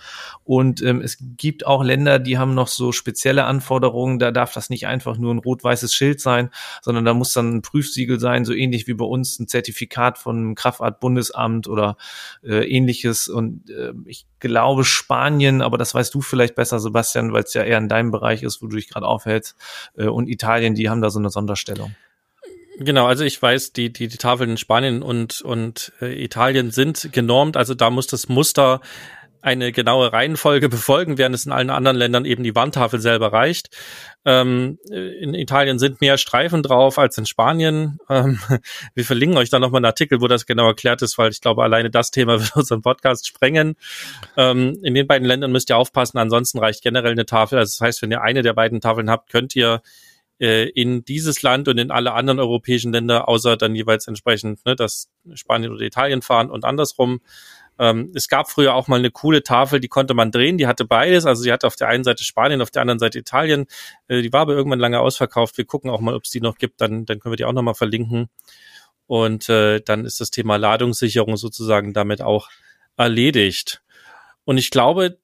Und 0.43 0.83
ähm, 0.83 1.01
es 1.01 1.17
gibt 1.19 1.65
auch 1.65 1.83
Länder, 1.83 2.19
die 2.19 2.37
haben 2.37 2.53
noch 2.53 2.67
so 2.67 2.91
spezielle 2.91 3.45
Anforderungen. 3.45 4.19
Da 4.19 4.29
darf 4.29 4.53
das 4.53 4.69
nicht 4.69 4.85
einfach 4.85 5.17
nur 5.17 5.33
ein 5.33 5.39
rot-weißes 5.39 5.95
Schild 5.95 6.21
sein, 6.21 6.51
sondern 6.83 7.05
da 7.05 7.15
muss 7.15 7.33
dann 7.33 7.55
ein 7.55 7.61
Prüfsiegel 7.63 8.19
sein, 8.19 8.45
so 8.45 8.53
ähnlich 8.53 8.85
wie 8.85 8.93
bei 8.93 9.05
uns 9.05 9.39
ein 9.39 9.47
Zertifikat 9.47 10.19
von 10.19 10.53
Kraftfahrtbundesamt 10.53 11.67
oder 11.67 11.97
äh, 12.43 12.69
ähnliches. 12.69 13.29
Und 13.29 13.67
äh, 13.71 13.93
ich 14.05 14.27
glaube 14.39 14.85
Spanien, 14.85 15.61
aber 15.61 15.77
das 15.77 15.93
weißt 15.93 16.13
du 16.13 16.21
vielleicht 16.21 16.55
besser, 16.55 16.79
Sebastian, 16.79 17.33
weil 17.33 17.43
es 17.43 17.53
ja 17.53 17.63
eher 17.63 17.77
in 17.77 17.89
deinem 17.89 18.11
Bereich 18.11 18.43
ist, 18.43 18.61
wo 18.61 18.67
du 18.67 18.75
dich 18.75 18.89
gerade 18.89 19.07
aufhältst. 19.07 19.55
Äh, 19.97 20.07
und 20.07 20.27
Italien, 20.27 20.75
die 20.75 20.89
haben 20.89 21.01
da 21.01 21.09
so 21.09 21.19
eine 21.19 21.29
Sonderstellung. 21.29 21.95
Genau, 22.81 23.07
also 23.07 23.25
ich 23.25 23.41
weiß, 23.41 23.73
die, 23.73 23.91
die, 23.91 24.07
die 24.07 24.17
Tafeln 24.17 24.51
in 24.51 24.57
Spanien 24.57 25.01
und, 25.01 25.41
und 25.41 25.91
äh, 26.01 26.23
Italien 26.23 26.71
sind 26.71 27.09
genormt, 27.11 27.57
also 27.57 27.75
da 27.75 27.89
muss 27.89 28.07
das 28.07 28.29
Muster 28.29 28.79
eine 29.41 29.71
genaue 29.71 30.11
Reihenfolge 30.11 30.69
befolgen, 30.69 31.17
während 31.17 31.35
es 31.35 31.45
in 31.45 31.51
allen 31.51 31.69
anderen 31.69 31.97
Ländern 31.97 32.25
eben 32.25 32.43
die 32.43 32.55
Wandtafel 32.55 32.99
selber 32.99 33.33
reicht. 33.33 33.69
Ähm, 34.25 34.77
in 34.89 35.33
Italien 35.33 35.79
sind 35.79 36.01
mehr 36.01 36.17
Streifen 36.17 36.61
drauf 36.61 36.99
als 36.99 37.17
in 37.17 37.25
Spanien. 37.25 37.99
Ähm, 38.09 38.39
wir 38.93 39.05
verlinken 39.05 39.37
euch 39.37 39.49
da 39.49 39.59
nochmal 39.59 39.79
einen 39.79 39.85
Artikel, 39.85 40.21
wo 40.21 40.27
das 40.27 40.45
genau 40.45 40.67
erklärt 40.67 41.01
ist, 41.01 41.17
weil 41.17 41.31
ich 41.31 41.41
glaube, 41.41 41.63
alleine 41.63 41.89
das 41.89 42.11
Thema 42.11 42.39
wird 42.41 42.55
unseren 42.55 42.81
Podcast 42.81 43.27
sprengen. 43.27 43.75
Ähm, 44.37 44.77
in 44.83 44.93
den 44.93 45.07
beiden 45.07 45.27
Ländern 45.27 45.51
müsst 45.51 45.69
ihr 45.69 45.77
aufpassen, 45.77 46.17
ansonsten 46.17 46.59
reicht 46.59 46.83
generell 46.83 47.11
eine 47.11 47.25
Tafel. 47.25 47.57
Also 47.57 47.77
das 47.77 47.81
heißt, 47.81 48.01
wenn 48.01 48.11
ihr 48.11 48.21
eine 48.21 48.41
der 48.41 48.53
beiden 48.53 48.81
Tafeln 48.81 49.09
habt, 49.09 49.29
könnt 49.29 49.55
ihr 49.55 49.81
äh, 50.39 50.69
in 50.69 51.03
dieses 51.03 51.41
Land 51.41 51.67
und 51.67 51.77
in 51.77 51.91
alle 51.91 52.13
anderen 52.13 52.39
europäischen 52.39 52.93
Länder, 52.93 53.27
außer 53.27 53.57
dann 53.57 53.75
jeweils 53.75 54.07
entsprechend, 54.07 54.65
ne, 54.65 54.75
dass 54.75 55.09
Spanien 55.33 55.71
oder 55.71 55.81
Italien 55.81 56.21
fahren 56.21 56.49
und 56.49 56.65
andersrum. 56.65 57.21
Ähm, 57.79 58.11
es 58.13 58.27
gab 58.27 58.51
früher 58.51 58.75
auch 58.75 58.87
mal 58.87 58.99
eine 58.99 59.09
coole 59.09 59.41
Tafel, 59.41 59.79
die 59.79 59.87
konnte 59.87 60.13
man 60.13 60.31
drehen, 60.31 60.57
die 60.57 60.67
hatte 60.67 60.85
beides. 60.85 61.25
Also 61.25 61.41
sie 61.41 61.51
hatte 61.51 61.65
auf 61.65 61.77
der 61.77 61.87
einen 61.87 62.03
Seite 62.03 62.23
Spanien, 62.23 62.61
auf 62.61 62.71
der 62.71 62.81
anderen 62.81 62.99
Seite 62.99 63.17
Italien. 63.17 63.65
Äh, 64.07 64.21
die 64.21 64.33
war 64.33 64.41
aber 64.41 64.53
irgendwann 64.53 64.79
lange 64.79 64.99
ausverkauft. 64.99 65.57
Wir 65.57 65.65
gucken 65.65 65.89
auch 65.89 66.01
mal, 66.01 66.13
ob 66.13 66.25
es 66.25 66.29
die 66.29 66.41
noch 66.41 66.57
gibt, 66.57 66.81
dann, 66.81 67.05
dann 67.05 67.19
können 67.19 67.31
wir 67.31 67.37
die 67.37 67.45
auch 67.45 67.53
nochmal 67.53 67.75
verlinken. 67.75 68.29
Und 69.07 69.49
äh, 69.49 69.79
dann 69.81 70.05
ist 70.05 70.19
das 70.19 70.29
Thema 70.29 70.57
Ladungssicherung 70.57 71.37
sozusagen 71.37 71.93
damit 71.93 72.21
auch 72.21 72.49
erledigt. 72.97 73.81
Und 74.43 74.57
ich 74.57 74.69
glaube, 74.69 75.17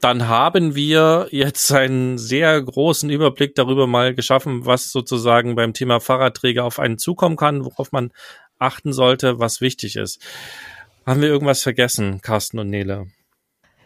dann 0.00 0.28
haben 0.28 0.74
wir 0.74 1.28
jetzt 1.30 1.72
einen 1.72 2.18
sehr 2.18 2.60
großen 2.60 3.08
Überblick 3.08 3.54
darüber 3.54 3.86
mal 3.86 4.14
geschaffen, 4.14 4.66
was 4.66 4.90
sozusagen 4.90 5.54
beim 5.54 5.72
Thema 5.72 6.00
Fahrradträger 6.00 6.64
auf 6.64 6.78
einen 6.78 6.98
zukommen 6.98 7.36
kann, 7.36 7.64
worauf 7.64 7.92
man 7.92 8.10
achten 8.58 8.92
sollte, 8.92 9.38
was 9.38 9.60
wichtig 9.60 9.96
ist. 9.96 10.20
Haben 11.06 11.20
wir 11.20 11.28
irgendwas 11.28 11.62
vergessen, 11.62 12.20
Carsten 12.22 12.58
und 12.58 12.70
Nele? 12.70 13.06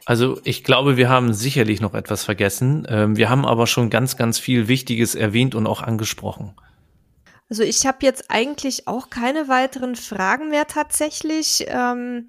Also 0.06 0.40
ich 0.44 0.64
glaube, 0.64 0.96
wir 0.96 1.08
haben 1.08 1.34
sicherlich 1.34 1.80
noch 1.80 1.94
etwas 1.94 2.24
vergessen. 2.24 2.86
Ähm, 2.88 3.16
wir 3.16 3.28
haben 3.28 3.44
aber 3.44 3.66
schon 3.66 3.90
ganz, 3.90 4.16
ganz 4.16 4.38
viel 4.38 4.66
Wichtiges 4.66 5.14
erwähnt 5.14 5.54
und 5.54 5.66
auch 5.66 5.82
angesprochen. 5.82 6.54
Also 7.50 7.62
ich 7.62 7.86
habe 7.86 7.98
jetzt 8.02 8.30
eigentlich 8.30 8.88
auch 8.88 9.10
keine 9.10 9.48
weiteren 9.48 9.96
Fragen 9.96 10.48
mehr 10.48 10.66
tatsächlich. 10.66 11.66
Ähm, 11.68 12.28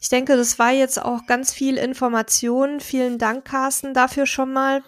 ich 0.00 0.08
denke, 0.08 0.36
das 0.36 0.58
war 0.58 0.72
jetzt 0.72 1.02
auch 1.02 1.26
ganz 1.26 1.52
viel 1.52 1.78
Information. 1.78 2.80
Vielen 2.80 3.18
Dank, 3.18 3.44
Carsten, 3.44 3.94
dafür 3.94 4.26
schon 4.26 4.52
mal. 4.52 4.82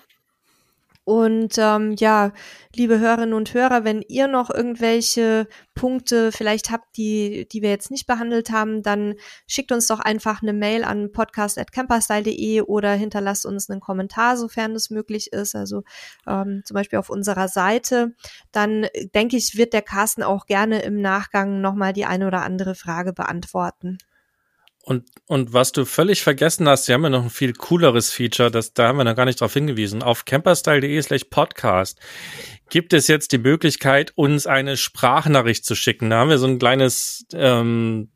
Und 1.08 1.56
ähm, 1.56 1.94
ja, 1.98 2.32
liebe 2.76 2.98
Hörerinnen 2.98 3.32
und 3.32 3.54
Hörer, 3.54 3.82
wenn 3.82 4.02
ihr 4.02 4.28
noch 4.28 4.50
irgendwelche 4.50 5.48
Punkte 5.74 6.32
vielleicht 6.32 6.70
habt, 6.70 6.98
die, 6.98 7.48
die 7.50 7.62
wir 7.62 7.70
jetzt 7.70 7.90
nicht 7.90 8.06
behandelt 8.06 8.50
haben, 8.50 8.82
dann 8.82 9.14
schickt 9.46 9.72
uns 9.72 9.86
doch 9.86 10.00
einfach 10.00 10.42
eine 10.42 10.52
Mail 10.52 10.84
an 10.84 11.10
podcast.camperstyle.de 11.10 12.60
oder 12.60 12.92
hinterlasst 12.92 13.46
uns 13.46 13.70
einen 13.70 13.80
Kommentar, 13.80 14.36
sofern 14.36 14.72
es 14.74 14.90
möglich 14.90 15.32
ist, 15.32 15.56
also 15.56 15.82
ähm, 16.26 16.60
zum 16.66 16.74
Beispiel 16.74 16.98
auf 16.98 17.08
unserer 17.08 17.48
Seite. 17.48 18.14
Dann 18.52 18.86
denke 19.14 19.38
ich, 19.38 19.56
wird 19.56 19.72
der 19.72 19.80
Carsten 19.80 20.22
auch 20.22 20.44
gerne 20.44 20.82
im 20.82 21.00
Nachgang 21.00 21.62
nochmal 21.62 21.94
die 21.94 22.04
eine 22.04 22.26
oder 22.26 22.42
andere 22.42 22.74
Frage 22.74 23.14
beantworten. 23.14 23.96
Und, 24.88 25.04
und 25.26 25.52
was 25.52 25.72
du 25.72 25.84
völlig 25.84 26.22
vergessen 26.22 26.66
hast, 26.66 26.88
wir 26.88 26.94
haben 26.94 27.02
ja 27.02 27.10
noch 27.10 27.24
ein 27.24 27.28
viel 27.28 27.52
cooleres 27.52 28.10
Feature, 28.10 28.50
das, 28.50 28.72
da 28.72 28.88
haben 28.88 28.96
wir 28.96 29.04
noch 29.04 29.16
gar 29.16 29.26
nicht 29.26 29.38
drauf 29.38 29.52
hingewiesen. 29.52 30.02
Auf 30.02 30.24
camperstyle.de 30.24 31.02
slash 31.02 31.24
podcast 31.24 32.00
gibt 32.70 32.94
es 32.94 33.06
jetzt 33.06 33.32
die 33.32 33.38
Möglichkeit, 33.38 34.12
uns 34.14 34.46
eine 34.46 34.78
Sprachnachricht 34.78 35.66
zu 35.66 35.74
schicken. 35.74 36.08
Da 36.08 36.20
haben 36.20 36.30
wir 36.30 36.38
so 36.38 36.46
ein 36.46 36.58
kleines 36.58 37.26
ähm, 37.34 38.08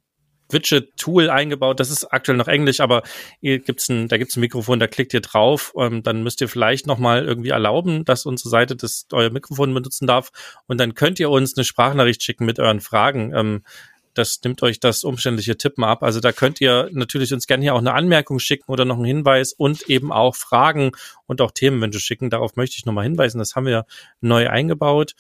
Widget-Tool 0.49 1.29
eingebaut. 1.29 1.79
Das 1.79 1.91
ist 1.91 2.07
aktuell 2.07 2.39
noch 2.39 2.49
Englisch, 2.49 2.81
aber 2.81 3.03
hier 3.43 3.59
gibt's 3.59 3.91
ein, 3.91 4.09
da 4.09 4.17
gibt's 4.17 4.37
ein 4.39 4.41
Mikrofon, 4.41 4.81
da 4.81 4.87
klickt 4.87 5.13
ihr 5.13 5.21
drauf. 5.21 5.75
Ähm, 5.79 6.03
dann 6.03 6.23
müsst 6.23 6.41
ihr 6.41 6.49
vielleicht 6.49 6.87
nochmal 6.87 7.27
irgendwie 7.27 7.51
erlauben, 7.51 8.07
dass 8.07 8.25
unsere 8.25 8.49
Seite 8.49 8.77
das 8.77 9.07
euer 9.13 9.29
Mikrofon 9.29 9.75
benutzen 9.75 10.07
darf. 10.07 10.31
Und 10.69 10.81
dann 10.81 10.95
könnt 10.95 11.21
ihr 11.21 11.29
uns 11.29 11.55
eine 11.55 11.65
Sprachnachricht 11.65 12.23
schicken 12.23 12.47
mit 12.47 12.59
euren 12.59 12.81
Fragen. 12.81 13.35
Ähm, 13.35 13.63
das 14.15 14.41
nimmt 14.45 14.63
euch 14.63 14.81
das 14.81 15.05
umständliche 15.05 15.57
Tippen 15.57 15.85
ab. 15.85 16.03
Also 16.03 16.21
da 16.21 16.33
könnt 16.33 16.61
ihr 16.61 16.89
natürlich 16.93 17.33
uns 17.33 17.47
gerne 17.47 17.63
hier 17.63 17.75
auch 17.75 17.79
eine 17.79 17.95
Anmerkung 17.95 18.39
schicken 18.39 18.71
oder 18.71 18.85
noch 18.85 18.97
einen 18.97 19.05
Hinweis 19.05 19.53
und 19.53 19.89
eben 19.89 20.13
auch 20.13 20.37
Fragen 20.37 20.93
und 21.27 21.41
auch 21.41 21.51
Themenwünsche 21.51 22.01
schicken. 22.01 22.31
Darauf 22.31 22.57
möchte 22.57 22.77
ich 22.79 22.87
nochmal 22.87 23.05
hinweisen. 23.05 23.39
Das 23.39 23.57
haben 23.57 23.67
wir 23.67 23.87
neu 24.21 24.49
eingebaut. 24.49 25.15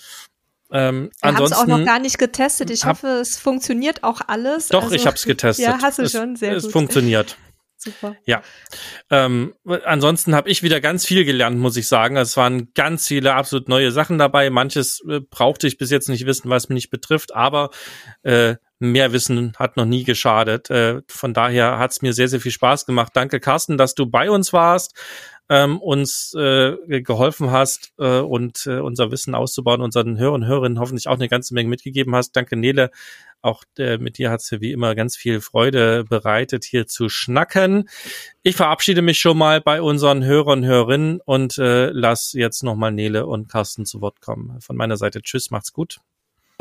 Ähm, 0.70 1.11
wir 1.20 1.34
haben 1.34 1.45
es 1.45 1.53
auch 1.53 1.66
noch 1.66 1.84
gar 1.84 1.99
nicht 1.99 2.18
getestet. 2.18 2.70
Ich 2.70 2.84
hab, 2.84 2.97
hoffe, 2.97 3.09
es 3.20 3.36
funktioniert 3.38 4.05
auch 4.05 4.22
alles. 4.26 4.68
Doch, 4.68 4.84
also, 4.84 4.95
ich 4.95 5.07
habe 5.07 5.16
es 5.16 5.24
getestet. 5.24 5.64
Ja, 5.66 5.78
hast 5.82 5.99
du 5.99 6.03
es, 6.03 6.12
schon. 6.12 6.36
Sehr 6.36 6.57
es 6.57 6.62
gut. 6.62 6.68
Es 6.68 6.72
funktioniert. 6.72 7.36
Super. 7.85 8.14
Ja. 8.26 8.43
Ähm, 9.11 9.55
ansonsten 9.85 10.37
habe 10.37 10.49
ich 10.49 10.62
wieder 10.62 10.80
ganz 10.80 11.05
viel 11.05 11.24
gelernt, 11.24 11.59
muss 11.59 11.76
ich 11.76 11.89
sagen. 11.89 12.16
Es 12.16 12.37
waren 12.37 12.72
ganz 12.74 13.09
viele 13.09 13.35
absolut 13.35 13.68
neue 13.68 13.91
Sachen 13.91 14.18
dabei. 14.18 14.51
Manches 14.51 15.03
äh, 15.09 15.18
brauchte 15.18 15.66
ich 15.66 15.78
bis 15.78 15.91
jetzt 15.91 16.09
nicht 16.09 16.24
wissen, 16.24 16.49
was 16.49 16.68
mich 16.68 16.74
nicht 16.74 16.91
betrifft, 16.91 17.35
aber 17.35 17.70
äh, 18.22 18.55
mehr 18.78 19.12
Wissen 19.12 19.53
hat 19.59 19.76
noch 19.76 19.85
nie 19.85 20.05
geschadet. 20.05 20.70
Äh, 20.70 21.03
von 21.09 21.35
daher 21.35 21.78
hat 21.78 21.91
es 21.91 22.03
mir 22.03 22.12
sehr, 22.12 22.28
sehr 22.28 22.41
viel 22.41 22.53
Spaß 22.53 22.87
gemacht. 22.87 23.12
Danke, 23.14 23.41
Carsten, 23.41 23.76
dass 23.76 23.95
du 23.95 24.07
bei 24.07 24.30
uns 24.30 24.53
warst, 24.53 24.95
ähm, 25.53 25.82
uns 25.82 26.32
äh, 26.32 27.03
geholfen 27.03 27.50
hast 27.50 27.92
äh, 27.98 28.20
und 28.20 28.66
äh, 28.66 28.78
unser 28.78 29.11
Wissen 29.11 29.34
auszubauen, 29.34 29.82
unseren 29.82 30.18
Hörern 30.18 30.42
und 30.42 30.48
Hörerinnen 30.48 30.78
hoffentlich 30.78 31.09
auch 31.09 31.16
eine 31.16 31.28
ganze 31.28 31.53
Menge 31.53 31.68
mitgegeben 31.68 32.16
hast. 32.16 32.32
Danke, 32.32 32.57
Nele. 32.57 32.90
Auch 33.42 33.62
äh, 33.76 33.98
mit 33.98 34.16
dir 34.16 34.30
hat 34.30 34.40
es 34.40 34.50
wie 34.62 34.72
immer 34.72 34.94
ganz 34.94 35.14
viel 35.14 35.42
Freude 35.42 36.05
bereitet, 36.05 36.64
hier 36.64 36.86
zu 36.86 37.11
schnacken. 37.11 37.90
Ich 38.42 38.57
verabschiede 38.57 39.03
mich 39.03 39.18
schon 39.18 39.36
mal 39.36 39.61
bei 39.61 39.82
unseren 39.82 40.24
Hörern 40.24 40.61
und 40.61 40.64
Hörerinnen 40.64 41.20
und 41.22 41.59
äh, 41.59 41.90
lass 41.90 42.32
jetzt 42.32 42.62
nochmal 42.62 42.92
Nele 42.92 43.26
und 43.26 43.50
Carsten 43.50 43.84
zu 43.84 44.00
Wort 44.00 44.22
kommen. 44.22 44.59
Von 44.62 44.76
meiner 44.76 44.96
Seite 44.96 45.20
Tschüss, 45.20 45.50
macht's 45.50 45.74
gut 45.74 46.00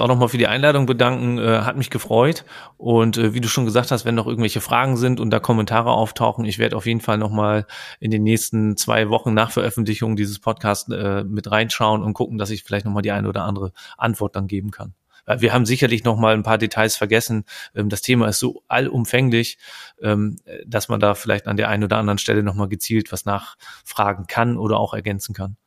auch 0.02 0.08
nochmal 0.08 0.30
für 0.30 0.38
die 0.38 0.48
Einladung 0.48 0.86
bedanken, 0.86 1.38
äh, 1.38 1.62
hat 1.62 1.78
mich 1.78 1.90
gefreut. 1.90 2.46
Und 2.78 3.18
äh, 3.18 3.34
wie 3.34 3.42
du 3.42 3.48
schon 3.48 3.66
gesagt 3.66 3.92
hast, 3.92 4.06
wenn 4.06 4.16
noch 4.16 4.28
irgendwelche 4.28 4.62
Fragen 4.62 4.98
sind 4.98 5.20
und 5.20 5.30
da 5.30 5.40
Kommentare 5.40 5.92
auftauchen, 5.92 6.46
ich 6.46 6.60
werde 6.60 6.76
auf 6.76 6.86
jeden 6.86 7.02
Fall 7.02 7.18
nochmal 7.18 7.66
in 8.00 8.12
den 8.12 8.24
nächsten 8.24 8.78
zwei 8.78 9.10
Wochen 9.10 9.34
nach 9.34 9.52
Veröffentlichung 9.52 10.16
dieses 10.16 10.40
Podcasts 10.40 10.92
äh, 10.92 11.24
mit 11.24 11.50
reinschauen 11.50 12.04
und 12.04 12.14
gucken, 12.14 12.38
dass 12.38 12.50
ich 12.50 12.64
vielleicht 12.64 12.86
nochmal 12.86 13.04
die 13.04 13.12
eine 13.12 13.30
oder 13.30 13.44
andere 13.44 13.72
Antwort 13.98 14.36
dann 14.36 14.48
geben 14.48 14.72
kann. 14.72 14.94
Wir 15.28 15.54
haben 15.54 15.66
sicherlich 15.66 16.04
noch 16.04 16.18
mal 16.18 16.34
ein 16.34 16.44
paar 16.44 16.58
Details 16.58 16.96
vergessen. 16.96 17.46
Ähm, 17.76 17.90
das 17.90 18.02
Thema 18.02 18.28
ist 18.28 18.40
so 18.40 18.64
allumfänglich, 18.68 19.58
ähm, 20.02 20.38
dass 20.66 20.90
man 20.90 21.00
da 21.00 21.16
vielleicht 21.16 21.48
an 21.48 21.58
der 21.58 21.70
einen 21.70 21.84
oder 21.84 21.98
anderen 21.98 22.18
Stelle 22.18 22.44
noch 22.44 22.56
mal 22.56 22.68
gezielt 22.68 23.12
was 23.12 23.26
nachfragen 23.26 24.26
kann 24.28 24.58
oder 24.58 24.78
auch 24.78 24.94
ergänzen 24.94 25.34
kann. 25.36 25.58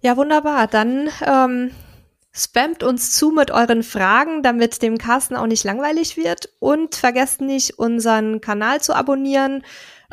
Ja, 0.00 0.18
wunderbar. 0.18 0.66
Dann 0.66 1.08
ähm, 1.26 1.70
Spamt 2.36 2.82
uns 2.82 3.12
zu 3.12 3.30
mit 3.30 3.52
euren 3.52 3.84
Fragen, 3.84 4.42
damit 4.42 4.82
dem 4.82 4.98
Carsten 4.98 5.36
auch 5.36 5.46
nicht 5.46 5.62
langweilig 5.62 6.16
wird. 6.16 6.48
Und 6.58 6.96
vergesst 6.96 7.40
nicht, 7.40 7.78
unseren 7.78 8.40
Kanal 8.40 8.80
zu 8.80 8.92
abonnieren, 8.92 9.62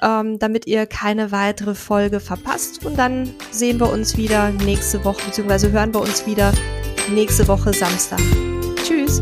ähm, 0.01 0.37
damit 0.37 0.67
ihr 0.67 0.85
keine 0.85 1.31
weitere 1.31 1.73
Folge 1.73 2.19
verpasst. 2.19 2.85
Und 2.85 2.99
dann 2.99 3.33
sehen 3.49 3.79
wir 3.79 3.91
uns 3.91 4.17
wieder 4.17 4.51
nächste 4.51 5.03
Woche, 5.03 5.25
beziehungsweise 5.25 5.71
hören 5.71 5.93
wir 5.95 6.01
uns 6.01 6.27
wieder 6.27 6.53
nächste 7.09 7.47
Woche 7.47 7.73
Samstag. 7.73 8.19
Tschüss! 8.83 9.19